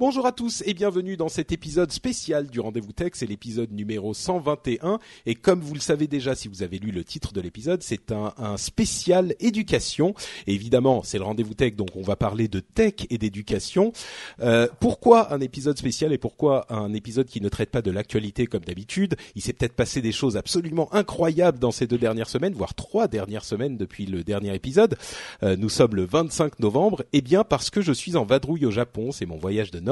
Bonjour 0.00 0.26
à 0.26 0.32
tous 0.32 0.64
et 0.66 0.74
bienvenue 0.74 1.16
dans 1.16 1.28
cet 1.28 1.52
épisode 1.52 1.92
spécial 1.92 2.48
du 2.48 2.58
Rendez-vous 2.58 2.90
Tech, 2.90 3.12
c'est 3.14 3.26
l'épisode 3.28 3.70
numéro 3.70 4.12
121 4.12 4.98
et 5.24 5.36
comme 5.36 5.60
vous 5.60 5.72
le 5.72 5.78
savez 5.78 6.08
déjà 6.08 6.34
si 6.34 6.48
vous 6.48 6.64
avez 6.64 6.80
lu 6.80 6.90
le 6.90 7.04
titre 7.04 7.32
de 7.32 7.40
l'épisode, 7.40 7.80
c'est 7.80 8.10
un, 8.10 8.34
un 8.36 8.56
spécial 8.56 9.36
éducation. 9.38 10.12
Et 10.48 10.54
évidemment, 10.54 11.04
c'est 11.04 11.18
le 11.18 11.22
Rendez-vous 11.22 11.54
Tech 11.54 11.76
donc 11.76 11.90
on 11.94 12.02
va 12.02 12.16
parler 12.16 12.48
de 12.48 12.58
tech 12.58 13.06
et 13.08 13.18
d'éducation. 13.18 13.92
Euh, 14.40 14.66
pourquoi 14.80 15.32
un 15.32 15.38
épisode 15.38 15.78
spécial 15.78 16.12
et 16.12 16.18
pourquoi 16.18 16.66
un 16.70 16.92
épisode 16.92 17.28
qui 17.28 17.40
ne 17.40 17.48
traite 17.48 17.70
pas 17.70 17.80
de 17.80 17.92
l'actualité 17.92 18.48
comme 18.48 18.64
d'habitude? 18.64 19.14
Il 19.36 19.42
s'est 19.42 19.52
peut-être 19.52 19.76
passé 19.76 20.02
des 20.02 20.10
choses 20.10 20.36
absolument 20.36 20.92
incroyables 20.92 21.60
dans 21.60 21.70
ces 21.70 21.86
deux 21.86 21.98
dernières 21.98 22.28
semaines, 22.28 22.54
voire 22.54 22.74
trois 22.74 23.06
dernières 23.06 23.44
semaines 23.44 23.76
depuis 23.76 24.06
le 24.06 24.24
dernier 24.24 24.56
épisode. 24.56 24.96
Euh, 25.44 25.54
nous 25.56 25.68
sommes 25.68 25.94
le 25.94 26.04
25 26.04 26.58
novembre, 26.58 27.04
et 27.12 27.20
bien 27.20 27.44
parce 27.44 27.70
que 27.70 27.80
je 27.80 27.92
suis 27.92 28.16
en 28.16 28.24
vadrouille 28.24 28.66
au 28.66 28.72
Japon, 28.72 29.12
c'est 29.12 29.26
mon 29.26 29.36
voyage 29.36 29.70
de 29.70 29.83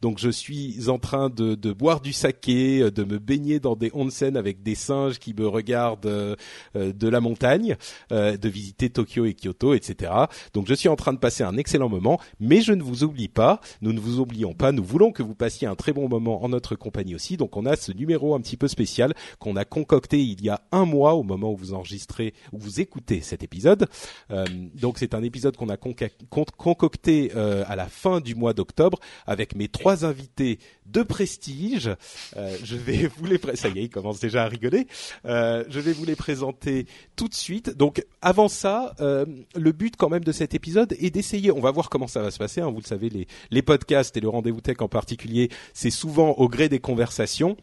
Donc 0.00 0.18
je 0.18 0.30
suis 0.30 0.88
en 0.88 0.98
train 0.98 1.30
de, 1.30 1.54
de 1.54 1.72
boire 1.72 2.00
du 2.00 2.12
saké, 2.12 2.82
euh, 2.82 2.90
de 2.90 3.04
me 3.04 3.18
baigner 3.18 3.60
dans 3.60 3.76
des 3.76 3.90
onsen 3.94 4.36
avec 4.36 4.62
des 4.62 4.74
singes 4.74 5.18
qui 5.18 5.34
me 5.34 5.46
regardent 5.46 6.06
euh, 6.06 6.36
euh, 6.76 6.92
de 6.92 7.08
la 7.08 7.20
montagne, 7.20 7.76
de 8.10 8.48
visiter 8.48 8.90
Tokyo 8.90 9.24
et 9.24 9.34
Kyoto, 9.34 9.74
etc. 9.74 10.12
Donc 10.52 10.66
je 10.68 10.74
suis 10.74 10.88
en 10.88 10.96
train 10.96 11.12
de 11.12 11.18
passer 11.18 11.42
un 11.42 11.56
excellent 11.56 11.88
moment, 11.88 12.18
mais 12.40 12.60
je 12.60 12.72
ne 12.72 12.82
vous 12.82 13.04
oublie 13.04 13.28
pas, 13.28 13.60
nous 13.80 13.92
ne 13.92 14.00
vous 14.00 14.20
oublions 14.20 14.54
pas, 14.54 14.72
nous 14.72 14.84
voulons 14.84 15.12
que 15.12 15.22
vous 15.22 15.34
passiez 15.34 15.66
un 15.66 15.74
très 15.74 15.92
bon 15.92 16.08
moment 16.08 16.44
en 16.44 16.48
notre 16.48 16.74
compagnie 16.76 17.14
aussi. 17.14 17.36
Donc 17.36 17.56
on 17.56 17.66
a 17.66 17.76
ce 17.76 17.92
numéro 17.92 18.34
un 18.34 18.40
petit 18.40 18.56
peu 18.56 18.68
spécial 18.68 19.14
qu'on 19.38 19.56
a 19.56 19.64
concocté 19.64 20.22
il 20.22 20.42
y 20.42 20.48
a 20.48 20.60
un 20.72 20.84
mois 20.84 21.14
au 21.14 21.22
moment 21.22 21.52
où 21.52 21.56
vous 21.56 21.74
enregistrez, 21.74 22.34
où 22.52 22.58
vous 22.58 22.80
écoutez 22.80 23.20
cet 23.20 23.42
épisode. 23.42 23.86
Euh, 24.30 24.44
donc 24.74 24.98
c'est 24.98 25.14
un 25.14 25.22
épisode 25.22 25.56
qu'on 25.56 25.68
a 25.68 25.76
concocté 25.76 27.32
euh, 27.36 27.64
à 27.66 27.76
la 27.76 27.86
fin 27.86 28.20
du 28.20 28.34
mois 28.34 28.52
d'octobre 28.52 28.98
avec 29.26 29.54
mes 29.54 29.68
trois 29.68 30.04
invités 30.04 30.58
de 30.86 31.02
prestige. 31.02 31.90
Euh, 32.36 32.56
je 32.62 32.76
vais 32.76 33.06
vous 33.18 33.26
les 33.26 33.40
ça 33.54 33.68
y 33.68 33.78
est, 33.78 33.84
ils 33.84 33.90
commencent 33.90 34.20
déjà 34.20 34.44
à 34.44 34.48
rigoler. 34.48 34.86
Euh, 35.24 35.64
je 35.68 35.80
vais 35.80 35.92
vous 35.92 36.04
les 36.04 36.16
présenter 36.16 36.86
tout 37.16 37.28
de 37.28 37.34
suite. 37.34 37.76
Donc 37.76 38.04
avant 38.22 38.48
ça, 38.48 38.94
euh, 39.00 39.26
le 39.54 39.72
but 39.72 39.96
quand 39.96 40.08
même 40.08 40.24
de 40.24 40.32
cet 40.32 40.54
épisode 40.54 40.94
est 40.98 41.10
d'essayer. 41.10 41.50
On 41.50 41.60
va 41.60 41.70
voir 41.70 41.90
comment 41.90 42.06
ça 42.06 42.22
va 42.22 42.30
se 42.30 42.38
passer. 42.38 42.60
hein. 42.60 42.70
Vous 42.70 42.80
le 42.80 42.86
savez, 42.86 43.08
les, 43.08 43.26
les 43.50 43.62
podcasts 43.62 44.16
et 44.16 44.20
le 44.20 44.28
rendez-vous 44.28 44.60
tech 44.60 44.76
en 44.80 44.88
particulier, 44.88 45.50
c'est 45.72 45.90
souvent 45.90 46.30
au 46.32 46.48
gré 46.48 46.68
des 46.68 46.80
conversations. 46.80 47.56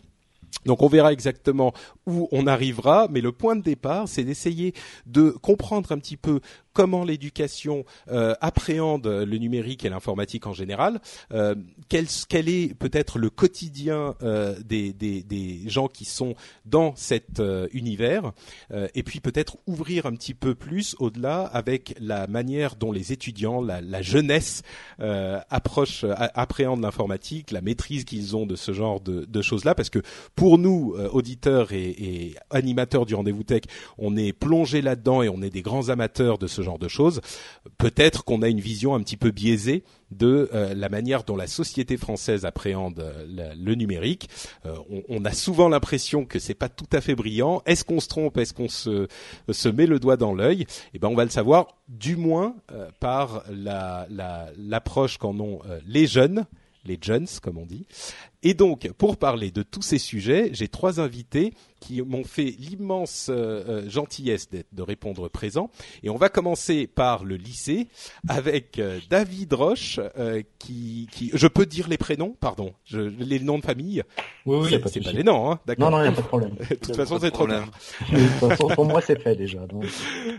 Donc 0.66 0.82
on 0.84 0.88
verra 0.88 1.14
exactement 1.14 1.74
où 2.06 2.28
on 2.32 2.46
arrivera, 2.46 3.08
mais 3.10 3.22
le 3.22 3.32
point 3.32 3.56
de 3.56 3.64
départ, 3.64 4.08
c'est 4.08 4.24
d'essayer 4.24 4.74
de 5.06 5.30
comprendre 5.30 5.92
un 5.92 5.98
petit 5.98 6.18
peu 6.18 6.42
comment 6.74 7.04
l'éducation 7.04 7.86
euh, 8.10 8.34
appréhende 8.42 9.08
le 9.08 9.38
numérique 9.38 9.86
et 9.86 9.90
l'informatique 9.90 10.48
en 10.48 10.54
général, 10.54 11.00
euh, 11.34 11.56
quel, 11.90 12.06
quel 12.30 12.50
est 12.50 12.74
peut-être 12.74 13.20
le 13.20 13.30
quotidien 13.30 14.16
euh, 14.24 14.56
des, 14.66 14.94
des, 14.94 15.24
des 15.24 15.62
gens 15.68 15.88
qui 15.88 16.06
sont 16.06 16.36
dans 16.66 16.96
cet 16.96 17.40
euh, 17.40 17.68
univers, 17.74 18.32
euh, 18.72 18.88
et 18.96 19.04
puis 19.04 19.20
peut-être 19.20 19.58
ouvrir 19.68 20.06
un 20.06 20.14
petit 20.14 20.34
peu 20.34 20.56
plus 20.56 20.96
au-delà 21.00 21.42
avec 21.44 21.96
la 22.00 22.28
manière 22.28 22.76
dont 22.76 22.92
les 22.92 23.12
étudiants, 23.12 23.62
la, 23.62 23.82
la 23.82 24.02
jeunesse 24.02 24.62
euh, 25.00 25.40
approche, 25.50 26.06
appréhende 26.36 26.82
l'informatique, 26.82 27.52
la 27.52 27.62
maîtrise 27.62 28.06
qu'ils 28.06 28.36
ont 28.36 28.46
de 28.46 28.56
ce 28.56 28.72
genre 28.74 29.02
de, 29.02 29.26
de 29.26 29.42
choses-là, 29.42 29.76
parce 29.76 29.90
que 29.90 30.00
pour 30.36 30.58
nous, 30.58 30.96
auditeurs 31.12 31.72
et, 31.72 31.90
et 31.90 32.36
animateurs 32.50 33.06
du 33.06 33.16
rendez-vous 33.16 33.44
tech, 33.44 33.64
on 33.98 34.16
est 34.16 34.34
plongé 34.34 34.82
là-dedans 34.82 35.22
et 35.22 35.30
on 35.30 35.42
est 35.42 35.50
des 35.50 35.62
grands 35.62 35.90
amateurs 35.90 36.38
de 36.38 36.48
ce 36.48 36.61
genre 36.62 36.80
de 36.80 36.88
choses. 36.88 37.22
Peut-être 37.78 38.24
qu'on 38.24 38.42
a 38.42 38.48
une 38.48 38.60
vision 38.60 38.96
un 38.96 39.02
petit 39.02 39.18
peu 39.18 39.32
biaisée 39.32 39.84
de 40.12 40.50
euh, 40.54 40.74
la 40.74 40.90
manière 40.90 41.24
dont 41.24 41.36
la 41.36 41.48
société 41.48 41.98
française 41.98 42.46
appréhende 42.46 43.00
euh, 43.00 43.54
le 43.56 43.76
numérique. 43.76 44.30
Euh, 44.66 44.76
on, 45.10 45.24
a 45.26 45.32
souvent 45.32 45.70
l'impression 45.70 46.26
que 46.26 46.40
c'est 46.40 46.54
pas 46.54 46.70
tout 46.70 46.88
à 46.92 47.02
fait 47.02 47.16
brillant. 47.16 47.62
Est-ce 47.66 47.86
qu'on 47.86 48.00
se 48.00 48.08
trompe? 48.08 48.38
Est-ce 48.38 48.54
qu'on 48.54 48.70
se, 48.70 49.08
se 49.50 49.70
met 49.70 49.86
le 49.86 50.00
doigt 50.00 50.18
dans 50.18 50.34
l'œil? 50.34 50.66
Eh 50.94 51.00
ben, 51.00 51.08
on 51.08 51.16
va 51.16 51.24
le 51.24 51.30
savoir, 51.30 51.68
du 51.88 52.16
moins 52.16 52.56
par 53.00 53.44
la- 53.50 54.08
la- 54.10 54.50
l'approche 54.58 55.18
qu'en 55.18 55.40
ont 55.40 55.60
les 55.86 56.08
jeunes, 56.08 56.46
les 56.86 56.98
jeunes 57.02 57.28
comme 57.42 57.58
on 57.58 57.66
dit. 57.66 57.86
Et 58.44 58.54
donc, 58.56 58.92
pour 58.98 59.18
parler 59.18 59.52
de 59.52 59.62
tous 59.62 59.84
ces 59.84 60.00
sujets, 60.00 60.50
j'ai 60.54 60.68
trois 60.68 61.00
invités 61.00 61.54
qui 61.80 62.02
m'ont 62.02 62.24
fait 62.24 62.56
l'immense 62.60 63.28
euh, 63.30 63.64
euh, 63.86 63.90
gentillesse 63.90 64.50
d'être- 64.50 64.68
de 64.72 64.82
répondre 64.84 65.28
présent. 65.30 65.70
Et 66.04 66.10
on 66.10 66.16
va 66.18 66.30
commencer 66.30 66.86
par 66.88 67.24
le 67.24 67.36
lycée 67.38 67.88
avec 68.28 68.78
euh, 68.80 69.00
David 69.10 69.54
Roche, 69.54 70.00
euh, 70.18 70.42
qui, 70.60 71.08
qui, 71.12 71.32
je 71.34 71.48
peux 71.48 71.66
dire 71.66 71.88
les 71.88 71.98
prénoms, 71.98 72.36
pardon, 72.40 72.74
je, 72.86 73.00
les 73.00 73.40
noms 73.40 73.58
de 73.60 73.64
famille? 73.64 74.04
Oui, 74.46 74.58
oui, 74.72 74.80
c'est 74.92 75.02
pas 75.04 75.12
les 75.12 75.24
noms, 75.24 75.52
hein, 75.52 75.60
d'accord. 75.66 75.90
Non, 75.92 75.98
non, 75.98 76.04
il 76.04 76.08
n'y 76.08 76.14
a 76.14 76.16
pas 76.16 76.22
de 76.22 76.28
problème. 76.28 76.56
de 76.70 76.76
toute 76.76 76.96
façon, 76.96 77.20
c'est 77.20 77.32
trop 77.32 77.48
tard. 77.48 77.70
Pour 78.76 78.86
moi, 78.86 79.02
c'est 79.02 79.20
fait 79.20 79.36
déjà. 79.36 79.66
Donc, 79.68 79.86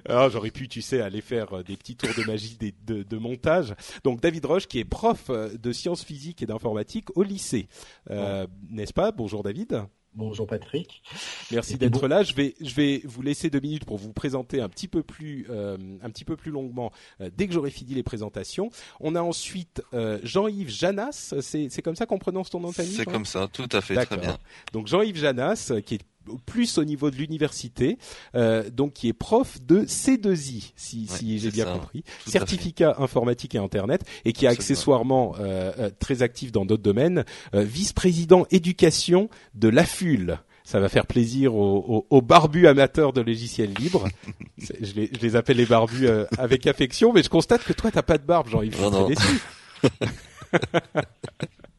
Alors 0.09 0.31
j'aurais 0.31 0.51
pu, 0.51 0.69
tu 0.69 0.83
sais, 0.83 1.01
aller 1.01 1.21
faire 1.21 1.53
euh, 1.59 1.63
des 1.63 1.77
petits 1.77 1.97
tours 1.97 2.11
de 2.17 2.25
magie 2.25 2.57
des- 2.59 2.75
de, 2.87 3.03
de 3.03 3.17
montage. 3.17 3.75
Donc 4.05 4.21
David 4.21 4.45
Roche, 4.47 4.67
qui 4.67 4.79
est 4.79 4.85
prof 4.85 5.25
euh, 5.31 5.51
de 5.57 5.73
sciences 5.73 6.05
physiques 6.05 6.43
et 6.43 6.47
d'informatique 6.47 7.17
au 7.17 7.23
lycée, 7.23 7.67
Euh, 8.11 8.47
n'est-ce 8.71 8.93
pas? 8.93 9.13
Bonjour 9.13 9.43
David. 9.43 9.83
bonjour 10.15 10.47
Patrick. 10.47 11.03
Merci 11.51 11.79
d'être 11.79 12.01
bon- 12.03 12.07
là. 12.07 12.23
Je 12.23 12.35
vais, 12.35 12.55
je 12.61 12.75
vais 12.75 13.01
vous 13.05 13.23
laisser 13.23 13.49
deux 13.49 13.61
minutes 13.61 13.85
pour 13.87 13.97
vous 13.97 14.13
présenter 14.13 14.61
un 14.61 14.69
petit 14.69 14.87
peu 14.89 15.03
plus, 15.03 15.47
euh, 15.49 15.79
un 16.03 16.11
petit 16.11 16.25
peu 16.25 16.37
plus 16.37 16.51
longuement 16.51 16.93
euh, 17.23 17.31
dès 17.35 17.47
que 17.47 17.55
j'aurai 17.55 17.71
fini 17.71 17.95
les 17.95 18.03
présentations. 18.03 18.69
On 19.01 19.15
a 19.15 19.23
ensuite 19.23 19.83
euh, 19.95 20.19
Jean-Yves 20.23 20.69
Janas. 20.71 21.35
C'est, 21.41 21.69
c'est 21.71 21.81
comme 21.83 21.97
ça 21.97 22.05
qu'on 22.07 22.19
prononce 22.19 22.51
ton 22.51 22.61
nom 22.61 22.69
de 22.71 22.75
famille 22.75 22.93
C'est 22.93 23.05
Jean 23.05 23.13
comme 23.13 23.25
ça, 23.25 23.49
tout 23.51 23.69
à 23.73 23.81
fait, 23.81 23.95
très 24.05 24.17
bien. 24.19 24.37
Donc 24.73 24.87
Jean-Yves 24.87 25.17
Janas, 25.17 25.73
qui 25.87 25.95
est 25.95 26.01
plus 26.47 26.79
au 26.79 26.85
niveau 26.85 27.11
de 27.11 27.17
l'université, 27.17 27.99
euh, 28.35 28.69
donc 28.71 28.93
qui 28.95 29.09
est 29.09 29.13
prof 29.13 29.59
de 29.63 29.83
C2I, 29.85 30.73
si, 30.77 31.07
si 31.07 31.39
j'ai 31.39 31.51
bien 31.51 31.65
ça. 31.67 31.73
compris, 31.73 32.05
certificat 32.27 32.97
informatique 32.99 33.55
et 33.55 33.59
internet, 33.59 34.03
et 34.25 34.33
qui 34.33 34.45
est 34.45 34.49
Absolument. 34.49 34.53
accessoirement 34.61 35.35
euh, 35.41 35.73
euh, 35.79 35.91
très 35.99 36.23
actif 36.23 36.53
dans 36.53 36.65
d'autres 36.65 36.83
domaines, 36.83 37.25
euh, 37.55 37.63
vice-président 37.63 38.47
éducation 38.51 39.29
de 39.55 39.69
l'AFUL. 39.69 40.39
Ça 40.65 40.79
va 40.79 40.89
faire 40.89 41.07
plaisir 41.07 41.55
aux, 41.57 41.79
aux- 41.89 42.07
aux 42.09 42.23
barbus 42.23 42.67
amateurs 42.69 43.13
de 43.13 43.21
logiciels 43.21 43.75
libres. 43.75 44.07
Je, 44.59 44.93
les, 44.95 45.11
je 45.13 45.19
les 45.21 45.35
appelle 45.37 45.57
les 45.57 45.67
barbus 45.67 46.07
euh, 46.07 46.25
avec 46.39 46.67
affection, 46.69 47.13
mais 47.13 47.23
je 47.25 47.29
constate 47.29 47.65
que 47.65 47.73
toi 47.73 47.91
t'as 47.91 48.03
pas 48.03 48.17
de 48.17 48.23
barbe, 48.25 48.49
Jean-Yves. 48.49 48.81
Non, 48.81 48.91
non. 48.91 49.09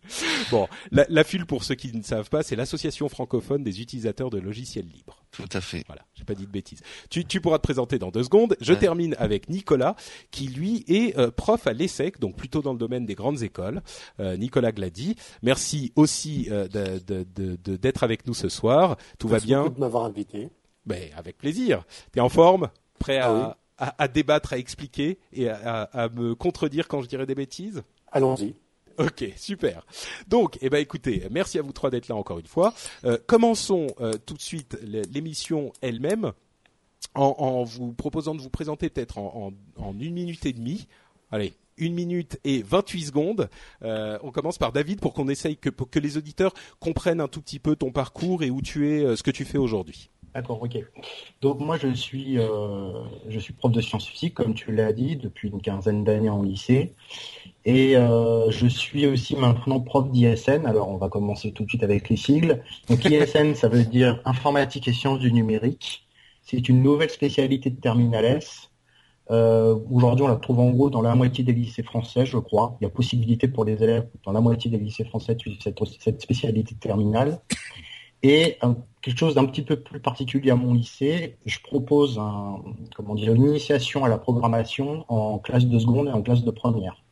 Bon, 0.51 0.67
la, 0.91 1.05
l'AFUL, 1.09 1.45
pour 1.45 1.63
ceux 1.63 1.75
qui 1.75 1.95
ne 1.95 2.03
savent 2.03 2.29
pas, 2.29 2.43
c'est 2.43 2.55
l'association 2.55 3.07
francophone 3.09 3.63
des 3.63 3.81
utilisateurs 3.81 4.29
de 4.29 4.37
logiciels 4.39 4.85
libres. 4.87 5.23
Tout 5.31 5.47
à 5.53 5.61
fait. 5.61 5.83
Voilà, 5.87 6.03
j'ai 6.13 6.23
pas 6.25 6.35
dit 6.35 6.45
de 6.45 6.51
bêtises. 6.51 6.81
Tu, 7.09 7.25
tu 7.25 7.41
pourras 7.41 7.57
te 7.57 7.63
présenter 7.63 7.97
dans 7.99 8.11
deux 8.11 8.23
secondes. 8.23 8.55
Je 8.61 8.73
Ouais. 8.73 8.79
termine 8.79 9.15
avec 9.17 9.49
Nicolas, 9.49 9.95
qui 10.31 10.47
lui 10.47 10.83
est 10.87 11.17
euh, 11.17 11.31
prof 11.31 11.65
à 11.67 11.73
l'ESSEC, 11.73 12.19
donc 12.19 12.35
plutôt 12.35 12.61
dans 12.61 12.73
le 12.73 12.79
domaine 12.79 13.05
des 13.05 13.15
grandes 13.15 13.41
écoles. 13.43 13.81
Euh, 14.19 14.37
Nicolas 14.37 14.71
Glady, 14.71 15.15
merci 15.41 15.91
aussi 15.95 16.47
euh, 16.51 16.67
de- 16.67 16.99
de- 16.99 17.25
de- 17.35 17.55
de- 17.63 17.75
d'être 17.77 18.03
avec 18.03 18.27
nous 18.27 18.33
ce 18.33 18.49
soir. 18.49 18.97
Tout 19.19 19.27
Merci 19.29 19.45
va 19.45 19.47
bien? 19.47 19.63
beaucoup 19.63 19.75
de 19.75 19.79
m'avoir 19.79 20.03
invité. 20.05 20.49
Ben, 20.85 21.09
avec 21.15 21.37
plaisir. 21.37 21.83
T'es 22.11 22.19
en 22.19 22.29
forme? 22.29 22.69
Prêt 22.99 23.17
à, 23.17 23.27
Ah 23.27 23.33
oui. 23.33 23.53
à, 23.87 24.03
à 24.03 24.07
débattre, 24.07 24.53
à 24.53 24.57
expliquer 24.57 25.17
et 25.31 25.49
à, 25.49 25.55
à- 25.83 26.03
à 26.03 26.09
me 26.09 26.35
contredire 26.35 26.87
quand 26.87 27.01
je 27.01 27.07
dirais 27.07 27.25
des 27.25 27.35
bêtises? 27.35 27.83
Allons-y. 28.11 28.53
Ok, 28.97 29.25
super. 29.35 29.85
Donc, 30.27 30.57
eh 30.61 30.69
ben, 30.69 30.77
écoutez, 30.77 31.23
merci 31.31 31.57
à 31.59 31.61
vous 31.61 31.73
trois 31.73 31.89
d'être 31.89 32.07
là 32.07 32.15
encore 32.15 32.39
une 32.39 32.47
fois. 32.47 32.73
Euh, 33.05 33.17
commençons 33.25 33.87
euh, 33.99 34.13
tout 34.25 34.35
de 34.35 34.41
suite 34.41 34.77
l'émission 35.11 35.73
elle-même 35.81 36.33
en, 37.15 37.63
vous 37.63 37.93
proposant 37.93 38.33
de 38.33 38.41
vous 38.41 38.49
présenter 38.49 38.89
peut-être 38.89 39.17
en, 39.17 39.53
une 39.99 40.13
minute 40.13 40.45
et 40.45 40.53
demie. 40.53 40.87
Allez, 41.31 41.53
une 41.77 41.93
minute 41.93 42.39
et 42.43 42.61
28 42.61 43.05
secondes. 43.05 43.49
Euh, 43.83 44.17
on 44.23 44.31
commence 44.31 44.57
par 44.57 44.71
David 44.71 44.99
pour 44.99 45.13
qu'on 45.13 45.27
essaye 45.27 45.57
que, 45.57 45.99
les 45.99 46.17
auditeurs 46.17 46.53
comprennent 46.79 47.21
un 47.21 47.27
tout 47.27 47.41
petit 47.41 47.59
peu 47.59 47.75
ton 47.75 47.91
parcours 47.91 48.43
et 48.43 48.49
où 48.49 48.61
tu 48.61 48.89
es, 48.89 49.15
ce 49.15 49.23
que 49.23 49.31
tu 49.31 49.45
fais 49.45 49.57
aujourd'hui. 49.57 50.09
D'accord, 50.33 50.63
ok. 50.63 50.79
Donc 51.41 51.59
moi 51.59 51.77
je 51.77 51.93
suis 51.93 52.39
euh, 52.39 53.03
je 53.29 53.39
suis 53.39 53.53
prof 53.53 53.71
de 53.71 53.81
sciences 53.81 54.07
physiques 54.07 54.33
comme 54.33 54.55
tu 54.55 54.71
l'as 54.71 54.91
dit 54.91 55.15
depuis 55.15 55.49
une 55.49 55.61
quinzaine 55.61 56.03
d'années 56.03 56.29
en 56.29 56.41
lycée 56.41 56.93
et 57.65 57.95
euh, 57.95 58.49
je 58.49 58.65
suis 58.65 59.05
aussi 59.05 59.35
maintenant 59.35 59.79
prof 59.79 60.09
d'ISN. 60.09 60.65
Alors 60.65 60.89
on 60.89 60.97
va 60.97 61.09
commencer 61.09 61.51
tout 61.51 61.65
de 61.65 61.69
suite 61.69 61.83
avec 61.83 62.09
les 62.09 62.17
sigles. 62.17 62.63
Donc 62.89 63.05
ISN 63.09 63.53
ça 63.53 63.67
veut 63.67 63.83
dire 63.83 64.21
informatique 64.25 64.87
et 64.87 64.93
sciences 64.93 65.19
du 65.19 65.31
numérique. 65.31 66.07
C'est 66.41 66.67
une 66.67 66.81
nouvelle 66.81 67.11
spécialité 67.11 67.69
de 67.69 67.79
terminal 67.79 68.25
S. 68.25 68.71
Euh, 69.29 69.77
Aujourd'hui 69.91 70.25
on 70.25 70.29
la 70.29 70.35
trouve 70.37 70.59
en 70.59 70.71
gros 70.71 70.89
dans 70.89 71.03
la 71.03 71.13
moitié 71.13 71.43
des 71.43 71.53
lycées 71.53 71.83
français 71.83 72.25
je 72.25 72.39
crois. 72.39 72.75
Il 72.81 72.85
y 72.85 72.87
a 72.87 72.89
possibilité 72.89 73.47
pour 73.47 73.65
les 73.65 73.83
élèves 73.83 74.07
dans 74.25 74.31
la 74.31 74.41
moitié 74.41 74.71
des 74.71 74.79
lycées 74.79 75.05
français 75.05 75.35
de 75.35 75.39
suivre 75.41 75.57
cette, 75.61 75.77
cette 75.99 76.21
spécialité 76.23 76.73
de 76.73 76.79
terminale. 76.79 77.39
Et 78.23 78.57
quelque 79.01 79.17
chose 79.17 79.35
d'un 79.35 79.45
petit 79.45 79.61
peu 79.61 79.75
plus 79.75 79.99
particulier 79.99 80.49
à 80.49 80.55
mon 80.55 80.73
lycée, 80.73 81.37
je 81.45 81.59
propose 81.59 82.17
un, 82.17 82.61
comment 82.95 83.15
dire, 83.15 83.33
une 83.33 83.43
initiation 83.43 84.05
à 84.05 84.09
la 84.09 84.17
programmation 84.17 85.05
en 85.09 85.39
classe 85.39 85.65
de 85.65 85.77
seconde 85.77 86.07
et 86.07 86.11
en 86.11 86.21
classe 86.21 86.43
de 86.43 86.51
première. 86.51 87.03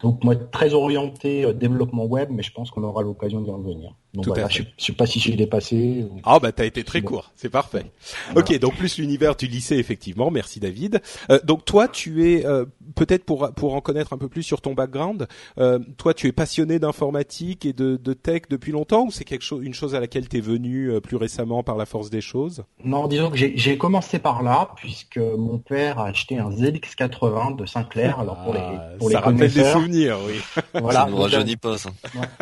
Donc 0.00 0.24
moi 0.24 0.36
très 0.36 0.74
orienté 0.74 1.44
euh, 1.44 1.52
développement 1.52 2.04
web, 2.04 2.30
mais 2.30 2.42
je 2.42 2.52
pense 2.52 2.70
qu'on 2.70 2.82
aura 2.82 3.02
l'occasion 3.02 3.40
d'y 3.40 3.50
revenir. 3.50 3.94
Tout 4.22 4.32
à 4.32 4.48
fait. 4.48 4.62
je, 4.62 4.62
je 4.78 4.84
sais 4.84 4.92
pas 4.92 5.06
si 5.06 5.20
j'ai 5.20 5.34
dépassé. 5.36 6.06
ou- 6.10 6.20
Ah 6.24 6.38
bah 6.38 6.52
t'as 6.52 6.64
été 6.64 6.84
très 6.84 7.02
court, 7.02 7.32
c'est 7.36 7.48
parfait. 7.50 7.86
Voilà. 8.32 8.40
Ok, 8.40 8.58
donc 8.58 8.76
plus 8.76 8.98
l'univers 8.98 9.36
du 9.36 9.46
lycée 9.46 9.76
effectivement. 9.76 10.30
Merci 10.30 10.60
David. 10.60 11.00
Euh, 11.30 11.38
donc 11.44 11.64
toi, 11.64 11.88
tu 11.88 12.30
es 12.30 12.44
euh, 12.46 12.64
peut-être 12.94 13.24
pour 13.24 13.50
pour 13.54 13.74
en 13.74 13.80
connaître 13.80 14.12
un 14.12 14.18
peu 14.18 14.28
plus 14.28 14.42
sur 14.42 14.60
ton 14.60 14.74
background. 14.74 15.26
euh, 15.58 15.78
toi, 15.98 16.14
tu 16.14 16.26
es 16.28 16.32
passionné 16.32 16.78
d'informatique 16.78 17.64
et 17.66 17.72
de, 17.72 17.96
de 17.96 18.12
tech 18.12 18.42
depuis 18.50 18.72
longtemps 18.72 19.04
ou 19.06 19.10
c'est 19.10 19.24
quelque 19.24 19.42
chose, 19.44 19.64
une 19.64 19.74
chose 19.74 19.94
à 19.94 20.00
laquelle 20.00 20.28
t'es 20.28 20.40
venu 20.40 20.90
euh, 20.90 21.00
plus 21.00 21.16
récemment 21.16 21.62
par 21.62 21.76
la 21.76 21.86
force 21.86 22.10
des 22.10 22.20
choses? 22.20 22.64
Non, 22.84 23.06
disons 23.08 23.30
que 23.30 23.36
j'ai 23.36 23.52
j'ai 23.56 23.76
commencé 23.78 24.18
par 24.18 24.42
là, 24.42 24.70
puisque 24.76 25.18
mon 25.18 25.58
père 25.58 25.98
a 25.98 26.06
acheté 26.06 26.38
un 26.38 26.50
ZX80 26.50 27.56
de 27.56 27.66
Sinclair. 27.66 28.18
Alors 28.20 28.36
pour 28.44 28.54
Ah, 28.56 28.90
les 28.92 28.98
pour 28.98 29.10
ça 29.10 29.18
les 29.18 29.24
rappelle 29.24 29.52
des 29.52 29.64
souvenirs, 29.72 30.18
oui. 30.26 30.34
voilà. 30.74 31.00
ça 31.04 31.10
ne 31.10 31.14
rajeunit 31.16 31.56
pas, 31.56 31.78
ça. 31.78 31.90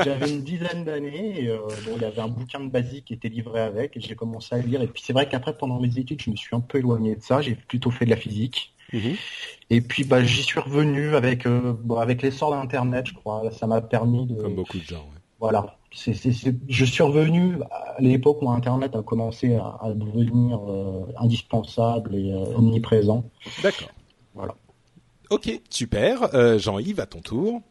J'avais 0.04 0.30
une 0.30 0.42
dizaine 0.42 0.84
d'années, 0.84 1.44
et, 1.44 1.48
euh, 1.48 1.58
bon, 1.68 1.92
il 1.96 2.02
y 2.02 2.04
avait 2.04 2.20
un 2.20 2.28
bouquin 2.28 2.60
de 2.60 2.70
basique 2.70 3.06
qui 3.06 3.14
était 3.14 3.28
livré 3.28 3.60
avec, 3.60 3.96
et 3.96 4.00
j'ai 4.00 4.14
commencé 4.14 4.54
à 4.54 4.58
lire. 4.58 4.82
Et 4.82 4.86
puis 4.86 5.02
c'est 5.04 5.12
vrai 5.12 5.28
qu'après, 5.28 5.56
pendant 5.56 5.80
mes 5.80 5.98
études, 5.98 6.20
je 6.20 6.30
me 6.30 6.36
suis 6.36 6.54
un 6.54 6.60
peu 6.60 6.78
éloigné 6.78 7.16
de 7.16 7.22
ça. 7.22 7.40
J'ai 7.40 7.54
plutôt 7.54 7.90
fait 7.90 8.04
de 8.04 8.10
la 8.10 8.16
physique. 8.16 8.74
Mhm. 8.92 9.14
Et 9.70 9.80
puis 9.80 10.04
bah, 10.04 10.22
j'y 10.22 10.42
suis 10.42 10.60
revenu 10.60 11.16
avec 11.16 11.46
euh, 11.46 11.74
bon, 11.82 11.96
avec 11.96 12.22
l'essor 12.22 12.50
d'Internet, 12.50 13.06
je 13.08 13.14
crois. 13.14 13.50
Ça 13.50 13.66
m'a 13.66 13.80
permis 13.80 14.26
de 14.26 14.40
Comme 14.40 14.54
beaucoup 14.54 14.78
de 14.78 14.82
gens. 14.84 14.96
ouais. 14.96 15.20
voilà. 15.40 15.76
Je 15.96 16.84
suis 16.84 17.02
revenu 17.04 17.56
à 17.70 17.96
l'époque 18.00 18.42
où 18.42 18.50
Internet 18.50 18.96
a 18.96 19.02
commencé 19.02 19.54
à, 19.54 19.78
à 19.80 19.92
devenir 19.92 20.58
euh, 20.68 21.06
indispensable 21.18 22.16
et 22.16 22.32
euh, 22.32 22.56
omniprésent. 22.56 23.24
D'accord. 23.62 23.90
Voilà. 24.34 24.54
Ok, 25.30 25.60
super. 25.70 26.34
Euh, 26.34 26.58
Jean-Yves, 26.58 27.00
à 27.00 27.06
ton 27.06 27.20
tour. 27.20 27.62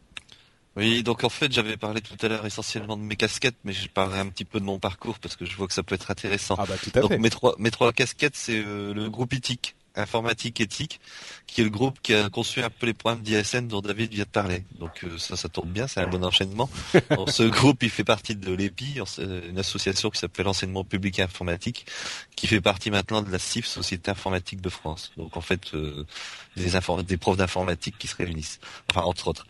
Oui, 0.76 1.04
donc 1.04 1.24
en 1.24 1.30
fait, 1.30 1.52
j'avais 1.52 1.78
parlé 1.78 2.02
tout 2.02 2.16
à 2.26 2.28
l'heure 2.28 2.46
essentiellement 2.46 2.98
de 2.98 3.04
mes 3.04 3.16
casquettes, 3.16 3.58
mais 3.64 3.74
je 3.74 3.88
parlerai 3.88 4.20
un 4.20 4.28
petit 4.30 4.46
peu 4.46 4.60
de 4.60 4.66
mon 4.66 4.80
parcours 4.80 5.20
parce 5.20 5.36
que 5.36 5.46
je 5.46 5.56
vois 5.56 5.68
que 5.68 5.74
ça 5.74 5.84
peut 5.84 5.94
être 5.94 6.10
intéressant. 6.10 6.56
Ah 6.58 6.66
bah 6.68 6.76
tout 6.82 6.92
à 6.96 7.02
donc 7.02 7.12
fait. 7.12 7.18
mes 7.20 7.30
trois 7.30 7.56
mes 7.60 7.70
trois 7.70 7.94
casquettes, 7.94 8.36
c'est 8.36 8.58
euh, 8.66 8.92
le 8.94 9.10
groupe 9.10 9.34
ITIC, 9.34 9.76
informatique 9.96 10.60
éthique, 10.62 11.00
qui 11.48 11.62
est 11.62 11.64
le 11.64 11.70
groupe 11.70 12.00
qui 12.02 12.14
a 12.14 12.30
conçu 12.30 12.62
un 12.62 12.70
peu 12.70 12.86
les 12.86 12.94
programmes 12.94 13.22
d'ISN 13.22 13.68
dont 13.68 13.82
David 13.82 14.12
vient 14.12 14.24
de 14.24 14.30
parler. 14.30 14.64
Donc 14.80 15.04
euh, 15.04 15.18
ça, 15.18 15.36
ça 15.36 15.50
tombe 15.50 15.70
bien, 15.70 15.88
c'est 15.88 16.00
un 16.00 16.08
bon 16.08 16.24
enchaînement. 16.24 16.70
Ce 17.28 17.44
groupe, 17.44 17.84
il 17.84 17.90
fait 17.90 18.04
partie 18.04 18.36
de 18.36 18.54
l'EPI, 18.54 19.00
une 19.20 19.60
association 19.60 20.10
qui 20.10 20.20
s'appelle 20.20 20.48
Enseignement 20.48 20.84
Public 20.84 21.20
et 21.20 21.22
Informatique, 21.22 21.86
qui 22.36 22.48
fait 22.48 22.62
partie 22.62 22.92
maintenant 22.92 23.22
de 23.22 23.32
la 23.32 23.40
CIF, 23.40 23.66
Société 23.66 24.12
Informatique 24.12 24.62
de 24.62 24.70
France. 24.70 25.12
Donc 25.18 25.38
en 25.38 25.42
fait, 25.42 25.74
euh, 25.74 26.06
des, 26.56 26.72
des 27.04 27.18
profs 27.18 27.38
d'informatique 27.38 27.96
qui 27.98 28.08
se 28.08 28.16
réunissent, 28.16 28.60
enfin 28.90 29.02
entre 29.02 29.28
autres. 29.28 29.46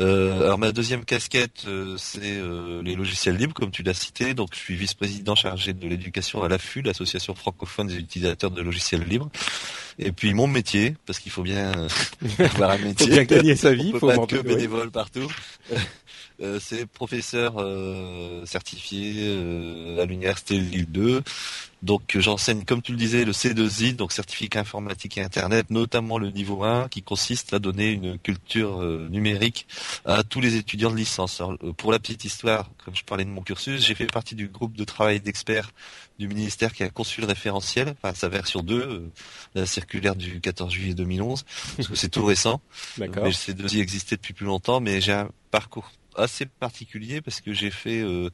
Euh, 0.00 0.42
alors 0.42 0.58
ma 0.58 0.72
deuxième 0.72 1.04
casquette, 1.04 1.64
euh, 1.66 1.96
c'est 1.98 2.20
euh, 2.22 2.82
les 2.82 2.94
logiciels 2.94 3.36
libres, 3.36 3.54
comme 3.54 3.70
tu 3.70 3.82
l'as 3.82 3.94
cité. 3.94 4.34
Donc 4.34 4.50
je 4.54 4.58
suis 4.58 4.76
vice-président 4.76 5.34
chargé 5.34 5.72
de 5.72 5.86
l'éducation 5.86 6.42
à 6.42 6.48
l'AFU, 6.48 6.82
l'association 6.82 7.34
francophone 7.34 7.86
des 7.86 7.96
utilisateurs 7.96 8.50
de 8.50 8.62
logiciels 8.62 9.04
libres. 9.04 9.30
Et 9.98 10.12
puis 10.12 10.34
mon 10.34 10.46
métier, 10.46 10.96
parce 11.06 11.18
qu'il 11.18 11.30
faut 11.32 11.42
bien 11.42 11.72
euh, 11.76 11.88
avoir 12.54 12.70
un 12.72 12.78
Faut 12.78 12.84
métier. 12.84 13.06
bien 13.08 13.24
gagner 13.24 13.56
sa 13.56 13.72
vie. 13.74 13.88
On 13.88 13.92
peut 13.92 13.98
faut 14.00 14.06
pas 14.08 14.14
être 14.14 14.26
que 14.26 14.40
bénévole 14.42 14.90
partout. 14.90 15.30
Euh, 16.40 16.58
c'est 16.60 16.86
professeur 16.86 17.54
euh, 17.58 18.44
certifié 18.46 19.14
euh, 19.18 20.02
à 20.02 20.06
l'université 20.06 20.58
Lille 20.58 20.90
2. 20.90 21.22
Donc 21.82 22.14
euh, 22.14 22.20
j'enseigne, 22.20 22.64
comme 22.64 22.80
tu 22.80 22.92
le 22.92 22.98
disais, 22.98 23.24
le 23.24 23.32
C2I, 23.32 23.96
donc 23.96 24.12
certificat 24.12 24.60
informatique 24.60 25.18
et 25.18 25.22
internet, 25.22 25.68
notamment 25.70 26.16
le 26.16 26.30
niveau 26.30 26.62
1, 26.62 26.88
qui 26.88 27.02
consiste 27.02 27.52
à 27.52 27.58
donner 27.58 27.90
une 27.90 28.18
culture 28.18 28.80
euh, 28.80 29.08
numérique 29.10 29.66
à 30.04 30.22
tous 30.22 30.40
les 30.40 30.54
étudiants 30.54 30.90
de 30.90 30.96
licence. 30.96 31.40
Alors, 31.40 31.56
pour 31.76 31.90
la 31.90 31.98
petite 31.98 32.24
histoire, 32.24 32.70
comme 32.84 32.94
je 32.94 33.02
parlais 33.04 33.24
de 33.24 33.30
mon 33.30 33.42
cursus, 33.42 33.84
j'ai 33.84 33.94
fait 33.96 34.06
partie 34.06 34.36
du 34.36 34.48
groupe 34.48 34.76
de 34.76 34.84
travail 34.84 35.20
d'experts 35.20 35.72
du 36.20 36.28
ministère 36.28 36.72
qui 36.72 36.84
a 36.84 36.90
conçu 36.90 37.20
le 37.20 37.26
référentiel, 37.26 37.94
enfin 38.00 38.14
sa 38.14 38.28
version 38.28 38.60
2, 38.60 38.74
euh, 38.74 39.10
la 39.56 39.66
circulaire 39.66 40.14
du 40.14 40.40
14 40.40 40.72
juillet 40.72 40.94
2011, 40.94 41.44
parce 41.76 41.88
que 41.88 41.96
c'est 41.96 42.10
tout 42.10 42.24
récent. 42.24 42.60
D'accord. 42.96 43.24
Mais 43.24 43.30
le 43.30 43.34
C2I 43.34 43.80
existait 43.80 44.16
depuis 44.16 44.34
plus 44.34 44.46
longtemps, 44.46 44.80
mais 44.80 45.00
j'ai 45.00 45.12
un 45.12 45.30
parcours 45.50 45.90
assez 46.16 46.46
particulier 46.46 47.20
parce 47.20 47.40
que 47.40 47.52
j'ai 47.52 47.70
fait 47.70 48.00
euh, 48.00 48.30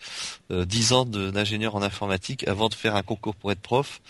euh, 0.51 0.65
10 0.65 0.93
ans 0.93 1.05
de- 1.05 1.31
d'ingénieur 1.31 1.75
en 1.77 1.83
informatique 1.83 2.47
avant 2.49 2.69
de 2.69 2.75
faire 2.75 2.97
un 2.97 3.03
concours 3.03 3.35
pour 3.37 3.53
être 3.53 3.61
prof. 3.61 4.01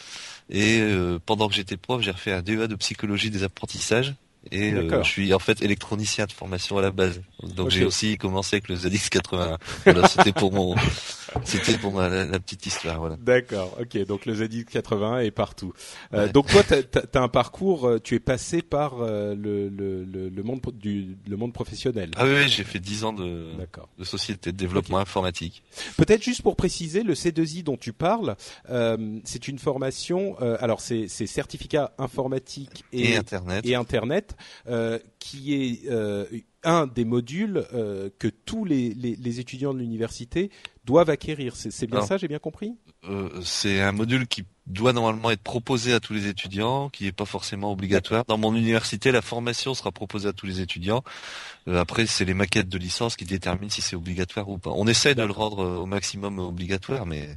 Et 0.50 0.78
euh, 0.80 1.18
pendant 1.24 1.48
que 1.48 1.54
j'étais 1.54 1.76
prof, 1.76 2.00
j'ai 2.02 2.10
refait 2.10 2.32
un 2.32 2.42
DEA 2.42 2.68
de 2.68 2.74
psychologie 2.76 3.30
des 3.30 3.42
apprentissages. 3.42 4.14
Et 4.50 4.70
euh, 4.72 4.88
je 5.02 5.08
suis 5.10 5.34
en 5.34 5.38
fait 5.38 5.60
électronicien 5.62 6.26
de 6.26 6.32
formation 6.32 6.78
à 6.78 6.82
la 6.82 6.90
base. 6.90 7.20
Donc 7.42 7.70
j'ai 7.70 7.84
aussi 7.84 8.16
commencé 8.18 8.56
avec 8.56 8.68
le 8.68 8.74
ZX81. 8.76 9.58
Voilà, 9.84 10.08
c'était 10.08 10.32
pour 10.32 10.52
mon, 10.52 10.74
c'était 11.44 11.78
pour 11.78 11.92
ma, 11.92 12.08
la, 12.08 12.24
la 12.24 12.40
petite 12.40 12.66
histoire. 12.66 12.98
Voilà. 12.98 13.16
D'accord, 13.16 13.76
ok, 13.80 13.96
donc 14.06 14.26
le 14.26 14.34
ZX81 14.34 15.24
est 15.24 15.30
partout. 15.30 15.72
Euh, 16.14 16.26
Ouais. 16.26 16.32
Donc 16.32 16.48
toi, 16.48 16.62
tu 16.64 16.74
as, 16.74 16.82
un 17.22 17.28
parcours, 17.28 17.86
euh, 17.86 18.00
tu 18.00 18.14
es 18.16 18.18
passé 18.20 18.60
par 18.62 19.00
euh, 19.00 19.34
le, 19.36 19.68
le, 19.68 20.04
le, 20.04 20.42
monde 20.42 20.60
du 20.74 21.16
le 21.28 21.36
monde 21.36 21.52
professionnel. 21.52 22.10
Ah 22.16 22.24
oui, 22.24 22.32
oui, 22.34 22.48
j'ai 22.48 22.64
fait 22.64 22.80
10 22.80 23.04
ans 23.04 23.12
de, 23.12 23.52
D'accord. 23.56 23.88
de 23.98 24.04
société 24.04 24.50
de 24.50 24.56
développement 24.56 24.98
informatique. 24.98 25.62
Peut-être 25.96 26.22
juste 26.24 26.42
pour 26.42 26.56
préciser, 26.56 27.02
le 27.04 27.14
C2I 27.14 27.62
dont 27.62 27.76
tu 27.76 27.92
parles, 27.92 28.36
euh, 28.70 29.18
c'est 29.24 29.46
une 29.48 29.58
formation. 29.60 30.36
euh, 30.40 30.56
alors 30.60 30.80
c'est 30.80 31.06
c'est 31.08 31.26
certificat 31.26 31.92
informatique 31.98 32.84
Et, 32.92 33.12
et, 33.12 33.16
Internet. 33.16 33.64
et 33.64 33.74
Internet, 33.76 34.36
euh, 34.68 34.98
qui 35.20 35.54
est 35.54 35.88
euh, 35.90 36.24
un 36.64 36.86
des 36.86 37.04
modules 37.04 37.64
euh, 37.72 38.10
que 38.18 38.28
tous 38.28 38.64
les, 38.64 38.94
les, 38.94 39.16
les 39.16 39.40
étudiants 39.40 39.72
de 39.74 39.78
l'université 39.78 40.50
doivent 40.84 41.10
acquérir. 41.10 41.54
C'est 41.56 41.86
bien 41.86 41.96
Alors, 41.96 42.08
ça, 42.08 42.16
j'ai 42.16 42.28
bien 42.28 42.38
compris? 42.38 42.76
Euh, 43.04 43.40
c'est 43.42 43.80
un 43.80 43.92
module 43.92 44.26
qui 44.26 44.44
doit 44.68 44.92
normalement 44.92 45.30
être 45.30 45.42
proposé 45.42 45.92
à 45.94 46.00
tous 46.00 46.12
les 46.12 46.26
étudiants, 46.28 46.88
qui 46.90 47.04
n'est 47.04 47.12
pas 47.12 47.24
forcément 47.24 47.72
obligatoire. 47.72 48.24
Dans 48.28 48.38
mon 48.38 48.54
université, 48.54 49.10
la 49.12 49.22
formation 49.22 49.74
sera 49.74 49.92
proposée 49.92 50.28
à 50.28 50.32
tous 50.32 50.46
les 50.46 50.60
étudiants. 50.60 51.02
Euh, 51.68 51.80
après, 51.80 52.06
c'est 52.06 52.24
les 52.24 52.34
maquettes 52.34 52.68
de 52.68 52.78
licence 52.78 53.16
qui 53.16 53.24
déterminent 53.24 53.70
si 53.70 53.80
c'est 53.82 53.96
obligatoire 53.96 54.48
ou 54.48 54.58
pas. 54.58 54.70
On 54.74 54.86
essaie 54.86 55.14
de 55.14 55.22
le 55.22 55.32
rendre 55.32 55.60
euh, 55.64 55.76
au 55.78 55.86
maximum 55.86 56.38
obligatoire, 56.38 57.06
mais 57.06 57.28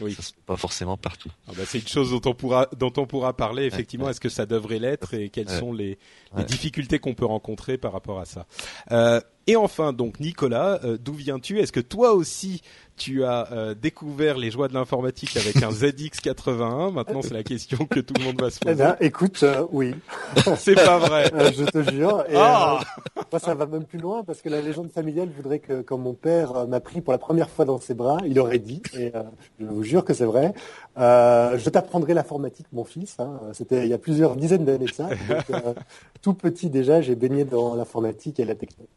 Oui. 0.00 0.14
ça, 0.14 0.22
pas 0.46 0.56
forcément 0.56 0.96
partout. 0.96 1.30
Ah 1.48 1.52
bah, 1.56 1.62
c'est 1.66 1.78
une 1.80 1.88
chose 1.88 2.10
dont 2.10 2.22
on 2.30 2.34
pourra 2.34 2.68
dont 2.78 2.92
on 2.96 3.06
pourra 3.06 3.36
parler 3.36 3.64
effectivement. 3.64 4.06
ouais. 4.06 4.10
Est-ce 4.12 4.20
que 4.20 4.28
ça 4.28 4.46
devrait 4.46 4.78
l'être 4.78 5.14
et 5.14 5.28
quelles 5.28 5.48
Ouais. 5.48 5.58
sont 5.58 5.72
les, 5.72 5.98
les 6.36 6.44
difficultés 6.44 6.98
qu'on 6.98 7.14
peut 7.14 7.26
rencontrer 7.26 7.78
par 7.78 7.92
rapport 7.92 8.20
à 8.20 8.24
ça? 8.26 8.46
Euh, 8.92 9.20
et 9.46 9.56
enfin 9.56 9.92
donc 9.92 10.20
Nicolas, 10.20 10.80
euh, 10.84 10.98
d'où 11.00 11.12
viens-tu? 11.14 11.58
Est-ce 11.60 11.72
que 11.72 11.80
toi 11.80 12.12
aussi 12.14 12.62
tu 12.98 13.24
as 13.24 13.52
euh, 13.52 13.74
découvert 13.74 14.38
les 14.38 14.50
joies 14.50 14.68
de 14.68 14.74
l'informatique 14.74 15.36
avec 15.36 15.62
un 15.62 15.68
ZX81 15.70 16.92
Maintenant 16.92 17.20
c'est 17.22 17.34
la 17.34 17.42
question 17.42 17.84
que 17.84 18.00
tout 18.00 18.14
le 18.18 18.24
monde 18.24 18.40
va 18.40 18.48
se 18.50 18.58
Eh 18.62 18.64
poser. 18.70 18.76
bien, 18.76 18.96
écoute, 19.00 19.38
euh, 19.42 19.66
oui, 19.70 19.94
c'est 20.56 20.74
pas 20.74 20.98
vrai. 20.98 21.30
euh, 21.34 21.50
je 21.54 21.64
te 21.64 21.90
jure. 21.90 22.24
Et, 22.28 22.34
Ah 22.36 22.80
euh, 23.18 23.22
moi, 23.30 23.38
ça 23.38 23.54
va 23.54 23.66
même 23.66 23.84
plus 23.84 23.98
loin 23.98 24.24
parce 24.24 24.40
que 24.40 24.48
la 24.48 24.62
légende 24.62 24.90
familiale 24.90 25.28
voudrait 25.36 25.58
que 25.58 25.82
quand 25.82 25.98
mon 25.98 26.14
père 26.14 26.56
euh, 26.56 26.66
m'a 26.66 26.80
pris 26.80 27.00
pour 27.02 27.12
la 27.12 27.18
première 27.18 27.50
fois 27.50 27.64
dans 27.66 27.78
ses 27.78 27.92
bras, 27.94 28.16
il 28.26 28.38
aurait 28.40 28.58
dit, 28.58 28.80
et 28.98 29.12
euh, 29.14 29.22
je 29.60 29.66
vous 29.66 29.82
jure 29.82 30.04
que 30.04 30.14
c'est 30.14 30.24
vrai, 30.24 30.54
euh, 30.98 31.58
je 31.58 31.68
t'apprendrai 31.68 32.14
l'informatique, 32.14 32.66
mon 32.72 32.84
fils. 32.84 33.16
Hein. 33.18 33.38
C'était 33.52 33.82
il 33.84 33.88
y 33.90 33.94
a 33.94 33.98
plusieurs 33.98 34.36
dizaines 34.36 34.64
d'années 34.64 34.86
de 34.86 34.92
ça. 34.92 35.08
Donc, 35.50 35.76
tout 36.22 36.32
petit 36.34 36.70
déjà, 36.70 37.02
j'ai 37.02 37.14
baigné 37.14 37.44
dans 37.44 37.74
l'informatique 37.74 38.40
et 38.40 38.44
la 38.46 38.54
technique. 38.54 38.88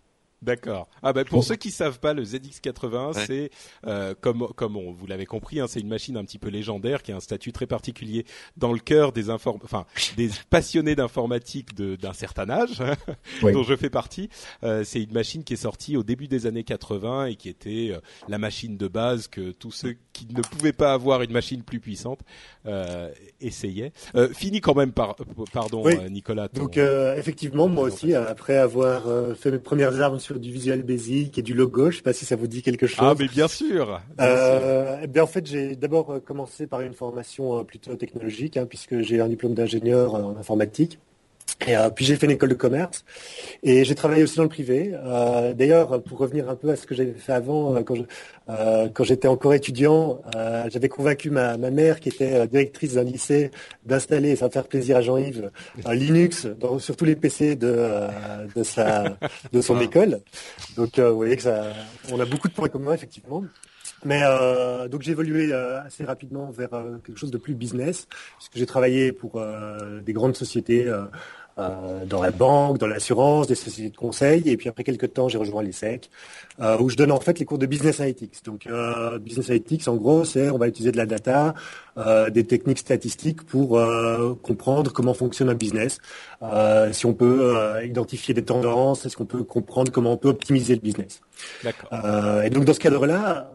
D'accord. 0.42 0.88
Ah 1.04 1.14
bah 1.14 1.26
pour 1.26 1.44
ceux 1.44 1.56
qui 1.56 1.72
savent 1.72 2.00
pas, 2.00 2.14
le 2.14 2.24
ZX81, 2.24 3.26
c'est 3.26 3.52
euh, 3.86 4.14
comme 4.20 4.48
comme 4.56 4.78
on, 4.78 4.92
vous 4.92 5.06
l'avez 5.06 5.26
compris, 5.26 5.60
hein, 5.60 5.66
c'est 5.68 5.80
une 5.80 5.90
machine 5.90 6.16
un 6.18 6.24
petit 6.24 6.40
peu 6.40 6.50
légendaire 6.50 7.04
qui 7.04 7.12
a 7.12 7.16
un 7.16 7.20
statut 7.20 7.52
très 7.52 7.66
particulier 7.66 8.26
dans 8.58 8.72
le 8.72 8.80
cœur 8.80 9.12
des 9.12 9.30
inform 9.30 9.60
enfin 9.64 9.86
des 10.16 10.30
passionnés 10.50 10.96
d'informatique 10.96 11.76
d'un 11.76 12.14
certain 12.14 12.50
âge, 12.50 12.82
hein, 12.82 12.96
dont 13.42 13.64
je 13.64 13.76
fais 13.76 13.90
partie. 13.90 14.30
Euh, 14.64 14.84
c'est 14.84 15.02
une 15.02 15.14
machine 15.14 15.44
qui 15.44 15.54
est 15.54 15.58
sortie 15.58 15.98
au 15.98 16.04
début 16.04 16.28
des 16.28 16.46
années 16.46 16.64
80 16.64 17.26
et 17.26 17.36
qui 17.36 17.50
était 17.50 17.90
euh, 17.92 18.00
la 18.28 18.38
machine 18.38 18.78
de 18.78 18.88
base 18.88 19.28
que 19.28 19.52
tous 19.52 19.72
ceux 19.72 19.96
qui 20.14 20.28
ne 20.34 20.42
pouvaient 20.42 20.74
pas 20.74 20.94
avoir 20.94 21.22
une 21.22 21.32
machine 21.32 21.64
plus 21.64 21.80
puissante 21.80 22.20
euh, 22.66 23.10
essayaient. 23.42 23.92
Euh, 24.16 24.30
fini 24.30 24.62
quand 24.62 24.76
même 24.76 24.92
par 24.92 25.16
pardon 25.54 25.84
Nicolas. 26.10 26.48
Donc 26.50 26.78
effectivement, 26.78 27.68
moi 27.68 27.86
aussi, 27.86 28.14
après 28.14 28.58
avoir 28.58 29.04
fait 29.38 29.52
mes 29.52 29.60
premières 29.60 30.00
armes 30.02 30.20
du 30.38 30.52
Visual 30.52 30.84
Basic 30.84 31.38
et 31.38 31.42
du 31.42 31.54
logo. 31.54 31.90
Je 31.90 31.98
sais 31.98 32.04
pas 32.04 32.14
si 32.14 32.26
ça 32.26 32.36
vous 32.36 32.48
dit 32.48 32.62
quelque 32.62 32.86
chose. 32.86 33.00
Ah, 33.02 33.16
mais 33.18 33.28
bien 33.28 33.48
sûr. 33.48 34.00
euh, 34.20 35.06
eh 35.16 35.20
en 35.20 35.28
fait, 35.28 35.48
j'ai 35.48 35.76
d'abord 35.76 36.12
euh, 36.12 36.20
commencé 36.20 36.68
par 36.68 36.82
une 36.82 36.94
formation 36.94 37.58
euh, 37.58 37.64
plutôt 37.64 37.96
technologique, 37.96 38.58
hein, 38.58 38.66
puisque 38.68 39.00
j'ai 39.02 39.20
un 39.22 39.30
diplôme 39.30 39.54
d'ingénieur 39.56 40.14
en 40.14 40.38
informatique. 40.38 41.00
Et 41.68 41.76
euh, 41.76 41.90
puis 41.90 42.06
j'ai 42.06 42.16
fait 42.16 42.26
une 42.26 42.32
école 42.32 42.50
de 42.50 42.56
commerce 42.56 43.04
et 43.64 43.84
j'ai 43.84 43.96
travaillé 43.96 44.24
aussi 44.24 44.38
dans 44.38 44.44
le 44.44 44.50
privé. 44.50 44.94
Euh, 44.94 45.54
D'ailleurs, 45.54 46.02
pour 46.04 46.18
revenir 46.18 46.50
un 46.50 46.56
peu 46.56 46.70
à 46.70 46.78
ce 46.78 46.88
que 46.88 46.96
j'avais 46.96 47.12
fait 47.12 47.34
avant, 47.34 47.76
euh, 47.76 47.82
quand 47.82 47.96
euh, 48.50 48.88
j'étais 49.02 49.28
encore 49.28 49.54
étudiant, 49.54 50.22
euh, 50.36 50.70
j'avais 50.70 50.88
convaincu 50.88 51.30
ma, 51.30 51.58
ma, 51.58 51.70
mère, 51.70 52.00
qui 52.00 52.10
était 52.10 52.48
directrice 52.48 52.94
d'un 52.94 53.04
lycée, 53.04 53.52
d'installer, 53.86 54.38
ça 54.38 54.46
va 54.46 54.52
faire 54.52 54.68
plaisir 54.68 54.98
à 54.98 55.02
Jean-Yves, 55.02 55.52
Linux 55.92 56.46
dans, 56.46 56.80
sur 56.80 56.96
tous 56.96 57.06
les 57.06 57.18
PC 57.18 57.58
de, 57.58 57.90
de, 58.56 58.64
sa, 58.64 59.18
de 59.52 59.60
son 59.60 59.78
ah. 59.78 59.84
école. 59.84 60.22
Donc 60.78 60.98
vous 60.98 61.16
voyez 61.16 61.36
que 61.36 61.44
ça, 61.44 61.74
on 62.12 62.20
a 62.22 62.26
beaucoup 62.26 62.48
de 62.48 62.54
points 62.54 62.70
communs 62.70 62.94
effectivement. 62.94 63.44
Mais 64.06 64.22
euh, 64.24 64.88
donc 64.88 65.02
j'ai 65.02 65.12
évolué 65.12 65.52
assez 65.54 66.06
rapidement 66.06 66.52
vers 66.52 66.70
quelque 67.06 67.20
chose 67.20 67.32
de 67.32 67.38
plus 67.38 67.54
business, 67.54 68.08
puisque 68.38 68.56
j'ai 68.56 68.66
travaillé 68.66 69.12
pour 69.12 69.42
des 70.02 70.14
grandes 70.14 70.38
sociétés 70.38 70.90
euh, 71.60 72.06
dans 72.06 72.22
la 72.22 72.32
banque, 72.32 72.78
dans 72.78 72.88
l'assurance, 72.88 73.48
des 73.48 73.56
sociétés 73.56 73.90
de 73.90 73.98
conseil. 73.98 74.50
Et 74.50 74.58
puis 74.58 74.70
après 74.70 74.84
quelques 74.84 75.14
temps, 75.14 75.28
j'ai 75.28 75.38
rejoint 75.38 75.62
l'ESSEC, 75.62 76.10
euh, 76.62 76.78
où 76.80 76.90
je 76.90 76.96
donne 76.96 77.12
en 77.12 77.20
fait 77.20 77.38
les 77.40 77.46
cours 77.46 77.58
de 77.58 77.66
Business 77.66 78.00
Analytics. 78.00 78.46
Donc 78.46 78.68
euh, 78.68 79.20
Business 79.20 79.50
Analytics, 79.50 79.88
en 79.88 79.96
gros, 79.96 80.24
c'est 80.24 80.50
on 80.50 80.58
va 80.58 80.68
utiliser 80.68 80.92
de 80.92 80.98
la 80.98 81.06
data, 81.06 81.54
euh, 81.98 82.30
des 82.30 82.46
techniques 82.46 82.80
statistiques 82.80 83.44
pour 83.44 83.78
euh, 83.78 84.34
comprendre 84.42 84.94
comment 84.94 85.14
fonctionne 85.14 85.50
un 85.50 85.56
business. 85.56 86.00
Si 86.94 87.06
on 87.06 87.14
peut 87.14 87.84
identifier 87.84 88.34
des 88.34 88.44
tendances, 88.44 89.06
est-ce 89.06 89.18
qu'on 89.18 89.26
peut 89.26 89.44
comprendre 89.44 89.92
comment 89.92 90.14
on 90.14 90.18
peut 90.18 90.30
optimiser 90.30 90.76
le 90.76 90.82
business. 90.82 91.22
Euh, 91.92 92.44
et 92.44 92.50
donc 92.50 92.66
dans 92.66 92.74
ce 92.74 92.80
cadre-là, 92.80 93.52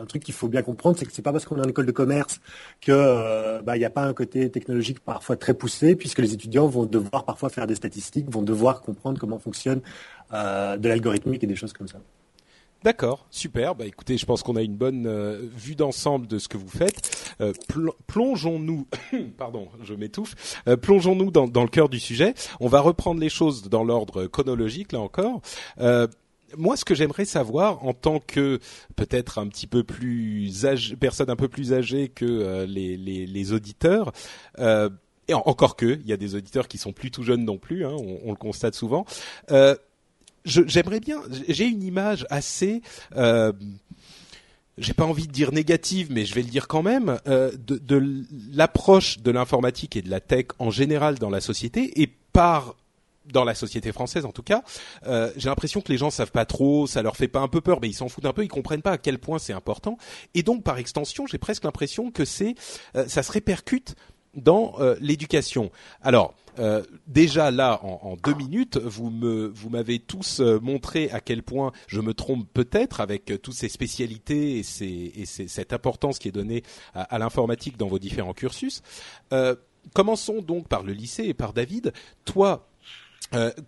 un 0.00 0.04
truc 0.06 0.22
qu'il 0.22 0.34
faut 0.34 0.48
bien 0.48 0.62
comprendre, 0.62 0.98
c'est 0.98 1.04
que 1.04 1.12
c'est 1.12 1.22
pas 1.22 1.32
parce 1.32 1.44
qu'on 1.44 1.56
est 1.56 1.66
en 1.66 1.68
école 1.68 1.86
de 1.86 1.92
commerce 1.92 2.40
que 2.80 3.60
bah, 3.62 3.76
il 3.76 3.80
n'y 3.80 3.84
a 3.84 3.90
pas 3.90 4.04
un 4.04 4.14
côté 4.14 4.50
technologique 4.50 5.00
parfois 5.00 5.36
très 5.36 5.54
poussé, 5.54 5.96
puisque 5.96 6.18
les 6.18 6.34
étudiants 6.34 6.66
vont 6.66 6.86
devoir 6.86 7.24
parfois 7.24 7.48
faire 7.48 7.66
des 7.66 7.74
statistiques, 7.74 8.30
vont 8.30 8.42
devoir 8.42 8.82
comprendre 8.82 9.18
comment 9.18 9.38
fonctionne 9.38 9.80
de 10.32 10.88
l'algorithmique 10.88 11.44
et 11.44 11.46
des 11.46 11.56
choses 11.56 11.72
comme 11.72 11.88
ça. 11.88 11.98
D'accord, 12.84 13.26
super. 13.30 13.76
Bah 13.76 13.86
écoutez, 13.86 14.16
je 14.16 14.26
pense 14.26 14.42
qu'on 14.42 14.56
a 14.56 14.62
une 14.62 14.74
bonne 14.74 15.06
euh, 15.06 15.40
vue 15.54 15.76
d'ensemble 15.76 16.26
de 16.26 16.38
ce 16.38 16.48
que 16.48 16.56
vous 16.56 16.68
faites. 16.68 17.32
Euh, 17.40 17.52
plongeons-nous, 18.08 18.88
pardon, 19.38 19.68
je 19.82 19.94
m'étouffe. 19.94 20.34
Euh, 20.66 20.76
plongeons-nous 20.76 21.30
dans, 21.30 21.46
dans, 21.46 21.62
le 21.62 21.68
cœur 21.68 21.88
du 21.88 22.00
sujet. 22.00 22.34
On 22.58 22.66
va 22.66 22.80
reprendre 22.80 23.20
les 23.20 23.28
choses 23.28 23.68
dans 23.68 23.84
l'ordre 23.84 24.26
chronologique 24.26 24.92
là 24.92 25.00
encore. 25.00 25.42
Moi, 26.56 26.76
ce 26.76 26.84
que 26.84 26.94
j'aimerais 26.94 27.24
savoir, 27.24 27.84
en 27.84 27.92
tant 27.92 28.20
que 28.20 28.58
peut-être 28.96 29.38
un 29.38 29.48
petit 29.48 29.66
peu 29.66 29.84
plus 29.84 30.66
âgé, 30.66 30.96
personne 30.96 31.30
un 31.30 31.36
peu 31.36 31.48
plus 31.48 31.72
âgée 31.72 32.08
que 32.08 32.64
les, 32.68 32.96
les, 32.96 33.26
les, 33.26 33.52
auditeurs, 33.52 34.12
et 34.58 35.34
encore 35.34 35.76
que, 35.76 35.98
il 36.00 36.06
y 36.06 36.12
a 36.12 36.16
des 36.16 36.34
auditeurs 36.34 36.68
qui 36.68 36.78
sont 36.78 36.92
plus 36.92 37.10
tout 37.10 37.22
jeunes 37.22 37.44
non 37.44 37.58
plus, 37.58 37.84
hein, 37.86 37.96
on, 38.24 38.30
le 38.30 38.36
constate 38.36 38.74
souvent 38.74 39.06
j'aimerais 40.44 41.00
bien. 41.00 41.20
J'ai 41.48 41.66
une 41.66 41.82
image 41.82 42.26
assez. 42.30 42.82
Euh, 43.16 43.52
j'ai 44.78 44.94
pas 44.94 45.04
envie 45.04 45.26
de 45.26 45.32
dire 45.32 45.52
négative, 45.52 46.08
mais 46.10 46.24
je 46.24 46.34
vais 46.34 46.42
le 46.42 46.48
dire 46.48 46.66
quand 46.66 46.82
même, 46.82 47.18
euh, 47.26 47.52
de, 47.52 47.76
de 47.76 48.24
l'approche 48.52 49.18
de 49.18 49.30
l'informatique 49.30 49.96
et 49.96 50.02
de 50.02 50.10
la 50.10 50.20
tech 50.20 50.46
en 50.58 50.70
général 50.70 51.18
dans 51.18 51.28
la 51.28 51.40
société 51.40 52.00
et 52.00 52.06
par 52.32 52.74
dans 53.26 53.44
la 53.44 53.54
société 53.54 53.92
française 53.92 54.24
en 54.24 54.32
tout 54.32 54.42
cas, 54.42 54.62
euh, 55.06 55.32
j'ai 55.36 55.48
l'impression 55.48 55.80
que 55.80 55.90
les 55.90 55.98
gens 55.98 56.10
savent 56.10 56.32
pas 56.32 56.44
trop, 56.44 56.86
ça 56.86 57.02
leur 57.02 57.16
fait 57.16 57.28
pas 57.28 57.40
un 57.40 57.48
peu 57.48 57.60
peur, 57.60 57.78
mais 57.80 57.88
ils 57.88 57.94
s'en 57.94 58.08
foutent 58.08 58.26
un 58.26 58.32
peu, 58.32 58.44
ils 58.44 58.48
comprennent 58.48 58.82
pas 58.82 58.92
à 58.92 58.98
quel 58.98 59.18
point 59.18 59.38
c'est 59.38 59.52
important. 59.52 59.96
Et 60.34 60.42
donc 60.42 60.64
par 60.64 60.78
extension, 60.78 61.26
j'ai 61.26 61.38
presque 61.38 61.64
l'impression 61.64 62.10
que 62.10 62.24
c'est, 62.24 62.54
euh, 62.96 63.06
ça 63.08 63.22
se 63.22 63.32
répercute 63.32 63.94
dans 64.34 64.74
euh, 64.78 64.96
l'éducation. 65.00 65.70
Alors 66.00 66.34
euh, 66.58 66.82
déjà 67.06 67.50
là, 67.50 67.80
en, 67.82 68.16
deux 68.22 68.34
minutes, 68.34 68.76
vous 68.76 69.10
me 69.10 69.46
vous 69.48 69.70
m'avez 69.70 69.98
tous 69.98 70.40
euh, 70.40 70.58
montré 70.60 71.10
à 71.10 71.20
quel 71.20 71.42
point 71.42 71.72
je 71.86 72.00
me 72.00 72.12
trompe 72.12 72.46
peut-être 72.52 73.00
avec 73.00 73.32
toutes 73.42 73.54
ces 73.54 73.68
spécialités 73.68 74.58
et, 74.58 74.62
ces, 74.62 75.12
et 75.16 75.24
cette 75.24 75.72
importance 75.72 76.18
qui 76.18 76.28
est 76.28 76.32
donnée 76.32 76.62
à, 76.94 77.18
l'informatique 77.18 77.78
dans 77.78 77.88
vos 77.88 77.98
différents 77.98 78.34
cursus. 78.34 78.82
commençons 79.94 80.42
donc 80.42 80.68
par 80.68 80.82
le 80.82 80.92
lycée 80.92 81.24
et 81.24 81.34
par 81.34 81.52
David. 81.52 81.92
Toi, 82.24 82.68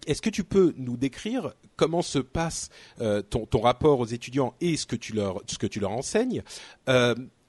Est-ce 0.07 0.23
que 0.23 0.31
tu 0.31 0.45
peux 0.45 0.75
nous 0.77 0.97
décrire 0.97 1.55
comment 1.77 2.03
se 2.03 2.19
passe 2.19 2.71
ton, 2.99 3.47
ton, 3.47 3.61
rapport 3.61 4.01
aux 4.01 4.07
étudiants 4.07 4.55
et 4.61 4.77
ce 4.77 4.87
que 4.87 4.97
tu 4.97 5.13
leur 5.81 5.91
enseignes 5.91 6.43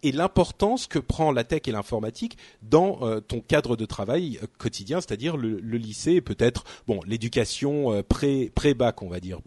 et 0.05 0.11
l'importance 0.11 0.85
que 0.85 0.99
prend 0.99 1.31
la 1.31 1.43
tech 1.43 1.61
et 1.65 1.71
l'informatique 1.71 2.37
dans 2.61 2.99
euh, 3.01 3.19
ton 3.21 3.41
cadre 3.41 3.75
de 3.75 3.85
travail 3.85 4.39
euh, 4.41 4.45
quotidien, 4.59 5.01
c'est-à-dire 5.01 5.35
le, 5.35 5.57
lycée 5.57 6.13
et 6.13 6.21
peut-être 6.21 6.63
bon 6.87 6.99
l'éducation 7.05 7.91
euh, 7.91 8.03
pré 8.03 8.51
pré 8.53 8.73
bac 8.75 9.01
on 9.01 9.09
va 9.09 9.19
dire 9.19 9.39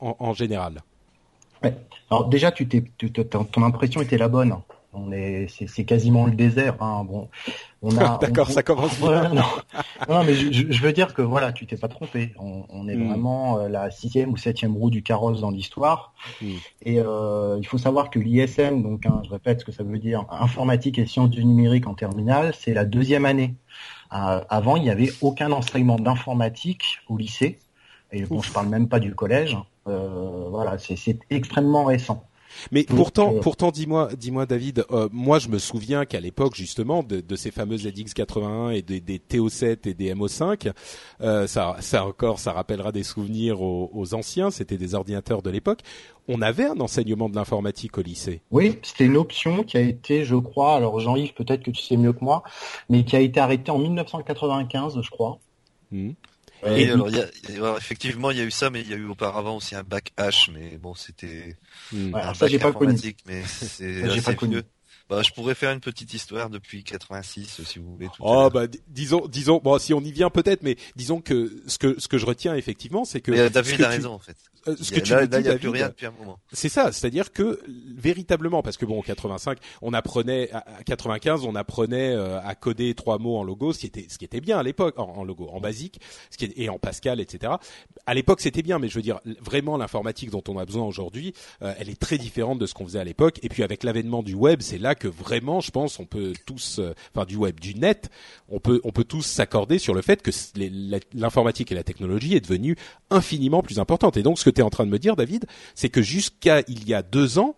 en, 0.00 0.16
en 0.18 0.32
général? 0.32 0.82
Alors 2.10 2.28
déjà 2.28 2.52
tu 2.52 2.68
t'es 2.68 2.84
ton 3.10 3.62
impression 3.64 4.00
était 4.00 4.16
la 4.16 4.28
bonne 4.28 4.56
on 4.98 5.12
est, 5.12 5.46
c'est 5.66 5.84
quasiment 5.84 6.26
le 6.26 6.32
désert. 6.32 6.76
Hein. 6.80 7.04
Bon, 7.04 7.28
on 7.82 7.96
a. 7.96 8.18
D'accord, 8.20 8.50
ça 8.50 8.62
commence 8.62 8.98
bien. 9.00 9.32
non. 9.34 10.24
mais 10.24 10.34
je, 10.34 10.82
veux 10.82 10.92
dire 10.92 11.14
que 11.14 11.22
voilà, 11.22 11.52
tu 11.52 11.66
t'es 11.66 11.76
pas 11.76 11.88
trompé. 11.88 12.34
On, 12.38 12.88
est 12.88 12.96
hmm. 12.96 13.08
vraiment 13.08 13.58
euh, 13.58 13.68
la 13.68 13.90
sixième 13.90 14.30
ou 14.30 14.36
septième 14.36 14.76
roue 14.76 14.90
du 14.90 15.02
carrosse 15.02 15.40
dans 15.40 15.50
l'histoire. 15.50 16.12
Hmm. 16.40 16.54
Et 16.82 17.00
euh, 17.00 17.56
il 17.58 17.66
faut 17.66 17.78
savoir 17.78 18.10
que 18.10 18.18
l'ISM, 18.18 18.82
donc 18.82 19.06
hein, 19.06 19.22
je 19.24 19.30
répète 19.30 19.60
ce 19.60 19.64
que 19.64 19.72
ça 19.72 19.82
veut 19.82 19.98
dire, 19.98 20.24
informatique 20.30 20.98
et 20.98 21.06
sciences 21.06 21.30
du 21.30 21.44
numérique 21.44 21.86
en 21.86 21.94
terminale, 21.94 22.54
c'est 22.58 22.74
la 22.74 22.84
deuxième 22.84 23.24
année. 23.24 23.54
Euh, 24.12 24.40
avant, 24.48 24.76
il 24.76 24.82
n'y 24.82 24.90
avait 24.90 25.12
aucun 25.20 25.52
enseignement 25.52 25.96
d'informatique 25.96 26.98
au 27.08 27.16
lycée. 27.16 27.58
Et 28.10 28.22
bon, 28.22 28.40
je 28.40 28.50
parle 28.52 28.68
même 28.68 28.88
pas 28.88 29.00
du 29.00 29.14
collège. 29.14 29.56
voilà, 29.84 30.78
c'est 30.78 31.18
extrêmement 31.30 31.84
récent. 31.84 32.24
Mais 32.72 32.84
pourtant, 32.84 33.34
euh, 33.34 33.40
pourtant, 33.40 33.70
dis-moi, 33.70 34.10
dis-moi, 34.16 34.46
David, 34.46 34.84
euh, 34.90 35.08
moi, 35.12 35.38
je 35.38 35.48
me 35.48 35.58
souviens 35.58 36.04
qu'à 36.04 36.20
l'époque, 36.20 36.54
justement, 36.54 37.02
de, 37.02 37.20
de, 37.20 37.36
ces 37.36 37.50
fameuses 37.50 37.86
ZX81 37.86 38.74
et 38.74 38.82
des, 38.82 39.00
des 39.00 39.18
TO7 39.18 39.88
et 39.88 39.94
des 39.94 40.14
MO5, 40.14 40.72
euh, 41.20 41.46
ça, 41.46 41.76
ça 41.80 42.04
encore, 42.04 42.38
ça 42.38 42.52
rappellera 42.52 42.92
des 42.92 43.02
souvenirs 43.02 43.60
aux, 43.60 43.90
aux 43.92 44.14
anciens. 44.14 44.50
C'était 44.50 44.78
des 44.78 44.94
ordinateurs 44.94 45.42
de 45.42 45.50
l'époque. 45.50 45.80
On 46.28 46.42
avait 46.42 46.66
un 46.66 46.80
enseignement 46.80 47.28
de 47.28 47.36
l'informatique 47.36 47.96
au 47.96 48.02
lycée. 48.02 48.42
Oui, 48.50 48.78
c'était 48.82 49.06
une 49.06 49.16
option 49.16 49.62
qui 49.62 49.78
a 49.78 49.80
été, 49.80 50.24
je 50.24 50.36
crois, 50.36 50.76
alors 50.76 51.00
Jean-Yves, 51.00 51.32
peut-être 51.32 51.62
que 51.62 51.70
tu 51.70 51.82
sais 51.82 51.96
mieux 51.96 52.12
que 52.12 52.22
moi, 52.22 52.42
mais 52.90 53.04
qui 53.04 53.16
a 53.16 53.20
été 53.20 53.40
arrêtée 53.40 53.70
en 53.70 53.78
1995, 53.78 55.00
je 55.00 55.10
crois. 55.10 55.38
Mmh. 55.90 56.10
Oui, 56.64 56.90
alors, 56.90 57.10
y 57.10 57.20
a, 57.20 57.76
effectivement, 57.76 58.30
il 58.30 58.38
y 58.38 58.40
a 58.40 58.44
eu 58.44 58.50
ça, 58.50 58.70
mais 58.70 58.80
il 58.80 58.88
y 58.88 58.94
a 58.94 58.96
eu 58.96 59.06
auparavant 59.06 59.56
aussi 59.56 59.74
un 59.74 59.82
bac 59.82 60.12
H, 60.18 60.50
mais 60.52 60.76
bon, 60.76 60.94
c'était 60.94 61.56
hmm. 61.92 62.14
un 62.14 62.34
ça, 62.34 62.46
bac 62.46 62.58
pas 62.58 62.68
informatique, 62.68 63.18
mais 63.26 63.42
c'est 63.46 64.22
pas 64.24 64.34
connu. 64.34 64.62
Bah, 65.08 65.22
je 65.22 65.30
pourrais 65.32 65.54
faire 65.54 65.72
une 65.72 65.80
petite 65.80 66.12
histoire 66.12 66.50
depuis 66.50 66.84
86, 66.84 67.62
si 67.64 67.78
vous 67.78 67.92
voulez. 67.92 68.08
Tout 68.08 68.20
oh, 68.20 68.50
bah, 68.52 68.66
disons, 68.88 69.26
disons, 69.26 69.58
bon, 69.62 69.78
si 69.78 69.94
on 69.94 70.00
y 70.00 70.12
vient 70.12 70.28
peut-être, 70.28 70.62
mais 70.62 70.76
disons 70.96 71.22
que 71.22 71.62
ce 71.66 71.78
que 71.78 71.98
ce 71.98 72.08
que 72.08 72.18
je 72.18 72.26
retiens 72.26 72.54
effectivement, 72.54 73.06
c'est 73.06 73.22
que. 73.22 73.30
Mais 73.30 73.48
David 73.48 73.82
a 73.82 73.88
raison 73.88 74.12
en 74.12 74.18
fait. 74.18 74.36
Euh, 74.68 74.76
ce 74.80 74.92
que 74.92 75.00
tu 75.00 75.12
là, 75.12 75.24
il 75.24 75.42
n'y 75.42 75.48
a 75.48 75.58
plus 75.58 75.68
rien 75.68 75.88
depuis 75.88 76.06
un 76.06 76.12
moment. 76.18 76.38
C'est 76.52 76.68
ça, 76.68 76.92
c'est-à-dire 76.92 77.32
que 77.32 77.60
véritablement, 77.96 78.62
parce 78.62 78.76
que 78.76 78.84
bon, 78.84 78.98
en 78.98 79.02
85, 79.02 79.58
on 79.82 79.92
apprenait, 79.92 80.50
à 80.52 80.82
95, 80.84 81.44
on 81.44 81.54
apprenait 81.54 82.12
euh, 82.12 82.40
à 82.42 82.54
coder 82.54 82.94
trois 82.94 83.18
mots 83.18 83.36
en 83.36 83.44
logo, 83.44 83.72
ce 83.72 83.80
qui 83.80 83.86
était, 83.86 84.06
ce 84.08 84.18
qui 84.18 84.24
était 84.24 84.40
bien 84.40 84.58
à 84.58 84.62
l'époque, 84.62 84.98
en, 84.98 85.24
logo, 85.24 85.48
en 85.52 85.60
basique, 85.60 86.00
ce 86.30 86.36
qui 86.36 86.46
est, 86.46 86.52
et 86.56 86.68
en 86.68 86.78
Pascal, 86.78 87.20
etc. 87.20 87.54
À 88.06 88.14
l'époque, 88.14 88.40
c'était 88.40 88.62
bien, 88.62 88.78
mais 88.78 88.88
je 88.88 88.94
veux 88.94 89.02
dire, 89.02 89.20
vraiment, 89.40 89.76
l'informatique 89.76 90.30
dont 90.30 90.44
on 90.48 90.58
a 90.58 90.64
besoin 90.64 90.84
aujourd'hui, 90.84 91.34
euh, 91.62 91.74
elle 91.78 91.88
est 91.88 92.00
très 92.00 92.18
différente 92.18 92.58
de 92.58 92.66
ce 92.66 92.74
qu'on 92.74 92.84
faisait 92.84 93.00
à 93.00 93.04
l'époque. 93.04 93.38
Et 93.42 93.48
puis 93.48 93.62
avec 93.62 93.82
l'avènement 93.82 94.22
du 94.22 94.34
web, 94.34 94.60
c'est 94.62 94.78
là 94.78 94.94
que 94.94 95.08
vraiment, 95.08 95.60
je 95.60 95.70
pense, 95.70 95.98
on 95.98 96.06
peut 96.06 96.32
tous, 96.46 96.80
enfin 97.14 97.24
du 97.24 97.36
web, 97.36 97.58
du 97.60 97.74
net, 97.74 98.10
on 98.48 98.60
peut, 98.60 98.80
on 98.84 98.92
peut 98.92 99.04
tous 99.04 99.22
s'accorder 99.22 99.78
sur 99.78 99.94
le 99.94 100.02
fait 100.02 100.22
que 100.22 100.30
l'informatique 101.14 101.72
et 101.72 101.74
la 101.74 101.82
technologie 101.84 102.34
est 102.34 102.40
devenue 102.40 102.76
infiniment 103.10 103.62
plus 103.62 103.78
importante. 103.78 104.16
Et 104.16 104.22
donc, 104.22 104.38
ce 104.38 104.44
que 104.44 104.50
en 104.62 104.70
train 104.70 104.86
de 104.86 104.90
me 104.90 104.98
dire, 104.98 105.16
David, 105.16 105.46
c'est 105.74 105.88
que 105.88 106.02
jusqu'à 106.02 106.60
il 106.68 106.88
y 106.88 106.94
a 106.94 107.02
deux 107.02 107.38
ans, 107.38 107.54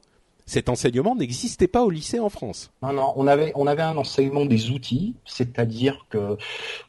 cet 0.50 0.68
enseignement 0.68 1.14
n'existait 1.14 1.68
pas 1.68 1.84
au 1.84 1.90
lycée 1.90 2.18
en 2.18 2.28
France. 2.28 2.72
Non, 2.82 2.92
non, 2.92 3.12
on 3.14 3.28
avait, 3.28 3.52
on 3.54 3.68
avait 3.68 3.82
un 3.82 3.96
enseignement 3.96 4.44
des 4.44 4.70
outils, 4.70 5.14
c'est-à-dire 5.24 6.06
que 6.10 6.36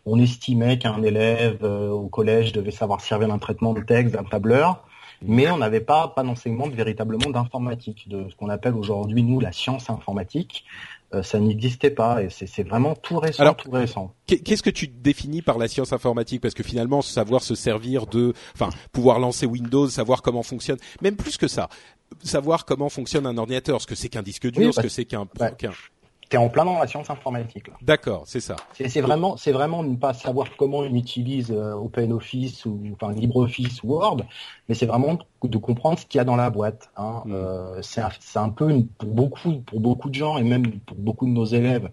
on 0.08 0.20
estimait 0.20 0.80
qu'un 0.80 1.04
élève 1.04 1.60
euh, 1.64 1.90
au 1.90 2.08
collège 2.08 2.54
devait 2.54 2.72
savoir 2.72 3.02
servir 3.02 3.28
d'un 3.28 3.38
traitement 3.38 3.74
de 3.74 3.82
texte, 3.82 4.16
d'un 4.16 4.24
tableur, 4.24 4.84
mais 5.22 5.50
on 5.52 5.58
n'avait 5.58 5.82
pas, 5.82 6.08
pas 6.08 6.24
d'enseignement 6.24 6.68
véritablement 6.70 7.30
d'informatique, 7.30 8.10
de 8.10 8.28
ce 8.30 8.36
qu'on 8.36 8.50
appelle 8.50 8.74
aujourd'hui, 8.74 9.22
nous, 9.22 9.40
la 9.40 9.52
science 9.52 9.92
informatique. 9.92 10.66
Euh, 11.14 11.24
ça 11.24 11.40
n'existait 11.40 11.90
pas 11.92 12.24
et 12.24 12.30
c'est 12.30 12.64
vraiment 12.64 12.96
tout 12.96 13.20
récent, 13.20 13.42
Alors, 13.42 13.58
tout 13.58 13.70
récent. 13.70 14.14
Qu'est-ce 14.28 14.64
que 14.64 14.70
tu 14.70 14.88
définis 14.88 15.42
par 15.42 15.58
la 15.58 15.68
science 15.68 15.92
informatique? 15.92 16.40
Parce 16.40 16.54
que 16.54 16.64
finalement, 16.64 17.02
savoir 17.02 17.44
se 17.44 17.54
servir 17.54 18.08
de, 18.08 18.34
enfin, 18.56 18.70
pouvoir 18.94 19.20
lancer 19.20 19.46
Windows, 19.46 19.90
savoir 19.90 20.22
comment 20.22 20.42
fonctionne, 20.44 20.78
même 21.02 21.18
plus 21.18 21.36
que 21.38 21.50
ça, 21.50 21.68
savoir 22.24 22.64
comment 22.64 22.88
fonctionne 22.88 23.26
un 23.26 23.38
ordinateur, 23.38 23.82
ce 23.82 23.88
que 23.88 23.96
c'est 23.96 24.08
qu'un 24.08 24.22
disque 24.24 24.50
dur, 24.50 24.68
Oui, 24.68 24.72
ce 24.72 24.78
bah, 24.78 24.84
que 24.84 24.90
c'est 24.90 25.04
qu'un, 25.04 25.28
bah, 25.38 25.52
qu'un- 25.52 25.74
T'es 26.32 26.38
en 26.38 26.48
plein 26.48 26.64
dans 26.64 26.80
la 26.80 26.88
science 26.88 27.10
informatique. 27.10 27.68
là. 27.68 27.74
D'accord, 27.82 28.24
c'est 28.26 28.40
ça. 28.40 28.56
C'est 28.72 29.02
vraiment, 29.02 29.36
c'est 29.36 29.52
vraiment 29.52 29.84
ne 29.84 29.98
pas 29.98 30.14
savoir 30.14 30.48
comment 30.58 30.78
on 30.78 30.96
utilise 30.96 31.52
euh, 31.52 31.74
OpenOffice 31.74 32.66
ou 32.66 32.82
enfin 32.94 33.12
LibreOffice 33.12 33.84
ou 33.84 33.90
Word, 33.90 34.22
mais 34.70 34.76
c'est 34.76 34.86
vraiment 34.86 35.20
de 35.44 35.58
comprendre 35.58 36.00
ce 36.00 36.06
qu'il 36.06 36.20
y 36.20 36.22
a 36.22 36.24
dans 36.24 36.38
la 36.38 36.50
boîte. 36.50 36.90
Hein. 36.96 37.24
Mm. 37.26 37.34
Euh, 37.34 37.82
c'est 37.82 38.02
un, 38.36 38.48
peu 38.48 38.70
une- 38.70 38.88
pour 38.88 39.10
beaucoup, 39.10 39.60
pour 39.60 39.82
beaucoup 39.82 40.10
de 40.10 40.16
gens 40.16 40.38
et 40.38 40.44
même 40.44 40.80
pour 40.80 40.96
beaucoup 40.96 41.26
de 41.26 41.32
nos 41.32 41.44
élèves, 41.44 41.92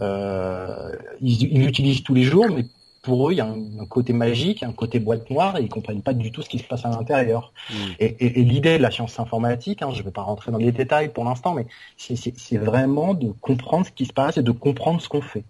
euh, 0.00 0.96
ils 1.20 1.42
ils 1.52 1.62
l'utilisent 1.62 2.02
tous 2.02 2.14
les 2.14 2.24
jours, 2.24 2.46
mais 2.48 2.64
pour 3.04 3.28
eux, 3.28 3.32
il 3.32 3.36
y 3.36 3.40
a 3.40 3.46
un, 3.46 3.78
un 3.78 3.86
côté 3.86 4.12
magique, 4.12 4.62
un 4.62 4.72
côté 4.72 4.98
boîte 4.98 5.30
noire, 5.30 5.56
et 5.58 5.62
ils 5.62 5.68
comprennent 5.68 6.02
pas 6.02 6.14
du 6.14 6.32
tout 6.32 6.42
ce 6.42 6.48
qui 6.48 6.58
se 6.58 6.64
passe 6.64 6.84
à 6.84 6.90
l'intérieur. 6.90 7.52
Mm. 7.70 7.74
Et, 8.00 8.06
et- 8.18 8.40
et 8.40 8.44
l'idée 8.44 8.78
de 8.78 8.82
la 8.82 8.90
science 8.90 9.20
informatique, 9.20 9.82
hein, 9.82 9.90
je 9.92 9.98
ne 10.00 10.04
vais 10.04 10.10
pas 10.10 10.22
rentrer 10.22 10.50
dans 10.50 10.58
les 10.58 10.72
détails 10.72 11.10
pour 11.12 11.24
l'instant, 11.24 11.54
mais 11.54 11.66
c'est- 11.96 12.56
vraiment 12.56 13.14
de 13.14 13.28
comprendre 13.40 13.86
ce 13.86 13.92
qui 13.92 14.06
se 14.06 14.12
passe 14.12 14.38
et 14.38 14.42
de 14.42 14.50
comprendre 14.52 15.00
ce 15.00 15.08
qu'on 15.08 15.20
fait. 15.20 15.44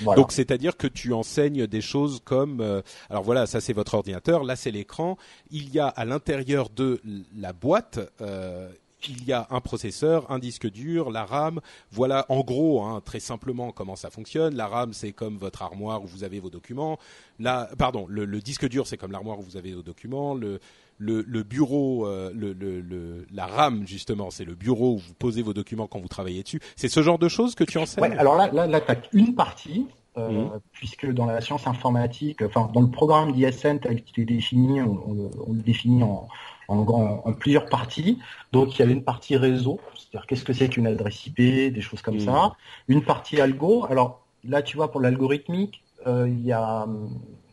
Voilà. 0.00 0.20
Donc 0.22 0.32
c'est-à-dire 0.32 0.76
que 0.78 0.86
tu 0.86 1.12
enseignes 1.12 1.66
des 1.66 1.80
choses 1.82 2.20
comme 2.24 2.60
euh, 2.62 2.80
alors 3.10 3.22
voilà 3.24 3.46
ça 3.46 3.60
c'est 3.60 3.74
votre 3.74 3.92
ordinateur 3.94 4.42
là 4.42 4.56
c'est 4.56 4.70
l'écran 4.70 5.18
il 5.50 5.68
y 5.74 5.80
a 5.80 5.88
à 5.88 6.04
l'intérieur 6.06 6.70
de 6.70 7.02
la 7.36 7.52
boîte 7.52 7.98
euh, 8.22 8.70
il 9.08 9.24
y 9.24 9.32
a 9.32 9.46
un 9.50 9.60
processeur, 9.60 10.30
un 10.30 10.38
disque 10.38 10.70
dur, 10.70 11.10
la 11.10 11.24
RAM. 11.24 11.60
Voilà, 11.90 12.26
en 12.28 12.40
gros, 12.40 12.82
hein, 12.82 13.00
très 13.04 13.20
simplement, 13.20 13.72
comment 13.72 13.96
ça 13.96 14.10
fonctionne. 14.10 14.54
La 14.54 14.66
RAM, 14.68 14.92
c'est 14.92 15.12
comme 15.12 15.36
votre 15.36 15.62
armoire 15.62 16.02
où 16.02 16.06
vous 16.06 16.24
avez 16.24 16.40
vos 16.40 16.50
documents. 16.50 16.98
La, 17.38 17.68
pardon, 17.78 18.06
le, 18.08 18.24
le 18.24 18.40
disque 18.40 18.68
dur, 18.68 18.86
c'est 18.86 18.96
comme 18.96 19.12
l'armoire 19.12 19.38
où 19.38 19.42
vous 19.42 19.56
avez 19.56 19.72
vos 19.74 19.82
documents. 19.82 20.34
Le, 20.34 20.60
le, 20.98 21.22
le 21.26 21.42
bureau, 21.42 22.06
euh, 22.06 22.30
le, 22.34 22.52
le, 22.52 22.80
le- 22.80 23.26
la 23.32 23.46
RAM, 23.46 23.86
justement, 23.86 24.30
c'est 24.30 24.44
le 24.44 24.54
bureau 24.54 24.94
où 24.94 24.98
vous 24.98 25.14
posez 25.14 25.42
vos 25.42 25.52
documents 25.54 25.86
quand 25.86 25.98
vous 26.00 26.08
travaillez 26.08 26.42
dessus. 26.42 26.60
C'est 26.76 26.88
ce 26.88 27.02
genre 27.02 27.18
de 27.18 27.28
choses 27.28 27.54
que 27.54 27.64
tu 27.64 27.78
enseignes 27.78 28.04
Ouais, 28.04 28.16
alors 28.16 28.36
là, 28.36 28.50
là, 28.52 28.66
là 28.66 28.80
tu 28.80 29.08
une 29.18 29.34
partie, 29.34 29.86
euh, 30.18 30.28
Mhm. 30.28 30.50
puisque 30.72 31.10
dans 31.10 31.24
la 31.26 31.40
science 31.40 31.66
informatique, 31.66 32.42
enfin 32.42 32.70
dans 32.74 32.82
le 32.82 32.90
programme 32.90 33.32
d'ISN 33.32 33.78
tel 33.80 34.04
qu'il 34.04 34.22
est 34.22 34.26
défini, 34.26 34.82
on, 34.82 34.92
on 35.08 35.30
on 35.48 35.52
le 35.54 35.62
définit 35.62 36.02
en, 36.02 36.28
en, 36.72 36.78
en- 36.88 37.22
en 37.28 37.32
plusieurs 37.32 37.66
parties. 37.66 38.18
Donc 38.52 38.66
il 38.74 38.78
y 38.80 38.82
avait 38.82 38.92
une 39.00 39.04
partie 39.04 39.36
réseau, 39.36 39.80
c'est-à-dire 39.96 40.26
qu'est-ce 40.26 40.44
que 40.44 40.52
c'est 40.52 40.68
qu'une 40.68 40.86
adresse 40.86 41.26
IP, 41.26 41.36
des 41.76 41.80
choses 41.80 42.02
comme 42.02 42.14
Mhm. 42.16 42.20
ça. 42.30 42.52
Une 42.88 43.02
partie 43.02 43.40
algo. 43.40 43.84
Alors 43.88 44.10
là, 44.44 44.62
tu 44.62 44.76
vois, 44.76 44.90
pour 44.90 45.00
l'algorithmique, 45.00 45.82
euh, 46.06 46.28
il 46.28 46.44
y 46.44 46.52
a 46.52 46.86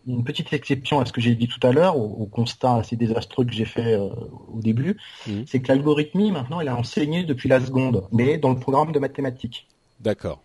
une 0.07 0.23
petite 0.23 0.51
exception 0.53 0.99
à 0.99 1.05
ce 1.05 1.13
que 1.13 1.21
j'ai 1.21 1.35
dit 1.35 1.47
tout 1.47 1.59
à 1.67 1.71
l'heure, 1.71 1.95
au, 1.97 2.05
au 2.23 2.25
constat 2.25 2.75
assez 2.77 2.95
désastreux 2.95 3.45
que 3.45 3.53
j'ai 3.53 3.65
fait 3.65 3.93
euh, 3.93 4.09
au 4.55 4.59
début, 4.59 4.97
Mhm. 5.27 5.43
c'est 5.45 5.59
que 5.61 5.67
l'algorithmie, 5.67 6.31
maintenant, 6.31 6.59
elle 6.61 6.67
est 6.67 6.71
enseignée 6.71 7.23
depuis 7.25 7.47
la 7.49 7.59
seconde, 7.59 8.07
mais 8.11 8.37
dans 8.39 8.49
le 8.49 8.59
programme 8.59 8.91
de 8.91 8.99
mathématiques. 8.99 9.67
D'accord. 9.99 10.41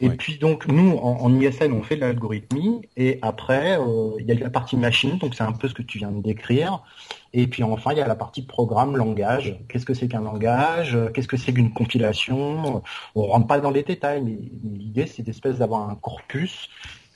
Et 0.00 0.08
Ouais. 0.08 0.16
puis 0.16 0.38
donc 0.38 0.68
nous 0.68 0.92
en, 0.96 1.22
en 1.22 1.40
ISN 1.40 1.72
on 1.72 1.82
fait 1.82 1.96
de 1.96 2.02
l'algorithmie 2.02 2.82
et 2.96 3.18
après 3.20 3.78
euh, 3.80 4.12
il 4.20 4.26
y 4.26 4.30
a 4.30 4.34
la 4.36 4.48
partie 4.48 4.76
machine 4.76 5.18
donc 5.18 5.34
c'est 5.34 5.42
un 5.42 5.50
peu 5.52 5.66
ce 5.68 5.74
que 5.74 5.82
tu 5.82 5.98
viens 5.98 6.12
de 6.12 6.22
décrire 6.22 6.84
et 7.32 7.48
puis 7.48 7.64
enfin 7.64 7.90
il 7.92 7.98
y 7.98 8.00
a 8.00 8.06
la 8.06 8.14
partie 8.14 8.42
programme 8.42 8.96
langage 8.96 9.58
qu'est-ce 9.68 9.84
que 9.84 9.94
c'est 9.94 10.06
qu'un 10.06 10.20
langage? 10.20 10.96
Qu'est-ce 11.12 11.26
que 11.26 11.36
c'est 11.36 11.52
qu'une 11.52 11.72
compilation? 11.72 12.82
On 13.16 13.22
rentre 13.22 13.48
pas 13.48 13.58
dans 13.58 13.72
les 13.72 13.82
détails 13.82 14.22
mais, 14.22 14.38
mais 14.62 14.78
l'idée 14.78 15.06
c'est 15.06 15.24
d'espèce 15.24 15.58
d'avoir 15.58 15.90
un 15.90 15.96
corpus 15.96 16.68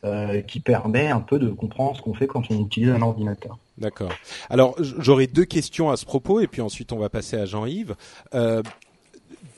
euh, 0.04 0.40
qui 0.42 0.58
permet 0.58 1.06
un 1.06 1.20
peu 1.20 1.38
de 1.38 1.50
comprendre 1.50 1.96
ce 1.96 2.02
qu'on 2.02 2.14
fait 2.14 2.26
quand 2.26 2.42
on 2.50 2.64
utilise 2.64 2.90
un 2.90 3.02
ordinateur. 3.02 3.58
D'accord. 3.78 4.10
Alors 4.50 4.74
j'aurais 4.80 5.28
deux 5.28 5.44
questions 5.44 5.90
à 5.90 5.96
ce 5.96 6.04
propos 6.04 6.40
et 6.40 6.48
puis 6.48 6.60
ensuite 6.60 6.92
on 6.92 6.98
va 6.98 7.08
passer 7.08 7.36
à 7.36 7.46
Jean-Yves. 7.46 7.94
Euh, 8.34 8.60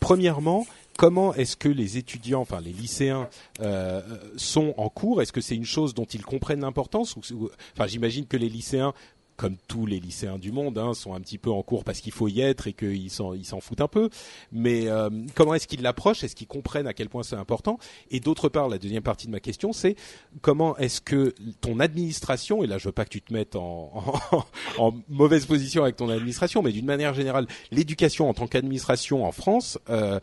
premièrement, 0.00 0.66
comment 0.96 1.34
est-ce 1.34 1.56
que 1.56 1.68
les 1.68 1.98
étudiants, 1.98 2.40
enfin 2.40 2.60
les 2.60 2.72
lycéens, 2.72 3.28
euh, 3.60 4.00
sont 4.36 4.74
en 4.76 4.88
cours? 4.88 5.22
Est-ce 5.22 5.32
que 5.32 5.40
c'est 5.40 5.56
une 5.56 5.64
chose 5.64 5.94
dont 5.94 6.04
ils 6.04 6.24
comprennent 6.24 6.60
l'importance 6.60 7.16
Enfin, 7.16 7.86
j'imagine 7.86 8.26
que 8.26 8.36
les 8.36 8.48
lycéens, 8.48 8.94
comme 9.36 9.56
tous 9.66 9.84
les 9.84 9.98
lycéens 9.98 10.38
du 10.38 10.52
monde, 10.52 10.78
hein, 10.78 10.94
sont 10.94 11.12
un 11.12 11.20
petit 11.20 11.38
peu 11.38 11.50
en 11.50 11.62
cours 11.62 11.82
parce 11.82 12.00
qu'il 12.00 12.12
faut 12.12 12.28
y 12.28 12.40
être 12.40 12.68
et 12.68 12.72
qu'ils 12.72 13.10
s'en 13.10 13.34
ils 13.34 13.44
s'en 13.44 13.60
foutent 13.60 13.80
un 13.80 13.88
peu. 13.88 14.08
Mais 14.52 14.86
euh, 14.86 15.10
comment 15.34 15.54
est-ce 15.54 15.66
qu'ils 15.66 15.82
l'approchent? 15.82 16.22
Est-ce 16.22 16.36
qu'ils 16.36 16.46
comprennent 16.46 16.86
à 16.86 16.94
quel 16.94 17.08
point 17.08 17.24
c'est 17.24 17.34
important? 17.34 17.78
Et 18.12 18.20
d'autre 18.20 18.48
part, 18.48 18.68
la 18.68 18.78
deuxième 18.78 19.02
partie 19.02 19.26
de 19.26 19.32
ma 19.32 19.40
question, 19.40 19.72
c'est 19.72 19.96
comment 20.40 20.76
est-ce 20.76 21.00
que 21.00 21.34
ton 21.60 21.80
administration, 21.80 22.62
et 22.62 22.68
là 22.68 22.78
je 22.78 22.86
veux 22.86 22.92
pas 22.92 23.04
que 23.04 23.10
tu 23.10 23.22
te 23.22 23.32
mettes 23.32 23.56
en, 23.56 23.92
en, 24.30 24.44
en 24.78 24.94
mauvaise 25.08 25.46
position 25.46 25.82
avec 25.82 25.96
ton 25.96 26.08
administration, 26.10 26.62
mais 26.62 26.70
d'une 26.70 26.86
manière 26.86 27.14
générale, 27.14 27.48
l'éducation 27.72 28.28
en 28.28 28.34
tant 28.34 28.46
qu'administration 28.46 29.24
en 29.26 29.32
France, 29.32 29.78
euh, 29.90 30.20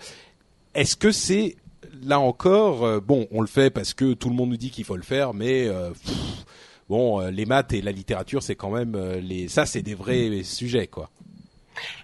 est-ce 0.73 0.95
que 0.95 1.12
c'est 1.12 1.55
là 2.03 2.19
encore, 2.19 2.84
euh, 2.86 2.99
bon, 2.99 3.27
on 3.31 3.41
le 3.41 3.47
fait 3.47 3.69
parce 3.69 3.93
que 3.93 4.13
tout 4.13 4.29
le 4.29 4.36
monde 4.36 4.49
nous 4.49 4.57
dit 4.57 4.71
qu'il 4.71 4.86
faut 4.86 4.95
le 4.97 5.03
faire, 5.03 5.34
mais 5.34 5.67
euh, 5.67 5.91
pff, 5.91 6.45
bon, 6.89 7.21
euh, 7.21 7.31
les 7.31 7.45
maths 7.45 7.73
et 7.73 7.81
la 7.81 7.91
littérature, 7.91 8.41
c'est 8.43 8.55
quand 8.55 8.71
même 8.71 8.95
euh, 8.95 9.19
les, 9.19 9.47
ça, 9.47 9.65
c'est 9.65 9.81
des 9.81 9.93
vrais 9.95 10.43
sujets, 10.43 10.88
quoi. 10.88 11.10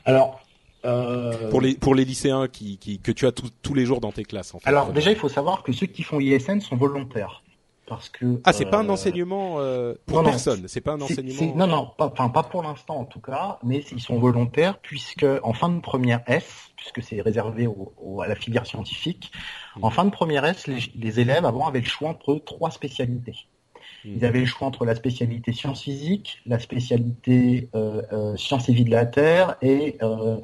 Alors 0.06 0.40
euh, 0.86 1.50
Pour 1.50 1.62
les 1.62 1.74
pour 1.76 1.96
les 1.96 2.06
lycéens 2.06 2.48
qui, 2.48 2.78
qui 2.78 3.00
que 3.00 3.12
tu 3.12 3.26
as 3.26 3.32
tous- 3.32 3.50
tous 3.62 3.74
les 3.74 3.86
jours 3.86 4.00
dans 4.00 4.12
tes 4.12 4.24
classes, 4.24 4.54
en 4.54 4.60
fait. 4.60 4.70
alors 4.70 4.92
déjà 4.94 5.12
il 5.12 5.18
faut 5.18 5.30
savoir 5.30 5.64
que 5.64 5.72
ceux 5.74 5.88
qui 5.88 6.04
font 6.04 6.20
ISN 6.20 6.60
sont 6.62 6.76
volontaires 6.76 7.42
parce 7.88 8.10
que 8.10 8.42
ah, 8.44 8.52
c'est 8.54 8.66
pas 8.66 8.80
un 8.80 8.88
euh, 8.90 8.92
enseignement 8.92 9.56
euh, 9.60 9.96
pour 10.06 10.18
non, 10.22 10.30
personne, 10.30 10.68
c'est 10.68 10.82
pas 10.82 10.94
un 10.94 11.02
enseignement. 11.02 11.56
non, 11.56 11.68
non, 11.68 11.90
pas, 11.98 12.08
enfin, 12.12 12.30
pas 12.30 12.44
pour 12.44 12.62
l'instant 12.64 12.98
en 12.98 13.06
tout 13.06 13.22
cas, 13.22 13.58
mais 13.64 13.84
ils 13.92 14.02
sont 14.02 14.20
volontaires 14.20 14.78
puisque 14.80 15.26
en 15.44 15.54
fin 15.54 15.70
de 15.70 15.80
première 15.80 16.22
S, 16.28 16.70
puisque 16.76 17.02
c'est 17.02 17.22
réservé 17.22 17.66
au- 17.66 17.94
au- 17.98 18.22
à 18.22 18.28
la 18.28 18.36
filière 18.36 18.66
scientifique, 18.66 19.32
Mm. 19.78 19.84
en 19.86 19.90
fin 19.90 20.06
de 20.06 20.12
première 20.12 20.44
S, 20.46 20.68
les, 20.68 20.80
les 20.96 21.20
élèves 21.20 21.46
avant 21.46 21.68
avaient 21.68 21.80
le 21.82 21.86
choix 21.86 22.10
entre 22.10 22.36
trois 22.36 22.72
spécialités. 22.72 23.36
Mm. 24.06 24.10
Ils 24.18 24.26
avaient 24.26 24.40
le 24.42 24.46
choix 24.46 24.68
entre 24.68 24.86
la 24.86 24.94
spécialité 24.96 25.54
sciences 25.54 25.84
physiques, 25.84 26.40
la 26.46 26.60
spécialité 26.60 27.70
euh, 27.76 28.02
euh, 28.12 28.36
sciences 28.38 28.70
et 28.70 28.74
vie 28.74 28.84
de 28.86 28.92
la 28.92 29.06
Terre 29.06 29.56
et 29.62 29.98
euh, 30.04 30.38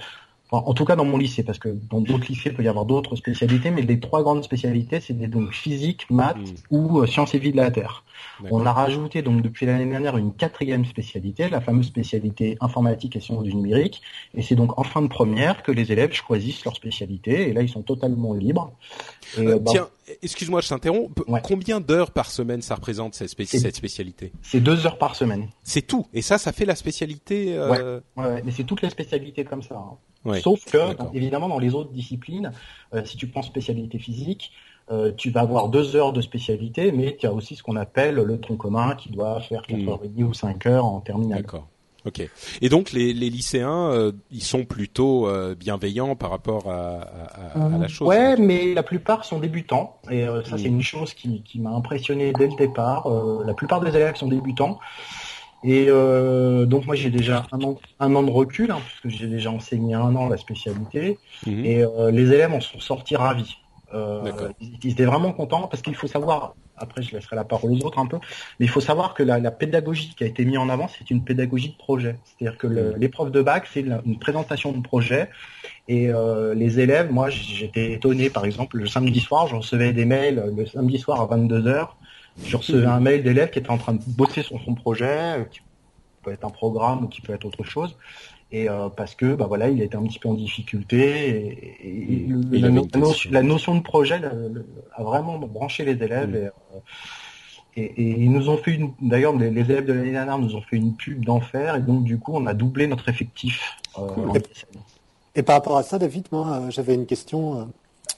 enfin, 0.53 0.63
en 0.65 0.73
tout 0.73 0.85
cas 0.85 0.95
dans 0.95 1.05
mon 1.05 1.17
lycée, 1.17 1.43
parce 1.43 1.57
que 1.59 1.69
dans 1.89 1.99
d'autres 2.01 2.27
lycées 2.29 2.49
il 2.51 2.53
peut 2.55 2.63
y 2.63 2.67
avoir 2.67 2.85
d'autres 2.85 3.15
spécialités, 3.15 3.71
mais 3.71 3.81
les 3.81 3.99
trois 3.99 4.21
grandes 4.23 4.43
spécialités 4.43 4.99
c'est 4.99 5.13
donc 5.13 5.51
physique, 5.51 6.05
maths 6.09 6.37
Mm. 6.37 6.75
ou 6.75 6.99
euh, 7.01 7.07
sciences 7.07 7.33
et 7.33 7.39
vie 7.39 7.51
de 7.51 7.57
la 7.57 7.71
Terre. 7.71 8.03
On 8.51 8.65
a 8.65 8.71
rajouté 8.73 9.21
donc 9.21 9.41
depuis 9.41 9.65
l'année 9.65 9.85
dernière 9.85 10.17
une 10.17 10.33
quatrième 10.33 10.85
spécialité, 10.85 11.49
la 11.49 11.61
fameuse 11.61 11.87
spécialité 11.87 12.57
informatique 12.61 13.15
et 13.15 13.19
sciences 13.19 13.43
du 13.43 13.53
numérique. 13.55 14.01
Et 14.35 14.41
c'est 14.41 14.55
donc 14.55 14.77
en 14.79 14.83
fin 14.83 15.01
de 15.01 15.07
première 15.07 15.63
que 15.63 15.71
les 15.71 15.91
élèves 15.91 16.13
choisissent 16.13 16.63
leur 16.65 16.75
spécialité. 16.75 17.49
Et 17.49 17.53
là, 17.53 17.61
ils 17.61 17.69
sont 17.69 17.81
totalement 17.83 18.33
libres. 18.33 18.71
Et, 19.37 19.41
Euh, 19.47 19.59
bah, 19.59 19.71
Tiens, 19.71 19.87
excuse-moi, 20.21 20.61
je 20.61 20.69
t'interromps. 20.69 21.09
Ouais. 21.27 21.41
Combien 21.43 21.79
d'heures 21.79 22.11
par 22.11 22.29
semaine 22.29 22.61
ça 22.61 22.75
représente 22.75 23.13
cette, 23.15 23.29
spécialité? 23.29 24.31
c'est 24.41 24.59
deux 24.61 24.85
heures 24.85 24.97
par 24.97 25.15
semaine. 25.15 25.47
C'est 25.63 25.83
tout. 25.85 26.05
Et 26.13 26.21
ça, 26.21 26.37
ça 26.37 26.51
fait 26.51 26.65
la 26.65 26.75
spécialité. 26.75 27.55
euh, 27.57 27.99
Ouais, 28.17 28.23
ouais, 28.25 28.41
mais 28.45 28.51
c'est 28.51 28.63
toutes 28.63 28.81
les 28.81 28.89
spécialités 28.89 29.43
comme 29.45 29.61
ça. 29.63 29.75
hein. 29.75 29.97
Sauf 30.41 30.65
que, 30.65 30.77
évidemment, 31.13 31.49
dans 31.49 31.59
les 31.59 31.73
autres 31.75 31.91
disciplines, 31.91 32.51
euh, 32.93 33.03
si 33.05 33.17
tu 33.17 33.27
prends 33.27 33.41
spécialité 33.41 33.99
physique, 33.99 34.51
euh, 34.91 35.11
tu 35.15 35.29
vas 35.31 35.41
avoir 35.41 35.69
deux 35.69 35.95
heures 35.95 36.13
de 36.13 36.21
spécialité, 36.21 36.91
mais 36.91 37.15
tu 37.19 37.25
as 37.25 37.33
aussi 37.33 37.55
ce 37.55 37.63
qu'on 37.63 37.75
appelle 37.77 38.15
le 38.15 38.39
tronc 38.39 38.57
commun 38.57 38.95
qui 38.95 39.09
doit 39.09 39.39
faire 39.41 39.61
quatre 39.63 39.79
Mm. 39.81 39.89
heures 39.89 39.99
et 40.03 40.07
demie 40.09 40.23
ou 40.23 40.33
cinq 40.33 40.65
heures 40.65 40.85
en 40.85 40.99
terminale. 40.99 41.41
D'accord. 41.41 41.67
Ok. 42.05 42.21
Et 42.61 42.67
donc 42.67 42.91
les, 42.91 43.13
les 43.13 43.29
lycéens, 43.29 43.89
euh, 43.91 44.11
ils 44.29 44.43
sont 44.43 44.65
plutôt 44.65 45.25
euh, 45.25 45.55
bienveillants 45.55 46.17
par 46.17 46.31
rapport 46.31 46.69
à, 46.69 46.99
à- 46.99 47.65
à- 47.65 47.77
la 47.77 47.87
chose. 47.87 48.09
Ouais, 48.09 48.35
mais 48.35 48.73
la 48.73 48.83
plupart 48.83 49.23
sont 49.23 49.39
débutants. 49.39 49.99
Et 50.11 50.23
euh, 50.27 50.43
ça, 50.43 50.57
c'est 50.57 50.65
une 50.65 50.81
chose 50.81 51.13
qui, 51.13 51.43
qui 51.43 51.61
m'a 51.61 51.69
impressionné 51.69 52.33
dès 52.33 52.47
le 52.47 52.55
départ. 52.57 53.07
Euh, 53.07 53.43
la 53.45 53.53
plupart 53.53 53.79
des 53.79 53.89
élèves 53.95 54.17
sont 54.17 54.27
débutants. 54.27 54.79
Et 55.63 55.85
euh, 55.89 56.65
donc 56.65 56.85
moi, 56.85 56.95
j'ai 56.95 57.09
déjà 57.09 57.45
un 57.51 57.61
an, 57.61 57.79
un 57.99 58.15
an 58.15 58.23
de 58.23 58.31
recul, 58.31 58.71
hein, 58.71 58.79
puisque 58.85 59.17
j'ai 59.17 59.27
déjà 59.27 59.51
enseigné 59.51 59.93
un 59.93 60.15
an 60.15 60.27
la 60.27 60.37
spécialité. 60.37 61.19
Mhm. 61.45 61.65
Et 61.65 61.83
euh, 61.83 62.11
les 62.11 62.31
élèves 62.33 62.53
en 62.53 62.61
sont 62.61 62.79
sortis 62.79 63.15
ravis. 63.15 63.57
ils 64.81 64.91
étaient 64.91 65.05
vraiment 65.05 65.31
contents 65.31 65.67
parce 65.67 65.81
qu'il 65.83 65.95
faut 65.95 66.07
savoir, 66.07 66.55
après 66.77 67.03
je 67.03 67.15
laisserai 67.15 67.35
la 67.35 67.43
parole 67.43 67.71
aux 67.71 67.85
autres 67.85 67.99
un 67.99 68.07
peu, 68.07 68.17
mais 68.59 68.65
il 68.65 68.69
faut 68.69 68.81
savoir 68.81 69.13
que 69.13 69.21
la, 69.21 69.39
la 69.39 69.51
pédagogie 69.51 70.13
qui 70.17 70.23
a 70.23 70.27
été 70.27 70.43
mise 70.45 70.57
en 70.57 70.69
avant, 70.69 70.87
c'est 70.87 71.11
une 71.11 71.23
pédagogie 71.23 71.69
de 71.69 71.77
projet. 71.77 72.17
C'est-à-dire 72.25 72.57
que 72.57 72.67
mm. 72.67 72.95
l'épreuve 72.97 73.31
de 73.31 73.41
bac, 73.41 73.67
c'est 73.71 73.81
une 73.81 74.17
présentation 74.19 74.71
de 74.71 74.81
projet 74.81 75.29
et 75.89 76.09
euh, 76.09 76.53
les 76.53 76.79
élèves, 76.79 77.11
moi 77.11 77.29
j'étais 77.29 77.91
étonné 77.91 78.29
par 78.29 78.45
exemple 78.45 78.77
le 78.77 78.87
samedi 78.87 79.19
soir, 79.19 79.47
je 79.47 79.55
recevais 79.55 79.91
des 79.91 80.05
mails 80.05 80.53
le 80.55 80.65
samedi 80.65 80.97
soir 80.97 81.21
à 81.21 81.35
22h, 81.35 81.89
je 82.43 82.57
recevais 82.57 82.85
un 82.85 82.99
mail 82.99 83.23
d'élèves 83.23 83.51
qui 83.51 83.59
était 83.59 83.69
en 83.69 83.77
train 83.77 83.93
de 83.93 84.01
bosser 84.07 84.43
sur 84.43 84.61
son 84.61 84.73
projet, 84.75 85.47
qui 85.51 85.61
peut 86.23 86.31
être 86.31 86.45
un 86.45 86.49
programme 86.49 87.03
ou 87.03 87.07
qui 87.07 87.21
peut 87.21 87.33
être 87.33 87.45
autre 87.45 87.63
chose. 87.63 87.95
Et 88.51 88.69
euh, 88.69 88.89
parce 88.89 89.15
que 89.15 89.33
bah 89.33 89.47
voilà, 89.47 89.69
il 89.69 89.81
était 89.81 89.95
un 89.95 90.03
petit 90.03 90.19
peu 90.19 90.29
en 90.29 90.35
difficulté 90.35 91.75
et, 91.81 92.27
la, 92.51 93.41
notion, 93.41 93.75
de 93.75 93.81
projet 93.81 94.21
a 94.95 95.03
vraiment 95.03 95.39
branché 95.39 95.83
les 95.83 96.01
élèves. 96.03 96.35
Euh, 96.35 96.79
et, 97.75 98.23
ils 98.23 98.31
nous 98.31 98.49
ont 98.49 98.57
fait 98.57 98.75
une, 98.75 98.93
d'ailleurs 99.01 99.35
les, 99.35 99.47
élèves 99.47 99.85
de 99.85 99.93
l'année 99.93 100.11
dernière 100.11 100.37
nous 100.37 100.55
ont 100.55 100.61
fait 100.61 100.75
une 100.75 100.95
pub 100.95 101.25
d'enfer 101.25 101.77
et 101.77 101.81
donc 101.81 102.03
du 102.03 102.19
coup 102.19 102.33
on 102.35 102.45
a 102.45 102.53
doublé 102.53 102.85
notre 102.85 103.09
effectif. 103.09 103.75
Et 105.35 105.41
par 105.41 105.55
rapport 105.55 105.77
à 105.77 105.81
ça, 105.81 105.97
David, 105.97 106.27
moi, 106.31 106.47
euh, 106.47 106.69
j'avais 106.69 106.93
une 106.93 107.07
question. 107.07 107.73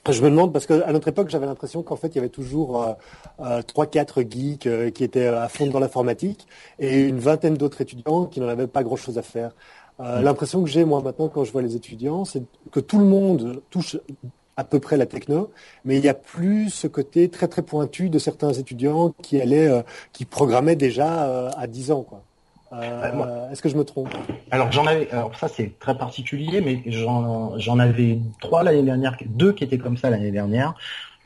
Euh, 0.07 0.11
je 0.11 0.21
me 0.21 0.29
demande 0.29 0.53
parce 0.53 0.65
qu'à 0.65 0.91
notre 0.91 1.07
époque, 1.07 1.29
j'avais 1.29 1.45
l'impression 1.45 1.83
qu'en 1.83 1.95
fait, 1.95 2.09
il 2.09 2.15
y 2.15 2.19
avait 2.19 2.29
toujours 2.29 2.95
euh, 3.39 3.61
trois, 3.63 3.85
quatre 3.85 4.21
geeks 4.21 4.69
qui 4.93 5.03
étaient 5.03 5.27
à 5.27 5.47
fond 5.49 5.67
dans 5.67 5.79
l'informatique 5.79 6.47
et 6.79 7.01
une 7.01 7.19
vingtaine 7.19 7.55
d'autres 7.55 7.81
étudiants 7.81 8.25
qui 8.25 8.39
n'en 8.39 8.47
avaient 8.47 8.67
pas 8.67 8.83
grand-chose 8.83 9.17
à 9.17 9.21
faire. 9.21 9.51
Mm. 9.99 10.21
L'impression 10.21 10.63
que 10.63 10.69
j'ai 10.69 10.85
moi 10.85 11.01
maintenant 11.01 11.29
quand 11.29 11.43
je 11.43 11.51
vois 11.51 11.61
les 11.61 11.75
étudiants, 11.75 12.25
c'est 12.25 12.43
que 12.71 12.79
tout 12.79 12.99
le 12.99 13.05
monde 13.05 13.61
touche 13.69 13.97
à 14.57 14.63
peu 14.63 14.79
près 14.79 14.97
la 14.97 15.05
techno, 15.05 15.51
mais 15.83 15.97
il 15.97 16.01
n'y 16.01 16.07
a 16.09 16.13
plus 16.13 16.69
ce 16.69 16.87
côté 16.87 17.29
très 17.29 17.47
très 17.47 17.61
pointu 17.61 18.09
de 18.09 18.19
certains 18.19 18.53
étudiants 18.53 19.13
qui 19.21 19.39
allaient, 19.41 19.83
qui 20.13 20.25
programmaient 20.25 20.75
déjà 20.77 21.49
à 21.49 21.67
10 21.67 21.91
ans, 21.91 22.03
quoi. 22.03 22.24
Euh, 22.75 23.49
est-ce 23.51 23.61
que 23.61 23.69
je 23.69 23.77
me 23.77 23.83
trompe? 23.83 24.13
Alors 24.51 24.71
j'en 24.71 24.85
avais, 24.85 25.09
alors 25.11 25.35
ça 25.35 25.47
c'est 25.47 25.77
très 25.79 25.97
particulier, 25.97 26.61
mais 26.61 26.83
j'en 26.87 27.79
avais 27.79 28.19
trois 28.41 28.63
l'année 28.63 28.83
dernière, 28.83 29.15
deux 29.25 29.53
qui 29.53 29.63
étaient 29.63 29.77
comme 29.77 29.97
ça 29.97 30.09
l'année 30.09 30.31
dernière. 30.31 30.73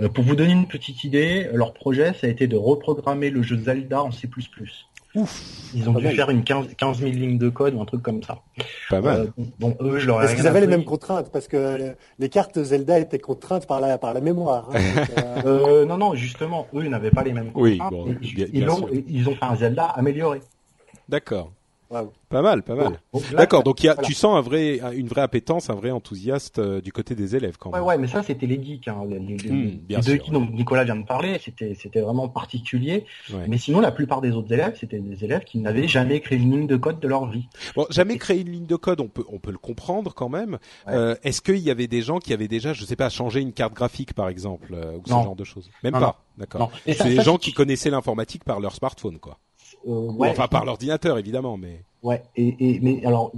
Euh, 0.01 0.09
pour 0.09 0.23
vous 0.23 0.35
donner 0.35 0.53
une 0.53 0.67
petite 0.67 1.03
idée, 1.03 1.49
leur 1.53 1.73
projet 1.73 2.13
ça 2.13 2.27
a 2.27 2.29
été 2.29 2.47
de 2.47 2.55
reprogrammer 2.55 3.29
le 3.29 3.41
jeu 3.41 3.57
Zelda 3.57 4.03
en 4.03 4.11
C++. 4.11 4.29
Ouf, 5.15 5.41
ils 5.73 5.89
ont 5.89 5.93
dû 5.93 6.07
faire 6.09 6.29
une 6.29 6.43
15, 6.43 6.75
15 6.77 6.99
000 6.99 7.11
lignes 7.13 7.37
de 7.39 7.49
code 7.49 7.73
ou 7.73 7.81
un 7.81 7.85
truc 7.85 8.03
comme 8.03 8.21
ça. 8.21 8.43
Pas 8.91 9.01
mal. 9.01 9.21
Euh, 9.21 9.43
bon, 9.59 9.75
eux, 9.81 9.97
je 9.97 10.05
leur 10.05 10.21
Est-ce 10.21 10.35
qu'ils 10.35 10.45
avaient 10.45 10.61
les 10.61 10.67
mêmes 10.67 10.85
contraintes? 10.85 11.31
Parce 11.31 11.47
que 11.47 11.95
les 12.19 12.29
cartes 12.29 12.61
Zelda 12.61 12.99
étaient 12.99 13.17
contraintes 13.17 13.65
par 13.65 13.79
la, 13.79 13.97
par 13.97 14.13
la 14.13 14.21
mémoire. 14.21 14.69
Hein, 14.71 14.79
euh... 15.47 15.85
non, 15.85 15.97
non, 15.97 16.13
justement, 16.13 16.67
eux, 16.75 16.83
ils 16.83 16.91
n'avaient 16.91 17.09
pas 17.09 17.23
les 17.23 17.33
mêmes 17.33 17.51
contraintes. 17.51 17.63
Oui, 17.63 17.79
bon, 17.89 18.15
ils, 18.53 18.69
ont, 18.69 18.87
ils 19.07 19.27
ont 19.27 19.35
fait 19.35 19.45
un 19.45 19.55
Zelda 19.55 19.85
amélioré. 19.85 20.41
D'accord. 21.09 21.51
Pas 22.29 22.43
mal, 22.43 22.61
pas 22.61 22.75
mal. 22.75 23.01
D'accord, 23.35 23.63
donc 23.63 23.83
y 23.83 23.89
a, 23.89 23.95
tu 23.95 24.13
sens 24.13 24.37
un 24.37 24.41
vrai, 24.41 24.79
une 24.93 25.07
vraie 25.07 25.21
appétence, 25.21 25.71
un 25.71 25.73
vrai 25.73 25.89
enthousiaste 25.89 26.59
euh, 26.59 26.81
du 26.81 26.91
côté 26.91 27.15
des 27.15 27.35
élèves 27.35 27.57
quand 27.57 27.71
même. 27.71 27.81
Ouais, 27.81 27.87
ouais, 27.87 27.97
mais 27.97 28.07
ça 28.07 28.21
c'était 28.21 28.45
les 28.45 28.63
geeks. 28.63 28.87
Hein, 28.87 29.05
les, 29.09 29.19
hmm, 29.19 30.01
deux 30.05 30.17
qui 30.17 30.29
dont 30.29 30.45
Nicolas 30.45 30.83
vient 30.83 30.97
de 30.97 31.05
parler, 31.05 31.39
c'était 31.39 32.01
vraiment 32.01 32.29
particulier. 32.29 33.05
Mais 33.47 33.57
sinon, 33.57 33.79
la 33.79 33.91
plupart 33.91 34.21
des 34.21 34.31
autres 34.31 34.53
élèves, 34.53 34.77
c'était 34.79 34.99
des 34.99 35.23
élèves 35.23 35.43
qui 35.43 35.57
n'avaient 35.57 35.87
jamais 35.87 36.19
créé 36.19 36.37
une 36.37 36.51
ligne 36.51 36.67
de 36.67 36.77
code 36.77 36.99
de 36.99 37.07
leur 37.07 37.25
vie. 37.25 37.47
Bon, 37.75 37.87
jamais 37.89 38.17
créé 38.17 38.41
une 38.41 38.51
ligne 38.51 38.67
de 38.67 38.75
code, 38.75 39.01
on 39.01 39.07
peut 39.07 39.25
on 39.31 39.39
peut 39.39 39.51
le 39.51 39.57
comprendre 39.57 40.13
quand 40.13 40.29
même. 40.29 40.59
Euh, 40.87 41.15
Est-ce 41.23 41.41
qu'il 41.41 41.57
y 41.57 41.71
avait 41.71 41.87
des 41.87 42.03
gens 42.03 42.19
qui 42.19 42.33
avaient 42.33 42.47
déjà, 42.47 42.73
je 42.73 42.85
sais 42.85 42.95
pas, 42.95 43.09
changé 43.09 43.41
une 43.41 43.53
carte 43.53 43.73
graphique 43.73 44.13
par 44.13 44.29
exemple 44.29 44.75
euh, 44.75 44.97
ou 44.97 45.01
ce 45.05 45.09
genre 45.09 45.35
de 45.35 45.43
choses? 45.43 45.71
Même 45.83 45.93
pas. 45.93 46.21
D'accord. 46.37 46.71
C'est 46.85 47.03
des 47.03 47.21
gens 47.21 47.37
qui 47.37 47.51
connaissaient 47.51 47.89
l'informatique 47.89 48.43
par 48.43 48.59
leur 48.59 48.75
smartphone, 48.75 49.17
quoi. 49.17 49.39
Euh, 49.87 50.11
ouais, 50.11 50.29
enfin 50.29 50.47
par 50.47 50.65
l'ordinateur 50.65 51.17
évidemment, 51.17 51.57
mais. 51.57 51.83
Ouais. 52.03 52.23
Et, 52.35 52.55
et 52.59 52.79
mais 52.81 53.05
alors 53.05 53.31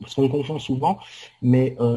parce 0.00 0.14
qu'on 0.14 0.28
confond 0.28 0.58
souvent, 0.58 0.98
mais 1.42 1.76
euh, 1.80 1.96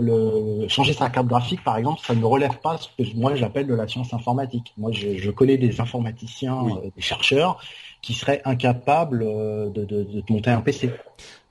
le 0.61 0.67
changer 0.67 0.93
sa 0.93 1.09
carte 1.09 1.27
graphique, 1.27 1.63
par 1.63 1.77
exemple, 1.77 2.01
ça 2.05 2.15
ne 2.15 2.23
relève 2.23 2.57
pas 2.59 2.77
ce 2.77 2.87
que 2.97 3.15
moi 3.15 3.35
j'appelle 3.35 3.67
de 3.67 3.73
la 3.73 3.87
science 3.87 4.13
informatique. 4.13 4.73
Moi, 4.77 4.91
je, 4.93 5.17
je 5.17 5.31
connais 5.31 5.57
des 5.57 5.79
informaticiens, 5.81 6.65
euh, 6.65 6.89
des 6.95 7.01
chercheurs 7.01 7.59
qui 8.01 8.13
seraient 8.13 8.41
incapables 8.45 9.23
euh, 9.23 9.69
de, 9.69 9.83
de, 9.85 10.03
de 10.03 10.23
monter 10.29 10.51
un 10.51 10.61
PC. 10.61 10.91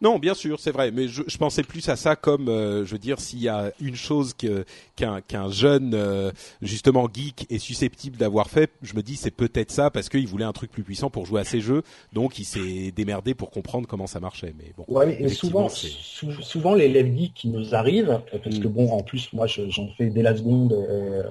Non, 0.03 0.19
bien 0.19 0.35
sûr, 0.35 0.61
c'est 0.61 0.73
vrai, 0.73 0.91
mais 0.91 1.09
je, 1.09 1.23
je, 1.27 1.39
pensais 1.39 1.63
plus 1.63 1.89
à 1.89 1.97
ça 1.97 2.17
comme, 2.17 2.49
euh, 2.49 2.85
je 2.85 2.93
veux 2.93 2.99
dire, 2.99 3.19
s'il 3.19 3.41
y 3.41 3.49
a 3.49 3.73
une 3.81 3.97
chose 3.97 4.35
qu'un 4.35 5.23
qu'un 5.23 5.51
jeune 5.51 5.93
euh, 5.95 6.31
justement 6.61 7.09
geek 7.13 7.47
est 7.49 7.59
susceptible 7.59 8.19
d'avoir 8.19 8.51
fait, 8.51 8.71
je 8.83 8.95
me 8.95 9.03
dis 9.03 9.17
c'est 9.17 9.31
peut-être 9.31 9.71
ça 9.71 9.91
parce 9.91 10.11
qu'il 10.11 10.27
voulait 10.27 10.45
un 10.45 10.53
truc 10.53 10.71
plus 10.71 10.83
puissant 10.83 11.09
pour 11.09 11.25
jouer 11.25 11.41
à 11.41 11.45
ses 11.45 11.61
jeux, 11.61 11.83
donc 12.13 12.39
il 12.39 12.45
s'est 12.45 12.93
démerdé 12.95 13.35
pour 13.35 13.51
comprendre 13.51 13.89
comment 13.89 14.07
ça 14.07 14.21
marchait. 14.21 14.55
Mais 14.59 14.73
bon. 14.77 14.85
Ouais, 14.89 15.19
mais 15.19 15.31
souvent, 15.31 15.69
souvent 15.71 16.75
les 16.75 17.17
geeks 17.17 17.33
qui 17.33 17.49
nous 17.49 17.75
arrivent, 17.75 18.21
parce 18.31 18.59
que 18.59 18.69
mm. 18.69 18.73
bon, 18.73 18.93
en 18.93 19.03
plus 19.03 19.33
moi 19.33 19.47
j'en 19.47 19.89
fais 19.97 20.11
dès 20.11 20.23
la 20.23 20.37
seconde 20.37 20.75
euh, 20.75 21.23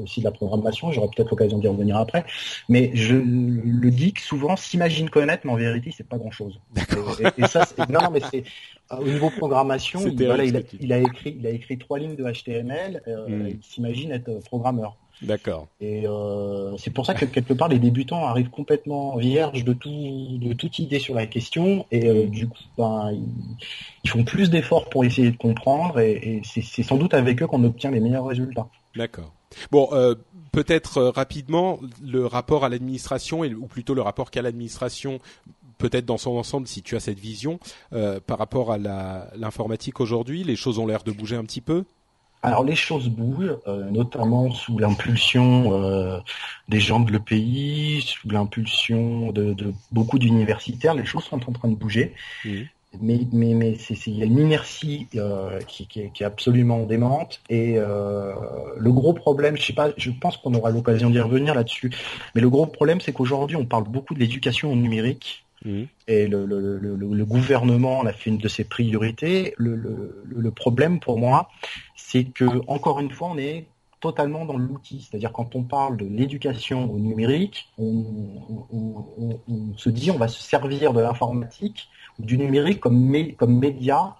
aussi 0.00 0.20
de 0.20 0.24
la 0.24 0.30
programmation, 0.30 0.92
j'aurai 0.92 1.08
peut-être 1.14 1.30
l'occasion 1.30 1.58
d'y 1.58 1.66
revenir 1.66 1.96
après, 1.96 2.24
mais 2.68 2.92
je, 2.94 3.16
le 3.16 3.90
geek 3.90 4.20
souvent 4.20 4.54
s'imagine 4.54 5.10
connaître, 5.10 5.42
mais 5.46 5.52
en 5.52 5.56
vérité 5.56 5.92
c'est 5.96 6.08
pas 6.08 6.18
grand-chose. 6.18 6.60
D'accord. 6.72 7.16
Et, 7.20 7.42
et, 7.42 7.46
ça, 7.48 7.66
non, 7.90 8.03
non, 8.04 8.10
mais 8.10 8.20
c'est 8.30 8.44
euh, 8.92 8.96
au 8.96 9.04
niveau 9.04 9.30
programmation, 9.30 10.00
il, 10.06 10.24
voilà, 10.24 10.44
il, 10.44 10.56
a, 10.56 10.60
il, 10.80 10.92
a, 10.92 10.98
écrit, 10.98 11.36
il 11.38 11.46
a 11.46 11.50
écrit 11.50 11.78
trois 11.78 11.98
lignes 11.98 12.16
de 12.16 12.24
HTML. 12.24 13.02
Euh, 13.08 13.28
hmm. 13.28 13.48
Il 13.48 13.62
s'imagine 13.62 14.12
être 14.12 14.28
euh, 14.28 14.40
programmeur. 14.40 14.96
D'accord. 15.22 15.68
Et 15.80 16.06
euh, 16.06 16.76
c'est 16.76 16.90
pour 16.90 17.06
ça 17.06 17.14
que 17.14 17.24
quelque 17.24 17.54
part 17.54 17.68
les 17.68 17.78
débutants 17.78 18.26
arrivent 18.26 18.50
complètement 18.50 19.16
vierges 19.16 19.64
de 19.64 19.72
tout, 19.72 19.90
de 19.90 20.52
toute 20.54 20.78
idée 20.78 20.98
sur 20.98 21.14
la 21.14 21.26
question 21.26 21.86
et 21.90 22.08
euh, 22.08 22.26
du 22.26 22.48
coup, 22.48 22.58
ben, 22.76 23.12
ils, 24.02 24.10
font 24.10 24.24
plus 24.24 24.50
d'efforts 24.50 24.88
pour 24.90 25.04
essayer 25.04 25.30
de 25.30 25.36
comprendre 25.36 26.00
et, 26.00 26.12
et 26.12 26.42
c'est 26.44 26.82
sans 26.82 26.96
doute 26.96 27.14
avec 27.14 27.42
eux 27.42 27.46
qu'on 27.46 27.64
obtient 27.64 27.90
les 27.90 28.00
meilleurs 28.00 28.26
résultats. 28.26 28.68
D'accord. 28.96 29.32
Bon, 29.70 29.88
euh, 29.92 30.14
peut-être 30.52 31.02
rapidement 31.02 31.78
le 32.02 32.26
rapport 32.26 32.64
à 32.64 32.68
l'administration 32.68 33.40
ou 33.40 33.66
plutôt 33.66 33.94
le 33.94 34.02
rapport 34.02 34.30
qu'à 34.30 34.42
l'administration 34.42 35.20
peut-être 35.84 36.06
dans 36.06 36.16
son 36.16 36.30
ensemble 36.38 36.66
si 36.66 36.80
tu 36.82 36.96
as 36.96 37.00
cette 37.00 37.18
vision 37.18 37.60
euh, 37.92 38.18
par 38.18 38.38
rapport 38.38 38.72
à 38.72 38.78
l'informatique 38.78 40.00
aujourd'hui 40.00 40.42
Les 40.42 40.56
choses 40.56 40.78
ont 40.78 40.86
l'air 40.86 41.02
de 41.02 41.12
bouger 41.12 41.36
un 41.36 41.44
petit 41.44 41.60
peu? 41.60 41.84
Alors 42.42 42.64
les 42.64 42.74
choses 42.74 43.08
bougent, 43.08 43.56
euh, 43.66 43.90
notamment 43.90 44.50
sous 44.52 44.78
l'impulsion 44.78 45.72
euh, 45.72 46.18
des 46.68 46.80
gens 46.80 47.00
de 47.00 47.10
l'EPI, 47.12 48.02
sous 48.06 48.28
l'impulsion 48.28 49.32
de, 49.32 49.52
de, 49.52 49.72
beaucoup 49.92 50.18
d'universitaires, 50.18 50.94
les 50.94 51.06
choses 51.06 51.24
sont 51.24 51.40
en 51.48 51.52
train 51.52 51.68
de 51.68 51.74
bouger. 51.74 52.14
Mais, 53.00 53.20
mais, 53.32 53.54
mais 53.54 53.72
il 53.72 54.18
y 54.18 54.22
a 54.22 54.26
une 54.26 54.38
inertie 54.38 55.08
euh, 55.16 55.58
qui, 55.66 55.86
qui, 55.86 56.00
est, 56.00 56.10
qui, 56.14 56.22
est, 56.22 56.26
absolument 56.26 56.84
démente. 56.84 57.40
Et 57.48 57.74
le 57.76 58.92
gros 58.92 59.14
problème, 59.14 59.56
je 59.56 59.62
sais 59.64 59.72
pas, 59.72 59.90
je 59.96 60.10
pense 60.10 60.36
qu'on 60.36 60.54
aura 60.54 60.70
l'occasion 60.70 61.10
d'y 61.10 61.20
revenir 61.20 61.54
là-dessus. 61.54 61.90
Mais 62.34 62.40
le 62.40 62.50
gros 62.50 62.66
problème, 62.66 63.00
c'est 63.00 63.12
qu'aujourd'hui, 63.12 63.56
on 63.56 63.64
parle 63.64 63.84
beaucoup 63.84 64.14
de 64.14 64.20
l'éducation 64.20 64.70
au 64.70 64.76
numérique. 64.76 65.44
Mmh. 65.64 65.84
Et 66.08 66.26
le, 66.26 67.24
gouvernement 67.24 68.00
en 68.00 68.06
a 68.06 68.12
fait 68.12 68.30
une 68.30 68.38
de 68.38 68.48
ses 68.48 68.64
priorités. 68.64 69.54
Le, 69.56 70.50
problème 70.50 71.00
pour 71.00 71.18
moi, 71.18 71.48
c'est 71.96 72.24
que 72.24 72.44
encore 72.66 73.00
une 73.00 73.10
fois, 73.10 73.28
on 73.32 73.38
est 73.38 73.66
totalement 74.00 74.44
dans 74.44 74.58
l'outil. 74.58 75.06
C'est-à-dire 75.08 75.32
quand 75.32 75.56
on 75.56 75.62
parle 75.62 75.96
de 75.96 76.04
l'éducation 76.04 76.92
au 76.92 76.98
numérique, 76.98 77.68
on, 77.78 77.94
se 79.76 79.88
dit 79.88 80.10
on 80.10 80.18
va 80.18 80.28
se 80.28 80.42
servir 80.42 80.92
de 80.92 81.00
l'informatique 81.00 81.88
ou 82.18 82.24
du 82.24 82.36
numérique 82.36 82.80
comme, 82.80 83.16
comme 83.36 83.58
média 83.58 84.14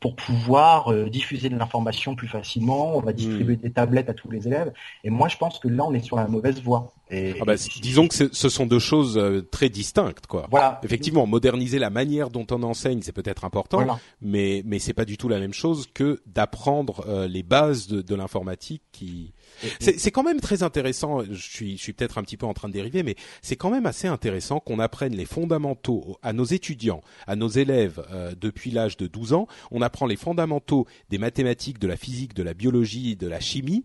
pour 0.00 0.14
pouvoir 0.14 0.92
euh, 0.92 1.08
diffuser 1.08 1.48
de 1.48 1.56
l'information 1.56 2.14
plus 2.14 2.28
facilement. 2.28 2.96
On 2.96 3.00
va 3.00 3.12
distribuer 3.12 3.56
mmh. 3.56 3.60
des 3.60 3.70
tablettes 3.72 4.08
à 4.08 4.14
tous 4.14 4.30
les 4.30 4.46
élèves. 4.46 4.72
Et 5.02 5.10
moi, 5.10 5.28
je 5.28 5.36
pense 5.36 5.58
que 5.58 5.68
là, 5.68 5.84
on 5.84 5.92
est 5.92 6.02
sur 6.02 6.16
la 6.16 6.28
mauvaise 6.28 6.62
voie. 6.62 6.92
Et, 7.10 7.34
ah 7.40 7.44
bah, 7.44 7.54
disons 7.80 8.06
que 8.06 8.14
ce 8.14 8.48
sont 8.48 8.66
deux 8.66 8.78
choses 8.78 9.16
euh, 9.16 9.40
très 9.50 9.70
distinctes, 9.70 10.26
quoi. 10.26 10.46
Voilà. 10.50 10.80
Effectivement, 10.84 11.26
moderniser 11.26 11.78
la 11.78 11.90
manière 11.90 12.30
dont 12.30 12.46
on 12.50 12.62
enseigne, 12.62 13.00
c'est 13.02 13.12
peut-être 13.12 13.44
important, 13.44 13.78
voilà. 13.78 13.98
mais 14.20 14.62
mais 14.66 14.78
c'est 14.78 14.92
pas 14.92 15.06
du 15.06 15.16
tout 15.16 15.28
la 15.28 15.38
même 15.38 15.54
chose 15.54 15.86
que 15.92 16.20
d'apprendre 16.26 17.04
euh, 17.08 17.26
les 17.26 17.42
bases 17.42 17.86
de, 17.88 18.02
de 18.02 18.14
l'informatique 18.14 18.82
qui 18.92 19.32
c'est 19.80 20.10
quand 20.10 20.22
même 20.22 20.40
très 20.40 20.62
intéressant. 20.62 21.22
Je 21.24 21.34
suis, 21.34 21.92
peut-être 21.92 22.18
un 22.18 22.22
petit 22.22 22.36
peu 22.36 22.46
en 22.46 22.54
train 22.54 22.68
de 22.68 22.72
dériver, 22.72 23.02
mais 23.02 23.16
c'est 23.42 23.56
quand 23.56 23.70
même 23.70 23.86
assez 23.86 24.08
intéressant 24.08 24.60
qu'on 24.60 24.78
apprenne 24.78 25.14
les 25.14 25.24
fondamentaux 25.24 26.18
à 26.22 26.32
nos 26.32 26.44
étudiants, 26.44 27.02
à 27.26 27.36
nos 27.36 27.48
élèves 27.48 28.04
euh, 28.10 28.34
depuis 28.38 28.70
l'âge 28.70 28.96
de 28.96 29.06
12 29.06 29.32
ans. 29.32 29.46
On 29.70 29.82
apprend 29.82 30.06
les 30.06 30.16
fondamentaux 30.16 30.86
des 31.10 31.18
mathématiques, 31.18 31.78
de 31.78 31.86
la 31.86 31.96
physique, 31.96 32.34
de 32.34 32.42
la 32.42 32.54
biologie, 32.54 33.16
de 33.16 33.26
la 33.26 33.40
chimie, 33.40 33.84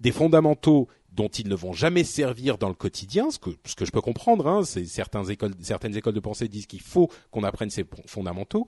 des 0.00 0.12
fondamentaux 0.12 0.88
dont 1.12 1.28
ils 1.28 1.48
ne 1.48 1.54
vont 1.54 1.72
jamais 1.72 2.04
servir 2.04 2.58
dans 2.58 2.68
le 2.68 2.74
quotidien, 2.74 3.30
ce 3.30 3.38
que, 3.38 3.50
je 3.64 3.90
peux 3.90 4.00
comprendre. 4.00 4.48
Hein, 4.48 4.64
certaines 4.64 5.30
écoles, 5.30 5.54
certaines 5.60 5.96
écoles 5.96 6.14
de 6.14 6.20
pensée 6.20 6.48
disent 6.48 6.66
qu'il 6.66 6.80
faut 6.80 7.08
qu'on 7.30 7.44
apprenne 7.44 7.70
ces 7.70 7.84
fondamentaux, 8.06 8.66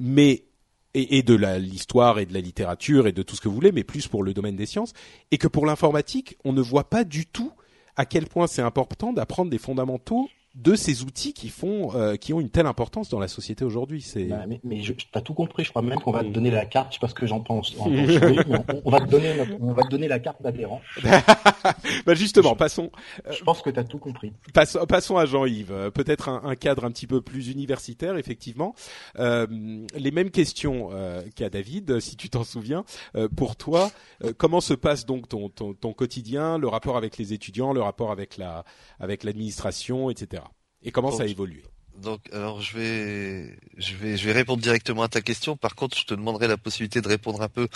mais 0.00 0.44
et, 0.94 1.22
de 1.22 1.34
l'histoire 1.34 2.18
et 2.18 2.26
de 2.26 2.34
la 2.34 2.40
littérature 2.40 3.06
et 3.06 3.12
de 3.12 3.22
tout 3.22 3.36
ce 3.36 3.40
que 3.40 3.48
vous 3.48 3.54
voulez, 3.54 3.72
mais 3.72 3.84
plus 3.84 4.08
pour 4.08 4.22
le 4.22 4.34
domaine 4.34 4.56
des 4.56 4.66
sciences, 4.66 4.92
et 5.30 5.38
que 5.38 5.48
pour 5.48 5.66
l'informatique, 5.66 6.36
on 6.44 6.52
ne 6.52 6.62
voit 6.62 6.88
pas 6.88 7.04
du 7.04 7.26
tout 7.26 7.52
à 7.96 8.06
quel 8.06 8.26
point 8.26 8.46
c'est 8.46 8.62
important 8.62 9.12
d'apprendre 9.12 9.50
des 9.50 9.58
fondamentaux 9.58 10.28
de 10.58 10.74
ces 10.74 11.02
outils 11.02 11.32
qui 11.32 11.48
font, 11.48 11.94
euh, 11.94 12.16
qui 12.16 12.32
ont 12.34 12.40
une 12.40 12.50
telle 12.50 12.66
importance 12.66 13.08
dans 13.08 13.20
la 13.20 13.28
société 13.28 13.64
aujourd'hui. 13.64 14.02
C'est 14.02 14.24
Bah, 14.24 14.44
mais 14.48 14.60
mais 14.64 14.82
je, 14.82 14.92
t'as 15.12 15.20
tout 15.20 15.32
compris. 15.34 15.64
Je 15.64 15.70
crois 15.70 15.82
même 15.82 16.00
qu'on 16.00 16.10
va 16.12 16.24
te 16.24 16.28
donner 16.28 16.50
la 16.50 16.66
carte. 16.66 16.88
Je 16.90 16.94
sais 16.94 17.00
pas 17.00 17.08
ce 17.08 17.14
que 17.14 17.26
j'en 17.26 17.40
pense. 17.40 17.74
en 17.78 17.86
on, 17.90 18.64
on 18.84 18.90
va 18.90 19.00
te 19.00 19.06
donner, 19.10 19.36
notre- 19.36 19.52
on 19.60 19.72
va 19.72 19.84
te 19.84 19.88
donner 19.88 20.08
la 20.08 20.18
carte 20.18 20.42
d'adhérent. 20.42 20.80
bah 22.06 22.14
justement, 22.14 22.54
passons, 22.56 22.90
Je 23.30 23.42
pense 23.44 23.62
que 23.62 23.70
t'as 23.70 23.84
tout 23.84 23.98
compris. 23.98 24.32
passons, 24.52 24.84
passons 24.86 25.16
à 25.16 25.26
Jean-Yves. 25.26 25.72
Euh, 25.72 25.90
Peut-être 25.90 26.28
un, 26.28 26.42
un 26.44 26.54
cadre 26.56 26.84
un 26.84 26.90
petit 26.90 27.06
peu 27.06 27.20
plus 27.20 27.48
universitaire, 27.50 28.16
effectivement. 28.16 28.74
Euh, 29.18 29.46
les 29.94 30.10
mêmes 30.10 30.30
questions 30.30 30.90
euh, 30.92 31.22
qu'à 31.34 31.50
David, 31.50 31.90
euh, 31.90 32.00
si 32.00 32.16
tu 32.16 32.30
t'en 32.30 32.44
souviens. 32.44 32.84
Euh, 33.16 33.28
pour 33.28 33.56
toi, 33.56 33.90
euh, 34.24 34.32
comment 34.36 34.60
se 34.60 34.74
passe 34.74 35.06
donc 35.06 35.28
ton, 35.28 35.48
ton, 35.48 35.72
ton 35.74 35.92
quotidien, 35.92 36.58
le 36.58 36.68
rapport 36.68 36.96
avec 36.96 37.16
les 37.18 37.32
étudiants, 37.32 37.72
le 37.72 37.80
rapport 37.82 38.10
avec 38.10 38.36
la, 38.36 38.64
avec 39.00 39.24
l'administration, 39.24 40.10
etc. 40.10 40.42
Et 40.82 40.90
comment 40.92 41.10
ça 41.10 41.24
a 41.24 41.26
évolué? 41.26 41.62
Donc, 42.02 42.20
alors 42.32 42.60
je 42.60 42.76
vais, 42.76 43.56
je 43.76 43.94
vais, 43.96 44.16
je 44.16 44.24
vais 44.24 44.32
répondre 44.32 44.62
directement 44.62 45.02
à 45.02 45.08
ta 45.08 45.20
question. 45.20 45.56
Par 45.56 45.74
contre, 45.74 45.98
je 45.98 46.04
te 46.04 46.14
demanderai 46.14 46.46
la 46.46 46.56
possibilité 46.56 47.00
de 47.00 47.08
répondre 47.08 47.42
un 47.42 47.48
peu 47.48 47.66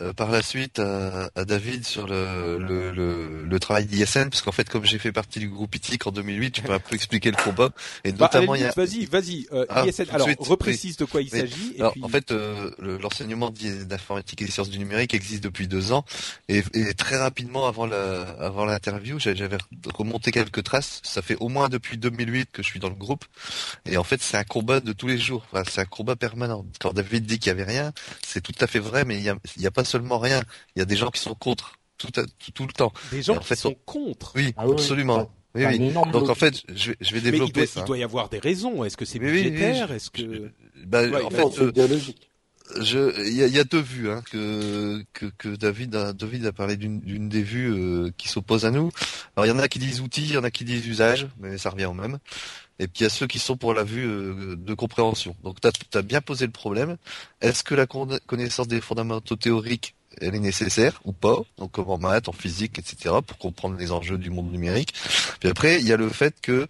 euh, 0.00 0.12
par 0.12 0.30
la 0.30 0.42
suite 0.42 0.78
à, 0.78 1.30
à 1.36 1.44
David 1.44 1.84
sur 1.86 2.08
le, 2.08 2.58
le, 2.58 2.90
le, 2.92 3.44
le 3.44 3.60
travail 3.60 3.84
d'ISN, 3.84 4.30
parce 4.30 4.40
qu'en 4.42 4.50
fait, 4.52 4.68
comme 4.68 4.84
j'ai 4.84 4.98
fait 4.98 5.12
partie 5.12 5.38
du 5.38 5.48
groupe 5.48 5.74
ITIC 5.76 6.06
en 6.06 6.10
2008, 6.12 6.56
je 6.56 6.62
peux 6.62 6.72
un 6.72 6.78
peu 6.78 6.94
expliquer 6.96 7.30
le 7.30 7.36
combat. 7.36 7.70
Et 8.04 8.12
Bah, 8.12 8.24
notamment, 8.32 8.54
il 8.54 8.62
y 8.62 8.64
a, 8.64 8.72
Vas-y, 8.74 9.04
vas-y. 9.06 9.46
Euh, 9.52 9.66
Ah, 9.68 9.84
ISN, 9.86 10.06
alors, 10.10 10.26
suite, 10.26 10.38
reprécise 10.40 10.96
de 10.96 11.04
quoi 11.04 11.20
il 11.22 11.28
s'agit. 11.30 11.74
et 11.76 11.80
Alors, 11.80 11.92
puis- 11.92 12.02
en 12.02 12.08
fait, 12.08 12.32
euh, 12.32 12.70
le- 12.78 12.96
l'enseignement 12.98 13.50
d'I- 13.50 13.84
d'informatique 13.84 14.42
et 14.42 14.46
des 14.46 14.50
sciences 14.50 14.70
du 14.70 14.78
numérique 14.78 15.14
existe 15.14 15.44
depuis 15.44 15.68
deux 15.68 15.92
ans 15.92 16.04
et, 16.48 16.62
et 16.74 16.94
très 16.94 17.16
rapidement 17.18 17.66
avant 17.68 17.86
la, 17.86 18.22
avant 18.40 18.64
l'interview, 18.64 19.18
j'a- 19.20 19.34
j'avais 19.34 19.58
remonté 19.94 20.32
quelques 20.32 20.64
traces. 20.64 21.00
Ça 21.04 21.22
fait 21.22 21.36
au 21.38 21.48
moins 21.48 21.68
depuis 21.68 21.98
2008 21.98 22.48
que 22.50 22.62
je 22.62 22.66
suis 22.66 22.80
dans 22.80 22.88
le 22.88 22.94
groupe 22.94 23.24
et 23.86 23.96
en 23.96 24.04
fait, 24.04 24.22
c'est 24.22 24.36
un 24.36 24.44
combat 24.44 24.80
de 24.80 24.92
tous 24.92 25.06
les 25.08 25.18
jours. 25.18 25.44
Enfin, 25.52 25.62
c'est 25.68 25.80
un 25.80 25.84
combat 25.86 26.16
permanent. 26.16 26.64
Quand 26.80 26.92
David 26.92 27.24
dit 27.26 27.38
qu'il 27.38 27.48
y 27.48 27.50
avait 27.50 27.64
rien, 27.64 27.92
c'est 28.26 28.40
tout 28.40 28.54
à 28.60 28.66
fait 28.66 28.78
vrai, 28.78 29.04
mais 29.04 29.16
il 29.16 29.22
y 29.22 29.28
a, 29.28 29.36
y 29.58 29.66
a 29.66 29.70
pas 29.70 29.84
seulement 29.84 30.18
rien. 30.18 30.42
Il 30.76 30.80
y 30.80 30.82
a 30.82 30.86
des 30.86 30.96
gens 30.96 31.10
qui 31.10 31.20
sont 31.20 31.34
contre 31.34 31.72
tout, 31.98 32.08
à- 32.16 32.24
tout, 32.24 32.50
tout 32.52 32.66
le 32.66 32.72
temps. 32.72 32.92
des 33.10 33.22
gens 33.22 33.36
en 33.36 33.38
qui 33.38 33.46
fait, 33.46 33.56
sont 33.56 33.74
contre. 33.86 34.32
Oui, 34.36 34.52
Ah 34.56 34.62
oui, 34.64 34.68
oui. 34.68 34.72
absolument. 34.74 35.30
Oui, 35.54 35.66
oui. 35.66 35.92
Donc 36.12 36.30
en 36.30 36.34
fait, 36.34 36.62
je 36.74 36.92
vais, 36.92 36.96
je 37.00 37.08
vais 37.14 37.20
Mais 37.20 37.28
il 37.28 37.32
développer 37.32 37.52
doit, 37.60 37.66
ça. 37.66 37.80
il 37.80 37.84
doit 37.84 37.98
y 37.98 38.02
avoir 38.02 38.28
des 38.30 38.38
raisons. 38.38 38.84
Est-ce 38.84 38.96
que 38.96 39.04
c'est 39.04 39.18
Oui, 39.18 39.26
oui, 39.26 39.32
oui, 39.44 39.50
budgétaire? 39.50 39.92
Est-ce 39.92 40.10
que 40.10 40.50
Bah, 40.86 41.02
Ouais, 41.02 41.22
en 41.22 41.28
il 41.28 41.36
fait, 41.36 41.60
euh. 41.60 41.98
Je, 42.80 43.28
il 43.28 43.34
y 43.34 43.42
a, 43.42 43.46
il 43.48 43.52
y 43.54 43.58
a 43.58 43.64
deux 43.64 43.80
vues 43.80 44.10
hein, 44.10 44.22
que, 44.30 45.04
que 45.12 45.26
que 45.36 45.48
David 45.56 45.94
a 45.94 46.14
David 46.14 46.46
a 46.46 46.52
parlé 46.52 46.76
d'une 46.76 47.28
des 47.28 47.42
vues 47.42 47.70
euh, 47.70 48.10
qui 48.16 48.28
s'opposent 48.28 48.64
à 48.64 48.70
nous. 48.70 48.90
Alors 49.36 49.44
il 49.44 49.50
y 49.50 49.52
en 49.52 49.58
a 49.58 49.68
qui 49.68 49.78
disent 49.78 50.00
outils, 50.00 50.22
il 50.22 50.32
y 50.32 50.38
en 50.38 50.44
a 50.44 50.50
qui 50.50 50.64
disent 50.64 50.86
usage, 50.86 51.26
mais 51.38 51.58
ça 51.58 51.68
revient 51.68 51.84
au 51.84 51.92
même. 51.92 52.18
Et 52.78 52.88
puis 52.88 53.00
il 53.00 53.02
y 53.04 53.06
a 53.06 53.10
ceux 53.10 53.26
qui 53.26 53.38
sont 53.38 53.56
pour 53.56 53.74
la 53.74 53.84
vue 53.84 54.06
euh, 54.06 54.56
de 54.56 54.74
compréhension. 54.74 55.36
Donc 55.44 55.58
tu 55.60 55.98
as, 55.98 56.02
bien 56.02 56.20
posé 56.20 56.46
le 56.46 56.52
problème. 56.52 56.96
Est-ce 57.40 57.64
que 57.64 57.74
la 57.74 57.86
con- 57.86 58.18
connaissance 58.26 58.68
des 58.68 58.80
fondamentaux 58.80 59.36
théoriques 59.36 59.94
elle 60.20 60.34
est 60.34 60.40
nécessaire 60.40 61.00
ou 61.04 61.12
pas, 61.12 61.38
donc 61.58 61.72
comme 61.72 61.90
en 61.90 61.98
maths, 61.98 62.28
en 62.28 62.32
physique, 62.32 62.78
etc., 62.78 63.16
pour 63.26 63.38
comprendre 63.38 63.76
les 63.78 63.92
enjeux 63.92 64.18
du 64.18 64.30
monde 64.30 64.50
numérique. 64.50 64.94
Puis 65.40 65.48
après, 65.48 65.80
il 65.80 65.86
y 65.86 65.92
a 65.92 65.96
le 65.96 66.08
fait 66.08 66.34
que 66.40 66.66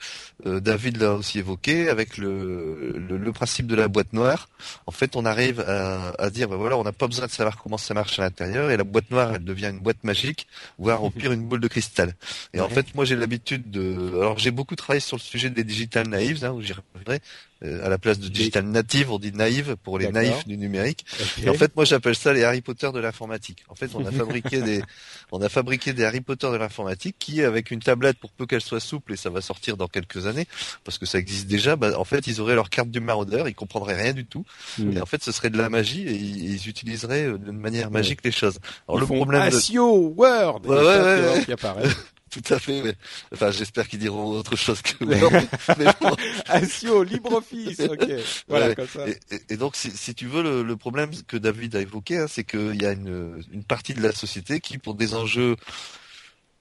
euh, 0.46 0.60
David 0.60 0.98
l'a 0.98 1.12
aussi 1.14 1.38
évoqué 1.38 1.88
avec 1.88 2.18
le, 2.18 2.94
le, 2.96 3.16
le 3.16 3.32
principe 3.32 3.66
de 3.66 3.74
la 3.74 3.88
boîte 3.88 4.12
noire. 4.12 4.48
En 4.86 4.92
fait, 4.92 5.16
on 5.16 5.24
arrive 5.24 5.60
à, 5.60 6.10
à 6.18 6.30
dire, 6.30 6.48
ben 6.48 6.56
voilà, 6.56 6.76
on 6.76 6.84
n'a 6.84 6.92
pas 6.92 7.06
besoin 7.06 7.26
de 7.26 7.30
savoir 7.32 7.56
comment 7.56 7.78
ça 7.78 7.94
marche 7.94 8.18
à 8.18 8.22
l'intérieur, 8.22 8.70
et 8.70 8.76
la 8.76 8.84
boîte 8.84 9.10
noire, 9.10 9.32
elle 9.34 9.44
devient 9.44 9.70
une 9.70 9.80
boîte 9.80 10.04
magique, 10.04 10.46
voire 10.78 11.02
au 11.02 11.10
pire 11.10 11.32
une 11.32 11.42
boule 11.42 11.60
de 11.60 11.68
cristal. 11.68 12.14
Et 12.54 12.60
en 12.60 12.68
fait, 12.68 12.94
moi, 12.94 13.04
j'ai 13.04 13.16
l'habitude 13.16 13.70
de, 13.70 14.10
alors 14.16 14.38
j'ai 14.38 14.50
beaucoup 14.50 14.76
travaillé 14.76 15.00
sur 15.00 15.16
le 15.16 15.22
sujet 15.22 15.50
des 15.50 15.64
digital 15.64 16.08
naives, 16.08 16.44
hein, 16.44 16.50
où 16.52 16.60
j'y 16.60 16.72
reviendrai. 16.72 17.20
Euh, 17.64 17.84
à 17.84 17.88
la 17.88 17.98
place 17.98 18.18
de 18.18 18.28
digital 18.28 18.64
native, 18.64 19.12
on 19.12 19.18
dit 19.18 19.32
naïve 19.32 19.76
pour 19.82 19.98
les 19.98 20.10
naïfs 20.10 20.46
du 20.46 20.56
numérique. 20.58 21.04
Et 21.42 21.48
en 21.48 21.54
fait, 21.54 21.74
moi, 21.76 21.84
j'appelle 21.84 22.16
ça 22.16 22.32
les 22.32 22.42
Harry 22.42 22.60
Potter 22.60 22.90
de 22.92 22.98
l'informatique. 22.98 23.64
En 23.68 23.74
fait, 23.74 23.90
on 23.94 24.04
a 24.04 24.10
fabriqué 24.12 24.62
des, 24.62 24.82
on 25.30 25.40
a 25.40 25.48
fabriqué 25.48 25.92
des 25.92 26.04
Harry 26.04 26.20
Potter 26.20 26.50
de 26.50 26.56
l'informatique 26.56 27.16
qui, 27.18 27.42
avec 27.42 27.70
une 27.70 27.80
tablette, 27.80 28.18
pour 28.18 28.30
peu 28.30 28.46
qu'elle 28.46 28.60
soit 28.60 28.80
souple, 28.80 29.12
et 29.12 29.16
ça 29.16 29.30
va 29.30 29.40
sortir 29.40 29.76
dans 29.76 29.86
quelques 29.86 30.26
années, 30.26 30.46
parce 30.84 30.98
que 30.98 31.06
ça 31.06 31.18
existe 31.18 31.46
déjà, 31.46 31.76
bah, 31.76 31.92
en 31.98 32.04
fait, 32.04 32.26
ils 32.26 32.40
auraient 32.40 32.54
leur 32.54 32.70
carte 32.70 32.90
du 32.90 33.00
maraudeur, 33.00 33.48
ils 33.48 33.54
comprendraient 33.54 34.00
rien 34.00 34.12
du 34.12 34.24
tout. 34.24 34.44
Mm. 34.78 34.96
Et 34.96 35.00
en 35.00 35.06
fait, 35.06 35.22
ce 35.22 35.30
serait 35.30 35.50
de 35.50 35.58
la 35.58 35.68
magie, 35.68 36.02
et 36.02 36.14
ils, 36.14 36.68
utiliseraient 36.68 37.26
euh, 37.26 37.38
d'une 37.38 37.58
manière 37.58 37.90
magique 37.90 38.20
les 38.24 38.32
choses. 38.32 38.58
Alors, 38.88 38.98
Ils 38.98 39.00
le 39.00 39.06
font 39.06 39.16
problème 39.16 39.50
de... 39.50 39.78
Word. 39.78 40.62
Ouais, 40.64 40.76
ouais, 40.76 40.84
ouais, 40.84 41.16
tu 41.16 41.22
vois, 41.22 41.32
ouais. 41.32 41.44
qui 41.44 41.52
apparaît. 41.52 41.88
Tout 42.32 42.54
à 42.54 42.58
fait, 42.58 42.80
ouais. 42.80 42.94
Enfin, 43.32 43.50
j'espère 43.50 43.86
qu'ils 43.86 43.98
diront 43.98 44.24
autre 44.24 44.56
chose 44.56 44.80
que 44.80 45.04
Word, 45.04 45.44
mais 45.78 45.84
bon. 46.00 46.16
Asio 46.46 47.02
LibreOffice. 47.02 47.80
Ok. 47.80 48.08
Voilà 48.48 48.68
Ouais. 48.68 48.74
comme 48.74 48.86
ça. 48.88 49.06
Et, 49.06 49.18
et- 49.30 49.40
et 49.50 49.56
donc, 49.58 49.76
si, 49.76 49.90
si 49.90 50.14
tu 50.14 50.26
veux, 50.26 50.42
le, 50.42 50.62
le 50.62 50.76
problème 50.76 51.10
que 51.28 51.36
David 51.36 51.76
a 51.76 51.80
évoqué, 51.80 52.16
hein, 52.18 52.26
c'est 52.28 52.44
qu'il 52.44 52.80
y 52.80 52.86
a 52.86 52.92
une, 52.92 53.44
une 53.52 53.64
partie 53.64 53.92
de 53.94 54.00
la 54.02 54.12
société 54.12 54.60
qui, 54.60 54.78
pour 54.78 54.94
des 54.94 55.14
enjeux 55.14 55.56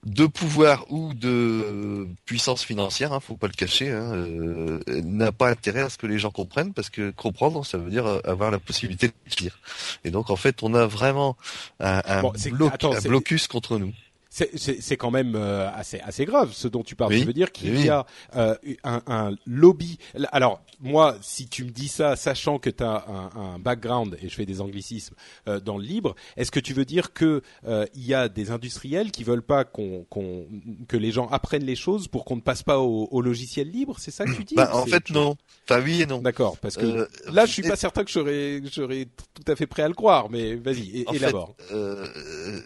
de 0.04 0.26
pouvoir 0.26 0.92
ou 0.92 1.14
de 1.14 2.08
puissance 2.26 2.64
financière, 2.64 3.14
hein, 3.14 3.20
faut 3.20 3.38
pas 3.38 3.46
le 3.48 3.54
cacher, 3.54 3.92
hein, 3.92 4.14
euh, 4.16 4.80
n'a 5.04 5.32
pas 5.32 5.48
intérêt 5.50 5.82
à 5.82 5.90
ce 5.90 5.98
que 6.00 6.08
les 6.08 6.18
gens 6.18 6.32
comprennent, 6.32 6.74
parce 6.74 6.90
que 6.90 7.12
comprendre, 7.12 7.64
ça 7.66 7.78
veut 7.78 7.92
dire 7.92 8.20
avoir 8.26 8.50
la 8.50 8.58
possibilité 8.60 9.08
de 9.10 9.14
lire. 9.40 9.60
Et 10.04 10.10
donc, 10.10 10.32
en 10.32 10.36
fait, 10.36 10.64
on 10.64 10.74
a 10.74 10.88
vraiment 10.88 11.38
un, 11.80 12.02
un, 12.04 12.22
Bon, 12.24 12.34
c'est- 12.36 12.50
bloc- 12.50 12.74
attends, 12.74 12.94
un 12.94 13.00
c'est- 13.00 13.10
blocus 13.10 13.48
contre 13.48 13.78
nous. 13.78 13.94
C'est- 14.34 14.96
quand 14.96 15.12
même 15.12 15.34
euh, 15.36 15.70
assez 15.74 16.00
assez 16.00 16.24
grave 16.26 16.52
ce 16.54 16.70
dont 16.70 16.84
tu 16.84 16.96
parles. 16.96 17.12
Oui. 17.12 17.20
Tu 17.20 17.26
veux 17.28 17.34
dire 17.34 17.52
qu'il 17.52 17.72
Oui. 17.76 17.84
y 17.86 17.90
a 17.90 18.06
euh, 18.38 18.56
un, 18.86 19.02
un 19.08 19.36
lobby. 19.46 19.98
Alors 20.32 20.62
moi, 20.80 21.18
si 21.22 21.48
tu 21.48 21.66
me 21.66 21.70
dis 21.70 21.90
ça, 21.90 22.16
sachant 22.16 22.58
que 22.58 22.70
tu 22.70 22.82
as 22.84 23.04
un, 23.10 23.30
un 23.56 23.60
background 23.60 24.18
et 24.22 24.30
je 24.30 24.34
fais 24.36 24.46
des 24.46 24.62
anglicismes 24.62 25.16
euh, 25.50 25.60
dans 25.60 25.78
le 25.78 25.84
libre, 25.84 26.16
est-ce 26.38 26.50
que 26.50 26.62
tu 26.62 26.74
veux 26.74 26.86
dire 26.86 27.12
que 27.14 27.42
euh, 27.68 27.86
il 27.94 28.06
y 28.06 28.14
a 28.14 28.30
des 28.30 28.52
industriels 28.52 29.12
qui 29.12 29.26
veulent 29.26 29.42
pas 29.44 29.66
qu'on 29.66 30.06
qu'on 30.10 30.48
que 30.88 30.96
les 30.96 31.12
gens 31.12 31.28
apprennent 31.28 31.66
les 31.66 31.76
choses 31.76 32.08
pour 32.08 32.24
qu'on 32.24 32.38
ne 32.38 32.42
passe 32.42 32.64
pas 32.64 32.80
au, 32.80 33.10
au 33.12 33.22
logiciel 33.22 33.70
libre? 33.70 33.98
C'est 34.00 34.12
ça 34.12 34.24
que 34.26 34.32
tu 34.34 34.46
dis? 34.46 34.56
Bah, 34.56 34.70
en 34.74 34.86
fait, 34.86 35.10
non. 35.10 35.36
Enfin, 35.70 35.82
oui 35.84 36.02
et 36.04 36.06
non. 36.06 36.20
D'accord, 36.20 36.58
parce 36.58 36.78
que 36.78 36.86
Euh, 36.86 37.08
là, 37.32 37.46
je 37.46 37.52
suis 37.52 37.66
et- 37.66 37.70
pas 37.70 37.76
certain 37.76 38.04
que 38.06 38.12
j'aurais 38.12 38.62
j'aurais 38.72 39.08
tout 39.34 39.52
à 39.52 39.56
fait 39.58 39.68
prêt 39.68 39.84
à 39.84 39.88
le 39.90 39.94
croire, 39.94 40.30
mais 40.30 40.56
vas-y, 40.56 41.06
élabore. 41.14 41.54
euh, 41.74 42.08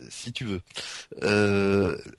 si 0.09 0.31
tu 0.31 0.43
veux, 0.45 0.61
euh, 1.23 1.54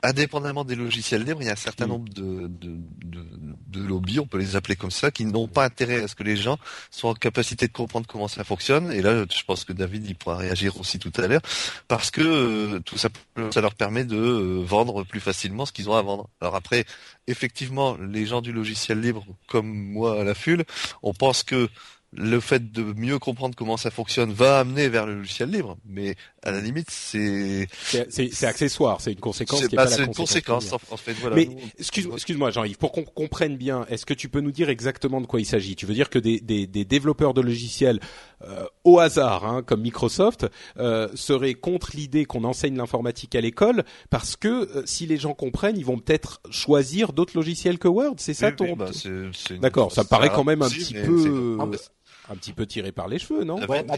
indépendamment 0.03 0.65
des 0.65 0.75
logiciels 0.75 1.25
libres, 1.25 1.43
il 1.43 1.47
y 1.47 1.51
a 1.51 1.53
un 1.53 1.57
certain 1.57 1.87
Mm. 1.87 1.89
nombre 1.89 2.09
de, 2.13 2.49
de, 2.49 2.77
de, 3.05 3.25
de 3.69 3.81
lobbies, 3.87 4.21
on 4.21 4.27
peut 4.27 4.39
les 4.39 4.57
appeler 4.57 4.77
comme 4.77 4.91
ça, 4.91 5.11
qui 5.11 5.25
n'ont 5.25 5.49
pas 5.49 5.65
intérêt 5.65 6.03
à 6.03 6.09
ce 6.09 6.15
que 6.15 6.23
les 6.23 6.37
gens 6.37 6.59
soient 6.91 7.11
en 7.11 7.15
capacité 7.15 7.67
de 7.67 7.73
comprendre 7.73 8.07
comment 8.07 8.29
ça 8.29 8.45
fonctionne. 8.45 8.93
Et 8.93 9.03
là, 9.03 9.25
je 9.31 9.43
pense 9.45 9.65
que 9.65 9.73
David 9.73 10.07
il 10.07 10.15
pourra 10.15 10.37
réagir 10.37 10.79
aussi 10.81 10.99
tout 10.99 11.13
à 11.17 11.27
l'heure, 11.27 11.43
parce 11.89 12.11
que 12.11 12.21
euh, 12.23 12.81
tout 12.81 12.99
ça, 12.99 13.09
ça 13.51 13.61
leur 13.61 13.75
permet 13.75 14.05
de 14.05 14.17
euh, 14.17 14.63
vendre 14.65 15.05
plus 15.05 15.21
facilement 15.21 15.67
ce 15.67 15.73
qu'ils 15.73 15.89
ont 15.89 15.95
à 15.97 16.03
vendre. 16.03 16.29
Alors 16.41 16.57
après, 16.57 16.85
effectivement, 17.27 17.97
les 17.97 18.27
gens 18.27 18.41
du 18.41 18.53
logiciel 18.53 19.01
libre, 19.01 19.25
comme 19.49 19.67
moi 19.73 20.21
à 20.21 20.25
la 20.25 20.35
FUL, 20.35 20.65
on 21.03 21.15
pense 21.15 21.43
que 21.43 21.69
le 22.13 22.41
fait 22.41 22.73
de 22.73 22.83
mieux 22.83 23.19
comprendre 23.19 23.55
comment 23.57 23.77
ça 23.77 23.91
fonctionne 23.91 24.33
va 24.33 24.61
amener 24.61 24.89
vers 24.89 25.07
le 25.07 25.17
logiciel 25.17 25.51
libre, 25.51 25.77
mais 25.85 26.17
à 26.47 26.51
la 26.53 26.61
limite, 26.61 26.91
c'est 26.91 27.67
C'est- 28.09 28.45
accessoire, 28.45 29.01
c'est 29.01 29.13
une 29.13 29.21
conséquence 29.21 29.61
c'est 29.61 29.69
qui 29.69 29.75
est 29.75 29.77
bah, 29.77 29.85
pas 29.85 29.91
la 29.91 29.97
c'est 29.97 30.05
une 30.05 30.15
conséquence 30.15 30.73
en, 30.73 30.77
en 30.91 30.97
fait. 30.97 31.13
Voilà. 31.15 31.37
Mais 31.37 31.47
Nous, 31.47 31.59
excuse, 31.79 32.09
excuse-moi 32.13 32.51
Jean-Yves, 32.51 32.79
pour 32.79 32.93
qu'on 32.93 33.05
comprenne 33.05 33.57
bien, 33.57 33.85
est-ce 33.89 34.07
que 34.07 34.15
tu 34.15 34.29
peux 34.29 34.41
nous 34.41 34.53
dire 34.53 34.69
exactement 34.69 35.21
de 35.21 35.27
quoi 35.27 35.41
il 35.41 35.45
s'agit? 35.47 35.77
Tu 35.77 35.87
veux 35.87 35.95
dire 35.95 36.11
que 36.11 36.19
des, 36.19 36.41
des, 36.41 36.67
des 36.67 36.85
développeurs 36.85 37.35
de 37.35 37.41
logiciels 37.41 38.01
euh, 38.43 38.65
au 38.85 38.99
hasard, 38.99 39.45
hein, 39.45 39.63
comme 39.63 39.81
Microsoft, 39.83 40.47
euh, 40.79 41.09
seraient 41.15 41.55
contre 41.55 41.91
l'idée 41.95 42.25
qu'on 42.25 42.45
enseigne 42.45 42.77
l'informatique 42.77 43.35
à 43.35 43.41
l'école 43.41 43.85
parce 44.11 44.37
que 44.37 44.49
euh, 44.77 44.83
si 44.87 45.07
les 45.07 45.17
gens 45.17 45.35
comprennent, 45.35 45.77
ils 45.79 45.85
vont 45.85 45.99
peut-être 45.99 46.41
choisir 46.51 47.13
d'autres 47.13 47.37
logiciels 47.37 47.79
que 47.79 47.89
Word? 47.89 48.15
C'est 48.19 48.35
ça 48.35 48.49
oui, 48.49 48.57
ton 48.57 48.65
oui, 48.67 48.75
bah, 48.77 48.91
c'est- 48.93 49.11
c'est 49.33 49.55
une- 49.55 49.61
D'accord, 49.61 49.91
ça 49.93 50.03
me 50.03 50.09
paraît 50.09 50.31
quand 50.31 50.45
même 50.45 50.63
un 50.63 50.69
petit 50.69 50.95
peu, 50.95 51.59
un 52.29 52.35
petit 52.37 52.53
peu 52.53 52.67
tiré 52.67 52.93
par 52.93 53.09
les 53.09 53.19
cheveux, 53.19 53.45
non? 53.45 53.57
Ouais, 53.67 53.83
bah, 53.85 53.97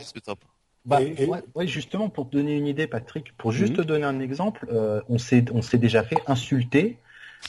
Bah, 0.85 1.03
Et- 1.03 1.25
et- 1.25 1.27
ouais, 1.27 1.41
ouais, 1.55 1.67
justement, 1.67 2.09
pour 2.09 2.29
te 2.31 2.37
donner 2.37 2.57
une 2.57 2.67
idée, 2.67 2.87
Patrick, 2.87 3.37
pour 3.37 3.53
juste 3.53 3.73
Mhm. 3.73 3.79
te 3.79 3.83
donner 3.83 4.05
un 4.05 4.21
exemple, 4.21 4.67
euh, 4.73 5.01
on 5.09 5.19
s'est 5.19 5.45
on 5.53 5.63
s'est 5.63 5.79
déjà 5.79 6.03
fait 6.03 6.19
insulter 6.27 6.97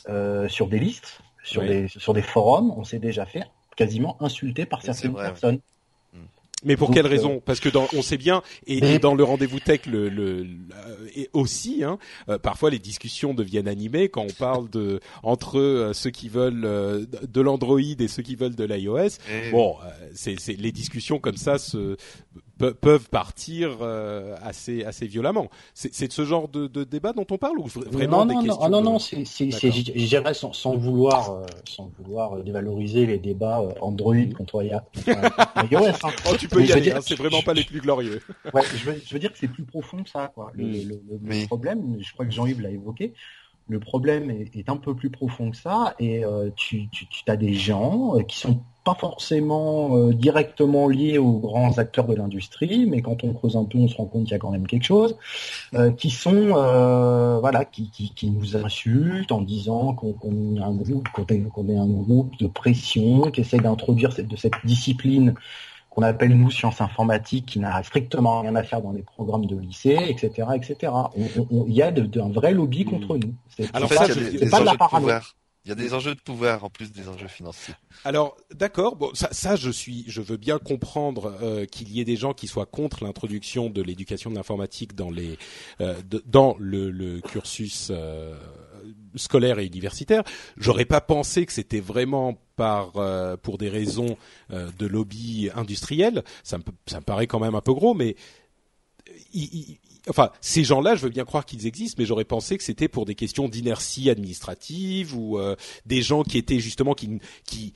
euh, 0.10 0.48
sur 0.50 0.68
des 0.68 0.80
listes, 0.80 1.20
sur 1.44 1.64
des 1.64 1.88
sur 1.88 2.14
des 2.14 2.22
forums, 2.22 2.72
on 2.78 2.84
s'est 2.84 3.00
déjà 3.00 3.26
fait 3.26 3.44
quasiment 3.76 4.18
insulter 4.22 4.66
par 4.66 4.82
certaines 4.82 5.12
vrai, 5.12 5.22
ouais. 5.24 5.30
personnes. 5.30 5.60
Mais 6.66 6.76
pour 6.76 6.90
Donc, 6.90 6.96
quelle 6.98 7.06
euh, 7.06 7.10
raison? 7.10 7.42
Parce 7.46 7.62
que 7.62 7.70
dans, 7.70 7.88
on 7.96 8.02
sait 8.02 8.18
bien, 8.18 8.44
et, 8.68 9.00
dans 9.00 9.16
le 9.16 9.24
rendez-vous 9.24 9.62
tech, 9.62 9.86
le, 9.86 10.10
le, 10.10 10.44
le- 10.44 10.50
et 11.16 11.30
aussi, 11.32 11.86
hein, 11.86 11.98
euh, 12.28 12.38
parfois 12.38 12.70
les 12.70 12.80
discussions 12.80 13.34
deviennent 13.34 13.70
animées 13.70 14.10
quand 14.10 14.24
on 14.24 14.34
parle 14.38 14.70
de 14.70 15.00
entre 15.24 15.58
euh, 15.58 15.94
ceux 15.94 16.10
qui 16.10 16.28
veulent 16.28 16.66
euh, 16.66 17.06
de 17.06 17.40
l'Android 17.42 17.80
et 17.80 18.08
ceux 18.10 18.24
qui 18.24 18.36
veulent 18.36 18.56
de 18.58 18.66
l'iOS. 18.66 19.20
Et- 19.32 19.52
Bon, 19.52 19.78
euh, 19.86 20.10
c'est 20.14 20.38
c'est- 20.38 20.60
les 20.60 20.74
discussions 20.74 21.18
comme 21.20 21.38
ça 21.38 21.58
se 21.60 21.96
peuvent 22.60 23.10
partir 23.10 23.78
euh, 23.82 24.36
assez 24.42 24.84
assez 24.84 25.08
violemment. 25.08 25.50
C'est 25.74 26.08
de 26.08 26.14
ce 26.14 26.26
genre 26.26 26.48
de, 26.48 26.68
de, 26.68 26.84
débat 26.84 27.14
dont 27.14 27.26
on 27.32 27.38
parle 27.38 27.58
ou 27.60 27.68
vraiment 27.68 28.26
non, 28.26 28.42
des 28.42 28.48
questions 28.48 28.70
Non, 28.70 28.82
non, 28.82 28.92
non, 28.94 29.00
c'est, 29.00 29.24
je 29.26 30.06
dirais 30.08 30.34
sans, 30.34 30.54
sans 30.54 30.76
vouloir 30.76 31.32
euh, 31.32 31.46
sans 31.68 31.92
vouloir 32.00 32.44
dévaloriser 32.44 33.06
les 33.06 33.18
débats 33.18 33.62
euh, 33.62 33.72
Android 33.82 34.16
contre 34.38 34.64
iOS. 34.64 34.80
Hein. 35.80 36.12
Oh, 36.30 36.36
tu 36.38 36.48
peux 36.48 36.64
y 36.64 36.72
aller, 36.72 36.92
hein, 36.92 37.00
c'est 37.02 37.16
vraiment 37.16 37.42
pas 37.42 37.54
les 37.54 37.64
plus 37.64 37.82
glorieux. 37.82 38.22
ouais, 38.54 38.62
je 38.76 38.86
veux, 38.86 39.02
je 39.06 39.14
veux 39.14 39.20
dire 39.20 39.32
que 39.32 39.38
c'est 39.38 39.48
plus 39.48 39.64
profond 39.64 40.04
que 40.04 40.10
ça, 40.10 40.32
quoi. 40.34 40.52
Le, 40.54 40.66
mm. 40.66 40.88
le, 40.88 41.02
le, 41.24 41.48
problème, 41.48 41.98
je 42.00 42.12
crois 42.14 42.26
que 42.26 42.32
Jean-Yves 42.32 42.62
l'a 42.62 42.70
évoqué, 42.70 43.14
le 43.70 43.80
problème 43.80 44.32
est, 44.32 44.68
un 44.68 44.78
peu 44.78 44.96
plus 44.96 45.12
profond 45.12 45.52
que 45.52 45.58
ça 45.58 45.94
et 46.00 46.26
euh, 46.26 46.50
tu, 46.56 46.90
tu, 46.90 47.08
tu 47.08 47.24
as 47.28 47.38
des 47.38 47.54
gens 47.54 48.16
euh, 48.18 48.24
qui 48.24 48.38
sont 48.38 48.60
pas 48.84 48.96
forcément 48.96 49.96
euh, 49.96 50.14
directement 50.14 50.88
liés 50.88 51.20
aux 51.20 51.38
grands 51.38 51.78
acteurs 51.78 52.08
de 52.08 52.16
l'industrie, 52.16 52.88
mais 52.88 53.04
quand 53.04 53.24
on 53.24 53.34
creuse 53.34 53.56
un 53.56 53.66
peu, 53.66 53.78
on 53.78 53.88
se 53.88 53.96
rend 53.96 54.06
compte 54.06 54.24
qu'il 54.24 54.32
y 54.32 54.36
a 54.36 54.40
quand 54.40 54.50
même 54.50 54.66
quelque 54.66 54.86
chose, 54.86 55.16
qui 55.98 56.10
sont 56.10 56.48
voilà, 57.42 57.66
qui, 57.66 57.92
qui, 57.92 58.12
qui, 58.14 58.32
nous 58.32 58.58
insultent 58.58 59.32
en 59.32 59.42
disant 59.42 59.94
qu'on 59.94 60.56
est 60.56 60.62
un 60.62 60.74
groupe, 60.74 61.08
qu'on 61.10 61.68
est, 61.68 61.78
un 61.78 61.88
groupe 61.88 62.38
de 62.40 62.48
pression, 62.48 63.30
qui 63.30 63.42
essaie 63.42 63.60
d'introduire 63.60 64.10
de 64.18 64.36
cette 64.36 64.54
discipline 64.64 65.36
qu'on 66.00 66.06
appelle 66.06 66.34
nous 66.34 66.50
sciences 66.50 66.80
informatiques, 66.80 67.46
qui 67.46 67.60
n'a 67.60 67.84
strictement 67.84 68.42
rien 68.42 68.56
à 68.56 68.64
faire 68.64 68.82
dans 68.82 68.94
les 68.94 69.04
programmes 69.04 69.46
de 69.46 69.58
lycée, 69.58 69.98
etc., 70.08 70.48
etc. 70.56 70.94
Il 71.52 71.74
y 71.74 71.82
a 71.82 71.88
un 71.88 72.30
vrai 72.30 72.54
lobby 72.54 72.86
hmm. 72.86 72.90
contre 72.90 73.18
nous. 73.18 73.34
C'est 73.50 73.72
pas, 73.72 73.80
de 73.82 74.66
la 74.66 74.76
paranoïa. 74.76 75.22
Il 75.66 75.70
y 75.70 75.72
a 75.74 75.76
des 75.76 75.94
enjeux 75.94 76.16
de 76.16 76.22
pouvoir 76.22 76.64
en 76.64 76.70
plus 76.70 76.94
des 76.94 77.10
enjeux 77.10 77.28
financiers. 77.28 77.74
Alors 78.06 78.38
d'accord, 78.56 78.96
bon 78.96 79.10
ça, 79.14 79.28
ça 79.32 79.58
je 79.58 79.70
suis, 79.70 80.06
je 80.08 80.22
veux 80.22 80.38
bien 80.38 80.58
comprendre 80.58 81.38
euh, 81.44 81.66
qu'il 81.66 81.92
y 81.92 82.00
ait 82.00 82.06
des 82.06 82.16
gens 82.16 82.34
qui 82.34 82.48
soient 82.48 82.66
contre 82.66 83.04
l'introduction 83.04 83.70
de 83.70 83.82
l'éducation 83.82 84.30
de 84.30 84.36
l'informatique 84.36 84.96
dans 84.96 85.12
les 85.12 85.38
euh, 85.82 85.96
dans 86.26 86.56
le, 86.60 86.90
le 86.90 87.20
cursus 87.20 87.90
euh, 87.92 88.40
scolaire 89.16 89.60
et 89.60 89.66
universitaire. 89.66 90.24
J'aurais 90.58 90.86
pas 90.86 91.02
pensé 91.02 91.46
que 91.46 91.52
c'était 91.52 91.82
vraiment 91.82 92.38
par 92.60 92.92
euh, 92.98 93.38
pour 93.38 93.58
des 93.58 93.70
raisons 93.70 94.18
euh, 94.52 94.70
de 94.78 94.86
lobby 94.86 95.50
industriel. 95.56 96.26
Ça 96.44 96.58
me, 96.58 97.00
paraît 97.00 97.26
quand 97.26 97.40
même 97.40 97.56
un 97.56 97.62
peu 97.62 97.74
gros, 97.74 97.94
mais 97.94 98.18
enfin, 100.10 100.30
ces 100.42 100.66
gens-là, 100.66 100.96
je 100.96 101.04
veux 101.04 101.10
bien 101.10 101.24
croire 101.24 101.46
qu'ils 101.46 101.68
existent, 101.68 101.96
mais 101.98 102.06
j'aurais 102.06 102.26
pensé 102.26 102.58
que 102.58 102.64
c'était 102.66 102.90
pour 102.90 103.06
des 103.06 103.16
questions 103.16 103.48
d'inertie 103.48 104.10
administrative 104.10 105.16
ou 105.16 105.40
euh, 105.40 105.56
des 105.86 106.02
gens 106.02 106.24
qui 106.24 106.38
étaient 106.38 106.60
justement 106.60 106.94
qui, 106.94 107.74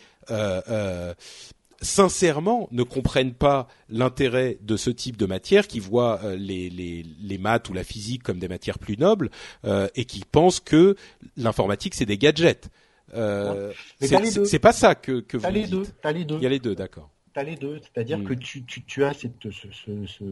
sincèrement 1.83 2.67
ne 2.71 2.83
comprennent 2.83 3.33
pas 3.33 3.67
l'intérêt 3.89 4.57
de 4.61 4.77
ce 4.77 4.89
type 4.89 5.17
de 5.17 5.25
matière, 5.25 5.67
qui 5.67 5.79
voient 5.79 6.19
euh, 6.23 6.35
les, 6.35 7.37
maths 7.37 7.69
ou 7.69 7.73
la 7.73 7.83
physique 7.83 8.23
comme 8.23 8.39
des 8.39 8.47
matières 8.47 8.79
plus 8.79 8.97
nobles 8.97 9.29
euh, 9.65 9.87
et 9.95 10.05
qui 10.05 10.23
pensent 10.29 10.59
que 10.59 10.95
l'informatique 11.37 11.93
c'est 11.93 12.05
des 12.05 12.17
gadgets. 12.17 12.69
Euh, 13.15 13.71
c'est 13.99 14.59
pas 14.59 14.73
ça 14.73 14.95
que, 14.95 15.19
que 15.19 15.37
vous 15.37 15.49
les 15.49 15.63
dites. 15.63 15.71
Deux, 15.71 15.85
as 16.03 16.11
les 16.11 16.25
deux. 16.25 16.37
Il 16.37 16.43
y 16.43 16.45
a 16.45 16.49
les 16.49 16.59
deux, 16.59 16.75
d'accord. 16.75 17.09
T'as 17.33 17.43
les 17.43 17.55
deux, 17.55 17.79
c'est-à-dire 17.81 18.19
hmm. 18.19 18.25
que 18.25 18.33
tu, 18.35 18.63
tu, 18.63 18.83
tu, 18.83 19.03
as 19.03 19.13
cette, 19.13 19.49
ce, 19.51 19.67
ce, 19.71 20.05
ce, 20.05 20.25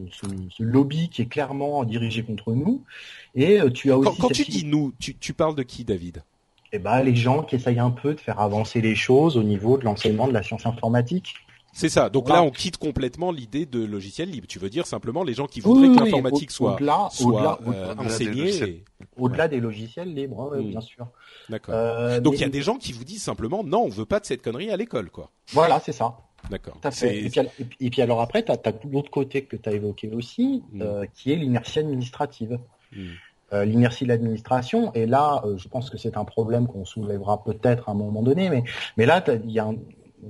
ce, 0.48 0.62
lobby 0.62 1.08
qui 1.08 1.22
est 1.22 1.26
clairement 1.26 1.82
dirigé 1.82 2.22
contre 2.22 2.52
nous, 2.52 2.84
et 3.34 3.60
euh, 3.60 3.70
tu 3.70 3.90
as 3.90 3.98
aussi. 3.98 4.08
Quand, 4.20 4.28
quand 4.28 4.32
tu 4.32 4.44
dis 4.44 4.64
nous, 4.64 4.92
tu, 5.00 5.16
tu 5.16 5.34
parles 5.34 5.56
de 5.56 5.64
qui, 5.64 5.84
David? 5.84 6.22
Eh 6.72 6.78
ben, 6.78 7.02
les 7.02 7.16
gens 7.16 7.42
qui 7.42 7.56
essayent 7.56 7.80
un 7.80 7.90
peu 7.90 8.14
de 8.14 8.20
faire 8.20 8.40
avancer 8.40 8.80
les 8.80 8.94
choses 8.94 9.36
au 9.36 9.42
niveau 9.42 9.76
de 9.76 9.84
l'enseignement 9.84 10.28
de 10.28 10.32
la 10.32 10.42
science 10.42 10.64
informatique. 10.64 11.34
C'est 11.74 11.88
ça. 11.88 12.10
Donc 12.10 12.28
là, 12.28 12.42
on 12.42 12.50
quitte 12.50 12.76
complètement 12.76 13.32
l'idée 13.32 13.64
de 13.64 13.82
logiciel 13.82 14.30
libre. 14.30 14.46
Tu 14.46 14.58
veux 14.58 14.68
dire 14.68 14.86
simplement 14.86 15.24
les 15.24 15.32
gens 15.32 15.46
qui 15.46 15.60
voudraient 15.60 15.88
que 15.88 16.04
l'informatique 16.04 16.50
soit, 16.50 16.74
au-delà, 16.74 17.08
soit 17.10 17.60
euh, 17.66 17.94
enseignée. 17.96 18.84
Au-delà 19.16 19.48
des 19.48 19.58
logiciels 19.58 20.12
libres, 20.14 20.54
hmm. 20.54 20.68
bien 20.68 20.80
sûr. 20.80 21.08
D'accord. 21.48 21.74
Euh, 21.74 22.20
Donc 22.20 22.34
il 22.34 22.40
y 22.40 22.44
a 22.44 22.48
des 22.48 22.62
gens 22.62 22.76
qui 22.76 22.92
vous 22.92 23.04
disent 23.04 23.22
simplement 23.22 23.64
non, 23.64 23.82
on 23.82 23.88
veut 23.88 24.06
pas 24.06 24.20
de 24.20 24.26
cette 24.26 24.42
connerie 24.42 24.70
à 24.70 24.76
l'école, 24.76 25.10
quoi. 25.10 25.30
Voilà, 25.52 25.80
c'est 25.80 25.92
ça. 25.92 26.16
D'accord. 26.50 26.76
Et, 27.02 27.30
et, 27.80 27.90
puis, 27.90 28.02
alors 28.02 28.20
après, 28.20 28.44
tu 28.44 28.50
as, 28.50 28.58
l'autre 28.90 29.10
côté 29.10 29.44
que 29.44 29.54
tu 29.54 29.68
as 29.68 29.72
évoqué 29.72 30.10
aussi, 30.12 30.64
hmm. 30.72 30.82
euh, 30.82 31.04
qui 31.14 31.32
est 31.32 31.36
l'inertie 31.36 31.78
administrative. 31.78 32.58
Hmm. 32.92 33.10
Euh, 33.52 33.66
l'inertie 33.66 34.04
de 34.04 34.08
l'administration. 34.08 34.94
Et 34.94 35.04
là, 35.04 35.44
je 35.58 35.68
pense 35.68 35.90
que 35.90 35.98
c'est 35.98 36.16
un 36.16 36.24
problème 36.24 36.66
qu'on 36.66 36.86
soulèvera 36.86 37.44
peut-être 37.44 37.90
à 37.90 37.92
un 37.92 37.94
moment 37.94 38.22
donné, 38.22 38.48
mais, 38.48 38.64
mais 38.96 39.04
là, 39.04 39.22
il 39.44 39.50
y 39.50 39.58
a 39.58 39.66
un, 39.66 39.76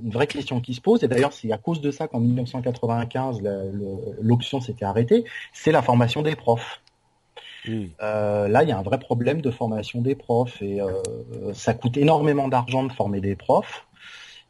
une 0.01 0.11
vraie 0.11 0.27
question 0.27 0.59
qui 0.59 0.73
se 0.73 0.81
pose, 0.81 1.03
et 1.03 1.07
d'ailleurs 1.07 1.33
c'est 1.33 1.51
à 1.51 1.57
cause 1.57 1.81
de 1.81 1.91
ça 1.91 2.07
qu'en 2.07 2.19
1995 2.19 3.41
l'option 4.21 4.59
s'était 4.59 4.85
arrêtée, 4.85 5.23
c'est 5.53 5.71
la 5.71 5.81
formation 5.81 6.21
des 6.21 6.35
profs. 6.35 6.81
Hmm. 7.65 7.85
Euh, 8.01 8.47
là, 8.47 8.63
il 8.63 8.69
y 8.69 8.71
a 8.71 8.77
un 8.77 8.83
vrai 8.83 8.99
problème 8.99 9.41
de 9.41 9.51
formation 9.51 10.01
des 10.01 10.15
profs 10.15 10.61
et 10.61 10.81
euh, 10.81 11.01
ça 11.53 11.73
coûte 11.73 11.97
énormément 11.97 12.47
d'argent 12.47 12.83
de 12.83 12.91
former 12.91 13.21
des 13.21 13.35
profs. 13.35 13.85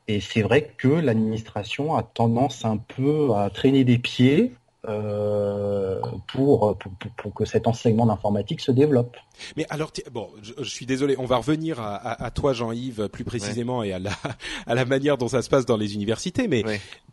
Et 0.07 0.19
c'est 0.19 0.41
vrai 0.41 0.73
que 0.77 0.87
l'administration 0.87 1.95
a 1.95 2.03
tendance 2.03 2.65
un 2.65 2.77
peu 2.77 3.33
à 3.35 3.49
traîner 3.49 3.83
des 3.83 3.97
pieds 3.97 4.53
euh, 4.85 6.01
pour, 6.27 6.77
pour, 6.77 6.91
pour, 7.15 7.33
que 7.33 7.45
cet 7.45 7.67
enseignement 7.67 8.05
d'informatique 8.05 8.59
se 8.59 8.71
développe. 8.71 9.15
Mais 9.55 9.65
alors, 9.69 9.91
bon, 10.11 10.29
je, 10.41 10.63
suis 10.63 10.85
désolé, 10.85 11.15
on 11.17 11.25
va 11.25 11.37
revenir 11.37 11.79
à, 11.79 11.95
à, 12.21 12.31
toi, 12.31 12.51
Jean-Yves, 12.51 13.07
plus 13.07 13.23
précisément, 13.23 13.83
et 13.83 13.93
à 13.93 13.99
la, 13.99 14.11
à 14.67 14.75
la 14.75 14.83
manière 14.83 15.17
dont 15.17 15.29
ça 15.29 15.41
se 15.41 15.49
passe 15.49 15.65
dans 15.65 15.77
les 15.77 15.93
universités. 15.93 16.49
Mais 16.49 16.63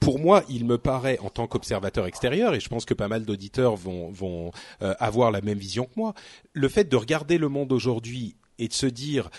pour 0.00 0.18
moi, 0.18 0.42
il 0.48 0.64
me 0.64 0.78
paraît, 0.78 1.18
en 1.20 1.30
tant 1.30 1.46
qu'observateur 1.46 2.06
extérieur, 2.06 2.54
et 2.54 2.60
je 2.60 2.68
pense 2.68 2.84
que 2.84 2.94
pas 2.94 3.06
mal 3.06 3.24
d'auditeurs 3.24 3.76
vont, 3.76 4.10
vont 4.10 4.50
euh, 4.82 4.94
avoir 4.98 5.30
la 5.30 5.40
même 5.40 5.58
vision 5.58 5.84
que 5.84 5.94
moi, 5.96 6.14
le 6.52 6.68
fait 6.68 6.88
de 6.88 6.96
regarder 6.96 7.38
le 7.38 7.48
monde 7.48 7.72
aujourd'hui 7.72 8.34
et 8.58 8.66
de 8.66 8.72
se 8.72 8.86
dire, 8.86 9.30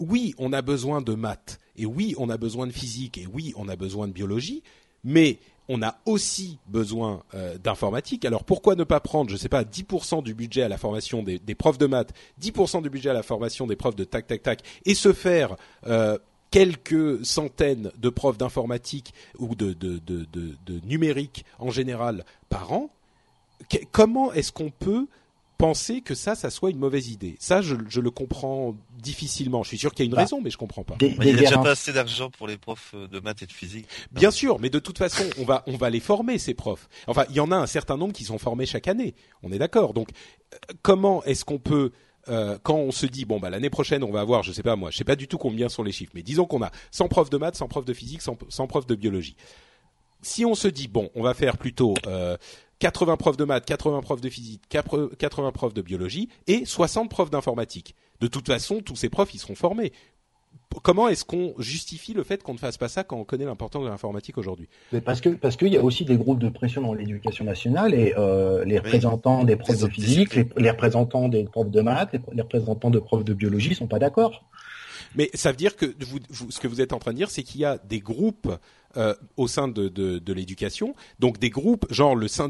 oui, 0.00 0.34
on 0.38 0.52
a 0.52 0.60
besoin 0.60 1.02
de 1.02 1.14
maths, 1.14 1.60
et 1.76 1.86
oui, 1.86 2.14
on 2.18 2.30
a 2.30 2.36
besoin 2.36 2.66
de 2.66 2.72
physique, 2.72 3.16
et 3.16 3.28
oui, 3.32 3.52
on 3.56 3.68
a 3.68 3.76
besoin 3.76 4.08
de 4.08 4.12
biologie, 4.12 4.62
mais 5.04 5.38
on 5.68 5.82
a 5.82 5.96
aussi 6.04 6.58
besoin 6.66 7.22
euh, 7.34 7.56
d'informatique. 7.58 8.24
Alors 8.24 8.44
pourquoi 8.44 8.74
ne 8.74 8.84
pas 8.84 9.00
prendre, 9.00 9.30
je 9.30 9.34
ne 9.34 9.38
sais 9.38 9.48
pas, 9.48 9.64
10% 9.64 10.22
du 10.22 10.34
budget 10.34 10.62
à 10.62 10.68
la 10.68 10.78
formation 10.78 11.22
des, 11.22 11.38
profs 11.54 11.78
de 11.78 11.86
maths, 11.86 12.12
10% 12.40 12.82
du 12.82 12.90
budget 12.90 13.10
à 13.10 13.14
la 13.14 13.22
formation 13.22 13.66
des 13.66 13.76
profs 13.76 13.96
de 13.96 14.04
tac 14.04 14.26
tac 14.26 14.42
tac, 14.42 14.62
et 14.84 14.94
se 14.94 15.12
faire 15.12 15.56
euh, 15.86 16.18
quelques 16.50 17.24
centaines 17.24 17.90
de 17.96 18.08
profs 18.10 18.38
d'informatique 18.38 19.14
ou 19.38 19.54
de, 19.54 19.72
de, 19.72 20.80
numérique 20.84 21.44
en 21.58 21.70
général 21.70 22.24
par 22.48 22.72
an? 22.72 22.90
Comment 23.92 24.32
est-ce 24.32 24.52
qu'on 24.52 24.70
peut 24.70 25.06
penser 25.64 26.02
que 26.02 26.14
ça, 26.14 26.34
ça 26.34 26.50
soit 26.50 26.70
une 26.70 26.78
mauvaise 26.78 27.08
idée. 27.08 27.36
Ça, 27.38 27.62
je, 27.62 27.74
je 27.88 28.02
le 28.02 28.10
comprends 28.10 28.76
difficilement. 28.98 29.62
Je 29.62 29.68
suis 29.68 29.78
sûr 29.78 29.94
qu'il 29.94 30.04
y 30.04 30.06
a 30.06 30.10
une 30.10 30.14
bah, 30.14 30.20
raison, 30.20 30.42
mais 30.42 30.50
je 30.50 30.58
comprends 30.58 30.84
pas. 30.84 30.96
il 31.00 31.18
n'y 31.18 31.30
a 31.30 31.36
déjà 31.36 31.56
pas 31.56 31.70
assez 31.70 31.90
d'argent 31.90 32.28
pour 32.28 32.46
les 32.46 32.58
profs 32.58 32.92
euh, 32.94 33.08
de 33.08 33.18
maths 33.18 33.42
et 33.42 33.46
de 33.46 33.52
physique. 33.52 33.86
Bien 34.12 34.30
sûr, 34.30 34.60
mais 34.60 34.68
de 34.68 34.78
toute 34.78 34.98
façon, 34.98 35.24
on 35.38 35.44
va 35.44 35.62
on 35.66 35.78
va 35.78 35.88
les 35.88 36.00
former 36.00 36.36
ces 36.36 36.52
profs. 36.52 36.86
Enfin, 37.06 37.24
il 37.30 37.36
y 37.36 37.40
en 37.40 37.50
a 37.50 37.56
un 37.56 37.66
certain 37.66 37.96
nombre 37.96 38.12
qui 38.12 38.24
sont 38.24 38.36
formés 38.36 38.66
chaque 38.66 38.88
année. 38.88 39.14
On 39.42 39.52
est 39.52 39.58
d'accord. 39.58 39.94
Donc, 39.94 40.10
euh, 40.52 40.56
comment 40.82 41.24
est-ce 41.24 41.46
qu'on 41.46 41.58
peut 41.58 41.92
euh, 42.28 42.58
quand 42.62 42.76
on 42.76 42.90
se 42.90 43.06
dit 43.06 43.24
bon 43.24 43.38
bah 43.38 43.48
l'année 43.48 43.70
prochaine 43.70 44.02
on 44.02 44.10
va 44.10 44.20
avoir 44.20 44.42
je 44.42 44.50
sais 44.50 44.62
pas 44.62 44.76
moi 44.76 44.90
je 44.90 44.96
sais 44.96 45.04
pas 45.04 45.14
du 45.16 45.28
tout 45.28 45.36
combien 45.36 45.68
sont 45.68 45.82
les 45.82 45.92
chiffres 45.92 46.12
mais 46.14 46.22
disons 46.22 46.46
qu'on 46.46 46.62
a 46.62 46.70
100 46.90 47.08
profs 47.08 47.28
de 47.28 47.36
maths 47.36 47.56
100 47.56 47.68
profs 47.68 47.84
de 47.84 47.92
physique 47.92 48.22
100, 48.22 48.38
100 48.48 48.66
profs 48.66 48.86
de 48.86 48.94
biologie 48.94 49.36
si 50.22 50.46
on 50.46 50.54
se 50.54 50.66
dit 50.66 50.88
bon 50.88 51.10
on 51.14 51.22
va 51.22 51.34
faire 51.34 51.58
plutôt 51.58 51.92
euh, 52.06 52.38
80 52.78 53.16
profs 53.16 53.36
de 53.36 53.44
maths, 53.44 53.64
80 53.64 54.00
profs 54.02 54.20
de 54.20 54.28
physique, 54.28 54.62
80 54.68 55.52
profs 55.52 55.74
de 55.74 55.82
biologie 55.82 56.28
et 56.46 56.64
60 56.64 57.10
profs 57.10 57.30
d'informatique. 57.30 57.94
De 58.20 58.26
toute 58.26 58.46
façon, 58.46 58.80
tous 58.80 58.96
ces 58.96 59.08
profs, 59.08 59.34
ils 59.34 59.38
seront 59.38 59.54
formés. 59.54 59.92
Comment 60.82 61.08
est-ce 61.08 61.24
qu'on 61.24 61.54
justifie 61.58 62.14
le 62.14 62.24
fait 62.24 62.42
qu'on 62.42 62.52
ne 62.52 62.58
fasse 62.58 62.76
pas 62.78 62.88
ça 62.88 63.04
quand 63.04 63.16
on 63.16 63.24
connaît 63.24 63.44
l'importance 63.44 63.84
de 63.84 63.88
l'informatique 63.88 64.38
aujourd'hui? 64.38 64.68
Parce 65.04 65.20
que 65.20 65.30
parce 65.30 65.56
qu'il 65.56 65.72
y 65.72 65.76
a 65.76 65.82
aussi 65.82 66.04
des 66.04 66.16
groupes 66.16 66.38
de 66.38 66.48
pression 66.48 66.82
dans 66.82 66.94
l'éducation 66.94 67.44
nationale 67.44 67.94
et 67.94 68.14
euh, 68.18 68.64
les 68.64 68.78
représentants 68.78 69.44
des 69.44 69.56
profs 69.56 69.80
de 69.80 69.88
physique, 69.88 70.34
les, 70.34 70.70
représentants 70.70 71.28
des 71.28 71.44
profs 71.44 71.70
de 71.70 71.80
maths, 71.80 72.10
les, 72.12 72.20
les 72.32 72.42
représentants 72.42 72.90
de 72.90 72.98
profs 72.98 73.24
de 73.24 73.34
biologie 73.34 73.74
sont 73.74 73.86
pas 73.86 73.98
d'accord. 73.98 74.44
Mais 75.14 75.30
ça 75.34 75.50
veut 75.50 75.56
dire 75.56 75.76
que 75.76 75.86
vous, 76.00 76.18
ce 76.50 76.58
que 76.58 76.68
vous 76.68 76.80
êtes 76.80 76.92
en 76.92 76.98
train 76.98 77.12
de 77.12 77.16
dire, 77.16 77.30
c'est 77.30 77.42
qu'il 77.42 77.60
y 77.60 77.64
a 77.64 77.78
des 77.78 78.00
groupes 78.00 78.48
euh, 78.96 79.12
au 79.36 79.48
sein 79.48 79.66
de, 79.66 79.88
de, 79.88 80.20
de 80.20 80.32
l'éducation, 80.32 80.94
donc 81.18 81.40
des 81.40 81.50
groupes, 81.50 81.84
genre 81.90 82.14
le 82.14 82.26
euh, 82.26 82.48